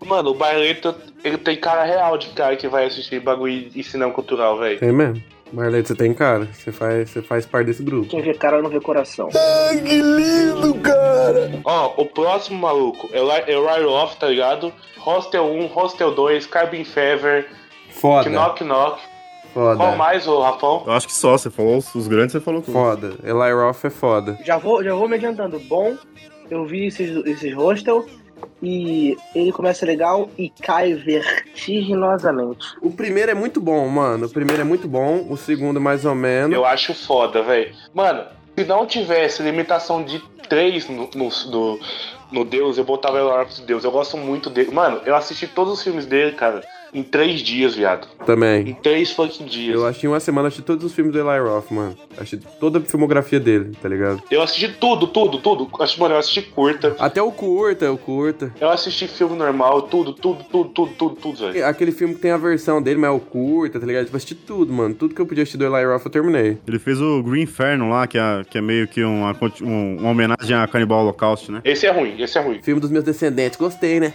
Mano, 0.05 0.29
o 0.29 0.33
Barreto, 0.33 0.95
ele 1.23 1.37
tem 1.37 1.57
cara 1.57 1.83
real 1.83 2.17
de 2.17 2.29
cara 2.29 2.55
que 2.55 2.67
vai 2.67 2.85
assistir 2.85 3.19
bagulho 3.19 3.69
de 3.69 3.83
cinema 3.83 4.11
cultural, 4.11 4.57
velho. 4.57 4.79
Tem 4.79 4.91
mesmo? 4.91 5.21
Marlene, 5.51 5.85
você 5.85 5.95
tem 5.95 6.13
cara. 6.13 6.47
Você 6.53 6.71
faz, 6.71 7.09
você 7.09 7.21
faz 7.21 7.45
parte 7.45 7.67
desse 7.67 7.83
grupo. 7.83 8.07
Quem 8.07 8.21
vê 8.21 8.33
cara 8.33 8.61
não 8.61 8.69
vê 8.69 8.79
coração. 8.79 9.29
Ó, 11.63 11.93
o 11.97 12.05
próximo 12.05 12.59
maluco 12.59 13.09
é 13.11 13.21
o 13.21 13.31
é 13.31 13.57
o 13.57 13.67
Ride 13.67 13.85
Off, 13.85 14.17
tá 14.17 14.27
ligado? 14.27 14.73
Hostel 14.97 15.45
1, 15.45 15.65
Hostel 15.67 16.13
2, 16.13 16.45
Carbon 16.47 16.83
Fever, 16.83 17.47
Foda. 17.89 18.29
Knock 18.29 18.63
Knock. 18.63 19.01
Qual 19.53 19.75
Foda. 19.75 19.95
mais, 19.95 20.27
ô 20.27 20.41
Rafão? 20.41 20.83
Eu 20.85 20.93
acho 20.93 21.07
que 21.07 21.13
só, 21.13 21.37
você 21.37 21.49
falou 21.49 21.77
os, 21.77 21.93
os 21.95 22.07
grandes, 22.07 22.33
você 22.33 22.39
falou 22.39 22.61
tudo. 22.61 22.73
Foda. 22.73 23.15
Eli 23.23 23.51
Roth 23.51 23.83
é 23.83 23.89
foda. 23.89 24.37
Já 24.45 24.57
vou, 24.57 24.83
já 24.83 24.93
vou 24.93 25.07
me 25.07 25.15
adiantando. 25.15 25.59
Bom, 25.61 25.97
eu 26.49 26.65
vi 26.65 26.87
esses, 26.87 27.15
esses 27.25 27.53
hostel 27.53 28.05
e 28.61 29.17
ele 29.33 29.51
começa 29.51 29.85
legal 29.85 30.29
e 30.37 30.49
cai 30.49 30.93
vertiginosamente. 30.93 32.67
O 32.81 32.91
primeiro 32.91 33.31
é 33.31 33.33
muito 33.33 33.61
bom, 33.61 33.87
mano. 33.87 34.25
O 34.25 34.29
primeiro 34.29 34.61
é 34.61 34.65
muito 34.65 34.87
bom. 34.87 35.25
O 35.29 35.37
segundo, 35.37 35.79
mais 35.79 36.05
ou 36.05 36.15
menos. 36.15 36.53
Eu 36.53 36.65
acho 36.65 36.93
foda, 36.93 37.41
velho. 37.41 37.73
Mano, 37.93 38.25
se 38.57 38.65
não 38.65 38.85
tivesse 38.85 39.41
limitação 39.41 40.03
de 40.03 40.19
3 40.49 40.89
no, 40.89 41.09
no, 41.15 41.29
no, 41.29 41.79
no 42.31 42.45
Deus, 42.45 42.77
eu 42.77 42.83
botava 42.83 43.21
o 43.21 43.25
Lord 43.25 43.51
of 43.51 43.61
Deus. 43.61 43.83
Eu 43.83 43.91
gosto 43.91 44.17
muito 44.17 44.49
dele. 44.49 44.71
Mano, 44.71 45.01
eu 45.05 45.15
assisti 45.15 45.47
todos 45.47 45.73
os 45.73 45.83
filmes 45.83 46.05
dele, 46.05 46.33
cara, 46.33 46.61
em 46.93 47.03
3 47.03 47.41
dias, 47.41 47.75
viado. 47.75 48.07
Em 48.21 48.25
Também. 48.25 48.73
3 48.81 49.11
fucking 49.11 49.45
dias. 49.45 49.75
Eu 49.75 49.85
achei 49.85 50.07
em 50.07 50.11
uma 50.11 50.19
semana, 50.19 50.47
assisti 50.47 50.63
todos 50.63 50.83
os 50.83 50.93
filmes 50.93 51.13
do 51.13 51.19
Eli 51.19 51.39
Roth, 51.39 51.71
mano. 51.71 51.95
Achei 52.17 52.39
toda 52.59 52.79
a 52.79 52.81
filmografia 52.81 53.39
dele, 53.39 53.71
tá 53.81 53.87
ligado? 53.87 54.21
Eu 54.29 54.41
assisti 54.41 54.67
tudo, 54.73 55.07
tudo, 55.07 55.37
tudo. 55.39 55.69
Acho, 55.79 55.99
mano, 55.99 56.15
eu 56.15 56.19
assisti 56.19 56.41
curta. 56.41 56.95
Até 56.99 57.21
o 57.21 57.31
curta, 57.31 57.91
o 57.91 57.97
curta. 57.97 58.53
Eu 58.59 58.69
assisti 58.69 59.07
filme 59.07 59.35
normal, 59.37 59.83
tudo, 59.83 60.13
tudo, 60.13 60.43
tudo, 60.51 60.69
tudo, 60.69 60.91
tudo, 60.97 61.15
tudo, 61.15 61.37
velho. 61.51 61.65
Aquele 61.65 61.91
filme 61.91 62.15
que 62.15 62.21
tem 62.21 62.31
a 62.31 62.37
versão 62.37 62.81
dele, 62.81 62.99
mas 62.99 63.09
é 63.09 63.13
o 63.13 63.19
curta, 63.19 63.79
tá 63.79 63.85
ligado? 63.85 64.05
Tipo, 64.05 64.17
assisti 64.17 64.35
tudo, 64.35 64.73
mano. 64.73 64.93
Tudo 64.95 65.13
que 65.15 65.21
eu 65.21 65.25
podia 65.25 65.43
assistir 65.43 65.57
do 65.57 65.65
Eli 65.65 65.85
Roth 65.85 66.05
eu 66.05 66.11
terminei. 66.11 66.57
Ele 66.67 66.79
fez 66.79 66.99
o 66.99 67.21
Green 67.23 67.43
Inferno 67.43 67.89
lá, 67.89 68.05
que 68.07 68.17
é, 68.17 68.43
que 68.49 68.57
é 68.57 68.61
meio 68.61 68.87
que 68.87 69.03
uma, 69.03 69.35
um- 69.61 69.97
uma 69.99 70.09
homenagem 70.09 70.55
a 70.55 70.67
Canibal 70.67 71.01
Holocaust, 71.03 71.51
né? 71.51 71.61
Esse 71.63 71.85
é 71.85 71.91
ruim, 71.91 72.15
esse 72.21 72.37
é 72.37 72.41
ruim. 72.41 72.61
Filme 72.61 72.81
dos 72.81 72.89
meus 72.89 73.03
descendentes, 73.03 73.57
gostei, 73.57 73.99
né? 73.99 74.13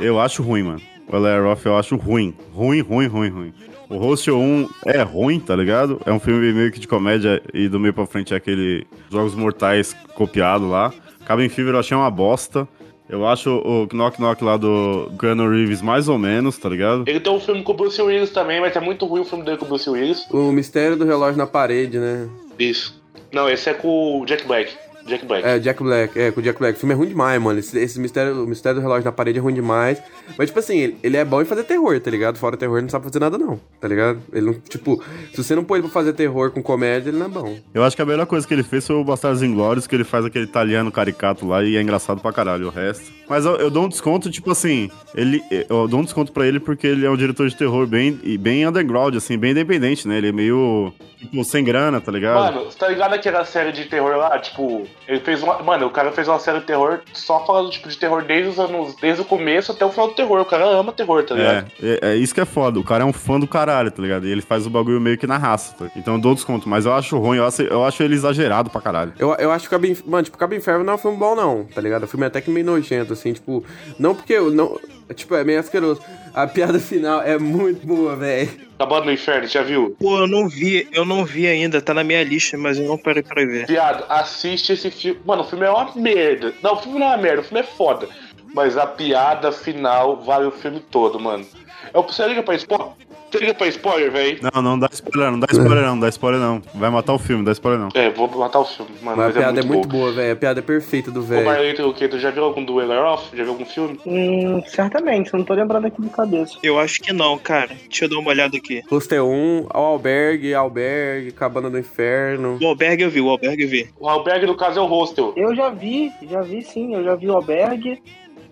Eu 0.00 0.20
acho 0.20 0.42
ruim, 0.42 0.62
mano. 0.62 0.80
O 1.08 1.44
Roth 1.44 1.64
eu 1.64 1.76
acho 1.76 1.96
ruim. 1.96 2.34
Ruim, 2.52 2.80
ruim, 2.80 3.06
ruim, 3.06 3.28
ruim. 3.30 3.54
O 3.88 3.98
Hostel 3.98 4.36
1 4.36 4.68
é 4.86 5.02
ruim, 5.02 5.38
tá 5.38 5.54
ligado? 5.54 6.00
É 6.04 6.12
um 6.12 6.18
filme 6.18 6.52
meio 6.52 6.72
que 6.72 6.80
de 6.80 6.88
comédia 6.88 7.40
e 7.54 7.68
do 7.68 7.78
meio 7.78 7.94
pra 7.94 8.04
frente 8.04 8.34
é 8.34 8.36
aquele 8.36 8.84
Jogos 9.10 9.34
Mortais 9.34 9.94
copiado 10.14 10.68
lá. 10.68 10.92
Cabin 11.24 11.48
Fever 11.48 11.74
eu 11.74 11.78
achei 11.78 11.96
uma 11.96 12.10
bosta. 12.10 12.66
Eu 13.08 13.24
acho 13.24 13.50
o 13.50 13.86
Knock 13.92 14.20
Knock 14.20 14.42
lá 14.42 14.56
do 14.56 15.12
Keanu 15.20 15.48
Reeves 15.48 15.80
mais 15.80 16.08
ou 16.08 16.18
menos, 16.18 16.58
tá 16.58 16.68
ligado? 16.68 17.04
Ele 17.06 17.20
tem 17.20 17.32
um 17.32 17.38
filme 17.38 17.62
com 17.62 17.70
o 17.70 17.76
Bruce 17.76 18.02
Willis 18.02 18.30
também, 18.30 18.60
mas 18.60 18.74
é 18.74 18.80
muito 18.80 19.06
ruim 19.06 19.20
o 19.20 19.24
filme 19.24 19.44
dele 19.44 19.56
com 19.58 19.64
o 19.64 19.68
Bruce 19.68 19.88
Willis. 19.88 20.26
O 20.32 20.50
Mistério 20.50 20.96
do 20.96 21.04
Relógio 21.04 21.38
na 21.38 21.46
Parede, 21.46 22.00
né? 22.00 22.28
Isso. 22.58 23.00
Não, 23.32 23.48
esse 23.48 23.70
é 23.70 23.74
com 23.74 24.20
o 24.20 24.26
Jack 24.26 24.44
Black. 24.44 24.72
Jack 25.06 25.24
Black. 25.24 25.46
É, 25.46 25.58
Jack 25.58 25.82
Black, 25.82 26.18
é, 26.18 26.30
com 26.30 26.40
o 26.40 26.42
Jack 26.42 26.58
Black. 26.58 26.76
O 26.76 26.80
filme 26.80 26.94
é 26.94 26.96
ruim 26.96 27.08
demais, 27.08 27.40
mano. 27.40 27.58
Esse, 27.58 27.78
esse 27.78 28.00
mistério, 28.00 28.44
o 28.44 28.46
mistério 28.46 28.80
do 28.80 28.82
relógio 28.82 29.04
na 29.04 29.12
parede 29.12 29.38
é 29.38 29.42
ruim 29.42 29.54
demais. 29.54 30.02
Mas, 30.36 30.48
tipo 30.48 30.58
assim, 30.58 30.78
ele, 30.78 30.98
ele 31.02 31.16
é 31.16 31.24
bom 31.24 31.40
em 31.40 31.44
fazer 31.44 31.64
terror, 31.64 31.98
tá 32.00 32.10
ligado? 32.10 32.38
Fora 32.38 32.56
terror, 32.56 32.76
ele 32.76 32.82
não 32.82 32.90
sabe 32.90 33.04
fazer 33.04 33.20
nada, 33.20 33.38
não, 33.38 33.60
tá 33.80 33.88
ligado? 33.88 34.20
Ele 34.32 34.46
não, 34.46 34.54
tipo, 34.54 35.02
se 35.32 35.42
você 35.42 35.54
não 35.54 35.64
pôr 35.64 35.76
ele 35.76 35.84
pra 35.84 35.92
fazer 35.92 36.12
terror 36.12 36.50
com 36.50 36.62
comédia, 36.62 37.10
ele 37.10 37.18
não 37.18 37.26
é 37.26 37.28
bom. 37.28 37.56
Eu 37.72 37.84
acho 37.84 37.94
que 37.94 38.02
a 38.02 38.06
melhor 38.06 38.26
coisa 38.26 38.46
que 38.46 38.52
ele 38.52 38.62
fez 38.62 38.86
foi 38.86 38.96
o 38.96 39.04
Bastardos 39.04 39.42
Inglórios, 39.42 39.86
que 39.86 39.94
ele 39.94 40.04
faz 40.04 40.24
aquele 40.24 40.44
italiano 40.44 40.90
caricato 40.90 41.46
lá 41.46 41.62
e 41.62 41.76
é 41.76 41.82
engraçado 41.82 42.20
pra 42.20 42.32
caralho 42.32 42.66
o 42.66 42.70
resto. 42.70 43.12
Mas 43.28 43.44
eu, 43.44 43.56
eu 43.56 43.70
dou 43.70 43.84
um 43.84 43.88
desconto, 43.88 44.30
tipo 44.30 44.50
assim, 44.50 44.90
ele, 45.14 45.42
eu 45.68 45.88
dou 45.88 46.00
um 46.00 46.04
desconto 46.04 46.32
pra 46.32 46.46
ele 46.46 46.60
porque 46.60 46.86
ele 46.86 47.04
é 47.04 47.10
um 47.10 47.16
diretor 47.16 47.48
de 47.48 47.56
terror 47.56 47.86
bem, 47.86 48.20
e 48.22 48.38
bem 48.38 48.66
underground, 48.66 49.14
assim, 49.16 49.36
bem 49.38 49.50
independente, 49.52 50.06
né? 50.06 50.18
Ele 50.18 50.28
é 50.28 50.32
meio, 50.32 50.92
tipo, 51.18 51.42
sem 51.44 51.64
grana, 51.64 52.00
tá 52.00 52.12
ligado? 52.12 52.54
Mano, 52.54 52.64
você 52.66 52.78
tá 52.78 52.88
ligado 52.88 53.14
aquela 53.14 53.44
série 53.44 53.72
de 53.72 53.84
terror 53.86 54.16
lá? 54.16 54.38
Tipo, 54.38 54.86
ele 55.08 55.20
fez 55.20 55.42
uma. 55.42 55.62
Mano, 55.62 55.86
o 55.86 55.90
cara 55.90 56.12
fez 56.12 56.28
uma 56.28 56.38
série 56.38 56.60
de 56.60 56.66
terror 56.66 57.00
só 57.12 57.44
falando, 57.44 57.70
tipo, 57.70 57.88
de 57.88 57.96
terror 57.96 58.22
desde 58.22 58.50
os 58.50 58.58
anos. 58.58 58.94
Desde 58.96 59.22
o 59.22 59.24
começo 59.24 59.72
até 59.72 59.84
o 59.84 59.90
final 59.90 60.08
do 60.08 60.14
terror. 60.14 60.40
O 60.40 60.44
cara 60.44 60.64
ama 60.66 60.92
terror, 60.92 61.22
tá 61.24 61.34
ligado? 61.34 61.70
É, 61.82 61.98
é, 62.02 62.12
é 62.12 62.16
isso 62.16 62.34
que 62.34 62.40
é 62.40 62.44
foda. 62.44 62.78
O 62.78 62.84
cara 62.84 63.04
é 63.04 63.06
um 63.06 63.12
fã 63.12 63.38
do 63.38 63.46
caralho, 63.46 63.90
tá 63.90 64.02
ligado? 64.02 64.26
E 64.26 64.30
ele 64.30 64.42
faz 64.42 64.66
o 64.66 64.70
bagulho 64.70 65.00
meio 65.00 65.18
que 65.18 65.26
na 65.26 65.36
raça, 65.36 65.74
tá? 65.76 65.90
Então 65.96 66.14
eu 66.14 66.20
dou 66.20 66.34
desconto, 66.34 66.68
mas 66.68 66.86
eu 66.86 66.92
acho 66.92 67.18
ruim, 67.18 67.38
eu 67.38 67.46
acho, 67.46 67.62
eu 67.62 67.84
acho 67.84 68.02
ele 68.02 68.14
exagerado 68.14 68.70
pra 68.70 68.80
caralho. 68.80 69.12
Eu, 69.18 69.34
eu 69.34 69.52
acho 69.52 69.64
que 69.64 69.70
Cabin... 69.70 69.96
Mano, 70.06 70.24
tipo, 70.24 70.38
Cabin 70.38 70.60
Fever 70.60 70.84
não 70.84 70.94
é 70.94 70.96
um 70.96 70.98
filme 70.98 71.16
bom, 71.16 71.34
não, 71.34 71.64
tá 71.64 71.80
ligado? 71.80 72.04
O 72.04 72.06
filme 72.08 72.24
é 72.24 72.28
até 72.28 72.40
que 72.40 72.50
meio 72.50 72.66
nojento, 72.66 73.12
assim, 73.12 73.32
tipo... 73.32 73.64
Não 73.98 74.14
porque 74.14 74.32
eu... 74.32 74.50
Não, 74.50 74.78
tipo, 75.14 75.34
é 75.34 75.44
meio 75.44 75.60
asqueroso. 75.60 76.00
A 76.34 76.46
piada 76.46 76.78
final 76.78 77.22
é 77.22 77.38
muito 77.38 77.86
boa, 77.86 78.16
velho. 78.16 78.66
Acabando 78.78 79.06
no 79.06 79.12
inferno, 79.12 79.46
já 79.46 79.62
viu? 79.62 79.96
Pô, 79.98 80.18
eu 80.18 80.26
não 80.26 80.48
vi, 80.48 80.86
eu 80.92 81.04
não 81.04 81.24
vi 81.24 81.46
ainda, 81.46 81.80
tá 81.80 81.94
na 81.94 82.04
minha 82.04 82.22
lista, 82.22 82.58
mas 82.58 82.78
eu 82.78 82.86
não 82.86 82.98
parei 82.98 83.22
pra 83.22 83.44
ver. 83.44 83.66
Viado, 83.66 84.04
assiste 84.08 84.72
esse 84.72 84.90
filme. 84.90 85.18
Mano, 85.24 85.42
o 85.42 85.46
filme 85.46 85.64
é 85.64 85.70
uma 85.70 85.90
merda. 85.94 86.52
Não, 86.62 86.74
o 86.74 86.76
filme 86.76 86.98
não 86.98 87.06
é 87.06 87.10
uma 87.10 87.22
merda, 87.22 87.40
o 87.40 87.44
filme 87.44 87.60
é 87.60 87.62
foda. 87.64 88.08
mas 88.54 88.76
a 88.76 88.86
piada 88.86 89.50
final 89.52 90.16
vale 90.22 90.46
o 90.46 90.50
filme 90.50 90.80
todo, 90.90 91.18
mano. 91.20 91.46
Eu, 91.94 92.02
você 92.02 92.26
liga 92.26 92.42
pra 92.42 92.54
spoiler? 92.54 92.88
Você 93.30 93.38
liga 93.38 93.54
pra 93.54 93.66
spoiler, 93.66 94.10
velho? 94.10 94.38
Não, 94.54 94.62
não 94.62 94.78
dá 94.78 94.88
spoiler, 94.92 95.30
não 95.30 95.40
dá 95.40 95.46
spoiler 95.50 95.82
não, 95.84 95.98
dá 95.98 96.08
spoiler 96.08 96.40
não. 96.40 96.62
Vai 96.74 96.90
matar 96.90 97.12
o 97.12 97.18
filme, 97.18 97.44
dá 97.44 97.52
spoiler 97.52 97.80
não. 97.80 97.88
É, 97.94 98.08
vou 98.10 98.28
matar 98.28 98.60
o 98.60 98.64
filme, 98.64 98.92
mano. 99.02 99.16
Mas 99.16 99.36
a 99.36 99.38
piada 99.40 99.60
é 99.60 99.64
muito 99.64 99.88
boa. 99.88 100.04
boa, 100.04 100.12
velho. 100.12 100.32
A 100.32 100.36
piada 100.36 100.60
é 100.60 100.62
perfeita 100.62 101.10
do 101.10 101.20
Ô, 101.20 101.22
velho. 101.22 101.44
Marlito, 101.44 101.88
o 101.88 101.92
que? 101.92 102.06
Tu 102.08 102.18
já 102.18 102.30
viu 102.30 102.44
algum 102.44 102.64
Dueler 102.64 102.98
Off? 102.98 103.36
Já 103.36 103.42
viu 103.42 103.52
algum 103.52 103.64
filme? 103.66 103.98
Hum, 104.06 104.62
certamente, 104.66 105.32
não 105.34 105.42
tô 105.44 105.54
lembrando 105.54 105.86
aqui 105.86 106.00
de 106.00 106.08
cabeça. 106.08 106.56
Eu 106.62 106.78
acho 106.78 107.00
que 107.00 107.12
não, 107.12 107.36
cara. 107.36 107.70
Deixa 107.88 108.04
eu 108.04 108.08
dar 108.08 108.18
uma 108.18 108.30
olhada 108.30 108.56
aqui. 108.56 108.82
Cluster 108.82 109.22
1, 109.22 109.66
ao 109.70 109.84
albergue, 109.84 110.54
albergue, 110.54 111.32
cabana 111.32 111.68
do 111.68 111.78
inferno. 111.78 112.58
O 112.62 112.66
Albergue 112.66 113.02
eu 113.02 113.10
vi, 113.10 113.20
o 113.20 113.28
Albergue 113.28 113.62
eu 113.64 113.68
vi. 113.68 113.88
O 113.98 114.08
albergue, 114.08 114.46
no 114.46 114.56
caso, 114.56 114.78
é 114.78 114.82
o 114.82 114.86
hostel. 114.86 115.32
Eu 115.36 115.54
já 115.54 115.68
vi, 115.70 116.12
já 116.30 116.42
vi 116.42 116.62
sim, 116.62 116.94
eu 116.94 117.02
já 117.02 117.14
vi 117.14 117.28
o 117.28 117.34
Albergue, 117.34 118.02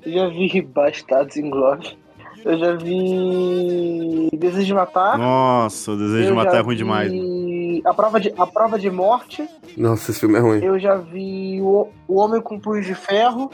já 0.04 0.28
vi 0.28 0.60
Bastardos 0.62 1.36
Inglórios, 1.36 1.96
eu 2.44 2.58
já 2.58 2.72
vi 2.76 4.28
Desejo 4.32 4.66
de 4.66 4.74
Matar. 4.74 5.18
Nossa, 5.18 5.92
o 5.92 5.96
desejo 5.96 6.28
de 6.28 6.32
matar 6.32 6.58
é 6.58 6.60
ruim 6.60 6.76
demais. 6.76 7.10
vi 7.10 7.82
A 7.84 7.94
prova, 7.94 8.20
de, 8.20 8.32
a 8.36 8.46
prova 8.46 8.78
de 8.78 8.90
Morte, 8.90 9.48
Nossa, 9.76 10.10
esse 10.10 10.20
filme 10.20 10.36
é 10.36 10.40
ruim. 10.40 10.62
eu 10.62 10.78
já 10.78 10.96
vi 10.96 11.60
o, 11.60 11.88
o 12.06 12.16
Homem 12.20 12.40
com 12.40 12.58
Punho 12.60 12.82
de 12.82 12.94
Ferro, 12.94 13.50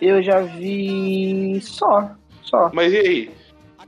eu 0.00 0.22
já 0.22 0.40
vi 0.40 1.60
só, 1.62 2.10
só. 2.42 2.70
Mas 2.72 2.92
e 2.92 2.98
aí? 2.98 3.30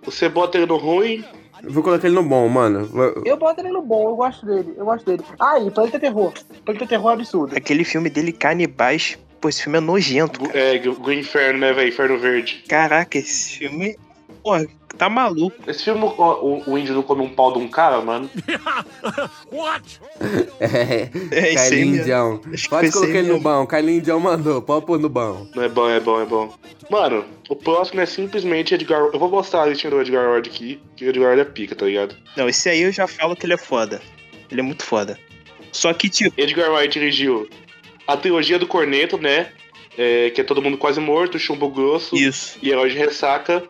Você 0.05 0.29
bota 0.29 0.59
ele 0.59 0.67
no 0.67 0.77
ruim? 0.77 1.25
Eu 1.63 1.73
Vou 1.73 1.83
colocar 1.83 2.07
ele 2.07 2.15
no 2.15 2.23
bom, 2.23 2.47
mano. 2.49 2.87
Eu 3.25 3.39
boto 3.39 3.61
ele 3.61 3.71
no 3.71 3.81
bom, 3.81 4.11
eu 4.11 4.17
gosto 4.17 4.45
dele, 4.45 4.75
eu 4.77 4.85
gosto 4.85 5.07
dele. 5.07 5.23
Ah, 5.41 5.59
e 5.59 5.71
Planeta 5.71 5.99
Terror, 5.99 6.33
Planeta 6.65 6.87
Terror 6.87 7.11
é 7.11 7.15
absurdo. 7.15 7.57
Aquele 7.57 7.85
filme 7.85 8.11
dele, 8.11 8.33
Canibais. 8.33 9.19
Pô, 9.41 9.49
esse 9.49 9.63
filme 9.63 9.79
é 9.79 9.81
nojento, 9.81 10.41
cara. 10.41 10.59
É, 10.59 10.83
o 10.89 11.13
Inferno, 11.13 11.61
né, 11.61 11.73
velho? 11.73 11.89
Inferno 11.89 12.19
Verde. 12.19 12.65
Caraca, 12.69 13.19
esse 13.19 13.59
filme. 13.59 13.97
Porra, 14.45 14.67
tá 14.99 15.09
maluco. 15.09 15.57
Esse 15.67 15.85
filme, 15.85 16.03
o, 16.05 16.07
o, 16.07 16.71
o 16.71 16.79
índio 16.79 16.95
não 16.95 17.03
come 17.03 17.23
um 17.23 17.31
pau 17.31 17.51
de 17.53 17.59
um 17.59 17.67
cara, 17.67 18.01
mano? 18.03 18.31
É, 20.61 21.11
É 21.31 21.53
isso 21.53 21.65
aí 21.65 21.71
Kylie. 21.71 21.99
Indião. 22.01 22.41
Pode 22.69 22.93
colocar 22.93 23.19
ele 23.19 23.29
no 23.33 23.41
bom. 23.41 23.67
Kylie 23.67 23.97
Indião 23.99 24.21
mandou. 24.21 24.61
Pode 24.63 24.87
pôr 24.87 24.99
no 24.99 25.09
bom. 25.09 25.47
Não 25.55 25.63
é 25.63 25.69
bom, 25.69 25.89
é 25.89 26.01
bom, 26.01 26.21
é 26.21 26.25
bom. 26.27 26.55
Mano, 26.91 27.25
o 27.49 27.57
próximo 27.57 28.01
é 28.01 28.07
simplesmente 28.07 28.75
Edgar... 28.75 29.01
Eu 29.13 29.19
vou 29.19 29.31
mostrar 29.31 29.63
a 29.63 29.67
listinha 29.67 29.91
do 29.91 30.01
Edgar 30.01 30.29
Ward 30.29 30.49
aqui, 30.49 30.81
que 30.97 31.05
o 31.05 31.09
Edgar 31.09 31.29
Ward 31.29 31.41
é 31.41 31.45
pica, 31.45 31.75
tá 31.75 31.87
ligado? 31.87 32.15
Não, 32.37 32.49
esse 32.49 32.69
aí 32.69 32.83
eu 32.83 32.93
já 32.93 33.07
falo 33.07 33.35
que 33.35 33.47
ele 33.47 33.55
é 33.55 33.59
foda. 33.59 34.01
Ele 34.51 34.61
é 34.61 34.65
muito 34.65 34.85
foda. 34.85 35.19
Só 35.73 35.93
que, 35.93 36.09
tipo, 36.09 36.39
Edgar 36.41 36.71
Wright 36.71 36.93
dirigiu 36.93 37.49
a 38.07 38.17
trilogia 38.17 38.59
do 38.59 38.67
Corneto, 38.67 39.19
né? 39.19 39.49
É, 39.97 40.31
que 40.31 40.41
é 40.41 40.45
Todo 40.45 40.61
Mundo 40.63 40.77
Quase 40.77 41.01
Morto, 41.01 41.39
Chumbo 41.39 41.69
Grosso 41.69 42.17
isso. 42.17 42.59
e 42.63 42.71
Herói 42.71 42.91
de 42.91 42.97
Ressaca. 42.97 43.63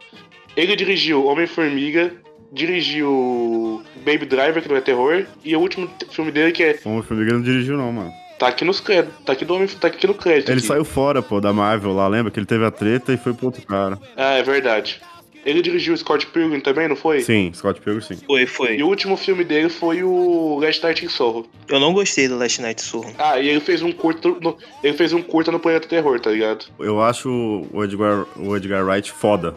Ele 0.56 0.76
dirigiu 0.76 1.24
Homem-Formiga, 1.26 2.12
dirigiu 2.52 3.82
Baby 4.04 4.26
Driver, 4.26 4.62
que 4.62 4.68
não 4.68 4.76
é 4.76 4.80
terror, 4.80 5.26
e 5.44 5.56
o 5.56 5.60
último 5.60 5.90
filme 6.10 6.30
dele 6.30 6.52
que 6.52 6.62
é... 6.62 6.78
Ele 7.10 7.32
não 7.32 7.42
dirigiu 7.42 7.76
não, 7.76 7.92
mano. 7.92 8.12
Tá 8.38 8.48
aqui 8.48 8.64
nos 8.64 8.80
créditos, 8.80 9.24
tá 9.24 9.32
aqui, 9.32 9.44
do 9.44 9.54
Homem, 9.54 9.68
tá 9.68 9.86
aqui 9.86 10.06
no 10.06 10.14
crédito. 10.14 10.50
Ele 10.50 10.58
aqui. 10.58 10.66
saiu 10.66 10.84
fora, 10.84 11.22
pô, 11.22 11.40
da 11.40 11.52
Marvel 11.52 11.92
lá, 11.92 12.06
lembra? 12.08 12.32
Que 12.32 12.38
ele 12.38 12.46
teve 12.46 12.64
a 12.64 12.70
treta 12.70 13.12
e 13.12 13.16
foi 13.16 13.32
pro 13.32 13.46
outro 13.46 13.64
cara. 13.66 13.98
Ah, 14.16 14.34
é 14.34 14.42
verdade. 14.42 15.00
Ele 15.44 15.60
dirigiu 15.60 15.96
Scott 15.96 16.26
Pilgrim 16.28 16.60
também, 16.60 16.88
não 16.88 16.96
foi? 16.96 17.20
Sim, 17.20 17.52
Scott 17.54 17.80
Pilgrim, 17.80 18.02
sim. 18.02 18.16
Foi, 18.26 18.46
foi. 18.46 18.76
E 18.76 18.82
o 18.82 18.88
último 18.88 19.16
filme 19.16 19.44
dele 19.44 19.68
foi 19.68 20.02
o 20.02 20.58
Last 20.58 20.82
Night 20.82 21.04
in 21.04 21.08
Soho. 21.08 21.46
Eu 21.68 21.78
não 21.78 21.92
gostei 21.92 22.28
do 22.28 22.36
Last 22.38 22.60
Night 22.62 22.80
Soul. 22.80 23.04
Ah, 23.18 23.38
e 23.38 23.48
ele 23.48 23.60
fez 23.60 23.82
um 23.82 23.92
curto 23.92 24.38
no, 24.40 24.56
ele 24.82 24.96
fez 24.96 25.12
um 25.12 25.22
curta 25.22 25.52
no 25.52 25.60
Planeta 25.60 25.86
Terror, 25.86 26.18
tá 26.18 26.30
ligado? 26.30 26.64
Eu 26.78 27.00
acho 27.02 27.66
o 27.72 27.84
Edgar, 27.84 28.26
o 28.36 28.56
Edgar 28.56 28.84
Wright 28.84 29.12
foda. 29.12 29.54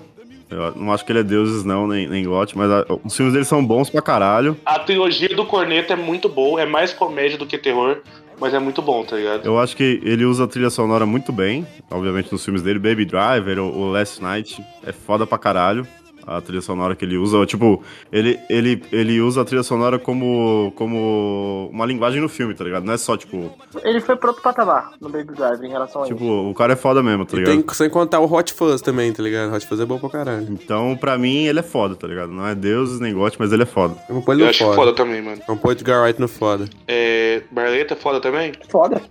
Eu 0.50 0.74
não 0.76 0.94
acho 0.94 1.04
que 1.06 1.12
ele 1.12 1.20
é 1.20 1.24
deuses, 1.24 1.64
não, 1.66 1.86
nem, 1.88 2.08
nem 2.08 2.24
gote, 2.26 2.58
mas 2.58 2.72
a- 2.72 2.86
os 3.04 3.16
filmes 3.16 3.34
dele 3.34 3.46
são 3.46 3.64
bons 3.66 3.90
pra 3.90 4.02
caralho. 4.02 4.56
A 4.66 4.80
trilogia 4.80 5.30
do 5.36 5.46
Corneto 5.46 5.92
é 5.92 5.96
muito 5.96 6.30
boa, 6.30 6.62
é 6.62 6.66
mais 6.66 6.94
comédia 6.94 7.38
do 7.38 7.46
que 7.46 7.58
terror, 7.58 7.98
mas 8.40 8.54
é 8.54 8.60
muito 8.60 8.82
bom, 8.82 9.04
tá 9.04 9.18
ligado? 9.18 9.46
Eu 9.46 9.60
acho 9.60 9.76
que 9.76 10.00
ele 10.04 10.24
usa 10.24 10.46
a 10.46 10.48
trilha 10.48 10.70
sonora 10.70 11.06
muito 11.06 11.32
bem, 11.34 11.68
obviamente 11.92 12.32
nos 12.32 12.46
filmes 12.46 12.62
dele. 12.62 12.80
Baby 12.80 13.04
Driver, 13.06 13.60
o 13.60 13.92
Last 13.92 14.22
Night, 14.22 14.64
é 14.86 14.94
foda 14.94 15.28
pra 15.28 15.38
caralho. 15.38 15.86
A 16.28 16.42
trilha 16.42 16.62
sonora 16.62 16.94
que 16.96 17.06
ele 17.06 17.18
usa, 17.18 17.46
tipo, 17.46 17.82
ele, 18.12 18.38
ele, 18.50 18.84
ele 18.92 19.22
usa 19.22 19.42
a 19.42 19.46
trilha 19.46 19.64
sonora 19.64 19.98
como, 19.98 20.74
como 20.76 21.70
uma 21.72 21.86
linguagem 21.86 22.20
no 22.22 22.28
filme, 22.28 22.54
tá 22.54 22.64
ligado? 22.66 22.84
Não 22.84 22.94
é 22.94 22.98
só, 22.98 23.16
tipo, 23.16 23.50
Ele 23.84 24.02
foi 24.02 24.16
pro 24.18 24.28
outro 24.30 24.44
patamar 24.44 24.92
no 25.00 25.08
Baby 25.10 25.34
Driver 25.34 25.64
em 25.64 25.70
relação 25.72 26.04
a 26.04 26.06
tipo, 26.06 26.24
isso. 26.24 26.50
o 26.50 26.54
cara 26.54 26.74
é 26.74 26.76
foda 26.76 27.02
mesmo, 27.02 27.26
tá 27.26 27.38
E 27.38 27.40
ligado? 27.40 27.64
tem, 27.64 27.74
sem 27.76 27.90
contar 27.90 28.20
o 28.20 28.32
Hot 28.32 28.52
Fuzz 28.54 28.82
também, 28.82 29.12
tá 29.14 29.24
ligado? 29.24 29.54
Hot 29.56 29.66
Fuzz 29.66 29.80
é 29.80 29.86
bom 29.86 29.98
pra 29.98 30.10
caralho. 30.10 30.48
Então, 30.52 30.98
pra 30.98 31.18
mim, 31.18 31.46
ele 31.46 31.60
é 31.60 31.64
foda, 31.64 31.96
tá 31.96 32.06
ligado? 32.06 32.32
Não 32.32 32.46
é 32.46 32.54
deuses 32.54 33.00
nem 33.00 33.14
gote, 33.14 33.38
mas 33.40 33.54
ele 33.54 33.64
é 33.64 33.66
foda. 33.66 33.96
Eu 34.10 34.16
vou 34.16 34.24
pôr 34.24 34.34
ele 34.34 34.44
Eu 34.44 34.50
acho 34.50 34.64
foda. 34.66 34.76
foda 34.76 34.94
também, 34.94 35.22
mano. 35.22 35.42
Vamos 35.48 35.62
pôr 35.62 35.72
Edgar 35.72 36.02
Wright 36.04 36.20
no 36.20 36.28
foda. 36.28 36.66
É. 36.88 37.42
Barleta 37.52 37.94
é 37.94 37.98
foda 37.98 38.20
também? 38.20 38.52
Foda. 38.70 39.02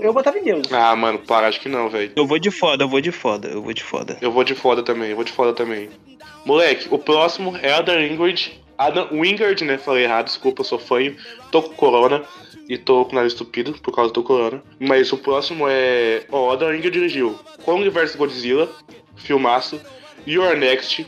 Eu 0.00 0.12
botava 0.12 0.38
em 0.38 0.44
Deus. 0.44 0.72
Ah, 0.72 0.94
mano, 0.94 1.18
para, 1.18 1.48
acho 1.48 1.60
que 1.60 1.68
não, 1.68 1.90
velho. 1.90 2.12
Eu 2.14 2.24
vou 2.24 2.38
de 2.38 2.52
foda, 2.52 2.84
eu 2.84 2.88
vou 2.88 3.00
de 3.00 3.10
foda, 3.10 3.48
eu 3.48 3.60
vou 3.60 3.72
de 3.72 3.82
foda. 3.82 4.16
Eu 4.20 4.30
vou 4.30 4.44
de 4.44 4.54
foda 4.54 4.80
também, 4.82 5.10
eu 5.10 5.16
vou 5.16 5.24
de 5.24 5.32
foda 5.32 5.52
também. 5.52 5.88
Moleque, 6.44 6.88
o 6.90 6.98
próximo 6.98 7.56
é 7.56 7.72
Adam 7.72 7.96
Wingard. 7.96 8.60
Adam 8.76 9.08
Wingard, 9.12 9.64
né? 9.64 9.78
Falei 9.78 10.04
errado, 10.04 10.26
desculpa, 10.26 10.64
sou 10.64 10.78
fanho. 10.78 11.16
Tô 11.50 11.62
com 11.62 11.74
corona 11.74 12.24
e 12.68 12.76
tô 12.76 13.04
com 13.04 13.14
nariz 13.14 13.32
estupido 13.32 13.74
por 13.74 13.94
causa 13.94 14.12
do 14.12 14.22
corona. 14.22 14.62
Mas 14.78 15.12
o 15.12 15.18
próximo 15.18 15.66
é. 15.68 16.24
Ó, 16.30 16.50
Adam 16.52 16.70
Wingard 16.70 16.90
dirigiu 16.90 17.38
Kong 17.64 17.88
vs 17.88 18.16
Godzilla, 18.16 18.68
filmaço. 19.16 19.80
Your 20.26 20.56
Next, 20.56 21.04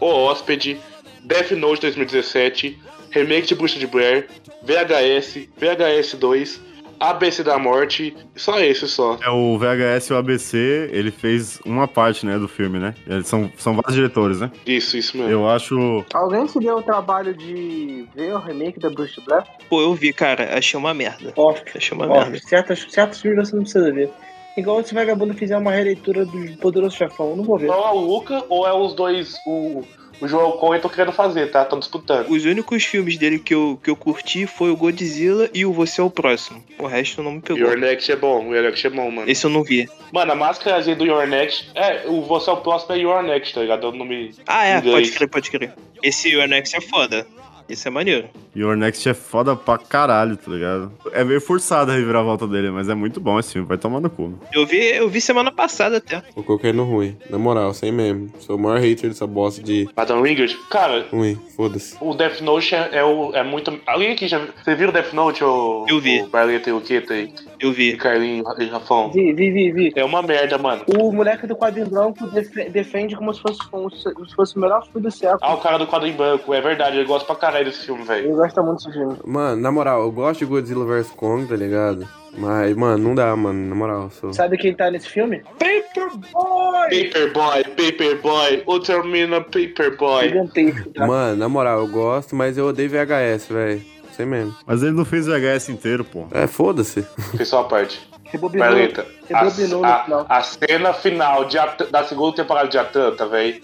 O 0.00 0.06
Hóspede, 0.06 0.80
Death 1.22 1.52
Note 1.52 1.80
2017, 1.82 2.76
remake 3.10 3.46
de 3.46 3.54
Bruxa 3.54 3.78
de 3.78 3.86
Blair, 3.86 4.28
VHS, 4.62 5.48
VHS 5.56 6.14
2, 6.16 6.60
ABC 7.00 7.42
da 7.42 7.58
Morte. 7.58 8.14
Só 8.36 8.60
esse 8.60 8.86
só. 8.86 9.18
É 9.22 9.30
o 9.30 9.58
VHS 9.58 10.08
e 10.08 10.12
o 10.12 10.16
ABC, 10.16 10.90
ele 10.92 11.10
fez 11.10 11.58
uma 11.64 11.88
parte, 11.88 12.26
né, 12.26 12.38
do 12.38 12.46
filme, 12.46 12.78
né? 12.78 12.94
Eles 13.06 13.26
são, 13.26 13.50
são 13.56 13.74
vários 13.74 13.94
diretores, 13.94 14.40
né? 14.40 14.50
Isso, 14.66 14.96
isso 14.96 15.16
mesmo. 15.16 15.32
Eu 15.32 15.48
acho. 15.48 16.04
Alguém 16.12 16.46
se 16.46 16.58
deu 16.60 16.76
o 16.76 16.82
trabalho 16.82 17.34
de 17.34 18.06
ver 18.14 18.34
o 18.34 18.38
remake 18.38 18.78
da 18.78 18.90
Bruce 18.90 19.20
Black? 19.26 19.48
Pô, 19.68 19.80
eu 19.80 19.94
vi, 19.94 20.12
cara, 20.12 20.56
achei 20.56 20.78
uma 20.78 20.92
merda. 20.92 21.32
Off. 21.36 21.62
Achei 21.74 21.96
uma 21.96 22.06
Off. 22.06 22.30
merda. 22.30 22.46
Certos, 22.46 22.86
certos 22.90 23.20
filmes 23.20 23.48
você 23.48 23.56
não 23.56 23.62
precisa 23.62 23.92
ver. 23.92 24.10
Igual 24.56 24.82
se 24.84 24.94
vagabundo 24.94 25.32
fizer 25.32 25.56
uma 25.56 25.70
releitura 25.70 26.26
do 26.26 26.56
Poderoso 26.58 26.96
Chefão, 26.96 27.30
eu 27.30 27.36
não 27.36 27.44
vou 27.44 27.56
ver. 27.56 27.70
Ou 27.70 27.86
é 27.86 27.90
o 27.92 28.00
Luca 28.00 28.44
ou 28.48 28.66
é 28.66 28.72
os 28.72 28.94
dois, 28.94 29.36
o, 29.46 29.82
o 30.20 30.28
João 30.28 30.52
Cohen 30.52 30.76
estão 30.76 30.90
querendo 30.90 31.12
fazer, 31.12 31.50
tá? 31.50 31.62
Estão 31.62 31.78
disputando. 31.78 32.28
Os 32.28 32.44
únicos 32.44 32.84
filmes 32.84 33.16
dele 33.16 33.38
que 33.38 33.54
eu, 33.54 33.80
que 33.82 33.90
eu 33.90 33.96
curti 33.96 34.46
foi 34.46 34.70
o 34.70 34.76
Godzilla 34.76 35.48
e 35.54 35.64
o 35.64 35.72
Você 35.72 36.00
é 36.00 36.04
o 36.04 36.10
Próximo. 36.10 36.62
O 36.78 36.86
resto 36.86 37.22
não 37.22 37.32
me 37.32 37.40
pegou. 37.40 37.58
Your 37.58 37.78
Next 37.78 38.10
é 38.10 38.16
bom, 38.16 38.48
o 38.48 38.54
Your 38.54 38.64
Next 38.64 38.86
é 38.86 38.90
bom, 38.90 39.10
mano. 39.10 39.30
Esse 39.30 39.44
eu 39.44 39.50
não 39.50 39.62
vi. 39.62 39.88
Mano, 40.12 40.32
a 40.32 40.34
máscarazinha 40.34 40.96
do 40.96 41.06
Your 41.06 41.26
Next. 41.26 41.70
É, 41.74 42.06
o 42.06 42.22
Você 42.22 42.50
é 42.50 42.52
o 42.52 42.56
Próximo 42.58 42.94
é 42.94 42.98
Your 42.98 43.22
Next, 43.22 43.54
tá 43.54 43.60
ligado? 43.60 43.86
É 43.86 43.90
o 43.90 43.92
nome. 43.92 44.34
Ah, 44.46 44.64
é, 44.64 44.80
pode 44.80 45.10
crer, 45.10 45.28
pode 45.28 45.50
crer. 45.50 45.74
Esse 46.02 46.28
Your 46.28 46.46
Next 46.48 46.76
é 46.76 46.80
foda. 46.80 47.26
Esse 47.70 47.88
é 47.88 47.90
maneiro. 47.90 48.28
Your 48.54 48.76
Next 48.76 49.08
é 49.08 49.14
foda 49.14 49.54
pra 49.54 49.78
caralho, 49.78 50.36
tá 50.36 50.50
ligado? 50.50 50.92
É 51.12 51.22
meio 51.22 51.40
forçado 51.40 51.92
a 51.92 51.94
reviravolta 51.94 52.46
dele, 52.46 52.70
mas 52.70 52.88
é 52.88 52.94
muito 52.94 53.20
bom 53.20 53.38
esse 53.38 53.52
filme, 53.52 53.68
vai 53.68 53.78
tomar 53.78 54.00
no 54.00 54.10
cu. 54.10 54.38
Eu 54.52 54.66
vi, 54.66 54.78
eu 54.78 55.08
vi 55.08 55.20
semana 55.20 55.52
passada 55.52 55.98
até. 55.98 56.22
Vou 56.34 56.42
colocar 56.44 56.68
ele 56.68 56.76
no 56.76 56.84
ruim. 56.84 57.16
Na 57.30 57.38
moral, 57.38 57.72
sem 57.72 57.92
meme. 57.92 58.30
Sou 58.40 58.56
o 58.56 58.58
maior 58.58 58.80
hater 58.80 59.08
dessa 59.08 59.26
bosta 59.26 59.62
de 59.62 59.88
Adam 59.96 60.22
Wingard. 60.22 60.56
Cara, 60.68 61.06
ruim. 61.10 61.38
Foda-se. 61.56 61.96
o 62.00 62.14
Death 62.14 62.40
Note 62.40 62.74
é, 62.74 62.88
é, 62.92 63.04
o, 63.04 63.34
é 63.34 63.44
muito. 63.44 63.78
Alguém 63.86 64.12
aqui 64.12 64.26
já. 64.26 64.40
Você 64.62 64.74
viu 64.74 64.88
o 64.88 64.92
Death 64.92 65.12
Note, 65.12 65.44
ô. 65.44 65.86
Eu 65.88 66.00
vi. 66.00 66.22
O 66.22 66.28
Barleta 66.28 66.70
e 66.70 66.72
o 66.72 66.80
Queta 66.80 67.14
aí? 67.14 67.32
Eu 67.60 67.70
E 67.70 67.74
vi. 67.74 67.96
Carlinho 67.96 68.44
e 68.58 68.64
Rafão. 68.66 69.10
Vi, 69.12 69.32
vi, 69.32 69.50
vi, 69.50 69.70
vi. 69.72 69.92
É 69.94 70.04
uma 70.04 70.22
merda, 70.22 70.56
mano. 70.58 70.82
O 70.98 71.12
moleque 71.12 71.46
do 71.46 71.54
quadrinho 71.54 71.88
branco 71.88 72.26
defe- 72.28 72.70
defende 72.70 73.14
como 73.16 73.32
se 73.34 73.40
fosse, 73.42 73.58
como 73.70 73.90
se 73.90 74.34
fosse 74.34 74.56
o 74.56 74.60
melhor 74.60 74.82
filme 74.86 75.02
do 75.02 75.10
século. 75.10 75.38
Ah, 75.42 75.54
o 75.54 75.58
cara 75.58 75.78
do 75.78 75.86
quadro 75.86 76.08
em 76.08 76.12
banco. 76.12 76.54
É 76.54 76.60
verdade, 76.60 76.96
ele 76.96 77.06
gosta 77.06 77.26
pra 77.26 77.36
caralho 77.36 77.66
desse 77.66 77.84
filme, 77.86 78.02
velho. 78.04 78.26
Ele 78.26 78.34
gosta 78.34 78.62
muito 78.62 78.78
desse 78.84 78.92
filme. 78.98 79.16
Mano, 79.24 79.60
na 79.60 79.70
moral, 79.70 80.02
eu 80.02 80.10
gosto 80.10 80.40
de 80.40 80.46
Godzilla 80.46 80.84
vs 80.84 81.10
Kong, 81.10 81.46
tá 81.46 81.54
ligado? 81.56 82.08
Mas, 82.38 82.74
mano, 82.76 83.08
não 83.08 83.14
dá, 83.14 83.34
mano. 83.36 83.68
Na 83.68 83.74
moral, 83.74 84.08
sou. 84.10 84.32
Sabe 84.32 84.56
quem 84.56 84.72
tá 84.72 84.90
nesse 84.90 85.08
filme? 85.08 85.42
Paperboy! 85.58 87.10
Paperboy, 87.10 87.64
Paperboy, 87.76 88.62
Ultramina 88.66 89.40
Paperboy. 89.40 90.28
Gigantesco, 90.28 90.90
tá? 90.90 91.06
Mano, 91.06 91.36
na 91.36 91.48
moral, 91.48 91.80
eu 91.80 91.88
gosto, 91.88 92.34
mas 92.34 92.56
eu 92.56 92.66
odeio 92.66 92.88
VHS, 92.90 93.46
velho. 93.48 93.82
Sem 94.20 94.26
mesmo. 94.26 94.54
Mas 94.66 94.82
ele 94.82 94.92
não 94.92 95.04
fez 95.04 95.26
o 95.26 95.30
VHS 95.32 95.68
inteiro, 95.70 96.04
pô. 96.04 96.26
É, 96.30 96.46
foda-se. 96.46 97.02
Fez 97.36 97.48
só 97.48 97.60
a 97.60 97.64
parte. 97.64 98.00
Rebobinou, 98.24 98.66
Barleta. 98.66 99.06
rebobinou 99.28 99.84
a, 99.84 99.98
no 99.98 100.04
final. 100.04 100.26
a, 100.28 100.36
a 100.38 100.42
cena 100.42 100.92
final 100.92 101.44
de 101.46 101.58
At- 101.58 101.90
da 101.90 102.04
segunda 102.04 102.36
temporada 102.36 102.68
de 102.68 102.78
Atlanta, 102.78 103.26
velho. 103.26 103.60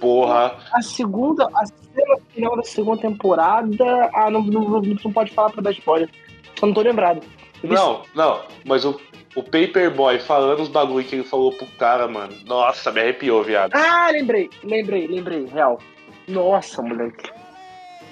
Porra. 0.00 0.56
A 0.72 0.82
segunda, 0.82 1.44
a 1.54 1.66
cena 1.66 2.16
final 2.34 2.56
da 2.56 2.62
segunda 2.62 3.02
temporada. 3.02 3.68
Ah, 4.14 4.30
não, 4.30 4.42
não, 4.42 4.62
não, 4.68 4.80
não 4.80 5.12
pode 5.12 5.32
falar 5.32 5.50
pra 5.50 5.62
dar 5.62 5.70
spoiler. 5.72 6.08
Só 6.58 6.66
não 6.66 6.74
tô 6.74 6.80
lembrado. 6.80 7.20
Eu 7.62 7.68
vi- 7.68 7.74
Não, 7.74 8.02
não, 8.14 8.40
mas 8.64 8.84
o, 8.84 8.98
o 9.36 9.42
Paperboy 9.42 10.18
falando 10.18 10.60
os 10.62 10.68
bagulho 10.68 11.04
que 11.06 11.14
ele 11.16 11.24
falou 11.24 11.52
pro 11.52 11.66
cara, 11.78 12.08
mano. 12.08 12.32
Nossa, 12.46 12.90
me 12.90 13.00
arrepiou, 13.00 13.44
viado. 13.44 13.72
Ah, 13.74 14.08
lembrei, 14.10 14.48
lembrei, 14.64 15.06
lembrei, 15.06 15.44
real. 15.46 15.78
Nossa, 16.26 16.80
moleque. 16.82 17.30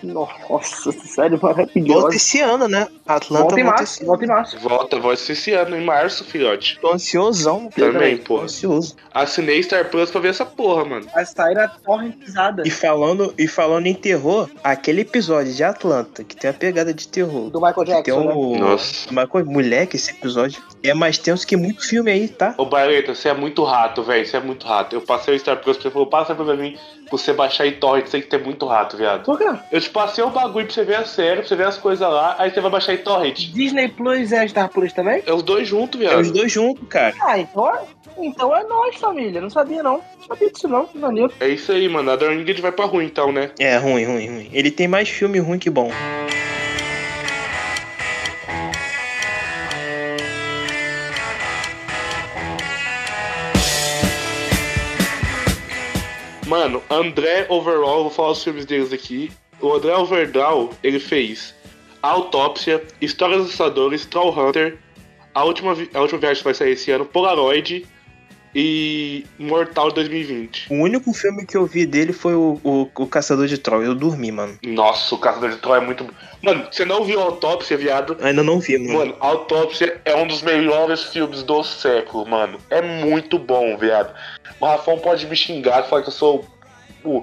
Nossa, 0.02 0.92
sério, 0.92 1.38
Volta 1.38 1.56
maravilhosa. 1.62 2.16
esse 2.16 2.40
ano, 2.40 2.68
né? 2.68 2.86
Atlanta 3.06 3.42
Volta 3.44 3.60
em 3.60 3.64
volta 3.64 3.78
março, 3.80 4.04
volta 4.04 4.24
em 4.24 4.28
março. 4.28 4.58
Volta, 4.60 4.98
volta 4.98 5.32
esse 5.32 5.52
ano, 5.52 5.76
em 5.76 5.84
março, 5.84 6.24
filhote. 6.24 6.78
Tô 6.80 6.92
ansiosão. 6.92 7.68
Também, 7.74 8.18
Tô 8.18 8.24
pô. 8.24 8.40
ansioso. 8.42 8.96
Assinei 9.12 9.62
Star 9.62 9.88
Plus 9.90 10.10
pra 10.10 10.20
ver 10.20 10.28
essa 10.28 10.44
porra, 10.46 10.84
mano. 10.84 11.06
Sair 11.26 11.54
na 11.54 11.68
torrentizada 11.68 12.62
E 12.66 12.70
falando, 12.70 13.34
e 13.38 13.46
falando 13.46 13.86
em 13.86 13.94
terror, 13.94 14.48
aquele 14.62 15.02
episódio 15.02 15.52
de 15.52 15.62
Atlanta, 15.64 16.24
que 16.24 16.36
tem 16.36 16.50
a 16.50 16.54
pegada 16.54 16.92
de 16.94 17.06
terror. 17.08 17.50
do 17.50 17.60
Michael 17.60 17.74
Que 17.74 17.84
tem 17.84 17.94
Jackson, 18.14 18.52
né? 18.52 18.58
Nossa. 18.58 19.08
Michael, 19.10 19.44
moleque, 19.46 19.96
esse 19.96 20.10
episódio 20.10 20.62
é 20.82 20.94
mais 20.94 21.18
tenso 21.18 21.46
que 21.46 21.56
muito 21.56 21.86
filme 21.86 22.10
aí, 22.10 22.28
tá? 22.28 22.54
Ô, 22.56 22.64
Barleta, 22.64 23.14
você 23.14 23.28
é 23.28 23.34
muito 23.34 23.62
rato, 23.64 24.02
velho. 24.02 24.26
Você 24.26 24.36
é 24.36 24.40
muito 24.40 24.66
rato. 24.66 24.94
Eu 24.94 25.00
passei 25.00 25.34
o 25.34 25.38
Star 25.38 25.56
Plus, 25.58 25.76
você 25.76 25.90
falou, 25.90 26.06
passa 26.06 26.34
pra 26.34 26.44
mim 26.56 26.76
pra 27.08 27.10
você 27.18 27.32
baixar 27.32 27.66
em 27.66 27.72
torrent, 27.72 28.04
você 28.06 28.12
tem 28.12 28.22
que 28.22 28.28
ter 28.28 28.42
muito 28.42 28.66
rato, 28.66 28.96
viado. 28.96 29.24
Por 29.24 29.38
quê? 29.38 29.46
Eu 29.72 29.80
te 29.80 29.87
passei 29.88 30.22
o 30.24 30.30
bagulho 30.30 30.66
pra 30.66 30.74
você 30.74 30.84
ver 30.84 30.96
a 30.96 31.04
série, 31.04 31.40
pra 31.40 31.48
você 31.48 31.56
ver 31.56 31.66
as 31.66 31.78
coisas 31.78 32.08
lá, 32.08 32.36
aí 32.38 32.50
você 32.50 32.60
vai 32.60 32.70
baixar 32.70 32.94
em 32.94 32.98
torrent. 32.98 33.38
Disney 33.52 33.88
Plus 33.88 34.32
é 34.32 34.46
Star 34.48 34.68
Plus 34.68 34.92
também? 34.92 35.22
É 35.26 35.32
os 35.32 35.42
dois 35.42 35.66
juntos, 35.68 36.00
É 36.00 36.04
viado. 36.04 36.20
os 36.20 36.30
dois 36.30 36.50
juntos, 36.52 36.86
cara. 36.88 37.14
Ah, 37.22 37.38
então 37.38 37.68
é, 37.74 37.80
então 38.18 38.56
é 38.56 38.64
nós, 38.64 38.96
família. 38.96 39.40
Não 39.40 39.50
sabia, 39.50 39.82
não. 39.82 40.00
Não 40.18 40.26
sabia 40.28 40.50
disso, 40.50 40.68
não. 40.68 40.86
Que 40.86 40.98
maneiro. 40.98 41.32
É 41.40 41.48
isso 41.48 41.72
aí, 41.72 41.88
mano. 41.88 42.10
A 42.10 42.16
Dorminged 42.16 42.60
vai 42.60 42.72
pra 42.72 42.84
ruim, 42.84 43.06
então, 43.06 43.32
né? 43.32 43.50
É, 43.58 43.76
ruim, 43.76 44.04
ruim, 44.04 44.26
ruim. 44.28 44.50
Ele 44.52 44.70
tem 44.70 44.86
mais 44.88 45.08
filme 45.08 45.38
ruim 45.38 45.58
que 45.58 45.70
bom. 45.70 45.90
Mano, 56.46 56.82
André 56.90 57.46
Overall, 57.48 58.02
vou 58.04 58.10
falar 58.10 58.30
os 58.30 58.42
filmes 58.42 58.64
deles 58.64 58.92
aqui. 58.92 59.30
O 59.60 59.72
André 59.72 59.94
Overall, 59.94 60.70
ele 60.82 61.00
fez 61.00 61.54
Autópsia, 62.02 62.82
Histórias 63.00 63.42
Assustadoras, 63.42 64.06
Troll 64.06 64.30
Hunter, 64.30 64.78
a 65.34 65.44
última, 65.44 65.76
a 65.94 66.00
última 66.00 66.20
viagem 66.20 66.38
que 66.38 66.44
vai 66.44 66.54
sair 66.54 66.72
esse 66.72 66.90
ano, 66.90 67.04
Polaroid 67.04 67.86
e 68.54 69.26
Mortal 69.38 69.92
2020. 69.92 70.72
O 70.72 70.76
único 70.76 71.12
filme 71.12 71.44
que 71.44 71.56
eu 71.56 71.66
vi 71.66 71.86
dele 71.86 72.12
foi 72.12 72.34
o, 72.34 72.58
o, 72.64 72.90
o 72.94 73.06
Caçador 73.06 73.46
de 73.46 73.58
Troll. 73.58 73.82
Eu 73.82 73.94
dormi, 73.94 74.32
mano. 74.32 74.58
Nossa, 74.64 75.14
o 75.14 75.18
Caçador 75.18 75.50
de 75.50 75.56
Troll 75.58 75.76
é 75.76 75.80
muito. 75.80 76.06
Mano, 76.42 76.66
você 76.70 76.84
não 76.84 77.04
viu 77.04 77.20
Autópsia, 77.20 77.76
viado? 77.76 78.16
Ainda 78.20 78.42
não 78.42 78.58
vi, 78.58 78.78
mano. 78.78 78.98
Mano, 78.98 79.16
Autópsia 79.20 80.00
é 80.04 80.14
um 80.16 80.26
dos 80.26 80.42
melhores 80.42 81.04
filmes 81.04 81.42
do 81.42 81.62
século, 81.62 82.26
mano. 82.26 82.58
É 82.70 82.80
muito 82.80 83.38
bom, 83.38 83.76
viado. 83.76 84.14
O 84.60 84.66
Rafão 84.66 84.98
pode 84.98 85.26
me 85.26 85.36
xingar, 85.36 85.84
falar 85.84 86.02
que 86.02 86.08
eu 86.08 86.12
sou 86.12 86.44
o. 87.04 87.22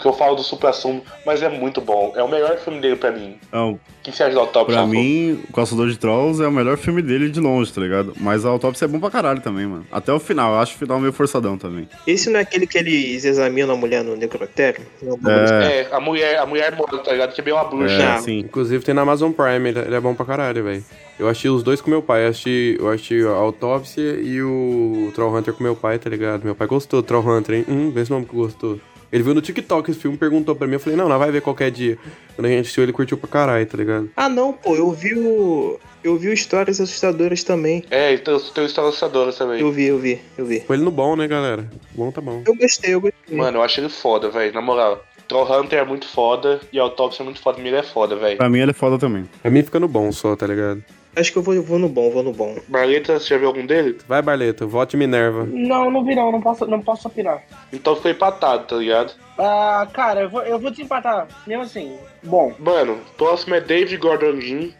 que 0.00 0.06
eu 0.06 0.12
falo 0.12 0.34
do 0.36 0.42
supra-sumo, 0.42 1.02
mas 1.24 1.42
é 1.42 1.48
muito 1.48 1.80
bom. 1.80 2.12
É 2.16 2.22
o 2.22 2.28
melhor 2.28 2.56
filme 2.58 2.80
dele 2.80 2.96
pra 2.96 3.10
mim. 3.12 3.36
Não, 3.52 3.72
O 3.72 3.80
que 4.02 4.12
você 4.12 4.22
acha 4.24 4.34
da 4.34 4.40
Autópsia? 4.40 4.76
pra 4.78 4.86
mim, 4.86 5.40
o 5.48 5.52
Caçador 5.52 5.88
de 5.88 5.96
Trolls 5.98 6.42
é 6.42 6.46
o 6.46 6.52
melhor 6.52 6.76
filme 6.76 7.00
dele 7.00 7.30
de 7.30 7.40
longe, 7.40 7.72
tá 7.72 7.80
ligado? 7.80 8.12
Mas 8.20 8.44
a 8.44 8.48
autópsia 8.50 8.84
é 8.84 8.88
bom 8.88 9.00
pra 9.00 9.10
caralho 9.10 9.40
também, 9.40 9.66
mano. 9.66 9.86
Até 9.90 10.12
o 10.12 10.18
final, 10.20 10.52
eu 10.54 10.58
acho 10.60 10.74
o 10.74 10.78
final 10.78 11.00
meio 11.00 11.12
forçadão 11.12 11.56
também. 11.56 11.88
Esse 12.06 12.28
não 12.30 12.38
é 12.38 12.42
aquele 12.42 12.66
que 12.66 12.76
eles 12.78 13.24
examinam 13.24 13.74
a 13.74 13.76
mulher 13.76 14.02
no 14.04 14.14
necrotério? 14.16 14.84
Não, 15.02 15.18
É, 15.30 15.80
É, 15.82 15.88
a 15.90 16.00
mulher, 16.00 16.38
a 16.38 16.46
mulher 16.46 16.74
morta, 16.76 16.98
tá 16.98 17.12
ligado? 17.12 17.32
Que 17.34 17.40
é 17.40 17.44
bem 17.44 17.54
uma 17.54 17.64
bruxa. 17.64 17.94
é, 17.94 18.06
Ah, 18.06 18.18
sim. 18.18 18.38
Inclusive 18.40 18.84
tem 18.84 18.94
na 18.94 19.02
Amazon 19.02 19.32
Prime, 19.32 19.68
ele 19.68 19.78
ele 19.78 19.94
é 19.94 20.00
bom 20.00 20.14
pra 20.14 20.26
caralho, 20.26 20.62
velho. 20.64 20.84
Eu 21.18 21.28
assisti 21.28 21.48
os 21.48 21.62
dois 21.62 21.80
com 21.80 21.88
meu 21.90 22.02
pai. 22.02 22.24
Eu 22.24 22.30
assisti, 22.30 22.76
eu 22.78 22.88
assisti 22.88 23.24
a 23.24 23.30
Autópsia 23.30 24.18
e 24.20 24.42
o 24.42 25.12
Troll 25.14 25.34
Hunter 25.36 25.54
com 25.54 25.62
meu 25.62 25.76
pai, 25.76 25.98
tá 25.98 26.10
ligado? 26.10 26.44
Meu 26.44 26.54
pai 26.56 26.66
gostou 26.66 27.00
do 27.00 27.06
Troll 27.06 27.24
Hunter, 27.26 27.54
hein? 27.56 27.64
Hum, 27.68 27.90
vê 27.92 28.00
esse 28.02 28.10
nome 28.10 28.26
que 28.26 28.34
gostou. 28.34 28.80
Ele 29.14 29.22
viu 29.22 29.32
no 29.32 29.40
TikTok 29.40 29.88
esse 29.88 30.00
filme, 30.00 30.18
perguntou 30.18 30.56
pra 30.56 30.66
mim. 30.66 30.72
Eu 30.72 30.80
falei, 30.80 30.98
não, 30.98 31.08
não 31.08 31.16
vai 31.16 31.30
ver 31.30 31.40
qualquer 31.40 31.70
dia. 31.70 31.96
Quando 32.34 32.46
a 32.46 32.48
gente 32.48 32.62
assistiu, 32.62 32.82
ele 32.82 32.92
curtiu 32.92 33.16
pra 33.16 33.28
caralho, 33.28 33.64
tá 33.64 33.78
ligado? 33.78 34.10
Ah, 34.16 34.28
não, 34.28 34.52
pô, 34.52 34.74
eu 34.74 34.90
vi 34.90 35.14
o. 35.14 35.78
Eu 36.02 36.18
vi 36.18 36.32
Histórias 36.32 36.80
Assustadoras 36.80 37.44
também. 37.44 37.84
É, 37.92 38.12
e 38.12 38.18
tem, 38.18 38.34
os 38.34 38.52
instaladores 38.58 39.36
também. 39.36 39.60
Eu 39.60 39.70
vi, 39.70 39.84
eu 39.84 39.98
vi, 40.00 40.20
eu 40.36 40.44
vi. 40.44 40.62
Foi 40.62 40.74
ele 40.74 40.84
no 40.84 40.90
bom, 40.90 41.14
né, 41.14 41.28
galera? 41.28 41.70
Bom 41.92 42.10
tá 42.10 42.20
bom. 42.20 42.42
Eu 42.44 42.56
gostei, 42.56 42.92
eu 42.92 43.00
gostei. 43.00 43.36
Mano, 43.36 43.58
eu 43.58 43.62
acho 43.62 43.78
ele 43.78 43.88
foda, 43.88 44.28
velho. 44.30 44.52
Na 44.52 44.60
moral. 44.60 45.04
Troll 45.28 45.60
Hunter 45.60 45.78
é 45.78 45.84
muito 45.84 46.08
foda 46.08 46.60
e 46.72 46.78
Autópsia 46.80 47.22
é 47.22 47.24
muito 47.24 47.40
foda. 47.40 47.62
Mira 47.62 47.78
é 47.78 47.82
foda, 47.84 48.16
velho. 48.16 48.36
Pra 48.36 48.48
mim 48.48 48.58
ele 48.58 48.72
é 48.72 48.74
foda 48.74 48.98
também. 48.98 49.26
Pra 49.40 49.48
mim 49.48 49.62
fica 49.62 49.78
no 49.78 49.86
bom 49.86 50.10
só, 50.10 50.34
tá 50.34 50.44
ligado? 50.44 50.82
Acho 51.16 51.30
que 51.32 51.38
eu 51.38 51.42
vou, 51.42 51.62
vou 51.62 51.78
no 51.78 51.88
bom, 51.88 52.10
vou 52.10 52.22
no 52.22 52.32
bom. 52.32 52.56
Barleta, 52.68 53.18
você 53.20 53.28
já 53.28 53.38
viu 53.38 53.46
algum 53.48 53.64
dele? 53.64 53.98
Vai, 54.08 54.20
Barleto, 54.20 54.66
vote 54.66 54.96
Minerva. 54.96 55.44
Não, 55.44 55.90
não 55.90 56.04
vi 56.04 56.14
não, 56.14 56.32
não 56.32 56.40
posso, 56.40 56.66
não 56.66 56.80
posso 56.80 57.06
opinar. 57.06 57.42
Então 57.72 57.94
ficou 57.94 58.10
empatado, 58.10 58.64
tá 58.66 58.76
ligado? 58.76 59.12
Ah, 59.38 59.86
cara, 59.92 60.22
eu 60.22 60.28
vou, 60.30 60.42
eu 60.42 60.58
vou 60.58 60.70
desempatar. 60.70 61.28
Mesmo 61.46 61.62
assim, 61.62 61.96
bom. 62.22 62.52
Mano, 62.58 62.98
próximo 63.16 63.54
é 63.54 63.60
David 63.60 63.96
Gordon 63.98 64.36
Green, 64.36 64.74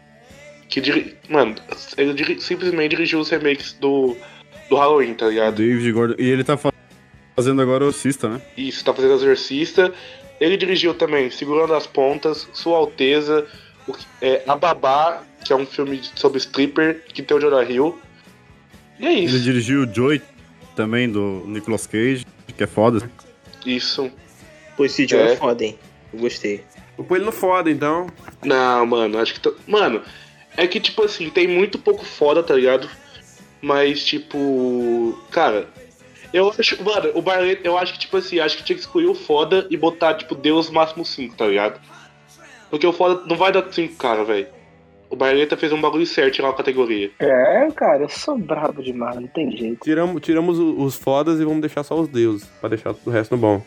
que 0.67 0.81
diri... 0.81 1.15
Mano, 1.29 1.55
ele 1.97 2.13
diri- 2.13 2.41
simplesmente 2.41 2.89
dirigiu 2.91 3.19
os 3.19 3.29
remakes 3.29 3.73
do, 3.73 4.15
do 4.69 4.75
Halloween, 4.75 5.13
tá 5.13 5.27
ligado? 5.27 5.55
David 5.55 5.91
Gordon. 5.93 6.15
E 6.17 6.29
ele 6.29 6.43
tá 6.43 6.57
fa- 6.57 6.73
fazendo 7.35 7.61
agora 7.61 7.85
o 7.85 7.93
Cista, 7.93 8.27
né? 8.27 8.41
Isso, 8.57 8.83
tá 8.83 8.93
fazendo 8.93 9.13
Exorcista. 9.13 9.93
Ele 10.39 10.57
dirigiu 10.57 10.93
também 10.93 11.29
Segurando 11.29 11.73
as 11.73 11.87
Pontas, 11.87 12.45
Sua 12.51 12.77
Alteza, 12.77 13.45
o 13.87 13.93
é, 14.21 14.43
A 14.45 14.55
Babá, 14.57 15.21
que 15.45 15.53
é 15.53 15.55
um 15.55 15.65
filme 15.65 16.01
sobre 16.15 16.39
stripper, 16.39 17.03
que 17.13 17.21
tem 17.21 17.37
o 17.37 17.39
Jonah 17.39 17.63
Hill. 17.63 17.97
E 18.99 19.05
é 19.05 19.11
Ele 19.13 19.21
isso. 19.25 19.39
dirigiu 19.39 19.83
o 19.83 19.93
Joy 19.93 20.21
também, 20.75 21.09
do 21.09 21.43
Nicolas 21.45 21.85
Cage, 21.87 22.25
que 22.57 22.63
é 22.63 22.67
foda. 22.67 23.09
Isso. 23.65 24.11
Pô, 24.75 24.83
esse 24.85 25.07
Joe 25.07 25.19
é. 25.19 25.31
É. 25.33 25.35
foda, 25.37 25.63
hein? 25.63 25.77
Eu 26.11 26.19
gostei. 26.19 26.63
Pôr 27.07 27.17
ele 27.17 27.25
no 27.25 27.31
foda, 27.31 27.69
então. 27.69 28.07
Não, 28.43 28.85
mano, 28.85 29.19
acho 29.19 29.33
que. 29.35 29.39
tô- 29.39 29.55
Mano, 29.67 30.01
é 30.57 30.65
que, 30.65 30.79
tipo 30.79 31.03
assim, 31.03 31.29
tem 31.29 31.47
muito 31.47 31.77
pouco 31.77 32.03
foda, 32.03 32.41
tá 32.41 32.53
ligado? 32.55 32.89
Mas, 33.61 34.03
tipo. 34.03 35.17
Cara, 35.29 35.67
eu 36.33 36.53
acho. 36.57 36.81
Mano, 36.83 37.11
o 37.13 37.21
Barlet, 37.21 37.61
eu 37.63 37.77
acho 37.77 37.93
que, 37.93 37.99
tipo 37.99 38.17
assim, 38.17 38.39
acho 38.39 38.57
que 38.57 38.63
tinha 38.63 38.75
que 38.75 38.81
escolher 38.81 39.07
o 39.07 39.13
foda 39.15 39.67
e 39.69 39.77
botar, 39.77 40.13
tipo, 40.15 40.33
Deus 40.35 40.69
máximo 40.69 41.05
5, 41.05 41.35
tá 41.35 41.45
ligado? 41.47 41.79
Porque 42.69 42.87
o 42.87 42.93
foda 42.93 43.23
não 43.27 43.35
vai 43.35 43.51
dar 43.51 43.71
5, 43.71 43.95
cara, 43.95 44.23
velho. 44.23 44.47
O 45.09 45.15
Barleta 45.15 45.55
fez 45.55 45.71
um 45.71 45.79
bagulho 45.79 46.05
certo 46.05 46.41
na 46.41 46.51
categoria. 46.53 47.11
É, 47.19 47.67
cara, 47.75 48.03
eu 48.03 48.09
sou 48.09 48.37
brabo 48.37 48.81
demais, 48.81 49.15
não 49.15 49.27
tem 49.27 49.55
jeito. 49.55 49.83
Tiramos, 49.83 50.21
tiramos 50.21 50.59
os 50.59 50.95
fodas 50.95 51.39
e 51.39 51.45
vamos 51.45 51.61
deixar 51.61 51.83
só 51.83 51.99
os 51.99 52.07
deuses. 52.07 52.47
Pra 52.59 52.69
deixar 52.69 52.95
o 53.05 53.09
resto 53.09 53.35
no 53.35 53.41
bom. 53.41 53.61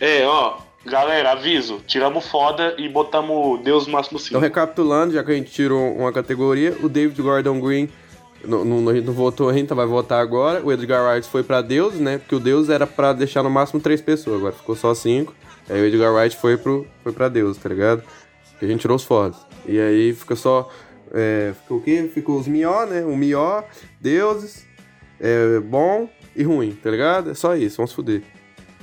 É, 0.00 0.26
ó, 0.26 0.58
galera, 0.84 1.32
aviso. 1.32 1.80
Tiramos 1.86 2.28
foda 2.28 2.74
e 2.78 2.88
botamos 2.88 3.60
Deus 3.62 3.86
máximo 3.86 4.18
5. 4.18 4.30
Então, 4.30 4.40
recapitulando, 4.40 5.14
já 5.14 5.24
que 5.24 5.32
a 5.32 5.34
gente 5.34 5.50
tirou 5.50 5.94
uma 5.96 6.12
categoria, 6.12 6.76
o 6.82 6.88
David 6.88 7.20
Gordon 7.20 7.60
Green 7.60 7.88
não, 8.46 8.64
não, 8.64 8.88
a 8.90 8.94
gente 8.94 9.06
não 9.06 9.14
votou 9.14 9.48
ainda, 9.48 9.74
vai 9.74 9.86
votar 9.86 10.20
agora. 10.20 10.62
O 10.62 10.72
Edgar 10.72 11.04
Wright 11.04 11.28
foi 11.28 11.42
pra 11.42 11.62
Deus, 11.62 11.94
né? 11.94 12.18
Porque 12.18 12.34
o 12.34 12.40
Deus 12.40 12.68
era 12.68 12.86
pra 12.86 13.12
deixar 13.12 13.42
no 13.42 13.50
máximo 13.50 13.80
três 13.80 14.00
pessoas, 14.00 14.36
agora 14.36 14.52
ficou 14.52 14.76
só 14.76 14.94
cinco. 14.94 15.34
Aí 15.68 15.80
o 15.80 15.86
Edgar 15.86 16.12
Wright 16.12 16.36
foi, 16.36 16.56
pro, 16.56 16.86
foi 17.02 17.12
pra 17.12 17.28
Deus, 17.28 17.56
tá 17.56 17.68
ligado? 17.68 18.02
Que 18.58 18.66
a 18.66 18.68
gente 18.68 18.80
tirou 18.80 18.96
os 18.96 19.04
fodas. 19.04 19.36
E 19.66 19.78
aí 19.78 20.12
fica 20.12 20.36
só. 20.36 20.70
É, 21.12 21.52
ficou 21.62 21.78
o 21.78 21.80
quê? 21.80 22.10
Ficou 22.12 22.38
os 22.38 22.48
mió, 22.48 22.86
né? 22.86 23.04
O 23.04 23.16
mió, 23.16 23.62
deuses, 24.00 24.66
é, 25.20 25.60
bom 25.60 26.08
e 26.34 26.42
ruim, 26.42 26.76
tá 26.82 26.90
ligado? 26.90 27.30
É 27.30 27.34
só 27.34 27.54
isso, 27.56 27.76
vamos 27.76 27.90
se 27.90 27.96
fuder. 27.96 28.22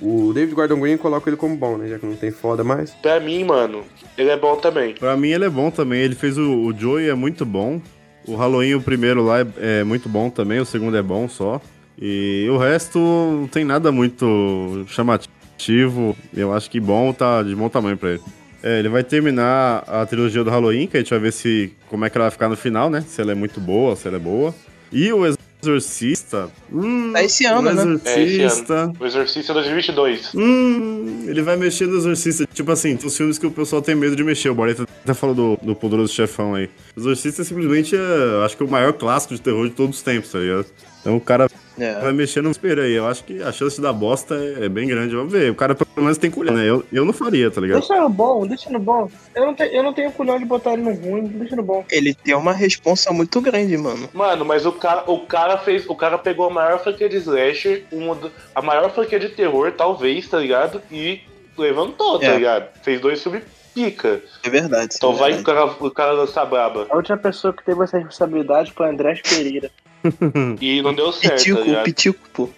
O 0.01 0.33
David 0.33 0.55
Gordon 0.55 0.79
Green 0.79 0.97
coloca 0.97 1.29
ele 1.29 1.37
como 1.37 1.55
bom, 1.55 1.77
né? 1.77 1.87
Já 1.87 1.99
que 1.99 2.05
não 2.05 2.15
tem 2.15 2.31
foda 2.31 2.63
mais. 2.63 2.91
Pra 2.91 3.19
mim, 3.19 3.43
mano, 3.43 3.83
ele 4.17 4.29
é 4.29 4.37
bom 4.37 4.55
também. 4.55 4.95
Pra 4.95 5.15
mim 5.15 5.29
ele 5.29 5.45
é 5.45 5.49
bom 5.49 5.69
também. 5.69 6.01
Ele 6.01 6.15
fez 6.15 6.37
o, 6.37 6.63
o 6.63 6.73
Joey, 6.75 7.09
é 7.09 7.13
muito 7.13 7.45
bom. 7.45 7.79
O 8.27 8.35
Halloween, 8.35 8.75
o 8.75 8.81
primeiro 8.81 9.23
lá, 9.23 9.41
é, 9.41 9.81
é 9.81 9.83
muito 9.83 10.09
bom 10.09 10.29
também. 10.29 10.59
O 10.59 10.65
segundo 10.65 10.97
é 10.97 11.03
bom 11.03 11.29
só. 11.29 11.61
E 11.99 12.47
o 12.49 12.57
resto 12.57 12.97
não 12.97 13.47
tem 13.47 13.63
nada 13.63 13.91
muito 13.91 14.85
chamativo. 14.87 16.17
Eu 16.35 16.51
acho 16.51 16.69
que 16.71 16.79
bom 16.79 17.13
tá 17.13 17.43
de 17.43 17.55
bom 17.55 17.69
tamanho 17.69 17.97
pra 17.97 18.11
ele. 18.11 18.21
É, 18.63 18.79
ele 18.79 18.89
vai 18.89 19.03
terminar 19.03 19.83
a 19.87 20.05
trilogia 20.05 20.43
do 20.43 20.49
Halloween, 20.49 20.87
que 20.87 20.97
a 20.97 20.99
gente 20.99 21.09
vai 21.09 21.19
ver 21.19 21.33
se 21.33 21.73
como 21.89 22.05
é 22.05 22.09
que 22.09 22.17
ela 22.17 22.25
vai 22.25 22.31
ficar 22.31 22.49
no 22.49 22.55
final, 22.55 22.89
né? 22.89 23.03
Se 23.07 23.21
ela 23.21 23.31
é 23.31 23.35
muito 23.35 23.59
boa, 23.59 23.95
se 23.95 24.07
ela 24.07 24.17
é 24.17 24.19
boa. 24.19 24.53
E 24.91 25.11
o 25.11 25.25
Exorcista. 25.63 26.49
Hum, 26.71 27.11
Tá 27.13 27.23
esse 27.23 27.45
ano, 27.45 27.59
o 27.59 27.73
né? 27.73 27.99
É, 28.05 28.21
esse 28.23 28.41
Exorcista. 28.41 28.73
ano. 28.73 28.93
O 28.99 29.05
Exorcista 29.05 29.53
2022. 29.53 30.31
Hum, 30.35 31.25
ele 31.27 31.41
vai 31.41 31.55
mexer 31.55 31.87
no 31.87 31.97
Exorcista. 31.97 32.45
Tipo 32.53 32.71
assim, 32.71 32.95
tem 32.95 33.07
os 33.07 33.15
filmes 33.15 33.37
que 33.37 33.45
o 33.47 33.51
pessoal 33.51 33.81
tem 33.81 33.95
medo 33.95 34.15
de 34.15 34.23
mexer. 34.23 34.49
O 34.49 34.55
Boreta 34.55 34.83
até 34.83 35.13
falou 35.13 35.35
do, 35.35 35.57
do 35.61 35.75
Poderoso 35.75 36.13
Chefão 36.13 36.55
aí. 36.55 36.69
O 36.95 36.99
Exorcista 36.99 37.43
simplesmente 37.43 37.95
é, 37.95 38.45
acho 38.45 38.57
que 38.57 38.63
é 38.63 38.65
o 38.65 38.69
maior 38.69 38.93
clássico 38.93 39.33
de 39.33 39.41
terror 39.41 39.67
de 39.67 39.73
todos 39.73 39.97
os 39.97 40.01
tempos, 40.03 40.31
tá 40.31 40.39
ligado? 40.39 40.65
Então 40.99 41.15
o 41.15 41.21
cara 41.21 41.47
É. 41.81 41.99
vai 41.99 42.13
mexer 42.13 42.41
no 42.41 42.51
espelho 42.51 42.81
aí. 42.83 42.93
Eu 42.93 43.07
acho 43.07 43.23
que 43.23 43.41
a 43.41 43.51
chance 43.51 43.81
da 43.81 43.91
bosta 43.91 44.35
é, 44.35 44.65
é 44.65 44.69
bem 44.69 44.87
grande. 44.87 45.15
Vamos 45.15 45.31
ver. 45.31 45.49
O 45.51 45.55
cara 45.55 45.73
pelo 45.73 45.89
menos 45.97 46.17
tem 46.17 46.29
colher, 46.29 46.53
né? 46.53 46.69
Eu, 46.69 46.83
eu 46.91 47.03
não 47.05 47.13
faria, 47.13 47.49
tá 47.49 47.59
ligado? 47.61 47.79
Deixa 47.79 47.95
no 47.99 48.09
bom, 48.09 48.45
deixa 48.45 48.69
no 48.69 48.79
bom. 48.79 49.09
Eu 49.35 49.45
não, 49.47 49.53
te, 49.53 49.63
eu 49.63 49.81
não 49.83 49.93
tenho 49.93 50.11
culhão 50.11 50.37
de 50.37 50.45
botar 50.45 50.73
ele 50.73 50.83
no 50.83 50.93
ruim, 50.93 51.23
deixa 51.25 51.55
no 51.55 51.63
bom. 51.63 51.83
Ele 51.89 52.13
tem 52.13 52.35
uma 52.35 52.53
responsa 52.53 53.11
muito 53.11 53.39
grande, 53.41 53.75
mano. 53.77 54.09
Mano, 54.13 54.45
mas 54.45 54.65
o 54.65 54.71
cara, 54.71 55.03
o 55.09 55.19
cara 55.25 55.57
fez. 55.57 55.85
O 55.87 55.95
cara 55.95 56.17
pegou 56.17 56.47
a 56.47 56.53
maior 56.53 56.79
franquia 56.83 57.09
de 57.09 57.17
slasher, 57.17 57.85
uma 57.91 58.15
do- 58.15 58.31
a 58.53 58.61
maior 58.61 58.89
franquia 58.91 59.19
de 59.19 59.29
terror, 59.29 59.71
talvez, 59.71 60.27
tá 60.27 60.37
ligado? 60.39 60.81
E 60.91 61.21
levantou, 61.57 62.19
tá 62.19 62.25
É. 62.27 62.35
ligado? 62.35 62.67
Fez 62.83 62.99
dois 63.01 63.21
filmes 63.21 63.43
pica. 63.73 64.21
É 64.43 64.49
verdade. 64.49 64.95
Então 64.97 65.13
é 65.13 65.15
vai 65.15 65.33
verdade. 65.33 65.41
o 65.41 65.45
cara, 65.45 65.75
o 65.87 65.91
cara 65.91 66.11
lançar 66.11 66.45
braba. 66.45 66.87
A 66.89 66.95
última 66.95 67.17
pessoa 67.17 67.53
que 67.53 67.63
teve 67.63 67.81
essa 67.83 67.97
responsabilidade 67.97 68.71
foi 68.73 68.89
Andrés 68.89 69.21
Pereira. 69.21 69.71
E 70.61 70.81
não 70.81 70.93
deu 70.93 71.11
certo, 71.11 71.31
tá 71.31 71.37
Pitico, 71.37 71.61
ligado? 71.61 71.83
pitico, 71.83 72.19
pô. 72.33 72.49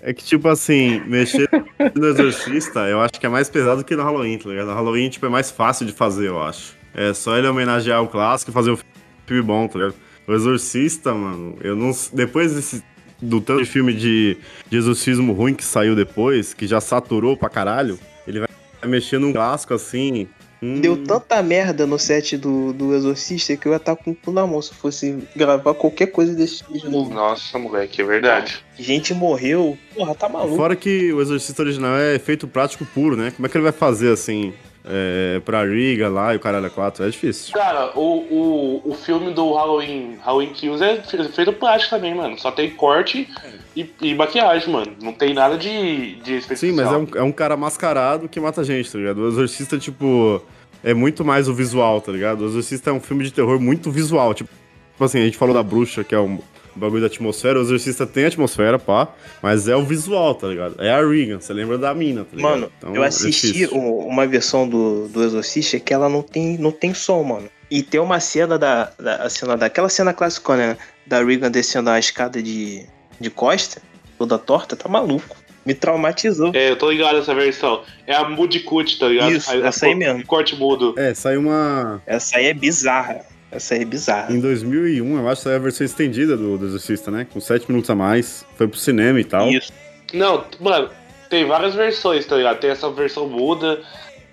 É 0.00 0.12
que, 0.12 0.22
tipo 0.22 0.48
assim, 0.48 1.00
mexer 1.06 1.48
no 1.94 2.06
Exorcista, 2.08 2.80
eu 2.80 3.00
acho 3.00 3.12
que 3.18 3.24
é 3.24 3.28
mais 3.28 3.48
pesado 3.48 3.82
que 3.82 3.96
no 3.96 4.02
Halloween, 4.02 4.36
tá 4.38 4.50
ligado? 4.50 4.66
No 4.66 4.74
Halloween, 4.74 5.08
tipo, 5.08 5.24
é 5.24 5.30
mais 5.30 5.50
fácil 5.50 5.86
de 5.86 5.92
fazer, 5.92 6.28
eu 6.28 6.42
acho. 6.42 6.76
É 6.94 7.14
só 7.14 7.36
ele 7.38 7.48
homenagear 7.48 8.02
o 8.02 8.08
clássico 8.08 8.50
e 8.50 8.54
fazer 8.54 8.70
um 8.70 8.78
filme 9.26 9.42
bom, 9.42 9.66
tá 9.66 9.78
ligado? 9.78 9.94
O 10.26 10.32
Exorcista, 10.32 11.12
mano, 11.14 11.56
eu 11.60 11.74
não. 11.74 11.90
Depois 12.12 12.54
desse. 12.54 12.82
Do 13.22 13.40
tanto 13.40 13.62
de 13.62 13.68
filme 13.70 13.94
de, 13.94 14.36
de 14.68 14.76
exorcismo 14.76 15.32
ruim 15.32 15.54
que 15.54 15.64
saiu 15.64 15.96
depois, 15.96 16.52
que 16.52 16.66
já 16.66 16.80
saturou 16.80 17.36
pra 17.36 17.48
caralho, 17.48 17.98
ele 18.26 18.40
vai 18.40 18.48
mexer 18.86 19.18
num 19.18 19.32
clássico 19.32 19.72
assim. 19.72 20.28
Hum, 20.62 20.80
Deu 20.80 20.96
tanta 20.96 21.42
merda 21.42 21.86
no 21.86 21.98
set 21.98 22.36
do, 22.36 22.72
do 22.72 22.94
Exorcista 22.94 23.56
que 23.56 23.66
eu 23.66 23.72
ia 23.72 23.76
estar 23.76 23.96
com 23.96 24.10
o 24.10 24.14
cu 24.14 24.32
na 24.32 24.46
mão 24.46 24.60
se 24.60 24.74
fosse 24.74 25.18
gravar 25.34 25.74
qualquer 25.74 26.06
coisa 26.06 26.34
desse 26.34 26.58
tipo 26.58 26.78
de 26.78 26.88
novo. 26.88 27.12
Nossa, 27.12 27.58
moleque, 27.58 28.00
é 28.00 28.04
verdade. 28.04 28.64
Gente 28.78 29.14
morreu. 29.14 29.78
Porra, 29.94 30.14
tá 30.14 30.28
maluco. 30.28 30.56
Fora 30.56 30.76
que 30.76 31.12
o 31.12 31.20
Exorcista 31.20 31.62
original 31.62 31.96
é 31.96 32.14
efeito 32.14 32.48
prático 32.48 32.84
puro, 32.86 33.16
né? 33.16 33.30
Como 33.30 33.46
é 33.46 33.48
que 33.48 33.56
ele 33.56 33.64
vai 33.64 33.72
fazer 33.72 34.12
assim? 34.12 34.52
É, 34.86 35.40
pra 35.44 35.64
Riga 35.64 36.08
lá 36.10 36.34
e 36.34 36.36
o 36.36 36.40
caralho 36.40 36.70
4? 36.70 37.04
É 37.06 37.08
difícil. 37.08 37.54
Cara, 37.54 37.92
o, 37.98 38.82
o, 38.84 38.90
o 38.90 38.94
filme 38.94 39.32
do 39.32 39.52
Halloween, 39.54 40.18
Halloween 40.22 40.52
Kills 40.52 40.84
é 40.84 41.00
fe- 41.02 41.24
feito 41.30 41.54
prático 41.54 41.88
também, 41.96 42.14
mano. 42.14 42.38
Só 42.38 42.50
tem 42.50 42.68
corte 42.70 43.26
e, 43.74 43.88
e 44.02 44.14
maquiagem, 44.14 44.70
mano. 44.70 44.92
Não 45.00 45.12
tem 45.14 45.32
nada 45.32 45.56
de, 45.56 46.16
de 46.16 46.34
efeito 46.34 46.58
Sim, 46.60 46.72
mas 46.72 46.86
é 46.86 46.90
especial. 46.98 47.00
um, 47.00 47.18
é 47.18 47.22
um 47.22 47.32
cara 47.32 47.56
mascarado 47.56 48.28
que 48.28 48.38
mata 48.38 48.62
gente, 48.62 48.92
tá 48.92 48.98
ligado? 48.98 49.22
O 49.22 49.28
Exorcista, 49.28 49.78
tipo, 49.78 50.42
é 50.82 50.92
muito 50.92 51.24
mais 51.24 51.48
o 51.48 51.54
visual, 51.54 51.98
tá 52.02 52.12
ligado? 52.12 52.42
O 52.42 52.46
Exorcista 52.46 52.90
é 52.90 52.92
um 52.92 53.00
filme 53.00 53.24
de 53.24 53.32
terror 53.32 53.58
muito 53.58 53.90
visual. 53.90 54.34
Tipo, 54.34 54.50
tipo 54.92 55.02
assim, 55.04 55.18
a 55.20 55.24
gente 55.24 55.38
falou 55.38 55.54
da 55.54 55.62
bruxa, 55.62 56.04
que 56.04 56.14
é 56.14 56.20
um 56.20 56.38
bagulho 56.74 57.00
da 57.00 57.06
atmosfera. 57.06 57.58
O 57.58 57.62
Exorcista 57.62 58.06
tem 58.06 58.26
atmosfera, 58.26 58.78
pá, 58.78 59.08
mas 59.42 59.68
é 59.68 59.76
o 59.76 59.84
visual, 59.84 60.34
tá 60.34 60.48
ligado? 60.48 60.76
É 60.78 60.90
a 60.90 61.06
Regan, 61.06 61.40
você 61.40 61.52
lembra 61.52 61.78
da 61.78 61.94
mina, 61.94 62.24
tá 62.24 62.36
ligado? 62.36 62.50
Mano, 62.50 62.72
Então, 62.78 62.94
eu 62.94 63.04
é 63.04 63.06
assisti 63.06 63.66
uma 63.66 64.26
versão 64.26 64.68
do, 64.68 65.08
do 65.08 65.22
Exorcista 65.22 65.78
que 65.78 65.92
ela 65.92 66.08
não 66.08 66.22
tem, 66.22 66.58
não 66.58 66.72
tem 66.72 66.92
som, 66.94 67.22
mano. 67.22 67.48
E 67.70 67.82
tem 67.82 68.00
uma 68.00 68.20
cena 68.20 68.58
da, 68.58 68.92
da 68.98 69.16
a 69.16 69.30
cena 69.30 69.56
daquela 69.56 69.88
cena 69.88 70.12
clássica, 70.12 70.56
né? 70.56 70.76
Da 71.06 71.22
Regan 71.22 71.50
descendo 71.50 71.90
a 71.90 71.98
escada 71.98 72.42
de, 72.42 72.86
de 73.18 73.30
costa, 73.30 73.80
toda 74.18 74.38
torta, 74.38 74.76
tá 74.76 74.88
maluco. 74.88 75.36
Me 75.64 75.72
traumatizou. 75.72 76.52
É, 76.54 76.70
eu 76.70 76.76
tô 76.76 76.90
ligado 76.90 77.16
nessa 77.16 77.34
versão. 77.34 77.82
É 78.06 78.14
a 78.14 78.28
Moody 78.28 78.60
Cut, 78.60 78.98
tá 78.98 79.08
ligado? 79.08 79.32
Isso, 79.32 79.50
essa 79.50 79.86
aí 79.86 79.94
mesmo. 79.94 80.24
Corte 80.26 80.54
mudo. 80.54 80.94
É, 80.98 81.14
saiu 81.14 81.40
uma. 81.40 82.02
Essa 82.06 82.36
aí 82.36 82.46
é 82.46 82.54
bizarra. 82.54 83.24
Essa 83.54 83.74
aí 83.74 83.82
é 83.82 83.84
bizarra. 83.84 84.32
Em 84.32 84.40
2001, 84.40 85.18
eu 85.18 85.28
acho 85.28 85.36
que 85.36 85.44
saiu 85.44 85.56
a 85.56 85.60
versão 85.60 85.84
estendida 85.84 86.36
do, 86.36 86.58
do 86.58 86.66
Exorcista, 86.66 87.10
né? 87.10 87.26
Com 87.32 87.40
7 87.40 87.68
minutos 87.68 87.88
a 87.88 87.94
mais. 87.94 88.44
Foi 88.56 88.66
pro 88.66 88.78
cinema 88.78 89.20
e 89.20 89.24
tal. 89.24 89.48
Isso. 89.48 89.72
Não, 90.12 90.44
mano, 90.60 90.90
tem 91.30 91.46
várias 91.46 91.74
versões, 91.74 92.26
tá 92.26 92.36
ligado? 92.36 92.58
Tem 92.58 92.70
essa 92.70 92.90
versão 92.90 93.28
muda, 93.28 93.80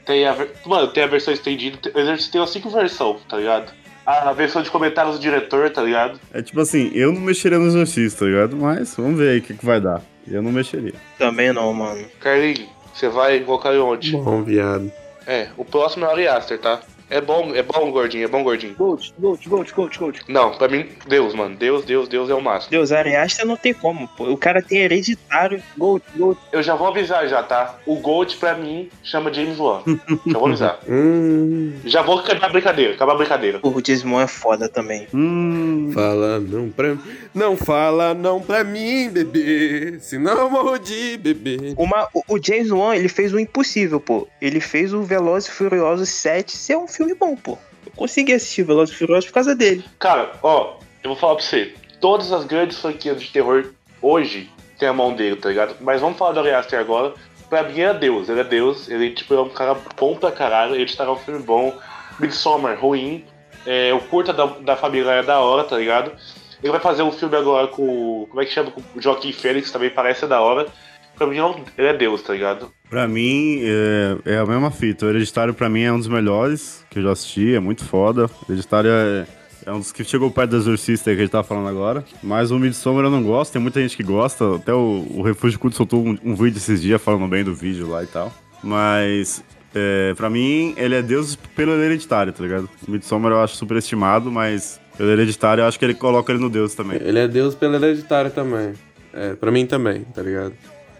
tem 0.05 0.25
a. 0.27 0.35
Mano, 0.65 0.87
tem 0.87 1.03
a 1.03 1.07
versão 1.07 1.33
estendida. 1.33 1.77
O 1.93 1.99
Exorcista 1.99 2.31
tem 2.31 2.41
umas 2.41 2.49
cinco 2.49 2.69
versões, 2.69 3.21
tá 3.29 3.37
ligado? 3.37 3.71
A 4.05 4.33
versão 4.33 4.63
de 4.63 4.71
comentários 4.71 5.15
do 5.15 5.21
diretor, 5.21 5.69
tá 5.69 5.83
ligado? 5.83 6.19
É 6.33 6.41
tipo 6.41 6.59
assim, 6.59 6.91
eu 6.93 7.11
não 7.11 7.21
mexeria 7.21 7.59
no 7.59 7.67
Exorcista, 7.67 8.19
tá 8.19 8.25
ligado? 8.25 8.57
Mas 8.57 8.95
vamos 8.95 9.19
ver 9.19 9.29
aí 9.29 9.37
o 9.37 9.41
que, 9.41 9.53
que 9.53 9.65
vai 9.65 9.79
dar. 9.79 10.01
Eu 10.27 10.41
não 10.41 10.51
mexeria. 10.51 10.93
Também 11.17 11.53
não, 11.53 11.71
mano. 11.73 12.05
Carlinhos, 12.19 12.67
você 12.93 13.07
vai 13.07 13.39
colocar 13.41 13.71
onde? 13.71 14.11
Bom, 14.11 14.43
viado. 14.43 14.91
É, 15.27 15.49
o 15.55 15.63
próximo 15.63 16.05
é 16.05 16.07
o 16.07 16.11
Ari 16.11 16.27
Aster, 16.27 16.59
tá? 16.59 16.81
É 17.11 17.19
bom, 17.19 17.53
é 17.53 17.61
bom, 17.61 17.91
gordinho, 17.91 18.23
é 18.23 18.27
bom, 18.27 18.41
gordinho. 18.41 18.73
Gold, 18.75 19.13
Gold, 19.19 19.49
Gold, 19.49 19.73
Gold, 19.73 19.99
Gold. 19.99 20.21
Não, 20.29 20.53
pra 20.57 20.69
mim, 20.69 20.85
Deus, 21.07 21.33
mano. 21.35 21.57
Deus, 21.57 21.83
Deus, 21.83 22.07
Deus 22.07 22.29
é 22.29 22.33
o 22.33 22.41
máximo. 22.41 22.71
Deus, 22.71 22.89
Ariasta 22.93 23.43
não 23.43 23.57
tem 23.57 23.73
como, 23.73 24.07
pô. 24.07 24.29
O 24.31 24.37
cara 24.37 24.61
tem 24.61 24.79
hereditário. 24.79 25.61
Gold, 25.77 26.03
Gold. 26.15 26.39
Eu 26.53 26.63
já 26.63 26.73
vou 26.73 26.87
avisar 26.87 27.27
já, 27.27 27.43
tá? 27.43 27.75
O 27.85 27.97
Gold, 27.97 28.37
pra 28.37 28.53
mim, 28.55 28.89
chama 29.03 29.31
James 29.33 29.59
Wan. 29.59 29.81
já 30.25 30.37
vou 30.39 30.47
avisar. 30.47 30.79
Hum, 30.87 31.73
Já 31.85 32.01
vou 32.01 32.19
acabar 32.19 32.45
a 32.45 32.49
brincadeira, 32.49 32.93
acabar 32.93 33.13
a 33.13 33.17
brincadeira. 33.17 33.59
O 33.61 33.81
Jason 33.81 34.07
Moore 34.07 34.23
é 34.23 34.27
foda 34.27 34.69
também. 34.69 35.07
Hum. 35.13 35.91
fala 35.93 36.39
não 36.39 36.69
pra 36.69 36.95
Não 37.33 37.57
fala 37.57 38.13
não 38.13 38.39
pra 38.41 38.63
mim, 38.63 39.09
bebê. 39.09 39.97
Senão 39.99 40.37
eu 40.37 40.49
morro 40.49 40.77
de 40.77 41.17
bebê. 41.17 41.73
Uma, 41.77 42.07
o, 42.13 42.23
o 42.35 42.39
James 42.41 42.71
Wan, 42.71 42.95
ele 42.95 43.09
fez 43.09 43.33
o 43.33 43.39
impossível, 43.39 43.99
pô. 43.99 44.27
Ele 44.41 44.61
fez 44.61 44.93
o 44.93 45.01
Velozes 45.03 45.49
e 45.49 45.51
Furiosos 45.51 46.07
7 46.09 46.55
ser 46.55 46.77
um 46.77 46.87
filme 46.87 47.00
bom, 47.15 47.35
pô. 47.35 47.57
Eu 47.85 47.91
consegui 47.95 48.33
assistir 48.33 48.63
Velozes 48.63 48.93
e 48.93 48.97
Furiosos 48.97 49.25
por 49.25 49.33
causa 49.33 49.55
dele. 49.55 49.83
Cara, 49.99 50.31
ó, 50.43 50.77
eu 51.03 51.09
vou 51.09 51.15
falar 51.15 51.35
pra 51.35 51.43
você. 51.43 51.73
Todas 51.99 52.31
as 52.31 52.45
grandes 52.45 52.79
franquias 52.79 53.21
de 53.21 53.29
terror 53.29 53.71
hoje 54.01 54.49
tem 54.77 54.87
a 54.87 54.93
mão 54.93 55.13
dele, 55.13 55.35
tá 55.35 55.49
ligado? 55.49 55.75
Mas 55.81 56.01
vamos 56.01 56.17
falar 56.17 56.33
do 56.33 56.39
Ari 56.39 56.51
Aster 56.51 56.79
agora. 56.79 57.13
Pra 57.49 57.63
mim 57.63 57.81
é 57.81 57.93
Deus, 57.93 58.29
ele 58.29 58.39
é 58.39 58.43
Deus, 58.43 58.89
ele 58.89 59.11
tipo, 59.11 59.33
é 59.33 59.41
um 59.41 59.49
cara 59.49 59.75
bom 59.97 60.15
pra 60.15 60.31
caralho, 60.31 60.73
ele 60.73 60.85
estará 60.85 61.11
um 61.11 61.17
filme 61.17 61.41
bom. 61.43 61.77
Midsommar, 62.19 62.79
ruim. 62.79 63.25
É, 63.65 63.93
o 63.93 63.99
curta 63.99 64.33
da, 64.33 64.45
da 64.45 64.75
família 64.75 65.11
é 65.11 65.23
da 65.23 65.39
hora, 65.39 65.63
tá 65.63 65.77
ligado? 65.77 66.11
Ele 66.63 66.71
vai 66.71 66.79
fazer 66.79 67.03
um 67.03 67.11
filme 67.11 67.35
agora 67.35 67.67
com. 67.67 68.25
Como 68.29 68.41
é 68.41 68.45
que 68.45 68.51
chama? 68.51 68.71
Com 68.71 68.81
o 68.95 69.01
Joaquim 69.01 69.31
Fênix, 69.31 69.71
também 69.71 69.89
parece 69.89 70.25
da 70.27 70.41
hora. 70.41 70.67
Pra 71.21 71.27
mim, 71.29 71.37
não- 71.37 71.63
ele 71.77 71.87
é 71.87 71.95
Deus, 71.95 72.23
tá 72.23 72.33
ligado? 72.33 72.71
Pra 72.89 73.07
mim, 73.07 73.59
é, 73.61 74.17
é 74.33 74.37
a 74.39 74.45
mesma 74.45 74.71
fita. 74.71 75.05
O 75.05 75.09
Hereditário, 75.09 75.53
pra 75.53 75.69
mim, 75.69 75.83
é 75.83 75.93
um 75.93 75.99
dos 75.99 76.07
melhores 76.07 76.83
que 76.89 76.97
eu 76.97 77.03
já 77.03 77.11
assisti. 77.11 77.53
É 77.53 77.59
muito 77.59 77.85
foda. 77.85 78.25
O 78.25 78.51
Hereditário 78.51 78.89
é, 78.89 79.27
é 79.67 79.71
um 79.71 79.77
dos 79.77 79.91
que 79.91 80.03
chegou 80.03 80.31
perto 80.31 80.49
do 80.49 80.57
Exorcista 80.57 81.11
que 81.11 81.17
a 81.17 81.21
gente 81.21 81.29
tá 81.29 81.43
falando 81.43 81.67
agora. 81.69 82.03
Mas 82.23 82.49
o 82.49 82.57
Midsommar 82.57 83.03
eu 83.05 83.11
não 83.11 83.21
gosto. 83.21 83.53
Tem 83.53 83.61
muita 83.61 83.79
gente 83.79 83.95
que 83.95 84.01
gosta. 84.01 84.55
Até 84.55 84.73
o, 84.73 85.05
o 85.11 85.21
Refúgio 85.21 85.59
Culto 85.59 85.75
soltou 85.75 86.03
um, 86.03 86.17
um 86.23 86.33
vídeo 86.33 86.57
esses 86.57 86.81
dias 86.81 86.99
falando 86.99 87.27
bem 87.27 87.43
do 87.43 87.53
vídeo 87.53 87.87
lá 87.87 88.03
e 88.03 88.07
tal. 88.07 88.33
Mas... 88.63 89.43
É, 89.75 90.13
pra 90.15 90.27
mim, 90.27 90.73
ele 90.75 90.95
é 90.95 91.01
Deus 91.03 91.35
pelo 91.35 91.71
Hereditário, 91.73 92.33
tá 92.33 92.43
ligado? 92.43 92.67
O 92.87 92.91
Midsommar 92.91 93.31
eu 93.31 93.39
acho 93.41 93.55
superestimado, 93.55 94.29
mas 94.31 94.81
pelo 94.97 95.11
Hereditário 95.11 95.61
eu 95.61 95.65
acho 95.67 95.77
que 95.79 95.85
ele 95.85 95.93
coloca 95.93 96.29
ele 96.33 96.41
no 96.41 96.49
Deus 96.49 96.73
também. 96.73 96.99
Ele 97.01 97.19
é 97.19 97.25
Deus 97.27 97.53
pelo 97.55 97.75
hereditário 97.75 98.31
também. 98.31 98.73
É, 99.13 99.33
pra 99.35 99.49
mim 99.51 99.65
também, 99.65 100.01
tá 100.13 100.21
ligado? 100.21 100.53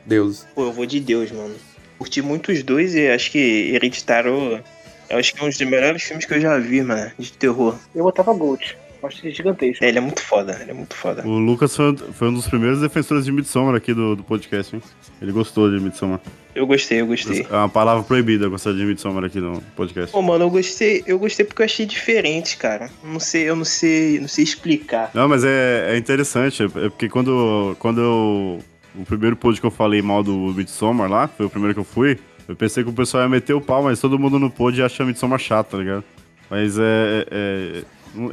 Deus. 0.06 0.46
Pô, 0.56 0.66
eu 0.66 0.74
vou 0.74 0.86
de 0.86 1.00
Deus, 1.00 1.32
mano. 1.32 1.56
Curti 1.98 2.22
muito 2.22 2.52
os 2.52 2.64
dois 2.64 2.96
e 2.96 3.08
acho 3.08 3.32
que 3.32 3.72
Hereditário. 3.74 4.64
Eu 5.10 5.18
acho 5.18 5.34
que 5.34 5.42
é 5.42 5.44
um 5.44 5.50
dos 5.50 5.60
melhores 5.62 6.04
filmes 6.04 6.26
que 6.26 6.34
eu 6.34 6.42
já 6.42 6.58
vi, 6.58 6.82
mano, 6.82 7.12
de 7.20 7.32
terror. 7.34 7.76
Eu 7.94 8.04
botava 8.04 8.34
Gold. 8.34 8.78
Acho 9.04 9.22
que 9.22 9.28
é 9.30 9.32
gigantesco. 9.32 9.84
É, 9.84 9.90
ele 9.90 9.98
é 9.98 10.02
muito 10.02 10.22
foda, 10.22 10.58
ele 10.62 10.72
é 10.72 10.74
muito 10.74 10.96
foda. 10.96 11.26
O 11.26 11.40
Lucas 11.40 11.76
foi, 11.76 11.98
foi 11.98 12.28
um 12.28 12.34
dos 12.34 12.48
primeiros 12.48 12.80
defensores 12.80 13.26
de 13.26 13.32
Midsommar 13.32 13.76
aqui 13.76 13.94
do, 13.94 14.16
do 14.16 14.24
podcast, 14.24 14.76
hein? 14.76 14.82
Ele 15.22 15.32
gostou 15.32 15.72
de 15.72 15.84
Midsommar. 15.84 16.20
Eu 16.54 16.68
gostei, 16.68 17.02
eu 17.02 17.08
gostei. 17.08 17.48
É 17.50 17.56
uma 17.56 17.70
palavra 17.70 18.04
proibida 18.04 18.48
gostar 18.48 18.74
de 18.74 18.86
Midsommar 18.86 19.24
aqui 19.24 19.40
no 19.40 19.62
podcast. 19.76 20.12
Pô, 20.12 20.22
mano, 20.22 20.46
eu 20.46 20.50
gostei, 20.50 21.04
eu 21.08 21.18
gostei 21.18 21.46
porque 21.46 21.62
eu 21.62 21.66
achei 21.66 21.86
diferente, 21.86 22.58
cara. 22.58 22.90
Não 23.04 23.20
sei, 23.20 23.50
eu 23.50 23.56
não 23.56 23.66
sei, 23.66 24.20
não 24.20 24.28
sei 24.28 24.44
explicar. 24.44 25.10
Não, 25.14 25.28
mas 25.28 25.44
é, 25.44 25.96
é 25.96 25.98
interessante, 25.98 26.64
é 26.64 26.68
porque 26.68 27.10
quando, 27.10 27.76
quando 27.80 28.02
eu, 28.02 28.60
o 28.96 29.06
primeiro 29.06 29.36
pod 29.36 29.60
que 29.60 29.66
eu 29.66 29.72
falei 29.72 30.02
mal 30.02 30.24
do 30.24 30.32
Midsommar 30.56 31.10
lá, 31.10 31.28
foi 31.28 31.46
o 31.46 31.50
primeiro 31.50 31.74
que 31.74 31.80
eu 31.80 31.86
fui, 31.86 32.20
eu 32.48 32.56
pensei 32.56 32.84
que 32.84 32.90
o 32.90 32.94
pessoal 32.94 33.24
ia 33.24 33.30
meter 33.30 33.54
o 33.54 33.62
pau, 33.62 33.84
mas 33.84 34.00
todo 34.00 34.18
mundo 34.20 34.38
no 34.40 34.50
pod 34.50 34.82
acha 34.82 35.06
Midsommar 35.06 35.40
chato, 35.40 35.70
tá 35.72 35.78
ligado? 35.78 36.04
Mas 36.50 36.78
é, 36.78 37.26
é- 37.32 37.84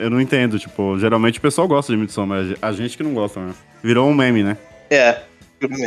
Eu 0.01 0.11
não 0.11 0.21
entendo, 0.21 0.59
tipo, 0.59 0.99
geralmente 0.99 1.39
o 1.39 1.43
pessoal 1.43 1.69
gosta 1.69 1.93
de 1.93 1.99
Midsommar, 1.99 2.45
a 2.61 2.73
gente 2.73 2.97
que 2.97 3.03
não 3.03 3.15
gosta, 3.15 3.39
né? 3.39 3.55
Virou 3.83 4.09
um 4.09 4.15
meme, 4.15 4.43
né? 4.43 4.57
É. 4.91 5.21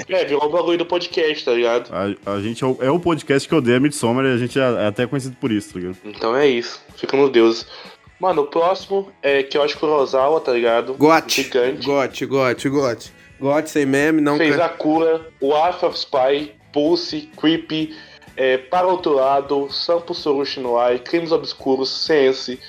É, 0.09 0.25
virou 0.25 0.47
um 0.47 0.51
bagulho 0.51 0.77
do 0.77 0.85
podcast, 0.85 1.45
tá 1.45 1.51
ligado? 1.53 1.89
A, 1.93 2.31
a 2.33 2.41
gente 2.41 2.61
é 2.63 2.67
o, 2.67 2.77
é 2.81 2.91
o 2.91 2.99
podcast 2.99 3.47
que 3.47 3.55
odeia 3.55 3.79
Midsommar 3.79 4.25
e 4.25 4.33
a 4.33 4.37
gente 4.37 4.59
é, 4.59 4.63
é 4.63 4.87
até 4.87 5.07
conhecido 5.07 5.35
por 5.39 5.51
isso, 5.51 5.73
tá 5.73 5.79
ligado? 5.79 5.97
Então 6.05 6.35
é 6.35 6.45
isso. 6.47 6.81
Fica 6.97 7.15
no 7.17 7.29
Deus. 7.29 7.65
Mano, 8.19 8.43
o 8.43 8.47
próximo 8.47 9.09
é 9.23 9.41
que 9.43 9.57
eu 9.57 9.63
acho 9.63 9.77
que 9.77 9.83
o 9.85 9.89
Rosawa, 9.89 10.39
tá 10.41 10.51
ligado? 10.53 10.93
Gote. 10.93 11.43
Gigante. 11.43 11.85
Gote, 11.85 12.25
gote, 12.25 12.69
gote. 12.69 13.13
Gote 13.41 13.69
sem 13.69 13.85
meme, 13.85 14.21
não 14.21 14.37
Fez 14.37 14.57
a 14.59 14.69
cura, 14.69 15.27
o 15.41 15.51
Alpha 15.51 15.87
of 15.87 15.97
Spy, 15.97 16.53
Pulse, 16.71 17.29
Creepy, 17.35 17.93
é, 18.37 18.57
Para 18.57 18.87
Outro 18.87 19.15
Lado, 19.15 19.67
Sampo 19.71 20.13
Solution 20.13 20.61
Eye, 20.79 20.99
Crimes 20.99 21.31
Obscuros, 21.31 21.89
Sense, 21.89 22.59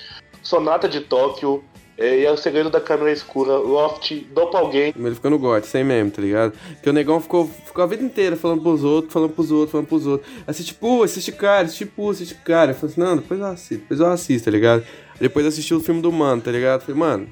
Sonata 0.41 0.89
de 0.89 0.99
Tóquio, 0.99 1.63
É, 1.95 2.21
e 2.21 2.25
é 2.25 2.31
o 2.31 2.35
segredo 2.35 2.71
da 2.71 2.81
câmera 2.81 3.11
escura, 3.11 3.53
Loft, 3.53 4.11
Doppelganger. 4.33 4.95
Ele 4.97 5.13
ficou 5.13 5.29
no 5.29 5.37
gote, 5.37 5.67
sem 5.67 5.83
meme, 5.83 6.09
tá 6.09 6.23
ligado? 6.23 6.53
Porque 6.73 6.89
o 6.89 6.93
negão 6.93 7.21
ficou, 7.21 7.47
ficou 7.47 7.83
a 7.83 7.87
vida 7.87 8.03
inteira 8.03 8.35
falando 8.35 8.63
pros 8.63 8.83
outros, 8.83 9.13
falando 9.13 9.29
pros 9.29 9.51
outros, 9.51 9.71
falando 9.71 9.87
pros 9.87 10.07
outros. 10.07 10.27
Assiste 10.47 10.73
pu, 10.73 11.03
assiste 11.03 11.31
cara, 11.31 11.65
assiste 11.65 11.85
pu, 11.85 12.09
assiste 12.09 12.33
cara. 12.33 12.71
Eu 12.71 12.75
falei 12.75 12.91
assim, 12.93 13.01
não, 13.01 13.17
depois 13.17 13.39
eu 13.39 13.45
assisto, 13.45 13.75
depois 13.75 13.99
eu 13.99 14.07
assisto, 14.07 14.45
tá 14.45 14.51
ligado? 14.51 14.83
Depois 15.19 15.45
assisti 15.45 15.71
o 15.75 15.79
filme 15.79 16.01
do 16.01 16.11
Mano, 16.11 16.41
tá 16.41 16.49
ligado? 16.49 16.81
Falei, 16.81 16.99
mano, 16.99 17.29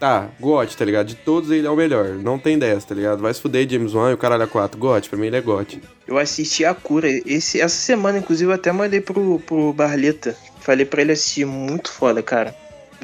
tá, 0.00 0.28
gote, 0.40 0.76
tá 0.76 0.84
ligado? 0.84 1.06
De 1.06 1.14
todos 1.14 1.50
ele 1.50 1.66
é 1.66 1.70
o 1.70 1.76
melhor, 1.76 2.14
não 2.14 2.38
tem 2.38 2.58
10, 2.58 2.84
tá 2.84 2.94
ligado? 2.94 3.20
Vai 3.20 3.32
se 3.32 3.40
fuder 3.40 3.68
James 3.68 3.94
Wan 3.94 4.10
e 4.10 4.14
o 4.14 4.18
caralho 4.18 4.42
a 4.42 4.46
4, 4.46 4.80
gote, 4.80 5.08
pra 5.10 5.18
mim 5.18 5.26
ele 5.26 5.36
é 5.36 5.40
gote. 5.40 5.80
Eu 6.08 6.18
assisti 6.18 6.64
a 6.64 6.74
cura. 6.74 7.06
Esse, 7.08 7.60
essa 7.60 7.76
semana, 7.76 8.18
inclusive, 8.18 8.50
eu 8.50 8.54
até 8.54 8.72
mandei 8.72 9.00
pro, 9.00 9.38
pro 9.38 9.72
Barleta. 9.72 10.36
Falei 10.60 10.84
pra 10.84 11.02
ele 11.02 11.12
assistir. 11.12 11.44
Muito 11.44 11.92
foda, 11.92 12.20
cara. 12.20 12.52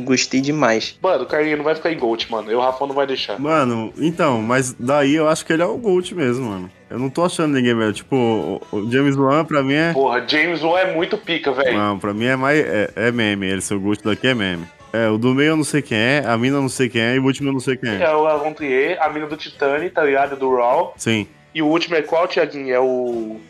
Gostei 0.01 0.40
demais. 0.40 0.99
Mano, 1.01 1.22
o 1.22 1.26
Carlinho 1.26 1.57
não 1.57 1.64
vai 1.64 1.74
ficar 1.74 1.92
em 1.92 1.99
Gold, 1.99 2.30
mano. 2.30 2.51
Eu, 2.51 2.59
o 2.59 2.62
Rafão 2.62 2.86
não 2.86 2.94
vai 2.94 3.07
deixar. 3.07 3.38
Mano, 3.38 3.92
então, 3.97 4.42
mas 4.42 4.74
daí 4.78 5.14
eu 5.14 5.28
acho 5.28 5.47
que 5.47 5.53
ele 5.53 5.62
é 5.62 5.66
o 5.66 5.76
GOAT 5.78 6.14
mesmo, 6.14 6.51
mano. 6.51 6.70
Eu 6.90 6.99
não 6.99 7.09
tô 7.09 7.24
achando 7.24 7.55
ninguém 7.55 7.74
velho. 7.74 7.92
Tipo, 7.92 8.61
o, 8.70 8.90
James 8.90 9.16
Wan 9.16 9.44
pra 9.44 9.62
mim 9.62 9.74
é. 9.74 9.92
Porra, 9.92 10.22
James 10.26 10.62
Wan 10.62 10.80
é 10.80 10.94
muito 10.94 11.16
pica, 11.16 11.51
velho. 11.53 11.78
Não, 11.78 11.99
pra 11.99 12.12
mim 12.12 12.26
é 12.26 12.36
mais. 12.36 12.59
É, 12.59 12.90
é 12.94 13.12
meme. 13.12 13.47
Ele, 13.47 13.61
seu 13.61 13.80
GOAT 13.80 14.03
daqui 14.05 14.26
é 14.26 14.34
meme. 14.34 14.66
É, 14.97 15.11
o 15.11 15.18
do 15.18 15.34
meio 15.34 15.51
eu 15.51 15.57
não 15.57 15.64
sei 15.64 15.82
quem 15.82 15.99
é, 15.99 16.24
a 16.26 16.38
mina 16.38 16.57
eu 16.57 16.62
não 16.62 16.68
sei 16.68 16.88
quem 16.88 17.03
é 17.03 17.16
e 17.16 17.18
o 17.18 17.24
último 17.24 17.51
eu 17.51 17.53
não 17.53 17.61
sei 17.61 17.76
quem 17.76 17.90
é. 17.90 18.03
É 18.03 18.16
o 18.16 18.26
Avon 18.26 18.55
Trier, 18.55 18.97
a 19.03 19.11
mina 19.11 19.26
do 19.26 19.36
Titanic, 19.36 19.90
tá 19.90 20.03
ligado? 20.03 20.36
Do 20.36 20.55
Raw. 20.57 20.94
Sim. 20.97 21.26
E 21.55 21.61
o 21.61 21.66
último 21.66 21.97
é 21.97 22.03
qual, 22.03 22.26
Tiaguinho? 22.26 22.74
É 22.74 22.80
o. 22.80 23.40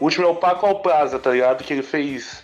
O 0.00 0.04
último 0.04 0.26
é 0.26 0.28
o 0.28 0.34
Paco 0.34 0.66
Alpraza, 0.66 1.18
tá 1.18 1.30
ligado? 1.30 1.62
Que 1.62 1.74
ele 1.74 1.82
fez. 1.82 2.42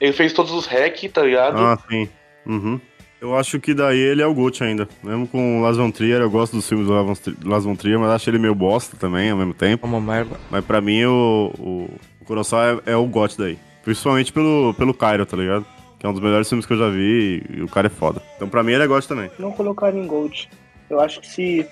Ele 0.00 0.12
fez 0.12 0.32
todos 0.32 0.52
os 0.52 0.66
hack, 0.66 0.98
tá 1.12 1.22
ligado? 1.22 1.58
Ah, 1.58 1.78
sim. 1.88 2.08
Uhum. 2.44 2.80
Eu 3.20 3.36
acho 3.36 3.60
que 3.60 3.72
daí 3.72 3.98
ele 3.98 4.20
é 4.20 4.26
o 4.26 4.34
GOAT 4.34 4.62
ainda. 4.62 4.88
Mesmo 5.02 5.28
com 5.28 5.60
o 5.60 5.62
Las 5.62 5.76
Von 5.76 5.90
Trier, 5.90 6.20
eu 6.20 6.30
gosto 6.30 6.56
dos 6.56 6.68
filmes 6.68 6.88
do 6.88 7.48
Las 7.48 7.64
Von 7.64 7.76
Trier, 7.76 7.98
mas 7.98 8.10
acho 8.10 8.28
ele 8.28 8.38
meio 8.38 8.54
bosta 8.54 8.96
também 8.96 9.30
ao 9.30 9.38
mesmo 9.38 9.54
tempo. 9.54 9.86
Uma 9.86 10.00
merda. 10.00 10.40
Mas 10.50 10.64
pra 10.64 10.80
mim 10.80 11.04
o, 11.04 11.52
o, 11.58 11.90
o 12.20 12.24
Kurosawa 12.24 12.82
é, 12.84 12.92
é 12.92 12.96
o 12.96 13.06
GOT 13.06 13.38
daí. 13.38 13.58
Principalmente 13.84 14.32
pelo, 14.32 14.74
pelo 14.74 14.92
Cairo, 14.92 15.24
tá 15.24 15.36
ligado? 15.36 15.64
Que 16.02 16.06
é 16.06 16.08
um 16.08 16.12
dos 16.12 16.20
melhores 16.20 16.48
filmes 16.48 16.66
que 16.66 16.72
eu 16.72 16.76
já 16.78 16.88
vi 16.88 17.44
e, 17.48 17.62
o 17.62 17.68
cara 17.68 17.86
é 17.86 17.88
foda. 17.88 18.20
Então 18.34 18.48
pra 18.48 18.64
mim 18.64 18.72
ele 18.72 18.82
é 18.82 18.86
GOT 18.88 19.06
também. 19.06 19.30
Não 19.38 19.52
colocaram 19.52 19.96
em 19.96 20.04
Gold. 20.04 20.50
Eu 20.90 20.98
acho 20.98 21.20
que 21.20 21.28
se. 21.28 21.64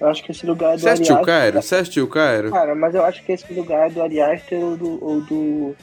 Eu 0.00 0.08
acho 0.08 0.22
que 0.22 0.30
esse 0.30 0.46
lugar 0.46 0.74
é 0.74 0.76
do 0.76 0.80
Você 0.82 0.90
assistiu 0.90 1.16
o 1.16 1.22
Cairo? 1.22 1.60
Você 1.60 1.74
assistiu 1.74 2.04
o 2.04 2.06
Cairo? 2.06 2.50
Cara, 2.52 2.72
mas 2.76 2.94
eu 2.94 3.04
acho 3.04 3.24
que 3.24 3.32
esse 3.32 3.52
lugar 3.52 3.88
é 3.88 3.90
do 3.90 4.00
Ari 4.00 4.20
Aster 4.20 4.60
ou 4.60 4.76
do. 4.76 5.04
ou 5.04 5.20
do. 5.22 5.76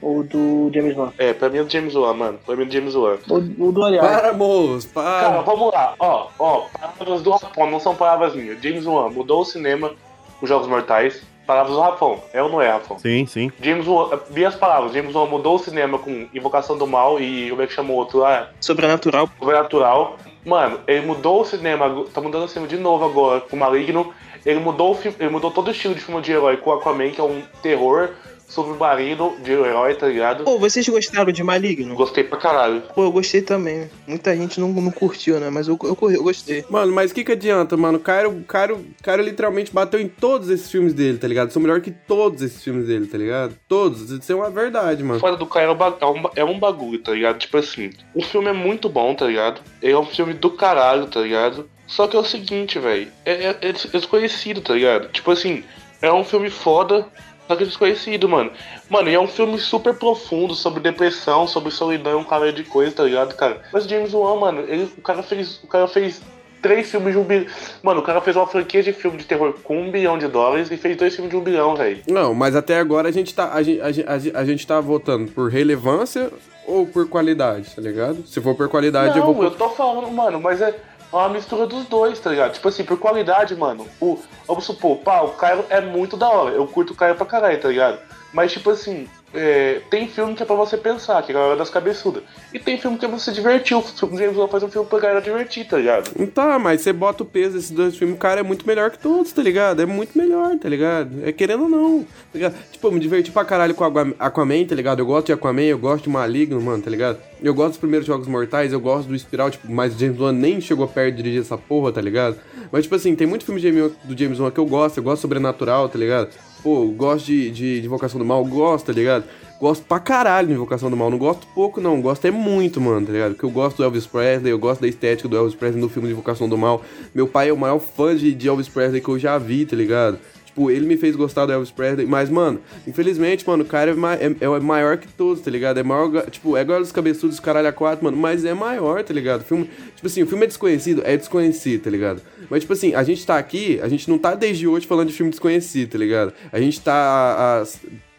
ou 0.00 0.22
do 0.22 0.70
James 0.72 0.96
Wan. 0.96 1.12
É, 1.18 1.32
pra 1.32 1.48
mim 1.48 1.58
é 1.58 1.64
do 1.64 1.72
James 1.72 1.96
Wan, 1.96 2.14
mano. 2.14 2.38
Pra 2.46 2.54
mim 2.54 2.62
é 2.62 2.66
do 2.66 2.72
James 2.72 2.94
Wan. 2.94 3.16
O, 3.28 3.66
o 3.66 3.72
do 3.72 3.82
Ari 3.82 3.98
Aster. 3.98 4.14
Para, 4.14 4.32
moço, 4.32 4.88
Cara, 4.94 5.30
para. 5.32 5.40
vamos 5.42 5.72
lá. 5.72 5.94
Ó, 5.98 6.28
ó, 6.38 6.66
palavras 6.78 7.20
do 7.20 7.32
Rafão, 7.32 7.68
não 7.68 7.80
são 7.80 7.96
palavras 7.96 8.36
minhas. 8.36 8.62
James 8.62 8.86
Wan 8.86 9.10
mudou 9.10 9.40
o 9.40 9.44
cinema, 9.44 9.92
os 10.40 10.48
Jogos 10.48 10.68
Mortais. 10.68 11.20
Palavras 11.46 11.74
do 11.74 11.80
Rafão. 11.80 12.22
É 12.32 12.42
ou 12.42 12.48
não 12.48 12.60
é, 12.60 12.70
Rafão? 12.70 12.98
Sim, 12.98 13.26
sim. 13.26 13.52
James 13.60 13.86
Wan, 13.86 14.18
minhas 14.30 14.54
palavras, 14.54 14.92
James 14.92 15.14
Wan 15.14 15.26
mudou 15.26 15.56
o 15.56 15.58
cinema 15.58 15.98
com 15.98 16.26
Invocação 16.32 16.76
do 16.76 16.86
Mal 16.86 17.20
e 17.20 17.50
como 17.50 17.62
é 17.62 17.66
que 17.66 17.72
chamou 17.72 17.96
o 17.96 17.98
outro 18.00 18.18
lá? 18.18 18.48
Sobrenatural. 18.60 19.28
Sobrenatural. 19.38 20.16
Mano, 20.44 20.80
ele 20.86 21.06
mudou 21.06 21.40
o 21.40 21.44
cinema, 21.44 22.04
tá 22.12 22.20
mudando 22.20 22.44
o 22.44 22.48
cinema 22.48 22.68
de 22.68 22.76
novo 22.76 23.04
agora 23.04 23.40
com 23.40 23.56
Maligno. 23.56 24.12
Ele 24.44 24.60
mudou, 24.60 24.98
ele 25.18 25.30
mudou 25.30 25.50
todo 25.50 25.68
o 25.68 25.70
estilo 25.70 25.94
de 25.94 26.00
filme 26.00 26.20
de 26.20 26.32
herói 26.32 26.58
com 26.58 26.72
Aquaman, 26.72 27.10
que 27.10 27.20
é 27.20 27.24
um 27.24 27.42
terror 27.62 28.10
submarino 28.54 29.36
de 29.42 29.52
herói, 29.52 29.94
tá 29.94 30.06
ligado? 30.06 30.44
Pô, 30.44 30.58
vocês 30.58 30.88
gostaram 30.88 31.32
de 31.32 31.42
Maligno? 31.42 31.94
Gostei 31.94 32.22
pra 32.22 32.38
caralho. 32.38 32.82
Pô, 32.94 33.04
eu 33.04 33.12
gostei 33.12 33.42
também. 33.42 33.90
Muita 34.06 34.34
gente 34.36 34.60
não, 34.60 34.68
não 34.68 34.90
curtiu, 34.92 35.40
né? 35.40 35.50
Mas 35.50 35.66
eu, 35.66 35.76
eu, 35.82 35.96
eu 36.10 36.22
gostei. 36.22 36.64
Mano, 36.70 36.92
mas 36.92 37.10
o 37.10 37.14
que 37.14 37.24
que 37.24 37.32
adianta, 37.32 37.76
mano? 37.76 37.98
O 37.98 38.00
Cairo, 38.00 38.30
o 38.30 38.44
Cairo, 38.44 38.76
o 38.76 39.02
Cairo 39.02 39.22
literalmente 39.22 39.72
bateu 39.72 40.00
em 40.00 40.08
todos 40.08 40.48
esses 40.48 40.70
filmes 40.70 40.94
dele, 40.94 41.18
tá 41.18 41.26
ligado? 41.26 41.50
São 41.50 41.60
melhor 41.60 41.80
que 41.80 41.90
todos 41.90 42.42
esses 42.42 42.62
filmes 42.62 42.86
dele, 42.86 43.06
tá 43.06 43.18
ligado? 43.18 43.56
Todos. 43.68 44.10
Isso 44.10 44.32
é 44.32 44.34
uma 44.34 44.50
verdade, 44.50 45.02
mano. 45.02 45.18
Fora 45.18 45.36
do 45.36 45.46
cara 45.46 45.66
é 45.66 46.06
um, 46.06 46.22
é 46.36 46.44
um 46.44 46.54
é 46.56 46.58
bagulho, 46.58 46.98
tá 47.00 47.12
ligado? 47.12 47.38
Tipo 47.38 47.58
assim, 47.58 47.90
o 48.14 48.22
filme 48.22 48.48
é 48.48 48.52
muito 48.52 48.88
bom, 48.88 49.14
tá 49.14 49.26
ligado? 49.26 49.60
Ele 49.82 49.92
é 49.92 49.98
um 49.98 50.06
filme 50.06 50.32
do 50.32 50.50
caralho, 50.50 51.06
tá 51.06 51.20
ligado? 51.20 51.68
Só 51.86 52.06
que 52.06 52.16
é 52.16 52.18
o 52.18 52.24
seguinte, 52.24 52.78
velho, 52.78 53.08
é, 53.24 53.32
é- 53.48 53.58
é 53.62 53.72
desconhecido, 53.72 54.60
tá 54.60 54.74
ligado? 54.74 55.08
Tipo 55.08 55.30
assim, 55.32 55.62
é 56.00 56.12
um 56.12 56.24
filme 56.24 56.50
foda, 56.50 57.06
só 57.46 57.56
que 57.56 57.64
desconhecido, 57.64 58.28
mano. 58.28 58.50
Mano, 58.88 59.08
e 59.10 59.14
é 59.14 59.20
um 59.20 59.26
filme 59.28 59.58
super 59.58 59.94
profundo 59.94 60.54
sobre 60.54 60.80
depressão, 60.80 61.46
sobre 61.46 61.70
solidão, 61.70 62.20
um 62.20 62.24
cara 62.24 62.52
de 62.52 62.64
coisa, 62.64 62.92
tá 62.94 63.04
ligado, 63.04 63.34
cara? 63.34 63.60
Mas 63.72 63.84
o 63.84 63.88
James 63.88 64.12
Wan, 64.14 64.36
mano, 64.36 64.60
ele, 64.68 64.90
o 64.96 65.02
cara 65.02 65.22
fez. 65.22 65.60
O 65.62 65.66
cara 65.66 65.86
fez 65.88 66.22
três 66.62 66.90
filmes 66.90 67.12
de 67.12 67.18
um 67.18 67.24
bilhão. 67.24 67.46
Mano, 67.82 68.00
o 68.00 68.02
cara 68.02 68.22
fez 68.22 68.34
uma 68.36 68.46
franquia 68.46 68.82
de 68.82 68.90
filme 68.94 69.18
de 69.18 69.24
terror 69.24 69.52
com 69.62 69.78
um 69.82 69.90
bilhão 69.90 70.16
de 70.16 70.26
dólares 70.26 70.70
e 70.70 70.78
fez 70.78 70.96
dois 70.96 71.14
filmes 71.14 71.30
de 71.30 71.36
um 71.36 71.42
bilhão, 71.42 71.76
velho. 71.76 72.00
Não, 72.08 72.32
mas 72.32 72.56
até 72.56 72.78
agora 72.78 73.08
a 73.08 73.12
gente 73.12 73.34
tá, 73.34 73.52
a 73.52 73.62
gente, 73.62 73.80
a, 73.82 73.92
gente- 73.92 74.08
a 74.08 74.18
gente- 74.18 74.36
a 74.38 74.44
gente 74.46 74.66
tá 74.66 74.80
votando 74.80 75.30
por 75.30 75.50
relevância 75.50 76.30
ou 76.66 76.86
por 76.86 77.06
qualidade, 77.06 77.68
tá 77.76 77.82
ligado? 77.82 78.26
Se 78.26 78.40
for 78.40 78.54
por 78.54 78.70
qualidade, 78.70 79.18
Não, 79.18 79.26
eu 79.28 79.34
vou. 79.34 79.44
eu 79.44 79.50
tô 79.50 79.68
falando, 79.68 80.10
mano, 80.10 80.40
mas 80.40 80.62
é 80.62 80.74
uma 81.18 81.28
mistura 81.28 81.66
dos 81.66 81.86
dois, 81.86 82.18
tá 82.18 82.30
ligado? 82.30 82.52
Tipo 82.52 82.68
assim, 82.68 82.84
por 82.84 82.98
qualidade, 82.98 83.54
mano, 83.54 83.86
o, 84.00 84.18
vamos 84.46 84.64
supor, 84.64 84.98
pá, 84.98 85.20
o 85.22 85.32
Caio 85.32 85.64
é 85.70 85.80
muito 85.80 86.16
da 86.16 86.28
hora. 86.28 86.54
Eu 86.54 86.66
curto 86.66 86.92
o 86.92 86.96
Caio 86.96 87.14
pra 87.14 87.26
caralho, 87.26 87.60
tá 87.60 87.68
ligado? 87.68 87.98
Mas, 88.32 88.52
tipo 88.52 88.70
assim, 88.70 89.08
é, 89.34 89.80
tem 89.90 90.08
filme 90.08 90.34
que 90.34 90.42
é 90.42 90.46
pra 90.46 90.54
você 90.56 90.76
pensar, 90.76 91.22
que 91.22 91.32
é 91.32 91.34
a 91.36 91.38
hora 91.40 91.56
das 91.56 91.68
cabeçudas. 91.70 92.22
E 92.52 92.58
tem 92.58 92.78
filme 92.78 92.96
que 92.98 93.04
é 93.04 93.08
pra 93.08 93.18
você 93.18 93.32
divertir. 93.32 93.76
O 93.76 93.82
filme 93.82 94.16
James 94.16 94.36
Wan 94.36 94.48
faz 94.48 94.62
um 94.62 94.68
filme 94.68 94.86
pra 94.88 94.98
galera 94.98 95.20
divertir, 95.20 95.66
tá 95.66 95.76
ligado? 95.76 96.10
Tá, 96.28 96.58
mas 96.58 96.80
você 96.80 96.92
bota 96.92 97.22
o 97.22 97.26
peso 97.26 97.54
desses 97.56 97.70
dois 97.70 97.96
filmes, 97.96 98.18
cara, 98.18 98.40
é 98.40 98.42
muito 98.42 98.66
melhor 98.66 98.90
que 98.90 98.98
todos, 98.98 99.32
tá 99.32 99.42
ligado? 99.42 99.82
É 99.82 99.86
muito 99.86 100.16
melhor, 100.16 100.56
tá 100.58 100.68
ligado? 100.68 101.10
É 101.24 101.32
querendo 101.32 101.64
ou 101.64 101.68
não, 101.68 102.02
tá 102.02 102.08
ligado? 102.34 102.54
Tipo, 102.72 102.86
eu 102.88 102.92
me 102.92 103.00
diverti 103.00 103.30
pra 103.30 103.44
caralho 103.44 103.74
com 103.74 103.84
Aqua- 103.84 104.14
Aquaman, 104.18 104.64
tá 104.64 104.74
ligado? 104.74 105.00
Eu 105.00 105.06
gosto 105.06 105.26
de 105.26 105.32
Aquaman, 105.32 105.62
eu 105.62 105.78
gosto 105.78 106.04
de 106.04 106.10
Maligno, 106.10 106.60
mano, 106.60 106.82
tá 106.82 106.90
ligado? 106.90 107.18
Eu 107.42 107.52
gosto 107.54 107.70
dos 107.70 107.78
primeiros 107.78 108.06
Jogos 108.06 108.26
Mortais, 108.26 108.72
eu 108.72 108.80
gosto 108.80 109.08
do 109.08 109.14
Espiral, 109.14 109.50
tipo, 109.50 109.70
mas 109.70 109.94
o 109.94 109.98
James 109.98 110.18
Wan 110.18 110.32
nem 110.32 110.60
chegou 110.60 110.86
perto 110.88 111.16
de 111.16 111.22
dirigir 111.22 111.40
essa 111.42 111.58
porra, 111.58 111.92
tá 111.92 112.00
ligado? 112.00 112.36
Mas, 112.72 112.84
tipo 112.84 112.94
assim, 112.94 113.14
tem 113.14 113.26
muito 113.26 113.44
filme 113.44 113.60
do 114.04 114.16
James 114.18 114.40
Wan 114.40 114.50
que 114.50 114.58
eu 114.58 114.66
gosto, 114.66 114.96
eu 114.98 115.02
gosto 115.02 115.22
Sobrenatural, 115.22 115.88
tá 115.88 115.98
ligado? 115.98 116.28
Pô, 116.64 116.86
gosto 116.86 117.26
de, 117.26 117.50
de, 117.50 117.80
de 117.82 117.86
Invocação 117.86 118.18
do 118.18 118.24
Mal, 118.24 118.42
gosto, 118.42 118.86
tá 118.86 118.92
ligado? 118.94 119.24
Gosto 119.60 119.84
pra 119.84 120.00
caralho 120.00 120.48
de 120.48 120.54
Invocação 120.54 120.88
do 120.88 120.96
Mal. 120.96 121.10
Não 121.10 121.18
gosto 121.18 121.46
pouco, 121.48 121.78
não. 121.78 122.00
Gosto 122.00 122.24
é 122.24 122.30
muito, 122.30 122.80
mano, 122.80 123.06
tá 123.06 123.12
ligado? 123.12 123.32
Porque 123.32 123.44
eu 123.44 123.50
gosto 123.50 123.76
do 123.76 123.84
Elvis 123.84 124.06
Presley, 124.06 124.50
eu 124.50 124.58
gosto 124.58 124.80
da 124.80 124.88
estética 124.88 125.28
do 125.28 125.36
Elvis 125.36 125.54
Presley 125.54 125.78
no 125.78 125.90
filme 125.90 126.08
de 126.08 126.14
Invocação 126.14 126.48
do 126.48 126.56
Mal. 126.56 126.82
Meu 127.14 127.28
pai 127.28 127.50
é 127.50 127.52
o 127.52 127.56
maior 127.56 127.78
fã 127.78 128.16
de, 128.16 128.34
de 128.34 128.48
Elvis 128.48 128.66
Presley 128.66 129.02
que 129.02 129.08
eu 129.10 129.18
já 129.18 129.36
vi, 129.36 129.66
tá 129.66 129.76
ligado? 129.76 130.18
Tipo, 130.54 130.70
ele 130.70 130.86
me 130.86 130.96
fez 130.96 131.16
gostar 131.16 131.46
do 131.46 131.52
Elvis 131.52 131.72
Presley, 131.72 132.06
mas, 132.06 132.30
mano, 132.30 132.60
infelizmente, 132.86 133.44
mano, 133.44 133.64
o 133.64 133.66
cara 133.66 133.90
é, 133.90 133.94
ma- 133.94 134.14
é, 134.14 134.26
é 134.40 134.60
maior 134.60 134.96
que 134.98 135.08
todos, 135.08 135.42
tá 135.42 135.50
ligado? 135.50 135.78
É 135.80 135.82
maior, 135.82 136.30
tipo, 136.30 136.56
é 136.56 136.60
igual 136.60 136.80
os 136.80 136.92
cabeçudos, 136.92 137.40
caralho, 137.40 137.66
a 137.66 137.72
quatro, 137.72 138.04
mano, 138.04 138.16
mas 138.16 138.44
é 138.44 138.54
maior, 138.54 139.02
tá 139.02 139.12
ligado? 139.12 139.40
O 139.40 139.44
filme, 139.44 139.68
tipo 139.96 140.06
assim, 140.06 140.22
o 140.22 140.26
filme 140.28 140.44
é 140.44 140.46
desconhecido, 140.46 141.02
é 141.04 141.16
desconhecido, 141.16 141.82
tá 141.82 141.90
ligado? 141.90 142.22
Mas, 142.48 142.60
tipo 142.60 142.72
assim, 142.72 142.94
a 142.94 143.02
gente 143.02 143.26
tá 143.26 143.36
aqui, 143.36 143.80
a 143.82 143.88
gente 143.88 144.08
não 144.08 144.16
tá 144.16 144.36
desde 144.36 144.68
hoje 144.68 144.86
falando 144.86 145.08
de 145.08 145.14
filme 145.14 145.30
desconhecido, 145.30 145.90
tá 145.90 145.98
ligado? 145.98 146.32
A 146.52 146.60
gente 146.60 146.80
tá 146.80 146.94
há 146.94 147.64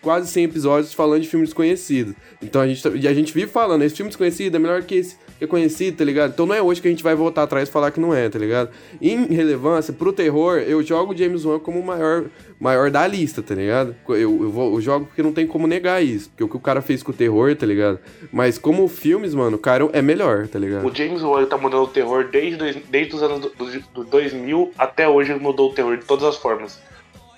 quase 0.05 0.29
100 0.29 0.43
episódios 0.43 0.93
falando 0.93 1.23
de 1.23 1.27
filme 1.27 1.43
desconhecido. 1.45 2.15
Então 2.39 2.61
a 2.61 2.67
gente, 2.67 2.83
tá- 2.83 2.91
e 2.93 3.07
a 3.07 3.13
gente 3.13 3.33
vive 3.33 3.51
falando, 3.51 3.81
esse 3.81 3.95
filme 3.95 4.09
desconhecido 4.09 4.55
é 4.55 4.59
melhor 4.59 4.83
que 4.83 4.93
esse 4.95 5.17
que 5.37 5.43
é 5.43 5.47
conhecido, 5.47 5.97
tá 5.97 6.05
ligado? 6.05 6.31
Então 6.31 6.45
não 6.45 6.55
é 6.55 6.61
hoje 6.61 6.81
que 6.81 6.87
a 6.87 6.91
gente 6.91 7.03
vai 7.03 7.13
voltar 7.13 7.43
atrás 7.43 7.67
e 7.67 7.71
falar 7.71 7.91
que 7.91 7.99
não 7.99 8.13
é, 8.13 8.29
tá 8.29 8.39
ligado? 8.39 8.69
Em 9.01 9.25
relevância, 9.25 9.91
pro 9.91 10.13
terror, 10.13 10.59
eu 10.59 10.81
jogo 10.81 11.17
James 11.17 11.43
Wan 11.43 11.59
como 11.59 11.77
o 11.79 11.85
maior, 11.85 12.25
maior 12.57 12.89
da 12.89 13.05
lista, 13.05 13.41
tá 13.41 13.53
ligado? 13.53 13.93
Eu, 14.07 14.17
eu, 14.17 14.49
vou, 14.49 14.75
eu 14.75 14.79
jogo 14.81 15.07
porque 15.07 15.21
não 15.21 15.33
tem 15.33 15.45
como 15.45 15.67
negar 15.67 16.01
isso. 16.01 16.29
Porque 16.29 16.43
o 16.45 16.47
que 16.47 16.55
o 16.55 16.59
cara 16.59 16.81
fez 16.81 17.03
com 17.03 17.11
o 17.11 17.13
terror, 17.13 17.53
tá 17.53 17.65
ligado? 17.65 17.99
Mas 18.31 18.57
como 18.57 18.87
filmes, 18.87 19.33
mano, 19.33 19.57
o 19.57 19.59
cara 19.59 19.89
é 19.91 20.01
melhor, 20.01 20.47
tá 20.47 20.57
ligado? 20.57 20.87
O 20.87 20.95
James 20.95 21.21
Wan 21.21 21.45
tá 21.47 21.57
mudando 21.57 21.83
o 21.83 21.87
terror 21.87 22.29
desde, 22.31 22.79
desde 22.89 23.15
os 23.15 23.21
anos 23.21 23.41
do, 23.41 23.49
do, 23.49 23.79
do 23.93 24.03
2000 24.05 24.71
até 24.77 25.09
hoje 25.09 25.33
ele 25.33 25.41
mudou 25.41 25.69
o 25.71 25.73
terror 25.73 25.97
de 25.97 26.05
todas 26.05 26.23
as 26.23 26.37
formas. 26.37 26.79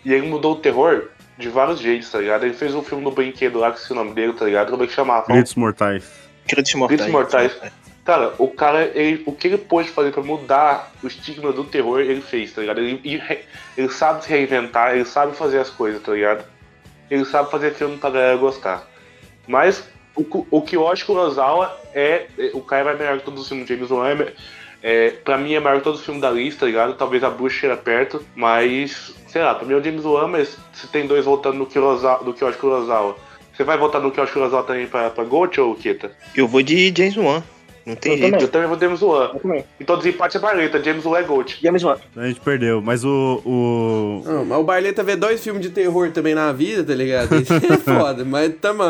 E 0.06 0.14
ele 0.14 0.28
mudou 0.28 0.54
o 0.54 0.58
terror 0.58 1.08
de 1.38 1.50
vários 1.50 1.80
jeitos, 1.80 2.10
tá 2.10 2.20
ligado? 2.20 2.46
Ele 2.46 2.54
fez 2.54 2.74
um 2.74 2.82
filme 2.82 3.04
no 3.04 3.12
brinquedo 3.12 3.60
lá, 3.60 3.72
que 3.72 3.80
se 3.80 3.92
o 3.92 3.96
nome 3.96 4.14
dele, 4.14 4.34
tá 4.34 4.46
ligado? 4.46 4.72
Como 4.72 4.84
é 4.84 4.88
que 4.88 4.94
chamava? 4.94 5.26
Gritos 5.28 5.56
Mortais. 5.56 6.28
Créditos 6.48 6.76
mortais. 6.76 7.00
Gritos 7.02 7.14
Mortais. 7.14 7.58
Cara, 8.06 8.34
o 8.38 8.48
cara, 8.48 8.90
ele, 8.96 9.22
o 9.26 9.34
que 9.34 9.48
ele 9.48 9.58
pôde 9.58 9.90
fazer 9.90 10.12
pra 10.12 10.24
mudar 10.24 10.94
o 11.04 11.08
estigma 11.08 11.52
do 11.52 11.66
terror, 11.66 12.00
ele 12.00 12.22
fez, 12.22 12.54
tá 12.54 12.62
ligado? 12.62 12.80
Ele, 12.80 13.02
ele, 13.78 13.90
sabe 13.90 14.24
se 14.24 14.30
reinventar, 14.30 14.96
ele 14.96 15.04
sabe 15.04 15.36
fazer 15.36 15.60
as 15.60 15.70
coisas, 15.70 16.02
tá 16.02 16.14
ligado? 16.14 16.46
Ele 17.12 17.26
sabe 17.26 17.52
fazer 17.52 17.74
filme 17.74 17.98
pra 17.98 18.10
galera 18.10 18.38
gostar. 18.38 18.88
Mas 19.46 19.84
o, 20.16 20.26
o 20.50 20.62
que 20.62 20.78
eu 20.78 20.90
acho 20.90 21.06
que 21.06 21.12
o 21.12 21.16
Kurosawa 21.16 21.78
é, 21.94 22.28
é- 22.38 22.52
O 22.54 22.62
cara 22.62 22.92
é 22.92 22.96
melhor 22.96 23.20
que 23.20 23.26
todos 23.26 23.42
os 23.42 23.48
filmes 23.50 23.68
do 23.68 23.74
James 23.74 23.92
Wan. 23.92 24.10
É, 24.10 24.34
é, 24.82 25.10
pra 25.10 25.38
mim 25.38 25.54
é 25.54 25.60
maior 25.60 25.80
que 25.80 25.84
todos 25.84 26.00
os 26.00 26.06
filmes 26.06 26.22
da 26.22 26.32
lista, 26.32 26.62
tá 26.62 26.66
ligado? 26.66 26.94
Talvez 26.94 27.24
a 27.26 27.30
Bruxa 27.30 27.60
cheira 27.60 27.76
perto, 27.76 28.24
mas. 28.34 29.14
Sei 29.28 29.42
lá, 29.42 29.54
pra 29.56 29.68
mim 29.68 29.78
é 29.78 29.84
James 29.84 30.06
Wan, 30.06 30.28
mas 30.28 30.58
se 30.74 30.88
tem 30.88 31.06
dois 31.06 31.26
votando 31.26 31.58
no 31.58 31.66
Kurosawa, 31.66 32.24
do 32.24 32.34
Kyoshi 32.34 32.58
Kurosawa. 32.58 33.16
Você 33.54 33.64
vai 33.64 33.78
votar 33.78 34.02
no 34.02 34.12
Kyoshi 34.12 34.34
Kurosawa 34.34 34.64
também 34.64 34.88
pra, 34.88 35.10
pra 35.10 35.24
Gold 35.24 35.60
ou 35.60 35.76
Kita? 35.76 36.12
Eu 36.36 36.48
vou 36.48 36.62
de 36.62 36.94
James 36.96 37.18
Wan. 37.18 37.44
Não 37.88 37.96
tem 37.96 38.12
Eu 38.12 38.18
jeito. 38.18 38.32
também. 38.32 38.42
Eu 38.46 38.52
também 38.52 38.68
vou 38.68 38.78
James 38.80 39.02
Wan. 39.02 39.32
Eu. 39.44 39.64
Então 39.80 39.98
desempate 39.98 40.36
é 40.36 40.40
Barleta, 40.42 40.84
James 40.84 41.06
Wan 41.06 41.20
é 41.20 41.24
Gold. 41.24 41.58
James 41.62 41.84
Wan. 41.84 41.96
A 42.18 42.28
gente 42.28 42.42
perdeu, 42.42 42.82
mas 42.82 43.06
o. 43.06 43.42
o... 43.46 44.22
Não, 44.26 44.44
mas 44.46 44.60
o 44.60 44.64
Barleta 44.64 45.04
vê 45.04 45.16
dois 45.16 45.42
filmes 45.42 45.62
de 45.62 45.70
terror 45.70 46.12
também 46.12 46.36
na 46.36 46.52
vida, 46.52 46.84
tá 46.84 46.94
ligado? 46.94 47.34
Isso 47.36 47.54
é 47.54 47.78
foda, 47.80 48.26
mas 48.26 48.54
tamo. 48.60 48.84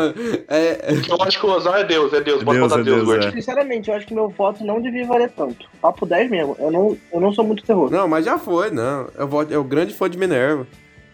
É, 0.48 0.94
Eu 1.08 1.22
acho 1.22 1.38
que 1.38 1.46
o 1.46 1.50
Ozal 1.50 1.76
é 1.76 1.84
Deus, 1.84 2.12
é 2.12 2.20
Deus. 2.20 2.42
É 2.42 2.44
Pode 2.44 2.58
Deus, 2.58 2.68
botar 2.70 2.80
é 2.80 2.84
Deus, 2.84 3.08
Deus, 3.08 3.26
é. 3.26 3.30
Sinceramente, 3.30 3.88
eu 3.88 3.94
acho 3.96 4.06
que 4.06 4.14
meu 4.14 4.28
voto 4.28 4.64
não 4.64 4.80
devia 4.80 5.06
valer 5.06 5.30
tanto. 5.30 5.66
Papo 5.80 6.04
10 6.04 6.28
mesmo. 6.28 6.56
Eu 6.58 6.70
não, 6.72 6.96
eu 7.12 7.20
não 7.20 7.32
sou 7.32 7.44
muito 7.44 7.62
terror. 7.62 7.88
não, 7.90 8.08
mas 8.08 8.24
já 8.24 8.36
foi, 8.36 8.70
não. 8.72 9.06
Eu 9.16 9.28
voto, 9.28 9.54
é 9.54 9.58
o 9.58 9.62
grande 9.64 9.94
fã 9.94 10.10
de 10.10 10.18
Minerva. 10.18 10.66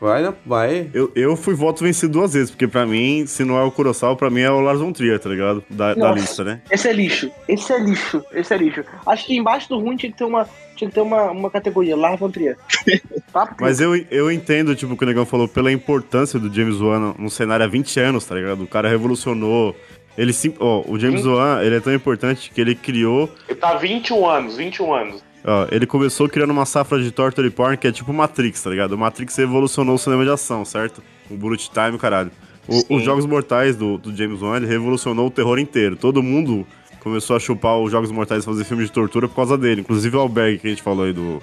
Vai, 0.05 0.23
né? 0.23 0.35
Vai. 0.45 0.91
Eu, 0.93 1.11
eu 1.17 1.35
fui 1.35 1.55
voto 1.55 1.83
vencido 1.83 2.13
duas 2.13 2.35
vezes, 2.35 2.51
porque 2.51 2.69
pra 2.69 2.85
mim, 2.85 3.25
se 3.27 3.43
não 3.43 3.57
é 3.57 3.63
o 3.63 3.71
Kurosawa, 3.71 4.15
pra 4.15 4.29
mim 4.29 4.43
é 4.43 4.51
o 4.51 4.61
Lars 4.61 4.79
von 4.79 4.93
Trier, 4.93 5.19
tá 5.19 5.31
ligado? 5.31 5.65
Da, 5.71 5.95
da 5.95 6.13
lista, 6.13 6.45
né? 6.45 6.61
Esse 6.71 6.89
é 6.89 6.93
lixo. 6.93 7.31
Esse 7.49 7.73
é 7.73 7.79
lixo. 7.79 8.23
Esse 8.31 8.53
é 8.53 8.59
lixo. 8.59 8.85
Acho 9.07 9.25
que 9.25 9.35
embaixo 9.35 9.67
do 9.71 9.79
ruim 9.79 9.97
tinha 9.97 10.13
que 10.13 10.19
ter 10.19 10.25
uma, 10.25 10.47
tinha 10.77 10.91
que 10.91 10.95
ter 10.95 11.01
uma, 11.01 11.31
uma 11.31 11.51
categoria. 11.51 11.97
Lars 11.97 12.21
von 12.21 12.31
Trier. 12.31 12.59
Papo 13.33 13.55
Mas 13.59 13.81
eu, 13.81 13.97
eu 14.11 14.31
entendo, 14.31 14.77
tipo, 14.77 14.93
o 14.93 14.97
que 14.99 15.05
o 15.05 15.07
Negão 15.07 15.25
falou, 15.25 15.49
pela 15.49 15.73
importância 15.73 16.39
do 16.39 16.53
James 16.53 16.83
Wan 16.83 16.99
no, 16.99 17.15
no 17.21 17.31
cenário 17.31 17.65
há 17.65 17.69
20 17.69 17.99
anos, 17.99 18.27
tá 18.27 18.35
ligado? 18.35 18.63
O 18.63 18.67
cara 18.67 18.91
revolucionou. 18.91 19.75
Ele 20.19 20.35
sim, 20.35 20.55
ó, 20.61 20.85
o 20.87 20.99
James 20.99 21.25
Wan, 21.25 21.63
ele 21.63 21.77
é 21.77 21.81
tão 21.81 21.95
importante 21.95 22.51
que 22.55 22.61
ele 22.61 22.75
criou 22.75 23.29
Ele 23.49 23.59
tá 23.59 23.75
21 23.75 24.29
anos, 24.29 24.57
21 24.59 24.95
anos. 24.95 25.24
Ó, 25.47 25.67
ele 25.71 25.87
começou 25.87 26.29
criando 26.29 26.51
uma 26.51 26.65
safra 26.65 27.03
de 27.03 27.11
torture 27.11 27.51
porn 27.51 27.77
que 27.77 27.87
é 27.87 27.93
tipo 27.93 28.13
Matrix, 28.13 28.63
tá 28.63 28.71
ligado? 28.71 28.93
O 28.93 28.99
Matrix 28.99 29.37
revolucionou 29.37 29.95
o 29.97 29.99
cinema 29.99 30.25
de 30.25 30.31
ação, 30.31 30.65
certo? 30.65 31.03
O 31.31 31.37
bullet 31.37 31.71
time, 31.71 31.99
caralho. 31.99 32.31
O- 32.67 32.97
os 32.97 33.03
Jogos 33.05 33.27
Mortais 33.27 33.77
do, 33.77 33.99
do 33.99 34.15
James 34.17 34.41
Wan, 34.41 34.57
ele 34.57 34.67
revolucionou 34.67 35.27
o 35.27 35.31
terror 35.31 35.59
inteiro. 35.59 35.97
Todo 35.97 36.23
mundo 36.23 36.67
começou 37.01 37.37
a 37.37 37.39
chupar 37.41 37.77
os 37.79 37.91
Jogos 37.93 38.11
Mortais 38.11 38.43
e 38.43 38.47
fazer 38.47 38.65
filme 38.65 38.85
de 38.85 38.91
tortura 38.91 39.29
por 39.29 39.35
causa 39.37 39.59
dele. 39.59 39.83
Inclusive 39.83 40.17
o 40.17 40.21
Alberg, 40.21 40.59
que 40.59 40.67
a 40.67 40.71
gente 40.71 40.83
falou 40.83 41.05
aí 41.05 41.13
do, 41.13 41.43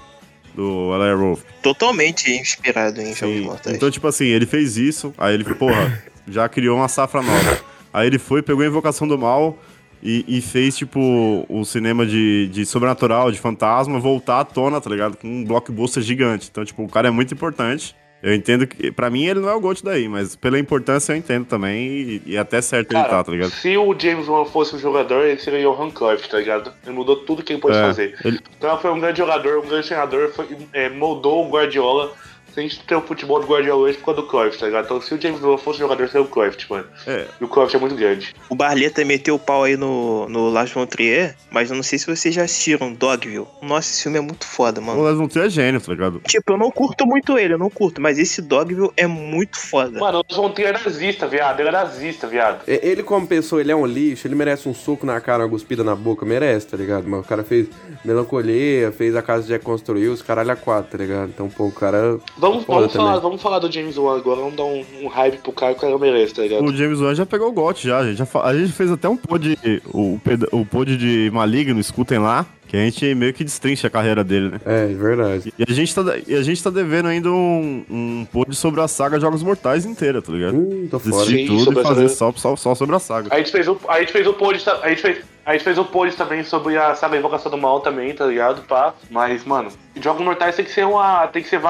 do 0.56 0.89
Elijah. 0.95 1.39
Totalmente 1.62 2.32
inspirado 2.32 2.99
em 2.99 3.14
Jogos 3.14 3.36
Sim. 3.38 3.41
Mortais. 3.41 3.76
Então, 3.76 3.91
tipo 3.91 4.08
assim, 4.08 4.26
ele 4.26 4.47
fez 4.47 4.78
isso, 4.78 5.14
aí 5.16 5.36
ele, 5.36 5.43
porra, 5.43 6.02
já 6.28 6.49
criou 6.49 6.78
uma 6.78 6.88
safra 6.88 7.22
nova. 7.22 7.60
Aí 7.93 8.08
ele 8.08 8.18
foi, 8.18 8.41
pegou 8.41 8.64
a 8.64 8.68
Invocação 8.68 9.08
do 9.08 9.16
Mal 9.18 9.56
e, 10.04 10.26
e 10.28 10.41
fez, 10.41 10.76
tipo, 10.78 11.45
o 11.49 11.64
cinema 11.66 12.06
de, 12.06 12.47
de 12.49 12.66
sobrenatural, 12.66 13.32
de 13.32 13.39
fantasma, 13.39 13.99
voltar 13.99 14.39
à 14.39 14.45
tona, 14.45 14.82
tá 14.82 14.89
ligado? 14.89 15.18
Com 15.18 15.28
um 15.28 15.43
blockbuster 15.45 16.02
gigante. 16.04 16.47
Então, 16.52 16.66
tipo, 16.66 16.84
o 16.84 16.89
cara 16.89 17.08
é 17.08 17.12
muito 17.12 17.34
importante. 17.34 17.95
Eu 18.24 18.36
entendo 18.36 18.68
que, 18.68 18.91
pra 18.91 19.10
mim, 19.10 19.26
ele 19.26 19.39
não 19.39 19.49
é 19.49 19.56
o 19.56 19.60
GOAT 19.60 19.84
daí, 19.84 20.08
mas 20.08 20.36
pela 20.36 20.60
importância 20.60 21.12
eu 21.12 21.18
entendo 21.18 21.45
também 21.45 21.88
e, 21.88 22.22
e 22.28 22.38
até 22.38 22.62
certo 22.62 22.91
ele 22.93 23.04
tá, 23.04 23.24
tá 23.24 23.32
ligado? 23.32 23.49
se 23.49 23.76
o 23.76 23.95
James 23.97 24.28
Wan 24.28 24.45
fosse 24.45 24.76
um 24.76 24.80
jogador, 24.80 25.26
ele 25.26 25.39
seria 25.39 25.68
o 25.68 25.74
Johan 25.76 25.89
Cruyff, 25.89 26.30
tá 26.30 26.38
ligado? 26.38 26.72
Ele 26.86 26.93
mudou 26.95 27.16
tudo 27.16 27.41
que 27.41 27.52
ele 27.54 27.60
pôde 27.60 27.76
É, 27.78 27.82
fazer. 27.82 28.16
ele- 28.24 28.39
Então 28.60 28.78
foi 28.80 28.91
um 28.91 28.99
grande 28.99 29.18
jogador, 29.18 29.58
um 29.58 29.68
grande 29.68 29.88
treinador, 29.88 30.30
foi, 30.36 30.47
é, 30.72 30.88
moldou 30.89 31.47
o 31.47 31.49
Guardiola. 31.49 32.14
Se 32.54 32.60
a 32.60 32.64
gente 32.64 32.80
tem 32.84 32.97
o 32.97 33.02
futebol 33.02 33.39
do 33.39 33.47
Guardiola 33.47 33.82
hoje 33.84 33.97
por 33.97 34.06
causa 34.06 34.22
do 34.22 34.28
Cruyff, 34.28 34.58
tá 34.58 34.66
ligado? 34.66 34.86
Então 34.86 35.02
se 35.02 35.14
o 35.14 35.22
James 35.22 35.41
Wan 35.41 35.58
fosse 35.58 35.80
jogador, 35.80 36.08
seria 36.08 36.22
o 36.22 36.28
Cruyff, 36.28 36.58
mano. 36.70 36.86
É, 37.08 37.26
E 37.39 37.43
o 37.43 37.47
Cruyff 37.47 37.76
é 37.76 37.80
muito 37.80 37.95
grande. 37.95 38.34
O 38.49 38.56
Barleta 38.56 39.04
meteu 39.06 39.36
o 39.36 39.39
pau 39.39 39.64
aí 39.64 39.78
no, 39.78 40.28
no 40.30 40.49
Lars 40.49 40.72
von 40.72 40.86
Trier, 40.86 41.36
mas 41.49 41.70
eu 41.70 41.76
não 41.76 41.84
sei 41.84 41.97
se 41.99 42.06
vocês 42.08 42.34
já 42.36 42.43
assistiram 42.43 42.91
Dogville. 42.93 43.45
Nossa, 43.62 43.89
esse 43.91 44.04
filme 44.04 44.18
é 44.18 44.22
muito 44.22 44.45
foda, 44.45 44.82
o 44.82 44.84
mano. 44.84 45.04
Les 45.04 45.18
Von 45.18 45.28
Trier 45.28 45.45
é 45.45 45.49
gênio, 45.49 45.80
tá 45.82 45.91
ligado? 45.91 46.20
Tipo, 46.28 46.54
eu 46.54 46.58
não 46.58 46.70
curto 46.72 47.06
muito 47.06 47.38
ele, 47.38 47.54
eu 47.54 47.58
não 47.60 47.70
curto, 47.70 48.02
mas 48.02 48.20
esse 48.20 48.41
Dogville 48.41 48.89
é 48.97 49.08
muito 49.08 49.58
foda. 49.58 49.99
Mano, 49.99 50.22
o 50.30 50.36
Von 50.36 50.52
Trier 50.52 50.70
é 50.76 50.84
nazista, 50.84 51.28
viado. 51.28 51.60
Ele 51.60 51.70
é 51.70 51.72
nazista, 51.72 52.28
viado. 52.28 52.62
E- 52.68 52.80
Ele, 52.84 53.02
como 53.04 53.26
pessoa, 53.28 53.62
ele 53.62 53.72
é 53.72 53.76
um 53.76 53.86
lixo, 53.86 54.28
ele 54.28 54.36
merece 54.36 54.68
um 54.68 54.74
soco 54.74 55.06
na 55.06 55.20
cara, 55.22 55.43
uma 55.43 55.49
cuspida 55.49 55.84
na 55.84 55.95
boca, 55.95 56.26
merece, 56.26 56.68
tá 56.68 56.76
ligado? 56.78 57.08
Mas 57.08 57.22
o 57.22 57.28
cara 57.28 57.43
fez 57.43 57.68
Melancolia, 58.04 58.91
fez 58.91 59.16
A 59.16 59.22
Casa 59.22 59.43
de 59.43 59.49
Jack 59.49 59.64
Construiu, 59.64 60.12
os 60.12 60.22
caralho 60.22 60.52
a 60.52 60.56
quatro, 60.56 60.91
tá 60.91 60.97
ligado? 60.97 61.30
Então, 61.30 61.49
pô, 61.49 61.66
o 61.68 61.72
cara. 61.72 62.20
Vamos, 62.42 62.66
Foda 62.66 62.80
vamos, 62.80 62.94
falar, 62.94 63.08
também. 63.10 63.22
vamos 63.22 63.42
falar 63.42 63.60
do 63.60 63.72
James 63.72 63.96
Wan 63.96 64.18
agora, 64.18 64.42
vamos 64.42 64.56
dar 64.56 64.64
um, 64.64 64.84
um 65.04 65.08
hype 65.08 65.38
pro 65.38 65.52
cara 65.52 65.74
que 65.76 65.78
o 65.78 65.82
cara 65.82 65.98
merece, 66.00 66.34
tá 66.34 66.42
ligado? 66.42 66.66
O 66.66 66.76
James 66.76 67.00
Wan 67.00 67.14
já 67.14 67.24
pegou 67.24 67.48
o 67.50 67.52
GOT 67.52 67.88
já, 67.88 68.00
a 68.00 68.12
gente, 68.12 68.28
a 68.36 68.54
gente 68.56 68.74
fez 68.74 68.92
até 68.92 69.08
um 69.08 69.16
pod, 69.16 69.60
o, 69.94 70.20
o 70.52 70.66
pod 70.66 70.98
de 70.98 71.30
Maligno, 71.32 71.80
escutem 71.80 72.18
lá, 72.18 72.48
que 72.68 72.76
a 72.76 72.80
gente 72.80 73.14
meio 73.14 73.32
que 73.32 73.44
destrincha 73.44 73.88
a 73.88 73.89
carreira 73.92 74.24
dele, 74.24 74.50
né? 74.50 74.62
É, 74.66 74.86
é 74.86 74.96
verdade. 74.96 75.54
E 75.60 75.64
a 75.70 75.72
gente 75.72 75.94
tá, 75.94 76.02
e 76.26 76.34
a 76.34 76.42
gente 76.42 76.64
tá 76.64 76.70
devendo 76.70 77.10
ainda 77.10 77.30
um, 77.30 77.86
um 77.88 78.26
pod 78.32 78.56
sobre 78.56 78.82
a 78.82 78.88
saga 78.88 79.20
Jogos 79.20 79.44
Mortais 79.44 79.86
inteira, 79.86 80.20
tá 80.20 80.32
ligado? 80.32 80.56
Hum, 80.56 80.88
tô 80.89 80.98
fora. 80.98 81.18
Assistir 81.18 81.48
Sim, 81.48 81.58
tudo 81.58 81.80
e 81.80 81.84
fazer 81.84 82.10
só, 82.10 82.32
só, 82.32 82.56
só 82.56 82.74
sobre 82.74 82.96
a 82.96 83.00
saga. 83.00 83.28
A 83.30 83.38
gente 83.38 83.52
fez 83.52 83.68
o, 83.68 83.78
a 83.88 84.00
gente 84.00 84.12
fez 84.12 84.26
o 84.26 84.34
pod, 84.34 84.64
a 84.82 84.89
gente 84.89 85.02
fez, 85.02 85.18
a 85.46 85.54
gente 85.54 85.64
fez 85.64 85.78
o 85.78 85.86
pod 85.86 86.16
também 86.16 86.44
sobre 86.44 86.78
a 86.78 86.94
saga 86.96 87.18
Invocação 87.18 87.52
do 87.52 87.58
Mal 87.58 87.80
também, 87.80 88.14
tá 88.14 88.26
ligado? 88.26 88.62
Pá. 88.64 88.94
Mas, 89.10 89.44
mano, 89.44 89.72
Jogos 89.96 90.24
Mortais 90.24 90.56
tem 90.56 90.66
que 90.66 90.72
ser 90.72 90.86
uma. 90.86 91.28
Tem 91.28 91.42
que 91.42 91.50
ser, 91.50 91.62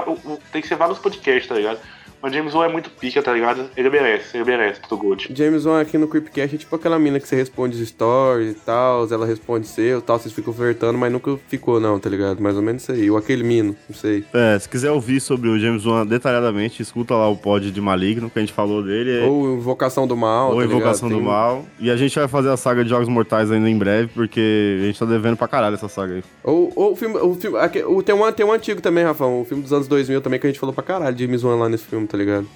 tem 0.51 0.61
que 0.61 0.67
ser 0.67 0.75
vários 0.75 0.99
podcasts, 0.99 1.47
tá 1.47 1.55
ligado? 1.55 1.79
Mas 2.21 2.33
James 2.33 2.53
Wan 2.53 2.65
é 2.65 2.69
muito 2.71 2.89
pica, 2.89 3.21
tá 3.21 3.33
ligado? 3.33 3.69
Ele 3.75 3.89
merece, 3.89 4.37
ele 4.37 4.45
merece 4.45 4.81
do 4.89 4.97
Gold. 4.97 5.29
James 5.33 5.65
Wan 5.65 5.81
aqui 5.81 5.97
no 5.97 6.07
Creepcast 6.07 6.55
é 6.55 6.57
tipo 6.59 6.75
aquela 6.75 6.99
mina 6.99 7.19
que 7.19 7.27
você 7.27 7.35
responde 7.35 7.81
os 7.81 7.87
stories 7.89 8.51
e 8.51 8.55
tal, 8.55 9.07
ela 9.11 9.25
responde 9.25 9.67
seu 9.67 9.99
e 9.99 10.01
tal, 10.01 10.19
vocês 10.19 10.33
ficam 10.33 10.53
flertando, 10.53 10.97
mas 10.97 11.11
nunca 11.11 11.37
ficou 11.47 11.79
não, 11.79 11.99
tá 11.99 12.09
ligado? 12.09 12.41
Mais 12.41 12.55
ou 12.55 12.61
menos 12.61 12.83
isso 12.83 12.91
aí. 12.91 13.09
Ou 13.09 13.17
aquele 13.17 13.43
mino, 13.43 13.75
não 13.89 13.95
sei. 13.95 14.23
É, 14.33 14.57
se 14.59 14.69
quiser 14.69 14.91
ouvir 14.91 15.19
sobre 15.19 15.49
o 15.49 15.57
James 15.59 15.85
Wan 15.85 16.05
detalhadamente, 16.05 16.81
escuta 16.81 17.13
lá 17.15 17.27
o 17.29 17.35
pod 17.35 17.71
de 17.71 17.81
Maligno, 17.81 18.29
que 18.29 18.37
a 18.37 18.41
gente 18.41 18.53
falou 18.53 18.83
dele. 18.83 19.25
Ou 19.25 19.55
Invocação 19.55 20.05
do 20.07 20.15
Mal, 20.15 20.49
Ou 20.49 20.55
tá 20.55 20.61
ligado? 20.61 20.77
Invocação 20.77 21.09
do 21.09 21.15
Tem- 21.15 21.23
Mal. 21.23 21.65
E 21.79 21.89
a 21.89 21.95
gente 21.95 22.17
vai 22.17 22.27
fazer 22.27 22.49
a 22.49 22.57
saga 22.57 22.83
de 22.83 22.89
Jogos 22.89 23.07
Mortais 23.09 23.49
ainda 23.51 23.69
em 23.69 23.77
breve, 23.77 24.09
porque 24.13 24.77
a 24.81 24.85
gente 24.85 24.99
tá 24.99 25.05
devendo 25.05 25.35
pra 25.37 25.47
caralho 25.47 25.75
essa 25.75 25.87
saga 25.89 26.15
aí. 26.15 26.23
Ou, 26.43 26.71
ou 26.75 26.91
o 26.93 26.95
filme, 26.95 27.17
o 27.17 27.33
filme 27.35 27.57
aque- 27.57 27.83
o, 27.83 28.01
tem, 28.03 28.13
um, 28.15 28.31
tem 28.31 28.45
um 28.45 28.51
antigo 28.51 28.81
também, 28.81 29.03
Rafão, 29.03 29.41
o 29.41 29.45
filme 29.45 29.63
dos 29.63 29.73
anos 29.73 29.87
2000 29.87 30.21
também 30.21 30.39
que 30.39 30.47
a 30.47 30.49
gente 30.49 30.59
falou 30.59 30.73
pra 30.73 30.83
caralho 30.83 31.15
de 31.15 31.25
James 31.25 31.43
Wan 31.43 31.55
lá 31.55 31.67
nesse 31.69 31.85
filme, 31.85 32.07
tá 32.11 32.17
ligado? 32.17 32.47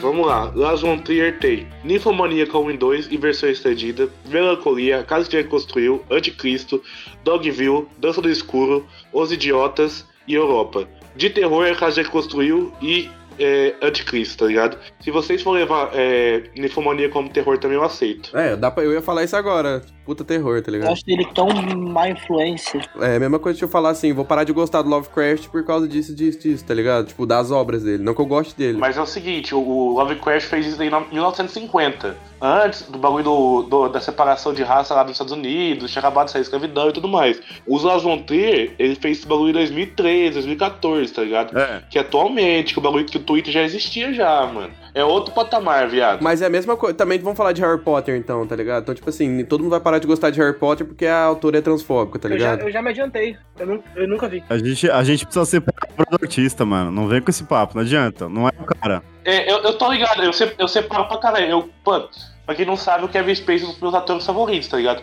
Vamos 0.00 0.26
lá, 0.26 0.50
Lars 0.54 0.80
von 0.80 0.98
Trier 0.98 1.38
tem 1.38 1.68
Ninfomaníaca 1.84 2.58
1 2.58 2.70
e 2.70 2.76
2 2.78 3.08
e 3.12 3.16
versão 3.18 3.50
estendida, 3.50 4.08
Melancolia, 4.26 5.04
Casa 5.04 5.28
que 5.28 5.36
Jack 5.36 5.50
Construiu, 5.50 6.02
Anticristo, 6.10 6.82
Dogville, 7.22 7.86
Dança 7.98 8.22
do 8.22 8.30
Escuro, 8.30 8.86
Os 9.12 9.30
Idiotas 9.30 10.06
e 10.26 10.34
Europa. 10.34 10.88
De 11.14 11.28
terror 11.28 11.66
é 11.66 11.74
Casa 11.74 11.96
que 11.96 12.02
Jack 12.02 12.10
Construiu 12.10 12.72
e 12.80 13.10
é, 13.38 13.74
Anticristo, 13.82 14.38
tá 14.38 14.46
ligado? 14.46 14.78
Se 15.00 15.10
vocês 15.10 15.42
for 15.42 15.52
levar 15.52 15.90
é, 15.94 16.44
Ninfomaníaca 16.56 17.12
como 17.12 17.28
terror 17.28 17.58
também 17.58 17.76
eu 17.76 17.84
aceito. 17.84 18.36
É, 18.36 18.56
dá 18.56 18.70
pra, 18.70 18.84
eu 18.84 18.92
ia 18.92 19.02
falar 19.02 19.24
isso 19.24 19.36
agora. 19.36 19.82
Puta 20.04 20.24
terror, 20.24 20.62
tá 20.62 20.70
Eu 20.70 20.74
ligado? 20.74 20.92
acho 20.92 21.02
ele 21.06 21.26
tão 21.34 21.48
má 21.76 22.08
influência. 22.08 22.80
É 23.00 23.16
a 23.16 23.20
mesma 23.20 23.38
coisa 23.38 23.58
que 23.58 23.64
eu 23.64 23.68
falar 23.68 23.90
assim, 23.90 24.12
vou 24.14 24.24
parar 24.24 24.44
de 24.44 24.52
gostar 24.52 24.80
do 24.80 24.88
Lovecraft 24.88 25.48
por 25.48 25.62
causa 25.64 25.86
disso, 25.86 26.14
disso, 26.14 26.38
disso, 26.38 26.64
tá 26.64 26.72
ligado? 26.72 27.08
Tipo, 27.08 27.26
das 27.26 27.50
obras 27.50 27.82
dele. 27.82 28.02
Não 28.02 28.14
que 28.14 28.20
eu 28.20 28.26
goste 28.26 28.56
dele. 28.56 28.78
Mas 28.78 28.96
é 28.96 29.02
o 29.02 29.06
seguinte, 29.06 29.54
o- 29.54 29.92
Lovecraft 29.98 30.46
fez 30.48 30.66
isso 30.66 30.80
aí 30.80 30.88
em 30.88 30.90
1950. 31.12 32.16
Antes 32.40 32.82
do 32.82 32.98
bagulho 32.98 33.24
do, 33.24 33.62
do- 33.64 33.88
da 33.88 34.00
separação 34.00 34.54
de 34.54 34.62
raça 34.62 34.94
lá 34.94 35.02
nos 35.02 35.12
Estados 35.12 35.32
Unidos, 35.32 35.90
tinha 35.90 36.00
acabado 36.00 36.26
de 36.26 36.32
sair 36.32 36.42
escravidão 36.42 36.88
e 36.88 36.92
tudo 36.92 37.08
mais. 37.08 37.40
O 37.66 37.76
Lars 37.78 38.02
von 38.04 38.18
Trier, 38.22 38.72
ele 38.78 38.94
fez 38.94 39.18
esse 39.18 39.26
bagulho 39.26 39.50
em 39.50 39.54
2013, 39.54 40.34
2014, 40.34 41.12
tá 41.12 41.22
ligado? 41.22 41.58
É. 41.58 41.82
Que 41.90 41.98
atualmente, 41.98 42.72
que 42.72 42.78
o 42.78 42.82
bagulho 42.82 43.04
que 43.04 43.16
o 43.16 43.20
Twitter 43.28 43.52
já 43.52 43.62
existia 43.62 44.12
já, 44.12 44.46
mano. 44.46 44.70
É 44.94 45.04
outro 45.04 45.32
patamar, 45.34 45.86
viado. 45.86 46.20
Mas 46.22 46.40
é 46.42 46.46
a 46.46 46.50
mesma 46.50 46.76
coisa. 46.76 46.96
Também 46.96 47.18
vamos 47.18 47.36
falar 47.36 47.52
de 47.52 47.60
Harry 47.60 47.78
Potter, 47.78 48.16
então, 48.16 48.46
tá 48.46 48.56
ligado? 48.56 48.82
Então, 48.82 48.94
tipo 48.94 49.08
assim, 49.10 49.44
todo 49.44 49.60
mundo 49.60 49.70
vai 49.70 49.80
parar 49.80 49.98
de 49.98 50.06
gostar 50.06 50.30
de 50.30 50.40
Harry 50.40 50.58
Potter 50.58 50.86
porque 50.86 51.06
a 51.06 51.22
autora 51.24 51.58
é 51.58 51.60
transfóbica, 51.60 52.18
tá 52.18 52.28
Eu 52.28 52.38
já, 52.38 52.52
ligado? 52.52 52.66
eu 52.66 52.72
já 52.72 52.82
me 52.82 52.88
adiantei. 52.90 53.36
Eu, 53.58 53.66
nu- 53.66 53.84
eu 53.94 54.08
nunca 54.08 54.26
vi. 54.26 54.42
A 54.48 54.56
gente, 54.58 54.90
a 54.90 55.04
gente 55.04 55.24
precisa 55.26 55.44
ser 55.44 55.60
do 55.60 55.74
artista, 56.22 56.64
mano. 56.64 56.90
Não 56.90 57.06
vem 57.06 57.20
com 57.20 57.30
esse 57.30 57.44
papo, 57.44 57.74
não 57.76 57.82
adianta. 57.82 58.28
Não 58.28 58.48
é 58.48 58.52
o 58.58 58.64
cara. 58.64 59.02
É, 59.24 59.52
eu, 59.52 59.58
eu 59.58 59.74
tô 59.74 59.92
ligado, 59.92 60.22
eu, 60.24 60.32
se- 60.32 60.54
eu 60.58 60.66
separo 60.66 61.06
pra 61.06 61.18
caralho. 61.18 61.46
Eu, 61.46 61.68
mano, 61.86 62.08
pra 62.46 62.54
quem 62.54 62.64
não 62.66 62.76
sabe, 62.76 63.04
o 63.04 63.08
Kevin 63.08 63.34
Spacey 63.34 63.64
é 63.64 63.68
um 63.68 63.72
dos 63.72 63.80
meus 63.80 63.94
atores 63.94 64.24
favoritos, 64.24 64.68
tá 64.68 64.78
ligado? 64.78 65.02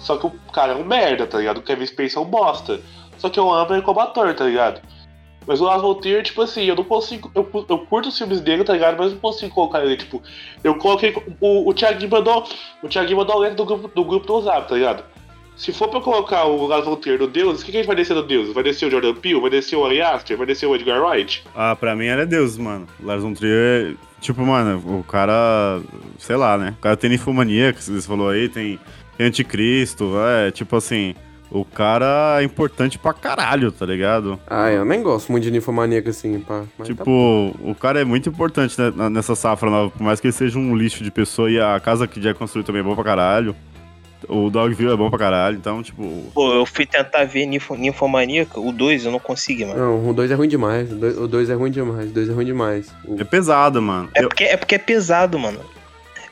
Só 0.00 0.16
que 0.16 0.26
o 0.26 0.30
cara 0.52 0.72
é 0.72 0.76
um 0.76 0.84
merda, 0.84 1.26
tá 1.26 1.38
ligado? 1.38 1.58
O 1.58 1.62
Kevin 1.62 1.84
Spacey 1.86 2.16
é 2.16 2.20
um 2.20 2.24
bosta. 2.24 2.80
Só 3.18 3.28
que 3.28 3.38
eu 3.38 3.52
amo 3.52 3.72
ele 3.74 3.82
como 3.82 4.00
ator, 4.00 4.34
tá 4.34 4.44
ligado? 4.44 4.80
Mas 5.46 5.60
o 5.60 5.80
von 5.80 5.94
Trier, 5.94 6.22
tipo 6.22 6.42
assim, 6.42 6.64
eu 6.64 6.74
não 6.74 6.82
consigo. 6.82 7.30
Eu, 7.34 7.48
eu 7.68 7.78
curto 7.78 8.08
os 8.08 8.18
filmes 8.18 8.40
dele, 8.40 8.64
tá 8.64 8.72
ligado? 8.72 8.96
Mas 8.98 9.06
eu 9.06 9.12
não 9.12 9.20
consigo 9.20 9.54
colocar 9.54 9.84
ele, 9.84 9.96
tipo. 9.96 10.20
Eu 10.64 10.74
coloquei. 10.76 11.14
O, 11.40 11.70
o 11.70 11.72
Thiaguinho 11.72 12.10
mandou. 12.10 12.44
O 12.82 12.88
Thiaguinho 12.88 13.18
mandou 13.18 13.38
letra 13.38 13.56
do 13.56 13.64
grupo 13.64 13.88
do, 13.88 14.04
grupo 14.04 14.26
do 14.26 14.34
WhatsApp, 14.34 14.68
tá 14.68 14.74
ligado? 14.74 15.04
Se 15.56 15.72
for 15.72 15.88
pra 15.88 16.00
colocar 16.00 16.44
o 16.44 16.66
Lars 16.66 16.84
von 16.84 16.96
Trier 16.96 17.18
no 17.18 17.26
Deus, 17.26 17.62
o 17.62 17.64
que, 17.64 17.70
que 17.70 17.78
a 17.78 17.80
gente 17.80 17.86
vai 17.86 17.96
descer 17.96 18.14
do 18.14 18.22
Deus? 18.22 18.52
Vai 18.52 18.62
descer 18.62 18.86
o 18.86 18.90
Jordan 18.90 19.14
Peele? 19.14 19.40
Vai 19.40 19.48
descer 19.48 19.76
o 19.76 19.86
Ari 19.86 20.02
Aster? 20.02 20.36
Vai 20.36 20.46
descer 20.46 20.66
o 20.66 20.74
Edgar 20.74 21.02
Wright? 21.02 21.44
Ah, 21.54 21.74
pra 21.74 21.96
mim 21.96 22.06
ele 22.06 22.22
é 22.22 22.26
Deus, 22.26 22.58
mano. 22.58 22.86
Lars 23.02 23.22
von 23.22 23.32
Trier, 23.32 23.96
tipo, 24.20 24.42
mano, 24.42 24.98
o 24.98 25.04
cara, 25.04 25.80
sei 26.18 26.36
lá, 26.36 26.58
né? 26.58 26.74
O 26.78 26.82
cara 26.82 26.96
tem 26.96 27.08
ninfomania, 27.08 27.72
que 27.72 27.82
você 27.82 28.06
falou 28.06 28.28
aí, 28.28 28.50
tem 28.50 28.78
anticristo, 29.18 30.12
é, 30.18 30.50
tipo 30.50 30.76
assim... 30.76 31.14
O 31.50 31.64
cara 31.64 32.38
é 32.40 32.44
importante 32.44 32.98
pra 32.98 33.12
caralho, 33.12 33.70
tá 33.70 33.86
ligado? 33.86 34.38
Ah, 34.48 34.70
eu 34.70 34.84
nem 34.84 35.02
gosto 35.02 35.30
muito 35.30 35.44
de 35.44 35.50
ninfomaníaca 35.50 36.10
assim, 36.10 36.40
pá. 36.40 36.64
Mas 36.78 36.88
tipo, 36.88 37.04
tá 37.04 37.70
o 37.70 37.74
cara 37.74 38.00
é 38.00 38.04
muito 38.04 38.28
importante 38.28 38.78
né, 38.80 38.92
na- 38.94 39.08
nessa 39.08 39.34
safra 39.36 39.70
nova, 39.70 39.90
por 39.90 40.02
mais 40.02 40.20
que 40.20 40.26
ele 40.26 40.32
seja 40.32 40.58
um 40.58 40.74
lixo 40.76 41.04
de 41.04 41.10
pessoa 41.10 41.48
e 41.50 41.60
a 41.60 41.78
casa 41.78 42.06
que 42.06 42.20
já 42.20 42.34
construiu 42.34 42.64
também 42.64 42.80
é 42.80 42.82
boa 42.84 42.96
pra 42.96 43.04
caralho. 43.04 43.54
O 44.28 44.50
Dogville 44.50 44.92
é 44.92 44.96
bom 44.96 45.08
pra 45.08 45.18
caralho, 45.20 45.56
então, 45.56 45.82
tipo. 45.82 46.02
Pô, 46.34 46.52
eu 46.52 46.66
fui 46.66 46.84
tentar 46.84 47.24
ver 47.26 47.46
Ninfo, 47.46 47.76
Ninfomaníaca, 47.76 48.58
o 48.58 48.72
2 48.72 49.04
eu 49.04 49.12
não 49.12 49.20
consegui, 49.20 49.64
mano. 49.64 49.78
Não, 49.78 50.08
o 50.10 50.12
2 50.14 50.30
é 50.30 50.34
ruim 50.34 50.48
demais. 50.48 50.90
O 50.90 50.96
dois- 50.96 51.18
O 51.18 51.28
2 51.28 51.48
é 51.50 51.54
ruim 51.54 51.70
demais. 51.70 52.10
O 52.10 52.12
2 52.12 52.28
é 52.28 52.32
ruim 52.32 52.44
demais. 52.46 52.92
O- 53.04 53.20
É 53.20 53.24
pesado, 53.24 53.80
mano. 53.80 54.08
É 54.14 54.24
Eu- 54.24 54.28
porque, 54.28 54.44
é 54.44 54.56
porque 54.56 54.74
é 54.74 54.78
pesado, 54.78 55.38
mano. 55.38 55.60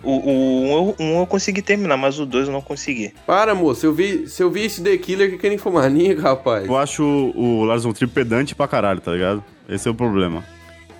O 0.04 0.18
1 0.18 0.30
um, 0.30 0.72
eu- 0.72 0.96
um 1.00 1.20
eu 1.20 1.26
consegui 1.26 1.62
terminar, 1.62 1.96
mas 1.96 2.18
o 2.18 2.26
2 2.26 2.46
eu 2.48 2.52
não 2.52 2.60
consegui. 2.60 3.12
Para, 3.26 3.54
moço. 3.54 3.86
Eu 3.86 3.92
vi, 3.94 4.26
se 4.28 4.42
eu 4.42 4.50
vi 4.50 4.62
esse 4.66 4.82
The 4.82 4.96
Killer, 4.98 5.30
que 5.30 5.38
que 5.38 5.46
é 5.46 5.50
ninfomaníaca, 5.50 6.22
rapaz? 6.22 6.66
Eu 6.66 6.76
acho 6.76 7.02
o 7.04 7.64
Lars 7.64 7.84
von 7.84 7.92
Trier 7.92 8.10
pedante 8.10 8.54
pra 8.54 8.68
caralho, 8.68 9.00
tá 9.00 9.12
ligado? 9.12 9.42
Esse 9.68 9.88
é 9.88 9.90
o 9.90 9.94
problema. 9.94 10.44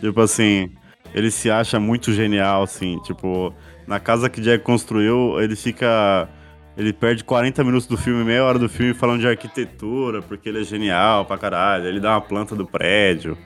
Tipo 0.01 0.21
assim, 0.21 0.71
ele 1.15 1.31
se 1.31 1.51
acha 1.51 1.79
muito 1.79 2.13
genial, 2.13 2.63
assim, 2.63 2.99
tipo, 3.05 3.53
na 3.87 4.01
casa 4.01 4.29
que 4.31 4.41
Jack 4.41 4.65
construiu, 4.65 5.41
ele 5.41 5.55
fica. 5.57 6.29
Ele 6.77 6.93
perde 6.93 7.23
40 7.23 7.63
minutos 7.63 7.87
do 7.87 7.97
filme, 7.97 8.25
meia 8.25 8.43
hora 8.43 8.59
do 8.59 8.69
filme, 8.69 8.93
falando 8.95 9.21
de 9.21 9.29
arquitetura, 9.29 10.21
porque 10.23 10.49
ele 10.49 10.61
é 10.63 10.65
genial 10.65 11.25
pra 11.25 11.39
caralho. 11.39 11.87
Ele 11.87 12.01
dá 12.01 12.11
uma 12.15 12.21
planta 12.21 12.57
do 12.57 12.67
prédio. 12.67 13.39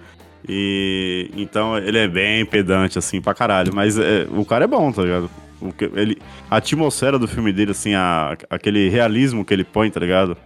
E. 0.49 1.31
Então 1.37 1.77
ele 1.77 1.99
é 1.99 2.09
bem 2.09 2.47
pedante, 2.47 2.99
assim, 2.99 3.21
pra 3.21 3.35
caralho. 3.35 3.75
Mas 3.75 3.99
é, 3.99 4.27
o 4.31 4.45
cara 4.47 4.65
é 4.65 4.69
bom, 4.69 4.91
tá 4.91 5.03
ligado? 5.03 5.29
Ele, 5.95 6.19
a 6.51 6.57
atmosfera 6.57 7.19
do 7.19 7.27
filme 7.29 7.53
dele, 7.53 7.73
assim, 7.73 7.95
a, 7.95 8.37
aquele 8.49 8.89
realismo 8.89 9.45
que 9.45 9.53
ele 9.53 9.65
põe, 9.65 9.91
tá 9.91 10.01
ligado? 10.01 10.37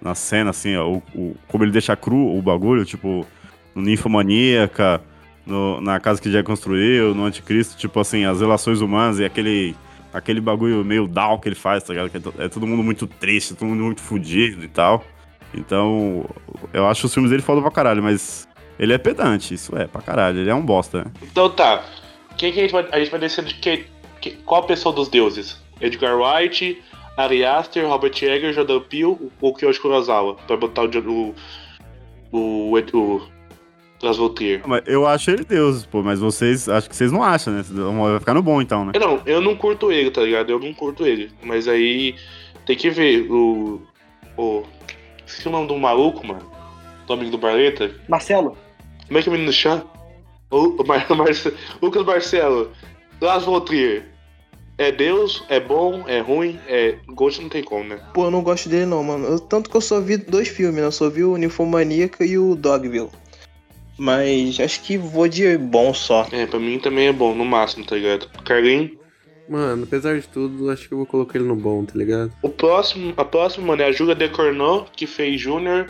na 0.00 0.16
cena, 0.16 0.50
assim, 0.50 0.74
ó, 0.76 0.88
o, 0.90 1.02
o- 1.14 1.36
como 1.46 1.62
ele 1.62 1.70
deixa 1.70 1.94
cru 1.94 2.36
o 2.36 2.42
bagulho, 2.42 2.84
tipo, 2.84 3.24
no 3.72 3.80
Ninfomaníaca, 3.82 5.00
no, 5.46 5.80
na 5.80 6.00
casa 6.00 6.20
que 6.20 6.28
já 6.28 6.42
construiu, 6.42 7.14
no 7.14 7.24
Anticristo, 7.24 7.76
tipo 7.76 8.00
assim, 8.00 8.24
as 8.24 8.40
relações 8.40 8.80
humanas 8.80 9.20
e 9.20 9.24
aquele, 9.24 9.76
aquele 10.12 10.40
bagulho 10.40 10.84
meio 10.84 11.06
down 11.06 11.38
que 11.38 11.48
ele 11.48 11.54
faz, 11.54 11.84
tá 11.84 11.92
ligado? 11.94 12.34
É, 12.38 12.46
é 12.46 12.48
todo 12.48 12.66
mundo 12.66 12.82
muito 12.82 13.06
triste, 13.06 13.54
todo 13.54 13.68
mundo 13.68 13.84
muito 13.84 14.00
fudido 14.00 14.64
e 14.64 14.68
tal. 14.68 15.04
Então, 15.54 16.28
eu 16.72 16.86
acho 16.88 17.06
os 17.06 17.14
filmes 17.14 17.30
dele 17.30 17.42
foda 17.42 17.60
pra 17.60 17.70
caralho, 17.70 18.02
mas 18.02 18.48
ele 18.80 18.92
é 18.92 18.98
pedante, 18.98 19.54
isso 19.54 19.76
é, 19.76 19.86
pra 19.86 20.02
caralho, 20.02 20.38
ele 20.40 20.50
é 20.50 20.54
um 20.54 20.62
bosta, 20.66 21.04
né? 21.04 21.12
Então 21.22 21.48
tá. 21.50 21.84
Quem 22.36 22.52
que 22.52 22.58
a 22.58 22.62
gente 22.62 22.72
vai, 22.72 22.88
a 22.90 22.98
gente 22.98 23.10
vai 23.10 23.20
descer 23.20 23.44
de 23.44 23.54
que, 23.54 23.84
que- 24.22 24.36
qual 24.46 24.62
pessoa 24.64 24.94
dos 24.94 25.08
deuses? 25.08 25.60
Edgar 25.80 26.16
Wright, 26.16 26.80
Ari 27.16 27.44
Aster, 27.44 27.86
Robert 27.86 28.12
Eggers, 28.22 28.54
Jordan 28.56 28.80
Peele 28.80 29.18
ou 29.40 29.52
Kyoshi 29.54 29.80
Kurosawa? 29.80 30.36
Pra 30.46 30.56
botar 30.56 30.84
o 30.84 30.88
o 30.98 31.34
o, 32.32 32.78
o. 32.94 33.22
Mas 34.66 34.82
eu 34.86 35.06
acho 35.06 35.30
ele 35.30 35.44
Deus, 35.44 35.86
pô, 35.86 36.02
mas 36.02 36.18
vocês, 36.18 36.68
acho 36.68 36.88
que 36.88 36.96
vocês 36.96 37.12
não 37.12 37.22
acham, 37.22 37.52
né? 37.54 37.62
Vai 37.62 38.18
ficar 38.18 38.34
no 38.34 38.42
bom 38.42 38.60
então, 38.60 38.84
né? 38.84 38.92
Eu 38.94 39.00
Não, 39.00 39.22
eu 39.26 39.40
não 39.40 39.54
curto 39.54 39.92
ele, 39.92 40.10
tá 40.10 40.22
ligado? 40.22 40.50
Eu 40.50 40.58
não 40.58 40.74
curto 40.74 41.06
ele. 41.06 41.30
Mas 41.42 41.68
aí 41.68 42.16
tem 42.66 42.76
que 42.76 42.90
ver 42.90 43.30
o. 43.30 43.80
o 44.36 44.64
esqueci 45.24 45.46
o 45.46 45.52
nome 45.52 45.68
do 45.68 45.76
maluco, 45.78 46.26
mano. 46.26 46.50
Do 47.06 47.12
amigo 47.12 47.30
do 47.30 47.38
Barleta. 47.38 47.94
Marcelo, 48.08 48.56
Como 49.06 49.18
é 49.18 49.22
que 49.22 49.28
o 49.28 49.32
menino 49.32 49.52
chama? 49.52 49.84
O, 50.50 50.82
o 50.82 50.86
Mar, 50.86 51.06
Marce- 51.14 51.54
Lucas 51.80 52.04
Marcelo. 52.04 52.72
Lars 53.20 53.44
von 53.44 53.60
Trier. 53.60 54.10
É 54.82 54.90
Deus, 54.90 55.44
é 55.48 55.60
bom, 55.60 56.02
é 56.08 56.18
ruim, 56.18 56.58
é. 56.66 56.96
Ghost 57.06 57.40
não 57.40 57.48
tem 57.48 57.62
como, 57.62 57.84
né? 57.84 58.00
Pô, 58.12 58.24
eu 58.24 58.32
não 58.32 58.42
gosto 58.42 58.68
dele 58.68 58.84
não, 58.86 59.04
mano. 59.04 59.26
Eu- 59.26 59.38
tanto 59.38 59.70
que 59.70 59.76
eu 59.76 59.80
só 59.80 60.00
vi 60.00 60.16
dois 60.16 60.48
filmes, 60.48 60.74
né? 60.80 60.84
Eu 60.84 60.90
só 60.90 61.08
vi 61.08 61.22
o 61.22 61.36
Ninfomaníaca 61.36 62.24
e 62.24 62.36
o 62.36 62.56
Dogville. 62.56 63.08
Mas 63.96 64.58
acho 64.58 64.82
que 64.82 64.98
vou 64.98 65.28
de 65.28 65.56
bom 65.56 65.94
só. 65.94 66.26
É, 66.32 66.46
pra 66.46 66.58
mim 66.58 66.80
também 66.80 67.06
é 67.06 67.12
bom, 67.12 67.32
no 67.32 67.44
máximo, 67.44 67.84
tá 67.84 67.94
ligado? 67.94 68.28
Carlinhos. 68.44 68.90
Mano, 69.48 69.84
apesar 69.84 70.18
de 70.18 70.26
tudo, 70.26 70.68
acho 70.68 70.88
que 70.88 70.94
eu 70.94 70.98
vou 70.98 71.06
colocar 71.06 71.38
ele 71.38 71.46
no 71.46 71.54
bom, 71.54 71.84
tá 71.84 71.92
ligado? 71.94 72.32
O 72.42 72.48
próximo, 72.48 73.14
a 73.16 73.24
próxima, 73.24 73.68
mano, 73.68 73.82
é 73.82 73.86
a 73.86 73.92
Julia 73.92 74.16
Decornot, 74.16 74.90
que 74.96 75.06
fez 75.06 75.40
Junior, 75.40 75.86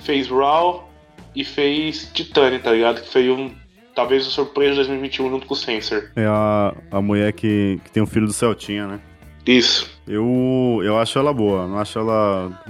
fez 0.00 0.28
Raw 0.28 0.90
e 1.34 1.42
fez 1.42 2.10
Titanic, 2.12 2.62
tá 2.64 2.72
ligado? 2.72 3.00
Que 3.00 3.08
foi 3.10 3.30
um. 3.30 3.50
Talvez 3.96 4.26
a 4.26 4.30
surpresa 4.30 4.72
de 4.72 4.76
2021 4.76 5.30
junto 5.30 5.46
com 5.46 5.54
o 5.54 5.56
Sensor. 5.56 6.10
É 6.14 6.26
a, 6.26 6.72
a 6.90 7.00
mulher 7.00 7.32
que, 7.32 7.80
que 7.82 7.90
tem 7.90 8.02
um 8.02 8.06
filho 8.06 8.26
do 8.26 8.32
Celtinha, 8.32 8.86
né? 8.86 9.00
Isso. 9.44 9.90
Eu, 10.06 10.80
eu 10.84 10.98
acho 10.98 11.18
ela 11.18 11.32
boa, 11.32 11.66
não 11.66 11.78
acho 11.78 11.98
ela 11.98 12.62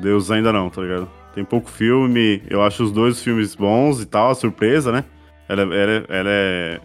Deus 0.00 0.30
ainda 0.30 0.52
não, 0.52 0.68
tá 0.68 0.82
ligado? 0.82 1.08
Tem 1.34 1.44
pouco 1.44 1.70
filme, 1.70 2.42
eu 2.50 2.62
acho 2.62 2.82
os 2.82 2.92
dois 2.92 3.22
filmes 3.22 3.54
bons 3.54 4.02
e 4.02 4.06
tal, 4.06 4.30
a 4.30 4.34
surpresa, 4.34 4.90
né? 4.90 5.04
Ela, 5.48 5.62
ela, 5.62 6.04
ela 6.08 6.30
é. 6.30 6.80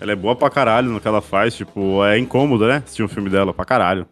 Ela 0.00 0.12
é 0.12 0.16
boa 0.16 0.36
pra 0.36 0.48
caralho 0.48 0.90
no 0.90 1.00
que 1.00 1.08
ela 1.08 1.20
faz, 1.20 1.56
tipo, 1.56 2.04
é 2.04 2.18
incômodo, 2.18 2.68
né? 2.68 2.76
Assistir 2.76 3.02
um 3.02 3.08
filme 3.08 3.28
dela 3.28 3.52
pra 3.52 3.64
caralho. 3.64 4.06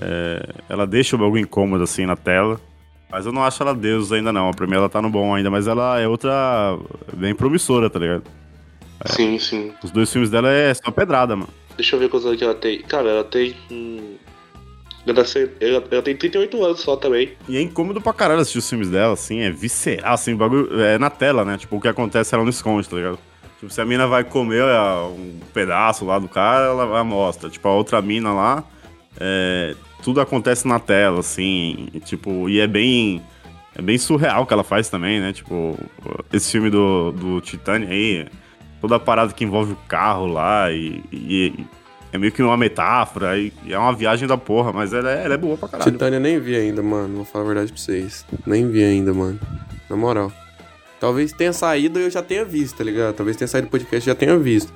É, 0.00 0.48
ela 0.70 0.86
deixa 0.86 1.16
o 1.16 1.18
bagulho 1.18 1.42
incômodo 1.42 1.84
assim 1.84 2.06
na 2.06 2.16
tela. 2.16 2.58
Mas 3.12 3.26
eu 3.26 3.32
não 3.32 3.44
acho 3.44 3.62
ela 3.62 3.74
Deus 3.74 4.10
ainda 4.10 4.32
não. 4.32 4.50
Pra 4.52 4.66
mim 4.66 4.74
ela 4.74 4.88
tá 4.88 5.02
no 5.02 5.10
bom 5.10 5.34
ainda, 5.34 5.50
mas 5.50 5.66
ela 5.66 6.00
é 6.00 6.08
outra 6.08 6.78
bem 7.12 7.34
promissora, 7.34 7.90
tá 7.90 7.98
ligado? 7.98 8.24
Sim, 9.04 9.38
sim. 9.38 9.72
Os 9.84 9.90
dois 9.90 10.10
filmes 10.10 10.30
dela 10.30 10.48
é 10.50 10.72
só 10.72 10.90
pedrada, 10.90 11.36
mano. 11.36 11.52
Deixa 11.76 11.94
eu 11.94 12.00
ver 12.00 12.08
quantos 12.08 12.26
anos 12.26 12.38
que 12.38 12.44
ela 12.44 12.54
tem. 12.54 12.80
Cara, 12.80 13.10
ela 13.10 13.24
tem. 13.24 13.54
Hum, 13.70 14.14
ela, 15.06 15.24
ela, 15.60 15.84
ela 15.90 16.02
tem 16.02 16.16
38 16.16 16.64
anos 16.64 16.80
só 16.80 16.96
também. 16.96 17.32
E 17.46 17.56
é 17.56 17.60
incômodo 17.60 18.00
pra 18.00 18.14
caralho 18.14 18.40
assistir 18.40 18.58
os 18.58 18.68
filmes 18.68 18.88
dela, 18.88 19.12
assim, 19.12 19.40
é 19.40 19.50
visceral, 19.50 20.14
assim, 20.14 20.32
o 20.32 20.36
bagulho 20.36 20.80
é 20.80 20.98
na 20.98 21.10
tela, 21.10 21.44
né? 21.44 21.58
Tipo, 21.58 21.76
o 21.76 21.80
que 21.80 21.88
acontece 21.88 22.34
ela 22.34 22.44
não 22.44 22.50
esconde, 22.50 22.88
tá 22.88 22.96
ligado? 22.96 23.18
Tipo, 23.58 23.72
se 23.72 23.80
a 23.80 23.84
mina 23.84 24.06
vai 24.06 24.24
comer 24.24 24.62
é, 24.62 24.80
um 25.02 25.40
pedaço 25.52 26.04
lá 26.04 26.18
do 26.18 26.28
cara, 26.28 26.66
ela 26.66 26.86
vai 26.86 27.02
mostra. 27.02 27.50
Tipo, 27.50 27.68
a 27.68 27.74
outra 27.74 28.00
mina 28.00 28.32
lá, 28.32 28.64
é, 29.18 29.74
tudo 30.02 30.20
acontece 30.20 30.66
na 30.66 30.78
tela, 30.78 31.20
assim, 31.20 31.88
e, 31.94 32.00
tipo, 32.00 32.48
e 32.48 32.60
é 32.60 32.66
bem. 32.66 33.22
É 33.74 33.80
bem 33.80 33.96
surreal 33.96 34.44
que 34.44 34.52
ela 34.52 34.62
faz 34.64 34.90
também, 34.90 35.18
né? 35.18 35.32
Tipo, 35.32 35.78
esse 36.32 36.50
filme 36.52 36.68
do, 36.68 37.10
do 37.12 37.40
Titanic 37.40 37.90
aí, 37.90 38.26
toda 38.82 38.96
a 38.96 39.00
parada 39.00 39.32
que 39.32 39.44
envolve 39.44 39.72
o 39.72 39.78
carro 39.88 40.26
lá 40.26 40.70
e- 40.70 41.02
e 41.10 41.54
é 42.12 42.18
meio 42.18 42.30
que 42.30 42.42
uma 42.42 42.56
metáfora, 42.58 43.38
e 43.38 43.50
é 43.70 43.78
uma 43.78 43.94
viagem 43.94 44.28
da 44.28 44.36
porra, 44.36 44.72
mas 44.74 44.92
ela 44.92 45.10
é, 45.10 45.24
ela 45.24 45.32
é 45.34 45.38
boa 45.38 45.56
pra 45.56 45.68
caralho. 45.68 45.90
Titânia 45.90 46.20
nem 46.20 46.38
vi 46.38 46.54
ainda, 46.54 46.82
mano. 46.82 47.16
Vou 47.16 47.24
falar 47.24 47.44
a 47.44 47.46
verdade 47.46 47.72
pra 47.72 47.80
vocês. 47.80 48.26
Nem 48.46 48.70
vi 48.70 48.84
ainda, 48.84 49.14
mano. 49.14 49.40
Na 49.88 49.96
moral. 49.96 50.30
Talvez 51.00 51.32
tenha 51.32 51.54
saído 51.54 51.98
e 51.98 52.02
eu 52.04 52.10
já 52.10 52.22
tenha 52.22 52.44
visto, 52.44 52.76
tá 52.76 52.84
ligado? 52.84 53.14
Talvez 53.14 53.36
tenha 53.38 53.48
saído 53.48 53.68
do 53.68 53.70
podcast 53.70 54.06
e 54.06 54.12
já 54.12 54.14
tenha 54.14 54.36
visto. 54.38 54.70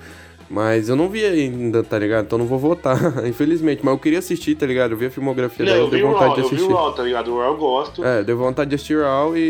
Mas 0.49 0.89
eu 0.89 0.95
não 0.95 1.09
vi 1.09 1.25
ainda, 1.25 1.83
tá 1.83 1.99
ligado? 1.99 2.27
Então 2.27 2.39
não 2.39 2.47
vou 2.47 2.59
votar, 2.59 2.97
infelizmente. 3.27 3.81
Mas 3.85 3.93
eu 3.95 3.99
queria 3.99 4.21
assistir, 4.21 4.55
tá 4.55 4.65
ligado? 4.65 4.93
Eu 4.93 4.97
vi 4.97 5.07
a 5.07 5.11
filmografia 5.11 5.65
Não, 5.67 5.73
dela, 5.73 5.87
eu 5.87 5.91
deu 5.91 6.07
vontade 6.09 6.25
Raw, 6.27 6.35
de 6.35 6.41
eu 6.43 6.49
vi 6.49 6.55
assistir. 6.55 6.73
o 6.73 6.77
Raw, 6.77 6.93
tá 6.93 7.03
ligado? 7.03 7.33
O 7.35 7.39
Raw 7.39 7.53
eu 7.53 7.57
gosto. 7.59 8.05
É, 8.05 8.23
deu 8.23 8.37
vontade 8.39 8.71
de 8.71 8.77
assistir 8.77 9.01
Raw 9.01 9.37
e, 9.37 9.41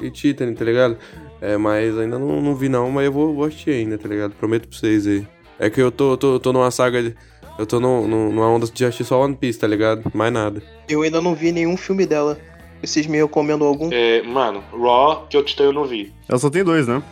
e, 0.00 0.06
e 0.06 0.10
Titan, 0.10 0.52
tá 0.54 0.64
ligado? 0.64 0.96
É, 1.40 1.56
mas 1.56 1.98
ainda 1.98 2.18
não, 2.18 2.40
não 2.40 2.54
vi 2.54 2.68
não, 2.68 2.90
mas 2.90 3.06
eu 3.06 3.12
vou, 3.12 3.34
vou 3.34 3.44
assistir 3.44 3.70
ainda, 3.70 3.98
tá 3.98 4.08
ligado? 4.08 4.32
Prometo 4.32 4.68
pra 4.68 4.78
vocês 4.78 5.06
aí. 5.06 5.26
É 5.58 5.68
que 5.68 5.80
eu 5.80 5.90
tô, 5.90 6.16
tô, 6.16 6.38
tô 6.38 6.52
numa 6.52 6.70
saga 6.70 7.02
de... 7.02 7.14
Eu 7.58 7.66
tô 7.66 7.78
no, 7.80 8.06
no- 8.06 8.30
numa 8.32 8.46
onda 8.48 8.66
de 8.72 8.84
assistir 8.84 9.04
só 9.04 9.20
One 9.22 9.34
Piece, 9.34 9.58
tá 9.58 9.66
ligado? 9.66 10.10
Mais 10.14 10.32
nada. 10.32 10.62
Eu 10.88 11.02
ainda 11.02 11.20
não 11.20 11.34
vi 11.34 11.50
nenhum 11.52 11.76
filme 11.76 12.06
dela. 12.06 12.38
Vocês 12.82 13.06
me 13.06 13.18
recomendam 13.18 13.66
algum? 13.66 13.90
É, 13.92 14.22
mano, 14.22 14.62
Raw, 14.72 15.26
que 15.28 15.36
eu 15.36 15.44
te 15.44 15.60
eu 15.60 15.72
não 15.72 15.84
vi. 15.84 16.12
Ela 16.28 16.38
só 16.38 16.48
tem 16.48 16.64
dois, 16.64 16.86
né? 16.86 17.02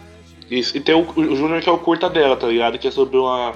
Isso. 0.50 0.76
E 0.76 0.80
tem 0.80 0.94
o, 0.94 1.00
o 1.00 1.36
Junior 1.36 1.60
que 1.60 1.68
é 1.68 1.72
o 1.72 1.78
curta 1.78 2.08
dela, 2.08 2.36
tá 2.36 2.46
ligado? 2.46 2.78
Que 2.78 2.88
é 2.88 2.90
sobre 2.90 3.16
uma. 3.16 3.52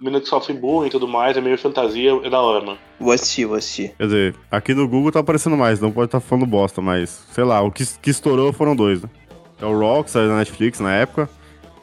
Um 0.00 0.04
menino 0.04 0.20
que 0.20 0.28
sofre 0.28 0.52
bullying 0.52 0.88
e 0.88 0.90
tudo 0.90 1.06
mais, 1.06 1.36
é 1.36 1.40
meio 1.40 1.56
fantasia, 1.56 2.10
é 2.24 2.28
da 2.28 2.40
hora, 2.40 2.64
mano. 2.64 2.78
Vou 2.98 3.12
assistir, 3.12 3.44
vou 3.44 3.56
assistir. 3.56 3.94
Quer 3.96 4.04
dizer, 4.04 4.34
aqui 4.50 4.74
no 4.74 4.88
Google 4.88 5.12
tá 5.12 5.20
aparecendo 5.20 5.56
mais, 5.56 5.80
não 5.80 5.92
pode 5.92 6.06
estar 6.06 6.20
tá 6.20 6.26
falando 6.26 6.44
bosta, 6.44 6.82
mas 6.82 7.24
sei 7.30 7.44
lá, 7.44 7.60
o 7.60 7.70
que, 7.70 7.86
que 8.00 8.10
estourou 8.10 8.52
foram 8.52 8.74
dois, 8.74 9.00
né? 9.00 9.08
É 9.60 9.64
o 9.64 9.78
Raw, 9.78 10.02
que 10.02 10.10
saiu 10.10 10.28
na 10.28 10.38
Netflix 10.38 10.80
na 10.80 10.92
época, 10.92 11.30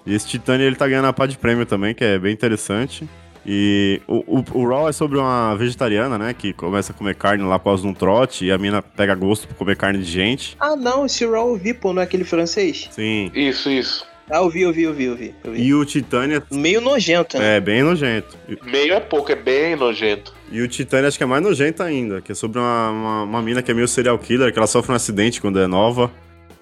e 0.05 0.13
esse 0.13 0.27
Titânia 0.27 0.65
ele 0.65 0.75
tá 0.75 0.85
ganhando 0.85 1.07
a 1.07 1.13
pá 1.13 1.25
de 1.25 1.37
prêmio 1.37 1.65
também, 1.65 1.95
que 1.95 2.03
é 2.03 2.19
bem 2.19 2.33
interessante. 2.33 3.07
E 3.45 4.01
o, 4.05 4.39
o, 4.39 4.43
o 4.53 4.67
Raw 4.67 4.89
é 4.89 4.91
sobre 4.91 5.17
uma 5.17 5.55
vegetariana, 5.55 6.17
né, 6.17 6.33
que 6.33 6.51
começa 6.51 6.91
a 6.91 6.95
comer 6.95 7.15
carne 7.15 7.43
lá 7.43 7.57
por 7.57 7.65
causa 7.65 7.83
de 7.83 7.87
um 7.87 7.93
trote, 7.93 8.43
e 8.43 8.51
a 8.51 8.57
mina 8.57 8.81
pega 8.81 9.15
gosto 9.15 9.47
por 9.47 9.55
comer 9.55 9.77
carne 9.77 9.99
de 9.99 10.11
gente. 10.11 10.57
Ah, 10.59 10.75
não, 10.75 11.05
esse 11.05 11.25
Raw 11.25 11.47
eu 11.47 11.55
vi, 11.55 11.73
pô, 11.73 11.93
não 11.93 12.01
é 12.01 12.05
aquele 12.05 12.25
francês? 12.25 12.89
Sim. 12.91 13.31
Isso, 13.33 13.69
isso. 13.69 14.05
Ah, 14.29 14.37
eu 14.37 14.49
vi, 14.49 14.61
eu 14.61 14.71
vi, 14.71 14.83
eu 14.83 14.93
vi, 14.93 15.05
eu 15.05 15.15
vi. 15.15 15.35
Eu 15.43 15.51
vi. 15.51 15.63
E 15.63 15.73
o 15.73 15.83
Titânia 15.83 16.43
Meio 16.51 16.79
nojento, 16.79 17.37
né? 17.37 17.57
é 17.57 17.59
bem 17.59 17.81
nojento. 17.81 18.37
Meio 18.63 18.93
é 18.93 18.99
pouco, 18.99 19.31
é 19.31 19.35
bem 19.35 19.75
nojento. 19.75 20.33
E 20.51 20.61
o 20.61 20.67
Titânia 20.67 21.07
acho 21.07 21.17
que 21.17 21.23
é 21.23 21.27
mais 21.27 21.41
nojento 21.41 21.81
ainda, 21.81 22.21
que 22.21 22.31
é 22.31 22.35
sobre 22.35 22.59
uma, 22.59 22.89
uma, 22.91 23.23
uma 23.23 23.41
mina 23.41 23.63
que 23.63 23.71
é 23.71 23.73
meio 23.73 23.87
serial 23.87 24.19
killer, 24.19 24.53
que 24.53 24.59
ela 24.59 24.67
sofre 24.67 24.91
um 24.91 24.95
acidente 24.95 25.41
quando 25.41 25.59
é 25.59 25.65
nova. 25.65 26.11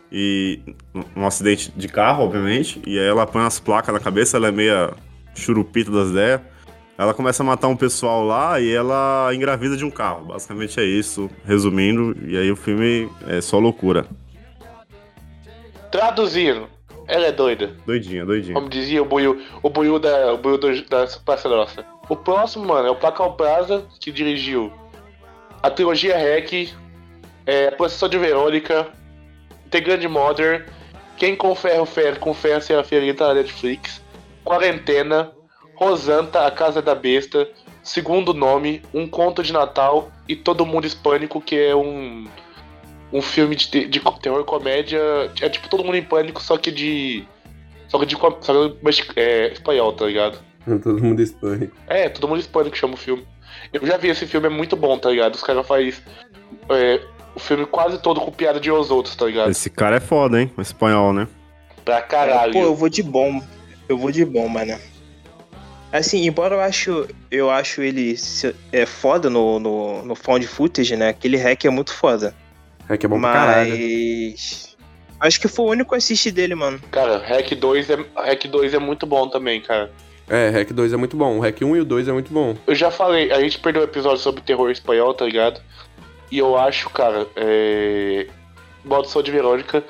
E. 0.09 0.61
Um 1.15 1.25
acidente 1.25 1.71
de 1.75 1.87
carro, 1.89 2.23
obviamente. 2.23 2.81
E 2.85 2.97
aí 2.97 3.05
ela 3.05 3.27
põe 3.27 3.41
umas 3.41 3.59
placas 3.59 3.93
na 3.93 3.99
cabeça, 3.99 4.37
ela 4.37 4.47
é 4.47 4.51
meia 4.51 4.93
churupita 5.35 5.91
das 5.91 6.09
ideias. 6.09 6.41
Ela 6.97 7.13
começa 7.13 7.43
a 7.43 7.45
matar 7.45 7.67
um 7.67 7.75
pessoal 7.75 8.25
lá 8.25 8.59
e 8.59 8.71
ela 8.71 9.29
engravida 9.33 9.77
de 9.77 9.85
um 9.85 9.91
carro. 9.91 10.25
Basicamente 10.25 10.79
é 10.79 10.83
isso, 10.83 11.29
resumindo. 11.45 12.15
E 12.25 12.35
aí 12.37 12.49
o 12.49 12.55
filme 12.55 13.07
é 13.27 13.39
só 13.39 13.59
loucura. 13.59 14.07
Traduzindo, 15.91 16.67
ela 17.07 17.27
é 17.27 17.31
doida. 17.31 17.71
Doidinha, 17.85 18.25
doidinha. 18.25 18.53
Como 18.53 18.67
dizia 18.69 19.01
o 19.01 19.05
buiu, 19.05 19.41
o 19.63 19.69
buiu 19.69 19.97
da, 19.97 20.33
o 20.33 20.37
buiu 20.37 20.57
do, 20.57 20.81
da 20.85 21.07
Praça 21.23 21.47
Nossa. 21.47 21.85
O 22.09 22.15
próximo, 22.15 22.65
mano, 22.65 22.87
é 22.87 22.91
o 22.91 22.95
Placal 22.95 23.33
Praza, 23.33 23.85
que 23.99 24.11
dirigiu 24.11 24.71
a 25.63 25.69
trilogia 25.69 26.17
Hack, 26.17 26.73
é, 27.45 27.69
a 27.69 27.71
Procissão 27.71 28.09
de 28.09 28.17
Verônica, 28.17 28.87
The 29.71 29.79
Grandmother, 29.79 30.67
Quem 31.17 31.35
com 31.35 31.55
Ferro 31.55 31.85
Ferro, 31.85 32.19
com 32.19 32.33
Ferro 32.33 32.61
Será 32.61 32.83
Ferida 32.83 33.27
na 33.27 33.35
Netflix, 33.35 34.01
Quarentena, 34.43 35.31
Rosanta, 35.75 36.45
A 36.45 36.51
Casa 36.51 36.81
da 36.81 36.93
Besta, 36.93 37.49
Segundo 37.83 38.33
Nome, 38.33 38.81
Um 38.93 39.07
Conto 39.07 39.41
de 39.41 39.53
Natal 39.53 40.11
e 40.27 40.35
Todo 40.35 40.65
Mundo 40.65 40.85
Hispânico, 40.85 41.39
que 41.41 41.57
é 41.57 41.75
um, 41.75 42.27
um 43.11 43.21
filme 43.21 43.55
de, 43.55 43.67
te- 43.69 43.87
de 43.87 44.01
terror 44.21 44.43
comédia. 44.43 44.99
É 45.41 45.49
tipo 45.49 45.69
Todo 45.69 45.83
Mundo 45.83 45.97
em 45.97 46.03
Pânico, 46.03 46.41
só 46.41 46.57
que 46.57 46.71
de. 46.71 47.23
Só 47.87 47.97
que 47.99 48.05
de 48.05 48.15
só 48.17 48.31
que 48.31 48.77
mexi- 48.83 49.03
é, 49.15 49.53
espanhol, 49.53 49.93
tá 49.93 50.05
ligado? 50.05 50.39
Todo 50.83 51.01
mundo 51.01 51.21
hispânico. 51.21 51.75
É, 51.87 52.09
Todo 52.09 52.27
Mundo 52.27 52.39
Hispânico 52.39 52.75
chama 52.77 52.95
o 52.95 52.97
filme. 52.97 53.25
Eu 53.71 53.85
já 53.87 53.97
vi 53.97 54.09
esse 54.09 54.25
filme, 54.27 54.47
é 54.47 54.49
muito 54.49 54.75
bom, 54.75 54.97
tá 54.97 55.09
ligado? 55.09 55.35
Os 55.35 55.41
caras 55.43 55.65
fazem 55.65 55.93
é, 56.69 57.01
o 57.33 57.39
filme 57.39 57.65
quase 57.65 57.97
todo 58.01 58.19
com 58.19 58.31
piada 58.31 58.59
de 58.59 58.69
os 58.71 58.91
outros, 58.91 59.15
tá 59.15 59.25
ligado? 59.25 59.49
Esse 59.49 59.69
cara 59.69 59.95
é 59.95 59.99
foda, 59.99 60.41
hein? 60.41 60.51
O 60.57 60.61
espanhol, 60.61 61.13
né? 61.13 61.27
Pra 61.85 62.01
caralho. 62.01 62.51
Pô, 62.53 62.59
eu 62.63 62.75
vou 62.75 62.89
de 62.89 63.01
bom. 63.01 63.41
Eu 63.87 63.97
vou 63.97 64.11
de 64.11 64.25
bom, 64.25 64.47
mano. 64.49 64.77
Assim, 65.91 66.25
embora 66.25 66.55
eu 66.55 66.59
acho, 66.61 67.07
eu 67.31 67.49
acho 67.49 67.81
ele 67.81 68.17
se- 68.17 68.53
é 68.73 68.85
foda 68.85 69.29
no, 69.29 69.57
no, 69.59 70.03
no 70.05 70.15
found 70.15 70.45
footage, 70.45 70.95
né? 70.97 71.09
Aquele 71.09 71.37
hack 71.37 71.63
é 71.65 71.69
muito 71.69 71.93
foda. 71.93 72.35
É 72.89 72.97
que 72.97 73.05
é 73.05 73.09
bom 73.09 73.19
pra 73.19 73.33
caralho. 73.33 73.71
Mas. 73.71 74.77
Acho 75.19 75.41
que 75.41 75.47
foi 75.47 75.65
o 75.65 75.69
único 75.69 75.95
assist 75.95 76.31
dele, 76.31 76.55
mano. 76.55 76.79
Cara, 76.91 77.17
Hack 77.17 77.55
2 77.55 77.89
é, 77.89 77.95
Hack 78.15 78.47
2 78.47 78.73
é 78.73 78.79
muito 78.79 79.05
bom 79.05 79.27
também, 79.27 79.61
cara. 79.61 79.91
É, 80.29 80.49
Hack 80.49 80.71
2 80.71 80.93
é 80.93 80.97
muito 80.97 81.17
bom. 81.17 81.37
O 81.37 81.39
Hack 81.39 81.61
1 81.61 81.75
e 81.75 81.79
o 81.79 81.85
2 81.85 82.07
é 82.07 82.11
muito 82.11 82.31
bom. 82.31 82.55
Eu 82.67 82.75
já 82.75 82.91
falei, 82.91 83.31
a 83.31 83.39
gente 83.39 83.57
perdeu 83.59 83.81
um 83.81 83.85
episódio 83.85 84.19
sobre 84.19 84.41
terror 84.41 84.69
espanhol, 84.69 85.13
tá 85.13 85.25
ligado? 85.25 85.61
E 86.31 86.37
eu 86.37 86.57
acho, 86.57 86.89
cara, 86.89 87.25
é. 87.35 88.27
Maldição 88.83 89.21
de 89.21 89.31
Verônica, 89.31 89.83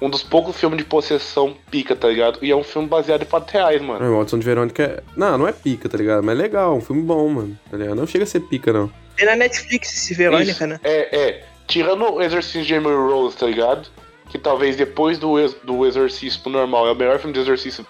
um 0.00 0.08
dos 0.08 0.22
poucos 0.22 0.56
filmes 0.56 0.78
de 0.78 0.84
possessão 0.84 1.56
pica, 1.70 1.96
tá 1.96 2.08
ligado? 2.08 2.38
E 2.42 2.50
é 2.50 2.56
um 2.56 2.62
filme 2.62 2.86
baseado 2.86 3.22
em 3.22 3.26
fatos 3.26 3.52
reais, 3.52 3.80
mano. 3.80 4.04
É, 4.04 4.08
o 4.08 4.12
Maldição 4.12 4.38
de 4.38 4.44
Verônica 4.44 4.82
é... 4.82 5.02
Não, 5.16 5.38
não 5.38 5.48
é 5.48 5.52
pica, 5.52 5.88
tá 5.88 5.96
ligado? 5.96 6.22
Mas 6.22 6.38
é 6.38 6.42
legal, 6.42 6.76
um 6.76 6.80
filme 6.80 7.02
bom, 7.02 7.28
mano. 7.28 7.58
Tá 7.70 7.76
ligado? 7.76 7.96
Não 7.96 8.06
chega 8.06 8.24
a 8.24 8.26
ser 8.26 8.40
pica, 8.40 8.72
não. 8.72 8.90
Tem 9.16 9.26
na 9.26 9.36
Netflix 9.36 9.92
esse 9.96 10.14
Verônica, 10.14 10.50
Isso. 10.50 10.66
né? 10.66 10.80
É, 10.82 11.16
é. 11.16 11.44
Tirando 11.66 12.04
o 12.12 12.22
Exorcismo 12.22 12.64
de 12.66 12.74
Emily 12.74 12.94
Rose, 12.94 13.36
tá 13.36 13.46
ligado? 13.46 13.88
Que 14.30 14.38
talvez 14.38 14.76
depois 14.76 15.18
do, 15.18 15.38
ex- 15.38 15.56
do 15.64 15.86
Exorcismo 15.86 16.50
normal 16.50 16.88
é 16.88 16.92
o 16.92 16.94
melhor 16.94 17.18
filme 17.18 17.32
de 17.32 17.40
Exorcismo 17.40 17.86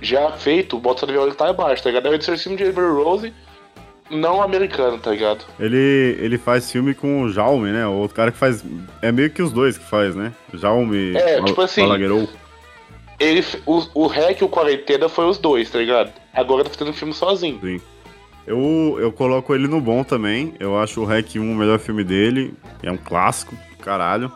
já 0.00 0.30
feito, 0.32 0.76
o 0.76 0.82
Maldição 0.82 1.06
de 1.06 1.14
Verônica 1.14 1.36
tá 1.38 1.48
abaixo, 1.48 1.82
tá 1.82 1.88
ligado? 1.88 2.06
É 2.06 2.10
o 2.10 2.14
Exorcismo 2.14 2.56
de 2.56 2.64
Emily 2.64 3.02
Rose 3.02 3.32
não 4.10 4.40
americano, 4.42 4.98
tá 4.98 5.10
ligado? 5.10 5.44
Ele, 5.58 6.16
ele 6.20 6.38
faz 6.38 6.70
filme 6.70 6.94
com 6.94 7.22
o 7.22 7.30
Jaume, 7.30 7.70
né? 7.72 7.86
O 7.86 7.92
outro 7.94 8.14
cara 8.14 8.30
que 8.30 8.38
faz. 8.38 8.62
É 9.02 9.10
meio 9.10 9.30
que 9.30 9.42
os 9.42 9.50
dois 9.50 9.76
que 9.78 9.84
faz, 9.84 10.14
né? 10.14 10.32
Jaume 10.54 11.16
É, 11.16 11.42
tipo 11.42 11.60
assim, 11.60 11.80
Balaguerou. 11.82 12.28
Ele, 13.18 13.42
o, 13.64 13.82
o 13.94 14.06
Hack 14.06 14.40
e 14.40 14.44
o 14.44 14.48
Quarentena 14.48 15.08
foi 15.08 15.24
os 15.26 15.38
dois, 15.38 15.70
tá 15.70 15.78
ligado? 15.78 16.12
Agora 16.34 16.62
tá 16.64 16.70
fazendo 16.70 16.90
um 16.90 16.94
filme 16.94 17.14
sozinho. 17.14 17.58
Sim. 17.60 17.80
Eu, 18.46 18.96
eu 19.00 19.10
coloco 19.10 19.54
ele 19.54 19.66
no 19.66 19.80
bom 19.80 20.04
também. 20.04 20.54
Eu 20.60 20.78
acho 20.78 21.00
o 21.00 21.04
Hack 21.04 21.36
1 21.36 21.40
o 21.40 21.54
melhor 21.54 21.78
filme 21.78 22.04
dele. 22.04 22.54
É 22.82 22.90
um 22.90 22.96
clássico, 22.96 23.56
caralho. 23.80 24.30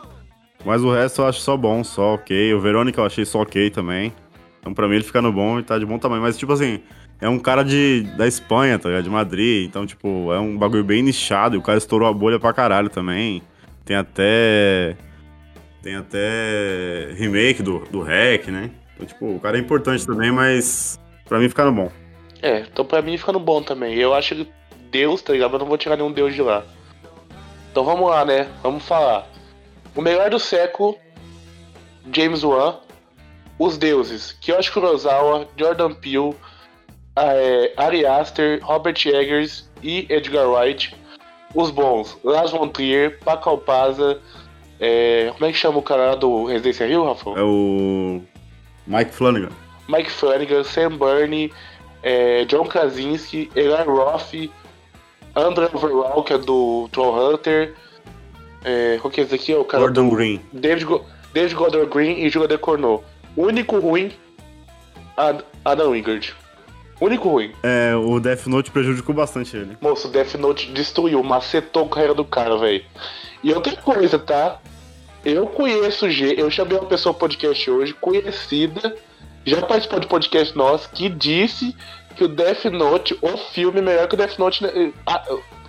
Mas 0.65 0.83
o 0.83 0.91
resto 0.91 1.21
eu 1.21 1.27
acho 1.27 1.39
só 1.39 1.55
bom, 1.55 1.83
só 1.83 2.15
ok. 2.15 2.53
O 2.53 2.59
Verônica 2.59 2.99
eu 2.99 3.05
achei 3.05 3.25
só 3.25 3.41
ok 3.41 3.69
também. 3.69 4.13
Então 4.59 4.73
pra 4.73 4.87
mim 4.87 4.95
ele 4.95 5.03
fica 5.03 5.21
no 5.21 5.31
bom 5.31 5.59
e 5.59 5.63
tá 5.63 5.79
de 5.79 5.85
bom 5.85 5.97
tamanho. 5.97 6.21
Mas 6.21 6.37
tipo 6.37 6.51
assim, 6.51 6.81
é 7.21 7.29
um 7.29 7.37
cara 7.37 7.63
de, 7.63 8.01
da 8.17 8.27
Espanha, 8.27 8.79
tá 8.79 8.89
ligado? 8.89 9.03
De 9.03 9.09
Madrid. 9.09 9.67
Então, 9.67 9.85
tipo, 9.85 10.33
é 10.33 10.39
um 10.39 10.57
bagulho 10.57 10.83
bem 10.83 11.03
nichado. 11.03 11.55
E 11.55 11.59
o 11.59 11.61
cara 11.61 11.77
estourou 11.77 12.09
a 12.09 12.13
bolha 12.13 12.39
pra 12.39 12.51
caralho 12.51 12.89
também. 12.89 13.43
Tem 13.85 13.95
até. 13.95 14.97
Tem 15.83 15.95
até 15.95 17.13
remake 17.15 17.61
do, 17.61 17.79
do 17.91 18.01
Hack, 18.01 18.47
né? 18.47 18.71
Então, 18.95 19.05
tipo, 19.05 19.35
o 19.35 19.39
cara 19.39 19.57
é 19.57 19.59
importante 19.59 20.05
também, 20.05 20.31
mas 20.31 20.99
pra 21.27 21.39
mim 21.39 21.47
fica 21.47 21.63
no 21.63 21.71
bom. 21.71 21.91
É, 22.41 22.59
então 22.61 22.83
pra 22.83 23.01
mim 23.01 23.17
fica 23.17 23.31
no 23.31 23.39
bom 23.39 23.61
também. 23.61 23.95
Eu 23.95 24.13
acho 24.13 24.35
que 24.35 24.51
Deus, 24.89 25.21
tá 25.21 25.33
ligado? 25.33 25.51
Mas 25.51 25.59
eu 25.59 25.59
não 25.59 25.67
vou 25.67 25.77
tirar 25.77 25.95
nenhum 25.95 26.11
Deus 26.11 26.33
de 26.33 26.41
lá. 26.41 26.63
Então 27.71 27.83
vamos 27.83 28.09
lá, 28.09 28.25
né? 28.25 28.49
Vamos 28.61 28.83
falar. 28.83 29.27
O 29.95 30.01
melhor 30.01 30.29
do 30.29 30.39
século, 30.39 30.97
James 32.11 32.43
Wan. 32.43 32.77
Os 33.59 33.77
deuses, 33.77 34.31
Kiyoshi 34.41 34.71
Kurosawa, 34.71 35.47
Jordan 35.55 35.93
Peele, 35.93 36.35
é, 37.15 37.71
Ari 37.77 38.03
Aster, 38.07 38.59
Robert 38.63 38.97
Eggers 39.05 39.69
e 39.83 40.07
Edgar 40.09 40.49
Wright. 40.49 40.95
Os 41.53 41.69
bons, 41.69 42.17
Lars 42.23 42.49
von 42.49 42.69
Trier, 42.69 43.19
Paco 43.23 43.49
Alpaza, 43.49 44.19
é, 44.79 45.31
como 45.33 45.45
é 45.45 45.51
que 45.51 45.57
chama 45.59 45.77
o 45.77 45.83
cara 45.83 46.07
lá 46.07 46.15
do 46.15 46.45
Residência 46.45 46.87
Rio, 46.87 47.05
Rafael? 47.05 47.37
É 47.37 47.43
o 47.43 48.21
Mike 48.87 49.11
Flanagan. 49.11 49.49
Mike 49.87 50.09
Flanagan, 50.09 50.63
Sam 50.63 50.97
Burney, 50.97 51.53
é, 52.03 52.45
John 52.45 52.65
Krasinski, 52.65 53.51
Eli 53.55 53.83
Roth, 53.83 54.33
André 55.35 55.69
Overall, 55.73 56.23
que 56.23 56.33
é 56.33 56.37
do 56.37 56.89
Trollhunter. 56.91 57.73
É, 58.63 58.97
qual 59.01 59.11
que 59.11 59.21
é 59.21 59.23
esse 59.23 59.35
aqui? 59.35 59.53
É 59.53 59.57
o 59.57 59.65
cara 59.65 59.83
Gordon 59.83 60.09
do 60.09 60.15
Green. 60.15 60.41
David, 60.51 60.85
Go 60.85 61.05
David 61.33 61.55
Gordon 61.55 61.85
Green 61.85 62.19
e 62.23 62.29
Julia. 62.29 62.59
O 63.35 63.43
único 63.43 63.79
ruim, 63.79 64.11
Ad 65.15 65.43
Adam 65.63 65.91
Wingard. 65.91 66.35
O 66.99 67.05
único 67.05 67.29
ruim. 67.29 67.51
É, 67.63 67.95
o 67.95 68.19
Death 68.19 68.45
Note 68.45 68.69
prejudicou 68.69 69.15
bastante 69.15 69.57
ele. 69.57 69.77
Moço, 69.81 70.07
o 70.07 70.11
Death 70.11 70.35
Note 70.35 70.71
destruiu, 70.71 71.23
macetou 71.23 71.85
a 71.85 71.89
carreira 71.89 72.13
do 72.13 72.25
cara, 72.25 72.57
velho. 72.57 72.83
E 73.43 73.51
outra 73.53 73.75
coisa, 73.75 74.19
tá? 74.19 74.59
Eu 75.25 75.47
conheço 75.47 76.05
o 76.05 76.09
G, 76.09 76.35
eu 76.37 76.49
chamei 76.51 76.77
uma 76.77 76.87
pessoa 76.87 77.13
podcast 77.13 77.69
hoje, 77.69 77.93
conhecida, 77.93 78.95
já 79.45 79.61
participou 79.61 79.99
de 79.99 80.07
podcast 80.07 80.55
nosso, 80.55 80.89
que 80.91 81.09
disse 81.09 81.75
que 82.15 82.23
o 82.23 82.27
Death 82.27 82.65
Note, 82.65 83.17
o 83.21 83.37
filme, 83.53 83.79
é 83.79 83.81
melhor 83.81 84.07
que 84.07 84.15
o 84.15 84.17
Death 84.17 84.37
Note, 84.37 84.63
né, 84.63 84.91
ah, 85.05 85.23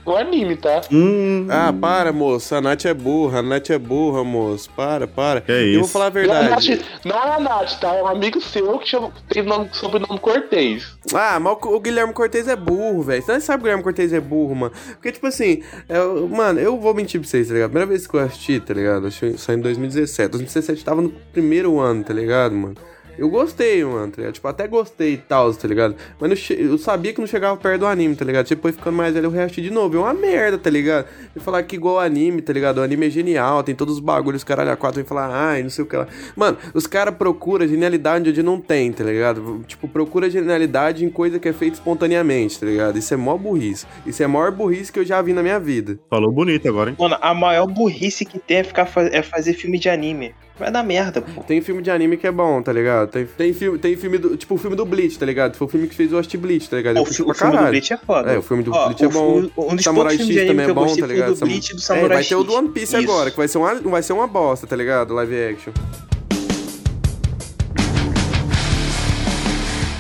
o 0.05 0.16
anime, 0.16 0.57
tá? 0.57 0.81
Hum, 0.90 1.47
Ah, 1.49 1.73
para, 1.73 2.12
moço. 2.12 2.53
A 2.57 2.61
Nath 2.61 2.86
é 2.86 2.93
burra. 2.93 3.39
A 3.39 3.43
Nath 3.43 3.70
é 3.70 3.78
burra, 3.78 4.24
moço. 4.24 4.69
Para, 4.70 5.07
para. 5.07 5.40
Que 5.40 5.53
Eu 5.53 5.74
vou 5.74 5.82
isso? 5.82 5.93
falar 5.93 6.07
a 6.07 6.11
Não, 6.11 6.20
a 6.20 6.24
verdade. 6.24 6.70
Nath, 6.70 6.85
não 7.05 7.16
é 7.16 7.28
a 7.36 7.39
Nath, 7.39 7.78
tá? 7.78 7.94
É 7.94 8.03
um 8.03 8.09
amigo 8.09 8.40
seu 8.40 8.78
que 8.81 8.89
chama, 8.89 9.12
tem 9.28 9.44
nome, 9.44 9.69
sobrenome 9.73 10.19
Cortez. 10.19 10.97
Ah, 11.15 11.39
mas 11.39 11.57
o 11.62 11.69
o 11.69 11.81
Guilherme 11.81 12.12
Cortez 12.12 12.49
é 12.49 12.57
burro, 12.57 13.03
velho. 13.03 13.23
Você 13.23 13.32
não 13.32 13.40
sabe 13.40 13.59
que 13.59 13.61
o 13.61 13.65
Guilherme 13.66 13.85
Cortez 13.85 14.12
é 14.12 14.20
burro, 14.20 14.55
mano. 14.57 14.73
Porque, 14.94 15.12
tipo 15.12 15.27
assim, 15.28 15.62
é, 15.89 15.99
mano, 16.28 16.59
eu 16.59 16.81
vou 16.81 16.93
mentir 16.94 17.20
pra 17.20 17.31
vocês, 17.31 17.47
tá 17.47 17.55
ligado? 17.55 17.70
Primeira 17.70 17.89
vez 17.89 18.05
que 18.05 18.15
eu 18.16 18.20
assisti, 18.20 18.59
tá 18.59 18.74
ligado? 18.74 19.07
Acho 19.07 19.20
que 19.20 19.39
só 19.39 19.53
em 19.53 19.61
2017. 19.61 20.31
2017 20.32 20.85
tava 20.85 21.01
no 21.01 21.11
primeiro 21.32 21.78
ano, 21.78 22.03
tá 22.03 22.12
ligado, 22.12 22.57
mano? 22.57 22.74
Eu 23.18 23.28
gostei, 23.28 23.84
mano, 23.84 24.10
tá 24.10 24.16
ligado? 24.18 24.34
Tipo, 24.34 24.48
até 24.48 24.66
gostei 24.66 25.12
e 25.14 25.16
tal, 25.16 25.52
tá 25.55 25.68
ligado? 25.68 25.94
Mas 26.18 26.39
che- 26.39 26.56
eu 26.59 26.78
sabia 26.78 27.12
que 27.12 27.20
não 27.20 27.26
chegava 27.26 27.56
perto 27.56 27.80
do 27.80 27.86
anime, 27.86 28.16
tá 28.16 28.24
ligado? 28.24 28.48
Depois 28.48 28.74
ficando 28.74 28.97
mais 28.97 29.12
velho, 29.14 29.26
eu 29.26 29.30
reassisti 29.30 29.60
de 29.62 29.70
novo. 29.70 29.97
É 29.97 30.01
uma 30.01 30.14
merda, 30.14 30.56
tá 30.59 30.70
ligado? 30.70 31.06
E 31.36 31.40
falar 31.40 31.62
que 31.62 31.76
igual 31.76 32.01
anime, 32.01 32.40
tá 32.40 32.52
ligado? 32.52 32.78
O 32.78 32.82
anime 32.82 33.06
é 33.06 33.10
genial, 33.10 33.62
tem 33.62 33.74
todos 33.74 33.94
os 33.94 34.01
bagulhos, 34.01 34.43
caralho, 34.43 34.70
a 34.72 34.76
quatro 34.76 34.97
vem 34.97 35.05
falar, 35.05 35.28
ai, 35.30 35.62
não 35.62 35.70
sei 35.70 35.84
o 35.84 35.86
que 35.86 35.97
lá. 35.97 36.06
Mano, 36.34 36.56
os 36.74 36.86
caras 36.86 37.14
procuram 37.14 37.66
genialidade 37.68 38.30
onde 38.30 38.43
não 38.43 38.59
tem, 38.60 38.90
tá 38.93 39.05
ligado? 39.05 39.62
Tipo, 39.66 39.86
procura 39.86 40.30
genialidade 40.30 41.05
em 41.05 41.10
coisa 41.10 41.39
que 41.39 41.48
é 41.48 41.52
feita 41.52 41.76
espontaneamente, 41.76 42.59
tá 42.59 42.66
ligado? 42.66 42.98
Isso 42.98 43.12
é 43.12 43.16
mó 43.16 43.36
burrice. 43.36 43.86
Isso 44.06 44.22
é 44.22 44.26
a 44.26 44.28
maior 44.28 44.51
burrice 44.51 44.90
que 44.90 44.98
eu 44.98 45.05
já 45.05 45.20
vi 45.20 45.32
na 45.32 45.43
minha 45.43 45.60
vida. 45.60 45.98
Falou 46.09 46.32
bonito 46.32 46.66
agora, 46.68 46.90
hein? 46.90 46.97
Mano, 46.98 47.16
a 47.20 47.34
maior 47.34 47.66
burrice 47.66 48.24
que 48.24 48.39
tem 48.39 48.59
é, 48.59 48.64
ficar 48.64 48.86
fa- 48.86 49.02
é 49.12 49.22
fazer 49.22 49.52
filme 49.55 49.78
de 49.78 49.89
anime. 49.89 50.34
Vai 50.59 50.70
dar 50.70 50.83
merda, 50.85 51.20
pô. 51.23 51.43
Tem 51.43 51.61
filme 51.62 51.83
de 51.83 51.91
anime 51.91 52.16
que 52.16 52.27
é 52.27 52.31
bom, 52.31 52.62
tá 52.62 52.73
ligado? 52.73 53.09
Tem, 53.11 53.24
tem, 53.27 53.53
filme, 53.55 53.79
tem 53.79 53.97
filme 53.97 54.19
do. 54.19 54.37
Tipo 54.37 54.55
o 54.55 54.59
filme 54.59 54.77
do 54.77 54.85
Bleach, 54.85 55.19
tá 55.19 55.24
ligado? 55.27 55.57
Foi 55.57 55.66
o 55.66 55.70
filme 55.70 55.89
que 55.89 55.95
fez 55.95 56.12
o 56.12 56.16
Lost 56.16 56.37
Bleach, 56.37 56.69
tá 56.69 56.77
ligado? 56.77 57.01
O, 57.01 57.07
fi- 57.07 57.23
o 57.23 57.35
filme 57.35 57.57
do. 57.57 57.66
Bleach 57.69 57.93
é 57.93 57.97
foda. 57.97 58.33
É, 58.33 58.39
o 58.39 58.43
filme 58.43 58.62
do 58.62 58.70
Ó, 58.73 58.85
Bleach 58.87 59.03
é 59.03 59.07
o 59.07 59.11
bom. 59.11 59.33
filme- 59.35 59.53
um 59.57 59.74
dos 59.77 59.85
Samurai 59.85 60.16
X 60.16 60.27
também 60.47 60.66
é 60.66 60.73
bom, 60.73 60.95
tá 60.97 61.07
ligado? 61.07 61.35
do 61.35 61.41
Bleach 61.47 61.70
e 61.70 61.74
do 61.74 61.79
É, 61.79 61.83
Samurai 61.83 62.09
vai 62.19 62.24
ter 62.24 62.35
o 62.37 62.45
do 62.45 62.53
X. 62.53 62.59
One 62.59 62.69
Piece 62.69 62.85
Isso. 62.97 63.11
agora, 63.11 63.31
que 63.31 63.37
vai 63.37 63.49
ser, 63.49 63.59
uma, 63.59 63.74
vai 63.74 64.03
ser 64.03 64.12
uma 64.12 64.27
bosta, 64.27 64.66
tá 64.66 64.77
ligado? 64.77 65.15
Live 65.15 65.35
action. 65.55 65.73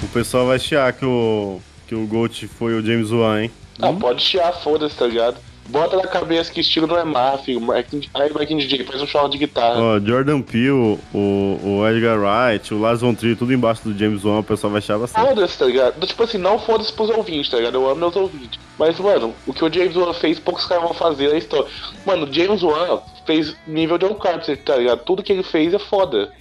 O 0.02 0.08
pessoal 0.12 0.46
vai 0.46 0.58
chiar 0.58 0.92
que 0.92 1.04
o, 1.06 1.60
que 1.88 1.94
o 1.94 2.06
Gold 2.06 2.46
foi 2.58 2.74
o 2.74 2.82
James 2.84 3.10
Wan, 3.10 3.44
hein? 3.44 3.50
Ah, 3.80 3.92
pode 3.92 4.22
chiar, 4.22 4.52
foda-se, 4.62 4.94
tá 4.94 5.06
ligado? 5.06 5.36
Bota 5.68 5.96
na 5.96 6.06
cabeça 6.06 6.52
que 6.52 6.60
estilo 6.60 6.86
não 6.86 6.98
é 6.98 7.04
má, 7.04 7.38
filho. 7.38 7.60
Marquinhos- 7.60 8.08
Aí, 8.12 8.32
Marquinhos 8.32 8.64
DJ, 8.64 8.84
faz 8.84 9.00
um 9.00 9.06
show 9.06 9.28
de 9.28 9.38
guitarra. 9.38 9.80
Ó, 9.80 10.00
Jordan 10.00 10.42
Peele, 10.42 10.70
o, 11.14 11.58
o 11.62 11.88
Edgar 11.88 12.18
Wright, 12.18 12.74
o 12.74 12.80
Lars 12.80 13.00
von 13.00 13.14
Trier, 13.14 13.36
tudo 13.36 13.52
embaixo 13.52 13.82
do 13.88 13.96
James 13.98 14.24
Wan, 14.24 14.40
o 14.40 14.44
pessoal 14.44 14.70
vai 14.72 14.78
achar 14.78 14.98
bastante. 14.98 15.26
Foda-se, 15.26 15.58
tá 15.58 15.64
ligado? 15.66 16.06
Tipo 16.06 16.22
assim, 16.24 16.38
não 16.38 16.58
foda-se 16.58 16.92
pros 16.92 17.08
ouvintes, 17.10 17.48
tá 17.50 17.56
ligado? 17.58 17.74
Eu 17.76 17.86
amo 17.88 18.00
meus 18.00 18.16
ouvintes. 18.16 18.58
Mas, 18.78 18.98
mano, 18.98 19.34
o 19.46 19.52
que 19.54 19.64
o 19.64 19.72
James 19.72 19.96
Wan 19.96 20.12
fez, 20.12 20.38
poucos 20.38 20.64
caras 20.66 20.82
vão 20.84 20.92
fazer 20.94 21.28
na 21.30 21.38
história. 21.38 21.66
Mano, 22.04 22.26
o 22.26 22.32
James 22.32 22.62
Wan 22.62 23.00
fez 23.24 23.56
nível 23.66 23.96
John 23.98 24.14
Carpenter, 24.14 24.58
tá 24.64 24.76
ligado? 24.76 25.04
Tudo 25.04 25.22
que 25.22 25.32
ele 25.32 25.42
fez 25.44 25.72
é 25.72 25.78
foda. 25.78 26.32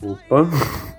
Opa. 0.02 0.46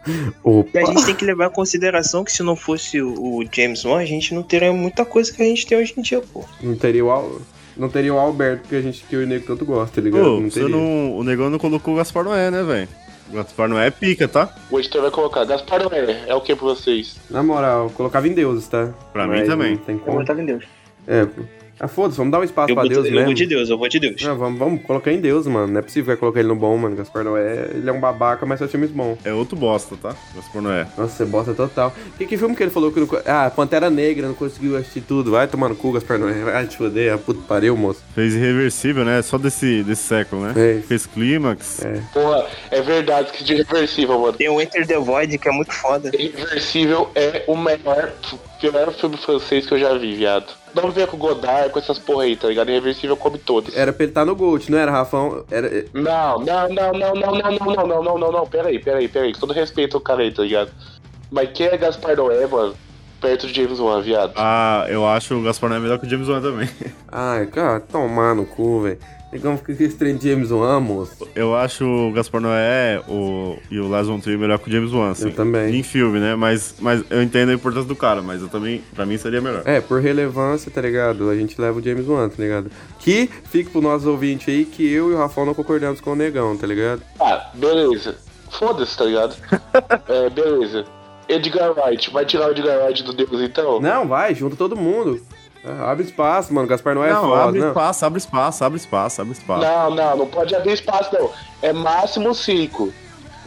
E 0.07 0.77
a 0.77 0.81
Opa. 0.83 0.85
gente 0.85 1.05
tem 1.05 1.15
que 1.15 1.25
levar 1.25 1.47
em 1.47 1.51
consideração 1.51 2.23
que 2.23 2.31
se 2.31 2.43
não 2.43 2.55
fosse 2.55 3.01
o 3.01 3.43
James 3.51 3.85
Wan, 3.85 3.99
a 3.99 4.05
gente 4.05 4.33
não 4.33 4.43
teria 4.43 4.71
muita 4.73 5.05
coisa 5.05 5.31
que 5.31 5.41
a 5.41 5.45
gente 5.45 5.65
tem 5.65 5.77
hoje 5.77 5.93
em 5.97 6.01
dia, 6.01 6.21
pô. 6.33 6.43
Não 6.61 6.75
teria 6.75 7.03
o 7.05 7.09
Al... 7.09 7.39
Não 7.77 7.87
teria 7.87 8.13
o 8.13 8.19
Alberto 8.19 8.67
que 8.67 8.75
a 8.75 8.81
gente 8.81 9.01
que 9.07 9.15
o 9.15 9.25
nego 9.25 9.45
tanto 9.45 9.63
gosta, 9.65 9.95
tá 9.95 10.01
ligado? 10.01 10.21
Pô, 10.23 10.39
não 10.41 10.51
você 10.51 10.59
teria. 10.61 10.75
não, 10.75 11.15
o 11.17 11.23
negão 11.23 11.49
não 11.49 11.57
colocou 11.57 11.93
o 11.93 11.97
Gaspar 11.97 12.25
Noé, 12.25 12.51
né, 12.51 12.61
velho? 12.61 12.89
O 13.29 13.35
Gaspar 13.35 13.69
Noé 13.69 13.87
é 13.87 13.91
pica, 13.91 14.27
tá? 14.27 14.53
O 14.69 14.79
editor 14.79 15.01
vai 15.03 15.11
colocar, 15.11 15.45
Gaspar 15.45 15.83
Noé, 15.83 16.25
é 16.27 16.35
o 16.35 16.41
que 16.41 16.53
pra 16.55 16.65
vocês? 16.65 17.15
Na 17.29 17.41
moral, 17.41 17.89
colocava 17.91 18.27
em 18.27 18.33
deuses, 18.33 18.67
tá? 18.67 18.89
Pra 19.13 19.25
mim 19.25 19.37
Mas 19.37 19.47
também. 19.47 19.75
Não 19.75 19.77
tem 19.77 19.95
Eu 19.95 20.01
como. 20.01 20.25
vou 20.25 20.39
em 20.39 20.45
Deus. 20.45 20.65
É, 21.07 21.25
pô. 21.25 21.41
Ah, 21.79 21.87
foda-se, 21.87 22.17
vamos 22.17 22.31
dar 22.31 22.39
um 22.39 22.43
espaço 22.43 22.71
Eu 22.71 22.75
pra 22.75 22.83
Deus 22.83 23.03
de, 23.03 23.09
eu 23.09 23.13
mesmo. 23.13 23.25
vou 23.25 23.33
de 23.33 23.45
Deus, 23.45 23.69
eu 23.69 23.77
vou 23.77 23.87
de 23.87 23.99
Deus. 23.99 24.21
Não, 24.21 24.37
vamos, 24.37 24.59
vamos 24.59 24.81
colocar 24.83 25.11
em 25.13 25.21
Deus, 25.21 25.47
mano. 25.47 25.71
Não 25.71 25.79
é 25.79 25.81
possível 25.81 26.13
que 26.13 26.19
colocar 26.19 26.39
ele 26.39 26.49
no 26.49 26.55
bom, 26.55 26.75
mano. 26.77 26.95
Gaspar 26.95 27.23
Noé, 27.23 27.69
ele 27.73 27.89
é 27.89 27.93
um 27.93 27.99
babaca, 27.99 28.45
mas 28.45 28.59
faz 28.59 28.69
filmes 28.69 28.91
bons. 28.91 29.17
É 29.23 29.31
outro 29.33 29.55
bosta, 29.55 29.95
tá? 29.95 30.13
Gaspar 30.35 30.61
Noé. 30.61 30.87
Nossa, 30.97 31.15
você 31.15 31.25
bosta 31.25 31.53
total. 31.53 31.93
Que, 32.17 32.25
que 32.25 32.37
filme 32.37 32.55
que 32.55 32.63
ele 32.63 32.71
falou 32.71 32.91
que 32.91 32.99
não... 32.99 33.07
Ah, 33.25 33.49
Pantera 33.49 33.89
Negra, 33.89 34.27
não 34.27 34.33
conseguiu 34.33 34.75
assistir 34.75 35.01
tudo. 35.01 35.31
Vai 35.31 35.47
tomar 35.47 35.69
no 35.69 35.75
cu, 35.75 35.93
Gaspar 35.93 36.19
Noé. 36.19 36.33
Vai 36.33 36.67
te 36.67 36.75
foder, 36.75 37.13
a 37.13 37.17
puta 37.17 37.39
pariu, 37.47 37.77
moço. 37.77 38.03
Fez 38.13 38.35
Irreversível, 38.35 39.05
né? 39.05 39.21
Só 39.21 39.37
desse, 39.37 39.81
desse 39.83 40.03
século, 40.03 40.41
né? 40.41 40.53
Fez. 40.53 40.85
Fez 40.85 41.05
Clímax. 41.05 41.85
É. 41.85 42.01
Porra, 42.13 42.45
é 42.71 42.81
verdade 42.81 43.31
que 43.31 43.43
de 43.43 43.55
reversível, 43.55 44.19
mano. 44.19 44.33
Tem 44.33 44.49
o 44.49 44.59
Enter 44.59 44.85
the 44.85 44.97
Void, 44.97 45.37
que 45.37 45.47
é 45.47 45.51
muito 45.51 45.73
foda. 45.73 46.11
Irreversível 46.13 47.09
é 47.15 47.43
o 47.47 47.55
melhor, 47.55 48.11
pior 48.59 48.91
filme 48.93 49.17
francês 49.17 49.65
que 49.65 49.73
eu 49.73 49.79
já 49.79 49.93
vi, 49.97 50.15
viado. 50.15 50.53
Não 50.75 50.91
venha 50.91 51.07
com 51.07 51.17
Godard, 51.17 51.71
com 51.71 51.79
essas 51.79 51.97
porra 51.97 52.23
aí, 52.23 52.35
tá 52.35 52.47
ligado? 52.47 52.69
Irreversível 52.69 53.17
come 53.17 53.37
todos. 53.37 53.75
Era 53.75 53.91
pra 53.91 54.03
ele 54.03 54.11
estar 54.11 54.25
no 54.25 54.35
Gold, 54.35 54.69
não 54.69 54.77
era, 54.77 54.91
Rafão? 54.91 55.43
Era... 55.49 55.85
Não, 55.93 56.39
não, 56.39 56.69
não, 56.69 56.91
não, 56.93 57.13
não, 57.15 57.15
não, 57.15 57.51
não, 57.51 57.75
não, 57.75 57.87
não, 57.87 58.03
não, 58.03 58.17
não, 58.17 58.31
não, 58.31 58.47
pera 58.47 58.69
aí, 58.69 58.79
pera 58.79 58.99
aí, 58.99 59.07
pera 59.07 59.25
aí, 59.25 59.33
com 59.33 59.39
todo 59.39 59.53
respeito 59.53 59.97
ao 59.97 60.01
cara 60.01 60.21
aí, 60.21 60.31
tá 60.31 60.43
ligado? 60.43 60.71
Mas 61.31 61.49
quem 61.53 61.67
é 61.67 61.77
Gaspar 61.77 62.15
Noé, 62.15 62.45
mano, 62.45 62.75
perto 63.21 63.47
de 63.47 63.53
James 63.53 63.79
Wan, 63.79 64.01
viado? 64.01 64.33
Ah, 64.35 64.85
eu 64.89 65.07
acho 65.07 65.35
o 65.35 65.43
Gaspar 65.43 65.69
Noé 65.69 65.79
melhor 65.79 65.99
que 65.99 66.05
o 66.05 66.09
James 66.09 66.27
Wan 66.27 66.41
também. 66.41 66.69
Ai, 67.11 67.47
cara, 67.47 67.79
tomar 67.79 68.35
no 68.35 68.45
cu, 68.45 68.81
velho. 68.81 68.99
Negão 69.31 69.57
fica 69.57 69.75
com 69.75 69.83
esse 69.83 69.95
trem 69.95 70.17
de 70.17 70.29
James 70.29 70.49
Wan, 70.49 70.79
moço. 70.79 71.27
Eu 71.35 71.55
acho 71.55 71.85
o 71.85 72.11
Gaspar 72.11 72.41
Noé 72.41 72.99
o, 73.07 73.57
e 73.69 73.79
o 73.79 73.87
Lars 73.87 74.07
von 74.07 74.19
Trier 74.19 74.39
melhor 74.39 74.57
que 74.57 74.69
o 74.69 74.71
James 74.71 74.91
Wan, 74.91 75.11
assim. 75.11 75.25
Eu 75.25 75.35
também. 75.35 75.75
Em 75.75 75.83
filme, 75.83 76.19
né? 76.19 76.35
Mas, 76.35 76.75
mas 76.79 77.03
eu 77.11 77.21
entendo 77.21 77.49
a 77.49 77.53
importância 77.53 77.87
do 77.87 77.95
cara, 77.95 78.23
mas 78.23 78.41
eu 78.41 78.49
também, 78.49 78.83
pra 78.95 79.05
mim, 79.05 79.17
seria 79.17 79.39
melhor. 79.39 79.61
É, 79.65 79.79
por 79.79 80.01
relevância, 80.01 80.71
tá 80.71 80.81
ligado? 80.81 81.29
A 81.29 81.35
gente 81.35 81.59
leva 81.61 81.77
o 81.77 81.83
James 81.83 82.07
Wan, 82.07 82.27
tá 82.27 82.41
ligado? 82.41 82.71
Que 82.97 83.29
fique 83.45 83.69
pro 83.69 83.81
nossos 83.81 84.07
ouvintes 84.07 84.49
aí 84.49 84.65
que 84.65 84.91
eu 84.91 85.11
e 85.11 85.13
o 85.13 85.17
Rafão 85.17 85.45
não 85.45 85.53
concordamos 85.53 86.01
com 86.01 86.13
o 86.13 86.15
Negão, 86.15 86.57
tá 86.57 86.65
ligado? 86.65 87.03
Ah, 87.19 87.51
beleza. 87.53 88.17
Foda-se, 88.49 88.97
tá 88.97 89.05
ligado? 89.05 89.35
é, 90.09 90.29
beleza. 90.29 90.85
Edgar 91.27 91.71
Wright, 91.77 92.09
vai 92.09 92.25
tirar 92.25 92.47
o 92.47 92.51
Edgar 92.51 92.83
Wright 92.83 93.03
do 93.03 93.13
Deus 93.13 93.39
então? 93.41 93.79
Não, 93.79 94.07
vai, 94.07 94.33
junta 94.33 94.55
todo 94.55 94.75
mundo. 94.75 95.21
Ah, 95.63 95.91
Abre 95.91 96.05
espaço, 96.05 96.53
mano. 96.53 96.67
Gaspar 96.67 96.95
não 96.95 97.03
é 97.03 97.11
não, 97.11 97.21
foda, 97.21 97.43
abre 97.43 97.59
não. 97.59 97.67
espaço, 97.69 98.05
abre 98.05 98.17
espaço, 98.19 98.63
abre 98.63 98.77
espaço, 98.79 99.21
abre 99.21 99.33
espaço. 99.33 99.61
Não, 99.65 99.89
não, 99.95 100.17
não 100.17 100.27
pode 100.27 100.55
abrir 100.55 100.73
espaço, 100.73 101.09
não. 101.13 101.29
É 101.61 101.73
máximo 101.73 102.33
5. 102.33 102.93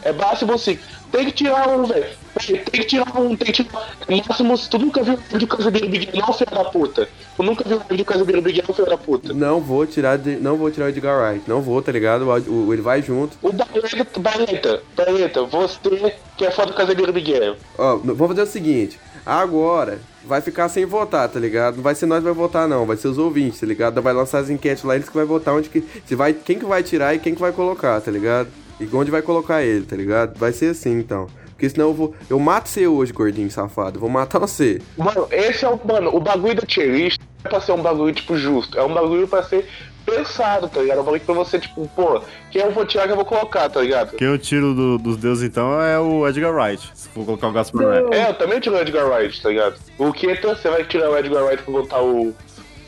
É 0.03 0.11
máximo 0.11 0.57
5. 0.57 0.83
Tem 1.11 1.25
que 1.25 1.31
tirar 1.31 1.67
um, 1.69 1.85
velho. 1.85 2.05
Tem 2.45 2.57
que 2.81 2.83
tirar 2.85 3.15
um, 3.19 3.35
tem 3.35 3.51
que 3.51 3.63
tirar. 3.63 3.89
É 4.07 4.15
máximo. 4.27 4.57
Tu 4.57 4.79
nunca 4.79 5.03
viu 5.03 5.13
o 5.13 5.17
vídeo 5.17 5.39
de 5.39 5.45
Casimiro 5.47 5.89
Miguel, 5.89 6.13
não, 6.15 6.33
filho 6.33 6.51
da 6.51 6.63
puta. 6.65 7.09
Tu 7.37 7.43
nunca 7.43 7.63
viu 7.67 7.77
o 7.77 7.79
vídeo 7.81 7.97
de 7.97 8.03
Casimiro 8.05 8.41
Miguel, 8.41 8.65
filho 8.73 8.89
da 8.89 8.97
puta. 8.97 9.33
Não 9.33 9.59
vou 9.61 9.85
tirar, 9.85 10.17
de, 10.17 10.35
não 10.37 10.57
vou 10.57 10.69
tirar 10.71 10.87
o 10.87 10.89
Edgar 10.89 11.19
Wright. 11.19 11.47
Não 11.47 11.61
vou, 11.61 11.81
tá 11.81 11.91
ligado? 11.91 12.27
O, 12.27 12.67
o- 12.67 12.73
ele 12.73 12.81
vai 12.81 13.01
junto. 13.03 13.37
O 13.43 13.51
Barleta, 13.51 14.19
Barleta, 14.19 14.81
Barleta, 14.95 15.43
você 15.43 16.15
que 16.35 16.45
é 16.45 16.51
fã 16.51 16.65
do 16.65 16.73
Casimiro 16.73 17.13
Miguel. 17.13 17.55
Ó, 17.77 17.97
vamos 17.97 18.27
fazer 18.29 18.41
o 18.41 18.47
seguinte. 18.47 18.99
Agora, 19.25 19.99
vai 20.25 20.41
ficar 20.41 20.67
sem 20.69 20.85
votar, 20.85 21.29
tá 21.29 21.39
ligado? 21.39 21.75
Não 21.75 21.83
vai 21.83 21.95
ser 21.95 22.05
nós 22.05 22.19
que 22.19 22.25
vai 22.25 22.33
votar, 22.33 22.67
não. 22.67 22.85
Vai 22.85 22.97
ser 22.97 23.07
os 23.07 23.17
ouvintes, 23.17 23.59
tá 23.59 23.65
ligado? 23.65 24.01
Vai 24.01 24.13
lançar 24.13 24.39
as 24.39 24.49
enquetes 24.49 24.83
lá, 24.83 24.95
eles 24.95 25.07
que 25.07 25.15
vai 25.15 25.25
votar 25.25 25.53
onde 25.53 25.69
que. 25.69 25.83
Se 26.05 26.15
vai, 26.15 26.33
quem 26.33 26.59
que 26.59 26.65
vai 26.65 26.83
tirar 26.83 27.13
e 27.13 27.19
quem 27.19 27.33
que 27.33 27.41
vai 27.41 27.51
colocar, 27.51 27.99
tá 28.01 28.11
ligado? 28.11 28.49
E 28.79 28.89
onde 28.93 29.11
vai 29.11 29.21
colocar 29.21 29.63
ele, 29.63 29.85
tá 29.85 29.95
ligado? 29.95 30.37
Vai 30.37 30.51
ser 30.51 30.71
assim, 30.71 30.97
então. 30.99 31.27
Porque 31.51 31.69
senão 31.69 31.87
eu 31.87 31.93
vou. 31.93 32.13
Eu 32.29 32.39
mato 32.39 32.67
você 32.67 32.87
hoje, 32.87 33.13
gordinho 33.13 33.49
safado. 33.49 33.99
Vou 33.99 34.09
matar 34.09 34.39
você. 34.39 34.81
Mano, 34.97 35.27
esse 35.31 35.63
é 35.63 35.69
o. 35.69 35.79
Mano, 35.85 36.13
o 36.13 36.19
bagulho 36.19 36.55
da 36.55 36.63
tier 36.63 36.89
list 36.89 37.21
é 37.43 37.47
pra 37.47 37.61
ser 37.61 37.71
um 37.71 37.81
bagulho, 37.81 38.13
tipo, 38.13 38.35
justo. 38.35 38.77
É 38.77 38.83
um 38.83 38.93
bagulho 38.93 39.27
pra 39.27 39.43
ser 39.43 39.65
pensado, 40.15 40.67
tá 40.67 40.81
ligado? 40.81 40.97
É 40.97 41.01
um 41.01 41.05
bagulho 41.05 41.21
pra 41.21 41.35
você, 41.35 41.59
tipo, 41.59 41.87
pô, 41.95 42.21
quem 42.51 42.61
eu 42.61 42.71
vou 42.71 42.85
tirar 42.85 43.05
que 43.05 43.11
eu 43.11 43.15
vou 43.15 43.25
colocar, 43.25 43.69
tá 43.69 43.81
ligado? 43.81 44.15
Quem 44.15 44.27
eu 44.27 44.37
tiro 44.37 44.73
do- 44.73 44.97
dos 44.97 45.17
deuses, 45.17 45.43
então, 45.43 45.81
é 45.81 45.99
o 45.99 46.27
Edgar 46.27 46.53
Wright. 46.53 46.91
Se 46.93 47.07
for 47.09 47.25
colocar 47.25 47.47
o 47.47 47.51
Gaspar 47.51 47.81
Noé. 47.83 48.03
É, 48.11 48.29
eu 48.29 48.33
também 48.35 48.59
tiro 48.59 48.75
o 48.75 48.79
Edgar 48.79 49.07
Wright, 49.09 49.41
tá 49.41 49.49
ligado? 49.49 49.75
O 49.97 50.11
Keta, 50.13 50.55
você 50.55 50.69
vai 50.69 50.83
tirar 50.83 51.09
o 51.09 51.17
Edgar 51.17 51.43
Wright 51.43 51.63
pra 51.63 51.71
botar 51.73 52.01
o 52.01 52.33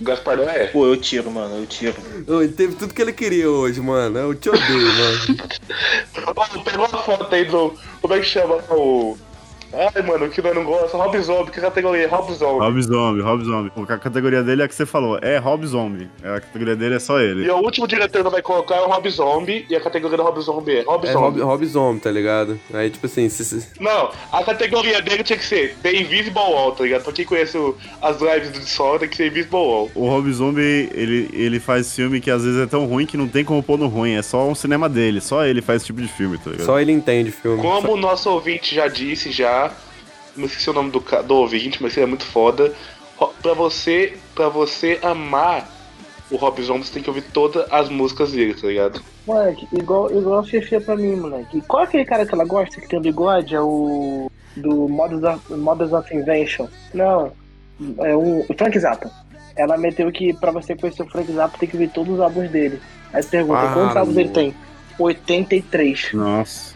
Gaspar 0.02 0.38
Noé? 0.38 0.68
Pô, 0.68 0.86
eu 0.86 0.98
tiro, 0.98 1.32
mano, 1.32 1.56
eu 1.58 1.66
tiro. 1.66 1.96
Ô, 2.28 2.42
ele 2.42 2.52
teve 2.54 2.76
tudo 2.76 2.94
que 2.94 3.02
ele 3.02 3.14
queria 3.14 3.50
hoje, 3.50 3.80
mano. 3.82 4.18
Eu 4.20 4.36
te 4.36 4.50
odeio, 4.50 4.94
mano. 4.94 5.20
Pegou 6.66 6.86
uma 6.88 6.98
foto 7.04 7.34
aí 7.34 7.46
do. 7.46 7.74
Como 8.02 8.14
é 8.14 8.20
que 8.20 8.26
chama 8.26 8.56
o. 8.70 9.18
Ai, 9.94 10.02
mano, 10.02 10.30
que 10.30 10.42
nós 10.42 10.56
não 10.56 10.64
gosta. 10.64 10.98
Rob 10.98 11.18
Zombie, 11.20 11.52
que 11.52 11.60
categoria? 11.62 12.08
Rob 12.08 12.32
Zombie. 12.34 12.60
Rob 12.66 12.82
Zombie, 12.82 13.22
Rob 13.22 13.44
Zombie. 13.44 13.72
A 13.90 13.98
categoria 13.98 14.44
dele 14.44 14.62
é 14.62 14.66
a 14.66 14.68
que 14.68 14.76
você 14.76 14.86
falou, 14.86 15.20
é 15.22 15.38
Rob 15.38 15.66
Zombie. 15.66 16.10
A 16.24 16.40
categoria 16.40 16.76
dele 16.76 16.96
é 16.96 17.00
só 17.00 17.20
E 17.20 17.24
ele. 17.26 17.50
o 17.50 17.58
último 17.58 17.88
diretor 17.88 18.24
que 18.24 18.30
vai 18.30 18.42
colocar 18.42 18.76
é 18.76 18.82
o 18.82 18.88
Rob 18.88 19.10
Zombie, 19.10 19.66
e 19.70 19.76
a 19.76 19.82
categoria 19.82 20.18
do 20.18 20.24
Rob 20.24 20.40
Zombie 20.42 20.78
é 20.78 20.82
Rob 20.84 21.08
É 21.08 21.12
Zombie. 21.12 21.40
Rob, 21.42 21.52
Rob 21.52 21.66
Zombie, 21.66 22.00
tá 22.02 22.12
ligado? 22.12 22.60
Aí, 22.74 22.90
tipo 22.90 23.06
assim, 23.06 23.28
se, 23.30 23.44
se- 23.44 23.68
Não, 23.80 24.10
a 24.32 24.44
categoria 24.44 25.02
dele 25.02 25.24
tinha 25.24 25.38
que 25.38 25.46
ser 25.46 25.76
The 25.82 25.94
Invisible 25.94 26.40
Wall, 26.42 26.72
tá 26.74 26.84
ligado? 26.84 27.04
Pra 27.04 27.14
quem 27.14 27.26
conhece 27.26 27.58
o- 27.58 27.76
as 28.02 28.20
lives 28.22 28.52
do 28.52 28.62
Sol, 28.66 29.00
tem 29.00 29.10
que 29.10 29.16
ser 29.18 29.28
Invisible 29.28 29.58
Wall. 29.58 29.92
O 29.96 30.08
Rob 30.08 30.32
Zombie, 30.32 30.90
ele, 30.94 31.30
ele 31.34 31.60
faz 31.60 31.94
filme 31.96 32.20
que 32.22 32.32
às 32.32 32.44
vezes 32.44 32.62
é 32.62 32.66
tão 32.66 32.86
ruim 32.86 33.06
que 33.06 33.18
não 33.18 33.28
tem 33.28 33.44
como 33.44 33.62
pôr 33.62 33.78
no 33.78 33.88
ruim. 33.88 34.14
É 34.16 34.22
só 34.22 34.48
um 34.48 34.56
cinema 34.56 34.88
dele. 34.88 35.20
Só 35.22 35.46
ele 35.46 35.62
faz 35.62 35.78
esse 35.78 35.88
tipo 35.88 36.02
de 36.02 36.08
filme, 36.08 36.38
tá 36.38 36.50
ligado? 36.52 36.66
só 36.66 36.80
ele 36.80 36.92
entende 36.92 37.32
filme. 37.32 37.62
Como 37.62 37.94
o 37.94 37.98
nosso 37.98 38.30
ouvinte 38.30 38.74
já 38.76 38.88
disse, 38.88 39.32
já. 39.32 39.65
Não 40.36 40.46
esqueci 40.46 40.70
o 40.70 40.74
nome 40.74 40.92
do, 40.92 41.00
do 41.00 41.36
ouvinte, 41.36 41.82
mas 41.82 41.96
ele 41.96 42.06
é 42.06 42.10
muito 42.10 42.26
foda. 42.26 42.74
Pra 43.42 43.54
você, 43.54 44.18
pra 44.34 44.50
você 44.50 45.00
amar 45.02 45.70
o 46.30 46.36
Rob 46.36 46.62
Zombie, 46.62 46.86
você 46.86 46.94
tem 46.94 47.04
que 47.04 47.10
ouvir 47.10 47.22
todas 47.22 47.72
as 47.72 47.88
músicas 47.90 48.32
dele, 48.32 48.54
tá 48.54 48.68
ligado? 48.68 49.02
Moleque, 49.26 49.68
igual, 49.72 50.12
igual 50.12 50.40
a 50.40 50.44
Fefe 50.44 50.80
pra 50.80 50.96
mim, 50.96 51.16
moleque. 51.16 51.62
Qual 51.62 51.84
é 51.84 51.86
aquele 51.86 52.06
cara 52.06 52.26
que 52.26 52.34
ela 52.34 52.46
gosta 52.46 52.82
que 52.82 52.88
tem 52.88 53.00
o 53.00 53.02
bigode? 53.02 53.56
É 53.56 53.62
o. 53.62 54.30
Do 54.58 54.88
Models 54.88 55.24
of, 55.24 55.54
Models 55.54 55.94
of 55.94 56.16
Invention. 56.16 56.68
Não. 56.94 57.32
É 58.00 58.16
o, 58.16 58.46
o 58.48 58.54
Frank 58.58 58.78
Zappa. 58.80 59.12
Ela 59.56 59.78
meteu 59.78 60.12
que 60.12 60.34
pra 60.34 60.52
você 60.52 60.76
conhecer 60.76 61.04
o 61.04 61.10
Frank 61.10 61.32
Zappa 61.32 61.58
tem 61.58 61.70
que 61.70 61.78
ver 61.78 61.90
todos 61.90 62.14
os 62.14 62.20
álbuns 62.20 62.50
dele. 62.50 62.80
Aí 63.14 63.22
você 63.22 63.30
pergunta, 63.30 63.60
Ah, 63.60 63.74
quantos 63.74 63.98
álbuns 63.98 64.18
ele 64.18 64.30
tem? 64.30 64.56
83. 65.00 66.10
Nossa. 66.14 66.74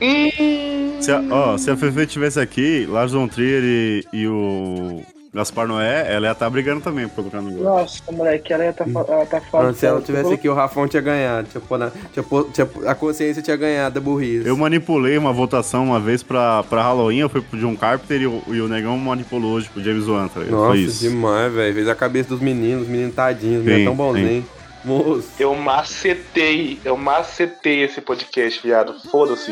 Se 1.01 1.11
a, 1.11 1.23
ó, 1.31 1.57
se 1.57 1.71
a 1.71 1.77
Fefe 1.77 2.05
tivesse 2.05 2.39
aqui, 2.39 2.85
Lars 2.89 3.11
von 3.13 3.27
Trier 3.27 3.63
e, 3.63 4.03
e 4.11 4.27
o 4.27 5.01
Gaspar 5.33 5.67
Noé, 5.67 6.11
ela 6.13 6.27
ia 6.27 6.31
estar 6.33 6.49
brigando 6.49 6.81
também 6.81 7.05
pra 7.07 7.15
colocar 7.15 7.39
no 7.41 7.51
gol. 7.51 7.63
Nossa, 7.63 8.01
moleque, 8.11 8.51
ela, 8.51 8.65
ia 8.65 8.73
tá, 8.73 8.83
fa- 8.85 9.05
ela 9.07 9.25
tá 9.25 9.39
falando. 9.39 9.75
Se 9.75 9.85
ela 9.85 10.01
tivesse 10.01 10.33
aqui, 10.33 10.49
o 10.49 10.53
Rafão 10.53 10.87
tinha 10.87 11.01
ganhado. 11.01 11.47
Tinha 11.47 11.91
tinha 12.11 12.25
tinha- 12.51 12.89
a 12.91 12.95
consciência 12.95 13.41
tinha 13.41 13.55
ganhado 13.55 13.95
da 13.95 14.01
burrice. 14.01 14.47
Eu 14.47 14.57
manipulei 14.57 15.17
uma 15.17 15.31
votação 15.31 15.85
uma 15.85 15.99
vez 15.99 16.21
pra, 16.23 16.63
pra 16.63 16.81
Halloween, 16.81 17.19
eu 17.19 17.29
fui 17.29 17.41
pro 17.41 17.57
John 17.59 17.75
Carpenter 17.77 18.21
e 18.21 18.27
o, 18.27 18.41
e 18.47 18.59
o 18.59 18.67
Negão 18.67 18.97
manipulou 18.97 19.53
hoje 19.53 19.69
pro 19.69 19.81
James 19.83 20.07
Wan, 20.07 20.27
tá? 20.27 20.41
Nossa, 20.41 20.67
Foi 20.69 20.79
isso. 20.79 20.99
demais, 21.07 21.53
velho. 21.53 21.73
Fez 21.75 21.87
a 21.87 21.95
cabeça 21.95 22.29
dos 22.29 22.41
meninos, 22.41 22.83
os 22.83 22.89
meninos 22.89 23.15
tadinhos, 23.15 23.59
os 23.59 23.65
meninos 23.65 23.85
tão 23.85 23.95
bonzinhos. 23.95 24.43
Moço. 24.89 25.29
Eu 25.37 25.53
macetei, 25.53 26.79
eu 26.83 26.97
macetei 26.97 27.83
esse 27.83 28.01
podcast, 28.01 28.59
viado. 28.65 28.99
Foda-se. 29.11 29.51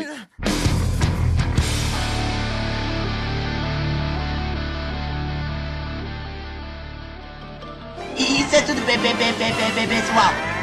Isso 8.16 8.56
é 8.56 8.62
tudo 8.62 8.84
bem, 8.84 8.98
bem, 8.98 9.14
bem, 9.14 9.32
bem, 9.34 9.52
bem, 9.54 9.72
bem, 9.74 9.88
pessoal. 9.88 10.57